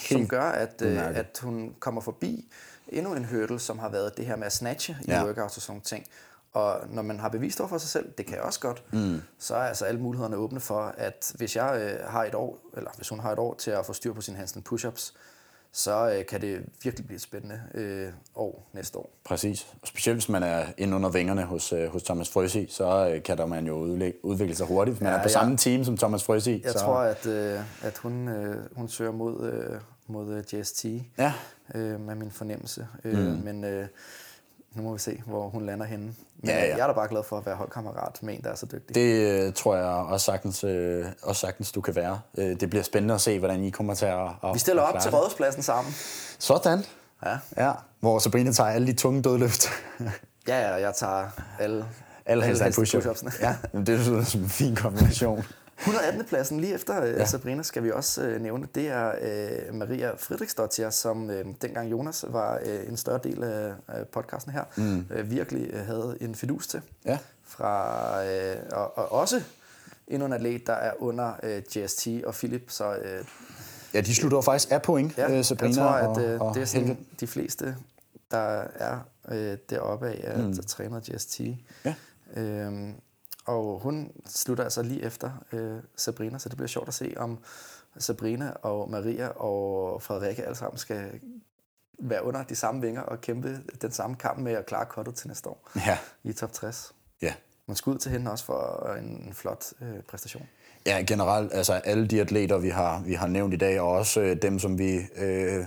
som 0.08 0.28
gør, 0.28 0.42
at, 0.42 0.82
øh, 0.82 1.16
at 1.18 1.40
hun 1.42 1.74
kommer 1.80 2.00
forbi 2.00 2.52
endnu 2.88 3.14
en 3.14 3.24
hurdle, 3.24 3.58
som 3.58 3.78
har 3.78 3.88
været 3.88 4.16
det 4.16 4.26
her 4.26 4.36
med 4.36 4.46
at 4.46 4.52
snatche 4.52 4.96
i 5.02 5.10
Ja. 5.10 5.24
workouts 5.24 5.56
og 5.56 5.62
sådan 5.62 5.72
nogle 5.72 5.82
ting. 5.84 6.06
Og 6.52 6.80
når 6.88 7.02
man 7.02 7.20
har 7.20 7.28
bevist 7.28 7.60
over 7.60 7.68
for 7.68 7.78
sig 7.78 7.88
selv, 7.90 8.12
det 8.18 8.26
kan 8.26 8.34
jeg 8.34 8.42
også 8.42 8.60
godt, 8.60 8.84
mm. 8.92 9.20
så 9.38 9.54
er 9.54 9.62
altså 9.62 9.84
alle 9.84 10.00
mulighederne 10.00 10.36
åbne 10.36 10.60
for, 10.60 10.94
at 10.96 11.32
hvis 11.34 11.56
jeg 11.56 11.80
øh, 12.00 12.10
har 12.10 12.24
et 12.24 12.34
år, 12.34 12.58
eller 12.76 12.90
hvis 12.96 13.08
hun 13.08 13.20
har 13.20 13.32
et 13.32 13.38
år 13.38 13.54
til 13.54 13.70
at 13.70 13.86
få 13.86 13.92
styr 13.92 14.12
på 14.12 14.20
sine 14.20 14.36
handstand 14.36 14.64
push-ups, 14.72 15.12
så 15.78 16.10
øh, 16.10 16.26
kan 16.26 16.40
det 16.40 16.62
virkelig 16.82 17.06
blive 17.06 17.16
et 17.16 17.22
spændende 17.22 17.60
øh, 17.74 18.08
år 18.34 18.70
næste 18.72 18.98
år. 18.98 19.10
Præcis. 19.24 19.66
Og 19.82 19.88
specielt 19.88 20.16
hvis 20.16 20.28
man 20.28 20.42
er 20.42 20.66
inde 20.78 20.96
under 20.96 21.10
vingerne 21.10 21.42
hos, 21.42 21.72
øh, 21.72 21.88
hos 21.88 22.02
Thomas 22.02 22.30
Frøsi, 22.30 22.66
så 22.70 23.08
øh, 23.14 23.22
kan 23.22 23.38
der 23.38 23.46
man 23.46 23.66
jo 23.66 23.74
udvikle 24.22 24.54
sig 24.54 24.66
hurtigt. 24.66 24.94
Hvis 24.96 25.02
man 25.02 25.12
Ja, 25.12 25.18
er 25.18 25.22
på 25.22 25.28
ja. 25.28 25.32
samme 25.32 25.56
team 25.56 25.84
som 25.84 25.96
Thomas 25.96 26.24
Frøsi. 26.24 26.60
Jeg 26.64 26.72
så, 26.72 26.78
tror, 26.78 26.98
at, 26.98 27.26
øh, 27.26 27.60
at 27.82 27.98
hun, 27.98 28.28
øh, 28.28 28.76
hun 28.76 28.88
søger 28.88 29.12
mod, 29.12 29.50
øh, 29.52 29.80
mod 30.06 30.34
øh, 30.34 30.60
JST 30.60 30.84
Ja, 31.18 31.32
øh, 31.74 32.00
med 32.00 32.14
min 32.14 32.30
fornemmelse. 32.30 32.86
Øh, 33.04 33.18
mm. 33.18 33.40
Men 33.44 33.64
øh, 33.64 33.86
nu 34.78 34.84
må 34.84 34.92
vi 34.92 34.98
se, 34.98 35.22
hvor 35.26 35.48
hun 35.48 35.66
lander 35.66 35.86
henne. 35.86 36.04
Men 36.04 36.14
Ja, 36.50 36.56
ja, 36.64 36.76
jeg 36.76 36.78
er 36.82 36.86
da 36.86 36.92
bare 36.92 37.08
glad 37.08 37.22
for 37.22 37.38
at 37.38 37.46
være 37.46 37.54
holdkammerat 37.56 38.18
med 38.22 38.34
en, 38.34 38.42
der 38.42 38.50
er 38.50 38.54
så 38.54 38.66
dygtig. 38.66 38.94
det 38.94 39.46
øh, 39.46 39.52
tror 39.52 39.76
jeg 39.76 39.84
også 39.84 40.26
sagtens, 40.26 40.64
øh, 40.64 41.06
også 41.22 41.40
sagtens, 41.40 41.72
du 41.72 41.80
kan 41.80 41.96
være. 41.96 42.20
Øh, 42.38 42.60
det 42.60 42.70
bliver 42.70 42.82
spændende 42.82 43.14
at 43.14 43.20
se, 43.20 43.38
hvordan 43.38 43.64
I 43.64 43.70
kommer 43.70 43.94
til 43.94 44.06
at, 44.06 44.28
at 44.44 44.54
vi 44.54 44.58
stiller 44.58 44.82
at 44.82 44.94
op 44.94 45.00
til 45.00 45.10
rådhuspladsen 45.10 45.62
sammen. 45.62 45.94
Sådan. 46.38 46.84
Ja. 47.26 47.38
Ja, 47.56 47.72
hvor 48.00 48.18
Sabrina 48.18 48.52
tager 48.52 48.70
alle 48.70 48.86
de 48.86 48.92
tunge 48.92 49.22
dødløft. 49.22 49.68
Ja, 50.48 50.60
ja, 50.68 50.74
jeg 50.74 50.94
tager 50.94 51.28
alle, 51.60 51.84
alle 52.26 52.44
handstand 52.44 52.74
push-ups. 52.74 52.96
push-upsene. 53.08 53.32
Ja, 53.40 53.56
det 53.72 53.88
lyder 53.88 54.24
som 54.24 54.40
en 54.40 54.48
fin 54.48 54.76
kombination. 54.76 55.44
118. 55.78 56.24
pladsen 56.24 56.60
lige 56.60 56.74
efter 56.74 57.04
ja. 57.04 57.26
Sabrina 57.26 57.62
skal 57.62 57.82
vi 57.82 57.90
også 57.90 58.22
øh, 58.22 58.42
nævne, 58.42 58.68
det 58.74 58.88
er 58.88 59.12
øh, 59.20 59.74
Maria 59.74 60.10
Fridriksdottir, 60.16 60.90
som 60.90 61.30
øh, 61.30 61.44
dengang 61.62 61.90
Jonas 61.90 62.24
var 62.28 62.60
øh, 62.64 62.88
en 62.88 62.96
større 62.96 63.20
del 63.24 63.42
af, 63.42 63.72
af 63.88 64.08
podcasten 64.08 64.52
her, 64.52 64.64
mm. 64.76 65.06
øh, 65.10 65.30
virkelig 65.30 65.70
øh, 65.72 65.86
havde 65.86 66.16
en 66.20 66.34
fidus 66.34 66.66
til. 66.66 66.80
Ja. 67.04 67.18
Fra, 67.44 68.24
øh, 68.24 68.56
og, 68.72 68.98
og 68.98 69.12
også 69.12 69.42
endnu 70.08 70.26
en 70.26 70.32
atlet, 70.32 70.66
der 70.66 70.72
er 70.72 70.92
under 70.98 71.32
øh, 71.42 71.62
JST 71.76 72.08
og 72.26 72.34
Philip, 72.34 72.70
så 72.70 72.94
øh, 72.94 73.24
Ja, 73.94 74.00
de 74.00 74.14
slutter 74.14 74.38
jo 74.38 74.42
faktisk 74.42 74.72
af 74.72 74.82
point, 74.82 75.18
ja, 75.18 75.36
øh, 75.38 75.44
Sabrina 75.44 75.68
jeg 75.68 75.76
tror, 75.76 76.10
at 76.10 76.16
og, 76.16 76.22
øh, 76.22 76.40
og 76.40 76.54
det 76.54 76.60
er 76.60 76.66
sådan, 76.66 76.86
Helge. 76.86 77.02
de 77.20 77.26
fleste, 77.26 77.76
der 78.30 78.64
er 78.74 78.98
øh, 79.28 79.56
deroppe 79.70 80.08
af, 80.08 80.20
at 80.24 80.40
mm. 80.40 80.54
der 80.54 80.62
træner 80.62 81.00
JST. 81.08 81.40
Ja. 81.84 81.94
Øhm, 82.36 82.94
og 83.48 83.80
hun 83.82 84.12
slutter 84.26 84.64
altså 84.64 84.82
lige 84.82 85.02
efter 85.02 85.30
øh, 85.52 85.76
Sabrina, 85.96 86.38
så 86.38 86.48
det 86.48 86.56
bliver 86.56 86.68
sjovt 86.68 86.88
at 86.88 86.94
se, 86.94 87.14
om 87.16 87.38
Sabrina 87.98 88.50
og 88.62 88.90
Maria 88.90 89.28
og 89.28 90.02
Frederikke 90.02 90.44
alle 90.44 90.54
sammen 90.56 90.78
skal 90.78 91.20
være 91.98 92.24
under 92.24 92.42
de 92.42 92.54
samme 92.54 92.80
vinger 92.80 93.02
og 93.02 93.20
kæmpe 93.20 93.60
den 93.82 93.92
samme 93.92 94.16
kamp 94.16 94.38
med 94.38 94.52
at 94.52 94.66
klare 94.66 94.86
kottet 94.86 95.14
til 95.14 95.28
næste 95.28 95.48
år 95.48 95.70
Ja, 95.86 95.98
i 96.24 96.32
top 96.32 96.52
60. 96.52 96.94
ja. 97.22 97.34
Man 97.66 97.76
skal 97.76 97.90
ud 97.90 97.98
til 97.98 98.12
hende 98.12 98.30
også 98.30 98.44
for 98.44 98.92
en, 98.98 99.04
en 99.04 99.34
flot 99.34 99.64
øh, 99.80 100.02
præstation. 100.08 100.46
Ja, 100.86 101.04
generelt, 101.08 101.54
altså 101.54 101.72
alle 101.72 102.06
de 102.06 102.20
atleter, 102.20 102.58
vi 102.58 102.68
har, 102.68 103.02
vi 103.02 103.14
har 103.14 103.26
nævnt 103.26 103.54
i 103.54 103.56
dag, 103.56 103.80
og 103.80 103.88
også 103.88 104.20
øh, 104.20 104.42
dem, 104.42 104.58
som 104.58 104.78
vi 104.78 105.00
øh, 105.16 105.66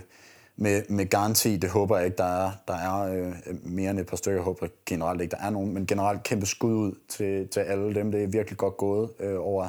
med, 0.56 0.82
med 0.88 1.06
garanti, 1.06 1.56
det 1.56 1.70
håber 1.70 1.96
jeg 1.96 2.06
ikke, 2.06 2.16
der 2.16 2.44
er, 2.46 2.50
der 2.68 2.74
er 2.74 3.14
øh, 3.14 3.34
mere 3.62 3.90
end 3.90 4.00
et 4.00 4.06
par 4.06 4.16
stykker, 4.16 4.38
jeg 4.38 4.44
håber 4.44 4.66
generelt 4.86 5.20
ikke, 5.20 5.30
der 5.30 5.42
er 5.42 5.50
nogen, 5.50 5.74
men 5.74 5.86
generelt 5.86 6.22
kæmpe 6.22 6.46
skud 6.46 6.72
ud 6.72 6.98
til, 7.08 7.48
til 7.48 7.60
alle 7.60 7.94
dem, 7.94 8.12
det 8.12 8.22
er 8.22 8.26
virkelig 8.26 8.58
godt 8.58 8.76
gået 8.76 9.10
øh, 9.20 9.36
over, 9.38 9.68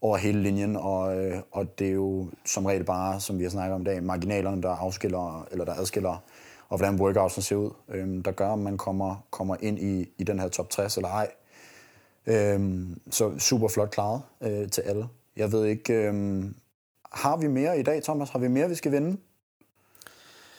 over 0.00 0.16
hele 0.16 0.42
linjen, 0.42 0.76
og, 0.76 1.16
øh, 1.16 1.40
og 1.50 1.78
det 1.78 1.88
er 1.88 1.92
jo 1.92 2.30
som 2.44 2.66
regel 2.66 2.84
bare, 2.84 3.20
som 3.20 3.38
vi 3.38 3.42
har 3.42 3.50
snakket 3.50 3.74
om 3.74 3.80
i 3.80 3.84
dag, 3.84 4.02
marginalerne, 4.02 4.62
der 4.62 4.70
afskiller, 4.70 5.48
eller 5.52 5.64
der 5.64 5.74
adskiller, 5.74 6.22
og 6.68 6.78
hvordan 6.78 7.00
workoutsen 7.00 7.42
ser 7.42 7.56
ud, 7.56 7.70
øh, 7.88 8.24
der 8.24 8.30
gør, 8.30 8.48
om 8.48 8.58
man 8.58 8.76
kommer, 8.76 9.26
kommer 9.30 9.56
ind 9.60 9.78
i, 9.78 10.08
i 10.18 10.24
den 10.24 10.38
her 10.38 10.48
top 10.48 10.70
60 10.70 10.96
eller 10.96 11.08
ej. 11.08 11.30
Øh, 12.26 12.86
så 13.10 13.38
super 13.38 13.68
flot 13.68 13.90
klaret 13.90 14.22
øh, 14.40 14.68
til 14.68 14.80
alle. 14.80 15.08
Jeg 15.36 15.52
ved 15.52 15.64
ikke, 15.64 15.92
øh, 15.92 16.44
har 17.12 17.36
vi 17.36 17.46
mere 17.46 17.80
i 17.80 17.82
dag, 17.82 18.02
Thomas? 18.02 18.30
Har 18.30 18.38
vi 18.38 18.48
mere, 18.48 18.68
vi 18.68 18.74
skal 18.74 18.92
vinde? 18.92 19.16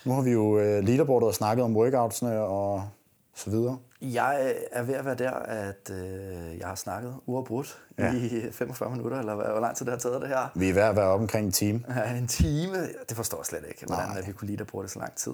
Nu 0.09 0.15
har 0.15 0.21
vi 0.21 0.31
jo 0.31 0.59
øh, 0.59 0.83
leaderboardet 0.83 1.27
og 1.27 1.35
snakket 1.35 1.63
om 1.65 1.75
workoutsene 1.77 2.39
og 2.39 2.89
så 3.35 3.49
videre. 3.49 3.77
Jeg 4.01 4.55
er 4.71 4.83
ved 4.83 4.93
at 4.93 5.05
være 5.05 5.15
der, 5.15 5.31
at 5.31 5.89
øh, 5.91 6.57
jeg 6.59 6.67
har 6.67 6.75
snakket 6.75 7.15
uafbrudt 7.25 7.79
Ja. 7.97 8.13
i 8.13 8.41
45 8.51 8.91
minutter, 8.91 9.19
eller 9.19 9.35
hvor 9.35 9.59
lang 9.59 9.75
tid 9.77 9.85
det 9.85 9.91
har 9.91 9.99
taget 9.99 10.21
det 10.21 10.29
her. 10.29 10.47
Vi 10.55 10.69
er 10.69 10.73
ved 10.73 10.81
at 10.81 10.95
være 10.95 11.05
oppe 11.05 11.21
omkring 11.23 11.45
en 11.45 11.51
time. 11.51 11.83
Ja, 11.95 12.13
en 12.17 12.27
time, 12.27 12.73
det 13.09 13.17
forstår 13.17 13.37
jeg 13.37 13.45
slet 13.45 13.63
ikke, 13.67 13.85
hvordan 13.85 14.07
Nej. 14.09 14.17
at 14.19 14.27
vi 14.27 14.31
kunne 14.31 14.47
lide 14.47 14.61
at 14.61 14.67
bruge 14.67 14.83
det 14.83 14.91
så 14.91 14.99
lang 14.99 15.15
tid. 15.15 15.33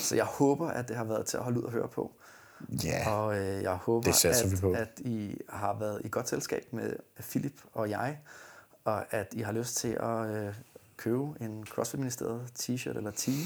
Så 0.00 0.16
jeg 0.16 0.24
håber, 0.24 0.68
at 0.68 0.88
det 0.88 0.96
har 0.96 1.04
været 1.04 1.26
til 1.26 1.36
at 1.36 1.42
holde 1.42 1.58
ud 1.58 1.64
og 1.64 1.72
høre 1.72 1.88
på. 1.88 2.12
Ja, 2.84 3.10
Og 3.12 3.38
øh, 3.38 3.62
jeg 3.62 3.72
håber, 3.74 4.02
Det 4.04 4.14
satser 4.14 4.48
vi 4.48 4.56
på. 4.56 4.70
at, 4.72 4.78
at 4.80 5.00
I 5.00 5.36
har 5.48 5.76
været 5.78 6.00
i 6.04 6.08
godt 6.10 6.28
selskab 6.28 6.64
med 6.70 6.92
Philip 7.20 7.60
og 7.74 7.90
jeg, 7.90 8.18
og 8.84 9.14
at 9.14 9.26
I 9.32 9.40
har 9.40 9.52
lyst 9.52 9.76
til 9.76 9.88
at 10.00 10.26
øh, 10.26 10.54
købe 10.96 11.22
en 11.40 11.66
CrossFit-ministeriet 11.70 12.42
t-shirt 12.58 12.96
eller 12.96 13.10
tee, 13.10 13.44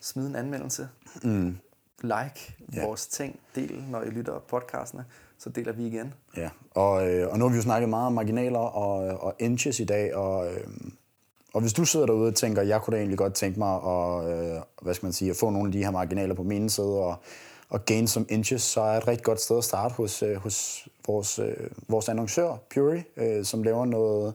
smide 0.00 0.28
en 0.28 0.36
anmeldelse, 0.36 0.88
mm. 1.22 1.58
like 2.02 2.54
Ja. 2.74 2.86
vores 2.86 3.06
ting, 3.06 3.38
del, 3.54 3.84
når 3.90 4.02
I 4.02 4.08
lytter 4.08 4.38
podcastene, 4.48 5.04
så 5.38 5.48
deler 5.50 5.72
vi 5.72 5.86
igen. 5.86 6.14
ja. 6.36 6.48
Og, 6.70 7.08
øh, 7.10 7.28
og 7.32 7.38
nu 7.38 7.44
har 7.44 7.50
vi 7.50 7.56
jo 7.56 7.62
snakket 7.62 7.88
meget 7.88 8.06
om 8.06 8.12
marginaler 8.12 8.58
og, 8.58 8.96
og 9.20 9.34
inches 9.38 9.80
i 9.80 9.84
dag, 9.84 10.14
og, 10.14 10.52
øh, 10.54 10.66
og 11.54 11.60
hvis 11.60 11.72
du 11.72 11.84
sidder 11.84 12.06
derude 12.06 12.28
og 12.28 12.34
tænker, 12.34 12.62
jeg 12.62 12.82
kunne 12.82 12.92
da 12.94 13.00
egentlig 13.00 13.18
godt 13.18 13.34
tænke 13.34 13.58
mig 13.58 13.74
at, 13.74 14.28
øh, 14.28 14.60
hvad 14.82 14.94
skal 14.94 15.06
man 15.06 15.12
sige, 15.12 15.30
at 15.30 15.36
få 15.36 15.50
nogle 15.50 15.68
af 15.68 15.72
de 15.72 15.84
her 15.84 15.90
marginaler 15.90 16.34
på 16.34 16.42
min 16.42 16.68
side, 16.68 16.86
og, 16.98 17.16
og 17.68 17.84
gain 17.84 18.06
some 18.08 18.26
inches, 18.28 18.62
så 18.62 18.80
er 18.80 18.96
et 18.98 19.08
rigtig 19.08 19.24
godt 19.24 19.40
sted 19.40 19.58
at 19.58 19.64
starte 19.64 19.94
hos, 19.94 20.22
øh, 20.22 20.36
hos 20.36 20.88
vores, 21.06 21.38
øh, 21.38 21.70
vores 21.88 22.08
annoncør, 22.08 22.56
Puri, 22.74 23.02
øh, 23.16 23.44
som 23.44 23.62
laver 23.62 23.84
noget 23.84 24.34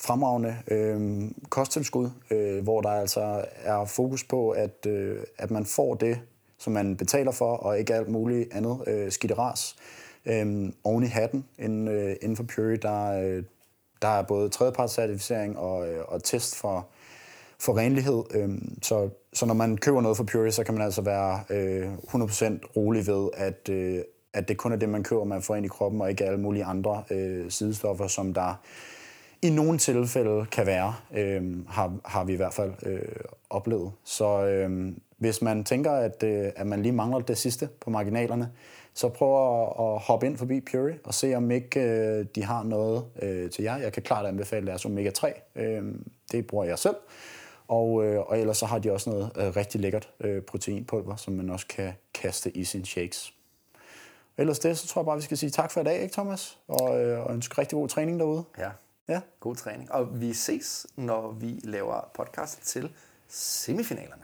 fremragende 0.00 0.56
øh, 0.70 1.30
kosttilskud, 1.48 2.10
øh, 2.30 2.62
hvor 2.62 2.80
der 2.80 2.90
altså 2.90 3.44
er 3.64 3.84
fokus 3.84 4.24
på, 4.24 4.50
at, 4.50 4.86
øh, 4.86 5.18
at 5.38 5.50
man 5.50 5.64
får 5.66 5.94
det, 5.94 6.20
som 6.58 6.72
man 6.72 6.96
betaler 6.96 7.32
for, 7.32 7.56
og 7.56 7.78
ikke 7.78 7.94
alt 7.94 8.08
muligt 8.08 8.52
andet 8.52 8.78
øh, 8.86 9.12
skidteras. 9.12 9.76
Øh, 10.26 10.72
oven 10.84 11.04
i 11.04 11.06
hatten 11.06 11.44
inden, 11.58 11.88
øh, 11.88 12.16
inden 12.22 12.36
for 12.36 12.44
Puri, 12.54 12.76
der, 12.76 13.22
øh, 13.22 13.42
der 14.02 14.08
er 14.08 14.22
både 14.22 14.48
tredjepartscertificering 14.48 15.58
og, 15.58 15.88
øh, 15.88 16.04
og 16.08 16.22
test 16.24 16.56
for, 16.56 16.88
for 17.58 17.78
renlighed. 17.78 18.22
Øh, 18.34 18.48
så, 18.82 19.08
så 19.32 19.46
når 19.46 19.54
man 19.54 19.76
køber 19.76 20.00
noget 20.00 20.16
fra 20.16 20.24
Puri, 20.24 20.50
så 20.50 20.64
kan 20.64 20.74
man 20.74 20.82
altså 20.82 21.02
være 21.02 21.40
øh, 21.50 21.92
100% 21.94 22.76
rolig 22.76 23.06
ved, 23.06 23.28
at, 23.34 23.68
øh, 23.68 24.02
at 24.32 24.48
det 24.48 24.56
kun 24.56 24.72
er 24.72 24.76
det, 24.76 24.88
man 24.88 25.02
køber, 25.02 25.24
man 25.24 25.42
får 25.42 25.56
ind 25.56 25.66
i 25.66 25.68
kroppen, 25.68 26.00
og 26.00 26.10
ikke 26.10 26.24
alle 26.24 26.40
mulige 26.40 26.64
andre 26.64 27.04
øh, 27.10 27.50
sidestoffer, 27.50 28.06
som 28.06 28.34
der 28.34 28.60
i 29.42 29.50
nogle 29.50 29.78
tilfælde 29.78 30.46
kan 30.46 30.66
være, 30.66 30.94
øh, 31.14 31.68
har, 31.68 31.92
har 32.04 32.24
vi 32.24 32.32
i 32.32 32.36
hvert 32.36 32.54
fald 32.54 32.72
øh, 32.82 33.02
oplevet. 33.50 33.92
Så 34.04 34.46
øh, 34.46 34.92
hvis 35.18 35.42
man 35.42 35.64
tænker, 35.64 35.92
at, 35.92 36.22
øh, 36.22 36.52
at 36.56 36.66
man 36.66 36.82
lige 36.82 36.92
mangler 36.92 37.18
det 37.20 37.38
sidste 37.38 37.68
på 37.80 37.90
marginalerne, 37.90 38.50
så 38.94 39.08
prøv 39.08 39.60
at, 39.60 39.68
at 39.68 40.00
hoppe 40.00 40.26
ind 40.26 40.36
forbi 40.36 40.60
Puri 40.60 40.92
og 41.04 41.14
se, 41.14 41.34
om 41.34 41.50
ikke 41.50 41.80
øh, 41.80 42.26
de 42.34 42.44
har 42.44 42.62
noget 42.62 43.04
øh, 43.22 43.50
til 43.50 43.62
jer. 43.62 43.76
Jeg 43.76 43.92
kan 43.92 44.02
klart 44.02 44.26
anbefale 44.26 44.66
deres 44.66 44.86
omega-3. 44.86 45.60
Øh, 45.60 45.82
det 46.32 46.46
bruger 46.46 46.64
jeg 46.64 46.78
selv. 46.78 46.96
Og, 47.68 48.04
øh, 48.04 48.20
og 48.20 48.38
ellers 48.38 48.58
så 48.58 48.66
har 48.66 48.78
de 48.78 48.92
også 48.92 49.10
noget 49.10 49.30
øh, 49.36 49.56
rigtig 49.56 49.80
lækkert 49.80 50.10
øh, 50.20 50.42
proteinpulver, 50.42 51.16
som 51.16 51.34
man 51.34 51.50
også 51.50 51.66
kan 51.66 51.92
kaste 52.14 52.56
i 52.56 52.64
sine 52.64 52.86
shakes. 52.86 53.34
Ellers 54.38 54.58
det, 54.58 54.78
så 54.78 54.86
tror 54.86 55.00
jeg 55.00 55.06
bare, 55.06 55.16
vi 55.16 55.22
skal 55.22 55.38
sige 55.38 55.50
tak 55.50 55.70
for 55.70 55.80
i 55.80 55.84
dag, 55.84 56.02
ikke 56.02 56.12
Thomas? 56.12 56.58
Og, 56.68 57.00
øh, 57.00 57.26
og 57.26 57.34
ønske 57.34 57.58
rigtig 57.58 57.76
god 57.76 57.88
træning 57.88 58.20
derude. 58.20 58.44
Ja, 58.58 58.70
Ja. 59.08 59.20
God 59.40 59.56
træning. 59.56 59.92
Og 59.92 60.20
vi 60.20 60.34
ses, 60.34 60.86
når 60.96 61.32
vi 61.32 61.60
laver 61.64 62.10
podcast 62.14 62.62
til 62.62 62.90
semifinalerne. 63.28 64.22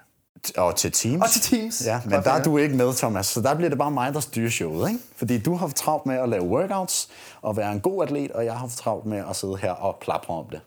Og 0.57 0.77
til 0.77 0.93
Teams. 0.93 1.23
Og 1.23 1.31
til 1.31 1.41
Teams. 1.43 1.87
Ja, 1.87 2.01
men 2.05 2.13
der 2.13 2.31
er 2.31 2.43
du 2.43 2.59
ikke 2.59 2.77
med, 2.77 2.95
Thomas. 2.95 3.27
Så 3.27 3.41
der 3.41 3.55
bliver 3.55 3.69
det 3.69 3.79
bare 3.79 3.91
mig, 3.91 4.15
der 4.15 4.21
styrer 4.21 4.51
showet. 4.51 4.89
Ikke? 4.89 5.01
Fordi 5.17 5.39
du 5.39 5.55
har 5.55 5.69
travlt 5.69 6.07
med 6.07 6.17
at 6.17 6.29
lave 6.29 6.43
workouts 6.43 7.09
og 7.43 7.57
være 7.57 7.73
en 7.73 7.81
god 7.81 8.03
atlet, 8.03 8.33
og 8.33 8.45
jeg 8.45 8.59
har 8.59 8.69
travlt 8.69 9.07
med 9.07 9.19
at 9.31 9.37
sidde 9.37 9.57
her 9.57 9.73
og 9.73 9.97
plapre 10.01 10.35
om 10.35 10.47
det. 10.51 10.61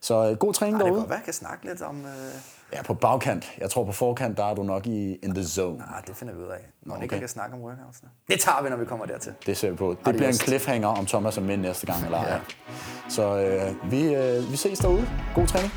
Så 0.00 0.30
øh, 0.30 0.36
god 0.36 0.54
træning 0.54 0.74
Ej, 0.74 0.78
det 0.78 0.86
kan 0.86 0.94
derude. 0.94 1.08
være, 1.08 1.16
jeg 1.18 1.24
kan 1.24 1.34
snakke 1.34 1.64
lidt 1.66 1.82
om... 1.82 2.04
Øh... 2.06 2.12
Ja, 2.72 2.82
på 2.82 2.94
bagkant. 2.94 3.52
Jeg 3.58 3.70
tror 3.70 3.84
på 3.84 3.92
forkant, 3.92 4.36
der 4.36 4.44
er 4.44 4.54
du 4.54 4.62
nok 4.62 4.86
i 4.86 5.14
in 5.14 5.34
the 5.34 5.44
zone. 5.44 5.84
Ah, 5.96 6.02
det 6.06 6.16
finder 6.16 6.34
vi 6.34 6.40
ud 6.40 6.48
af. 6.48 6.66
Når 6.82 6.94
okay. 6.94 7.02
Ikke 7.02 7.14
jeg 7.14 7.20
kan 7.20 7.28
snakke 7.28 7.56
om 7.56 7.62
workoutsene. 7.62 8.10
Det 8.28 8.40
tager 8.40 8.62
vi, 8.62 8.68
når 8.68 8.76
vi 8.76 8.84
kommer 8.84 9.06
dertil. 9.06 9.32
Det 9.46 9.56
ser 9.56 9.70
vi 9.70 9.76
på. 9.76 9.96
Det 10.06 10.14
bliver 10.14 10.28
en 10.28 10.34
cliffhanger, 10.34 10.88
om 10.88 11.06
Thomas 11.06 11.36
er 11.36 11.42
med 11.42 11.56
næste 11.56 11.86
gang 11.86 12.04
eller. 12.04 12.22
Ja. 12.28 12.38
Så 13.08 13.38
øh, 13.38 13.90
vi, 13.90 14.14
øh, 14.14 14.50
vi 14.50 14.56
ses 14.56 14.78
derude. 14.78 15.08
God 15.34 15.46
træning. 15.46 15.72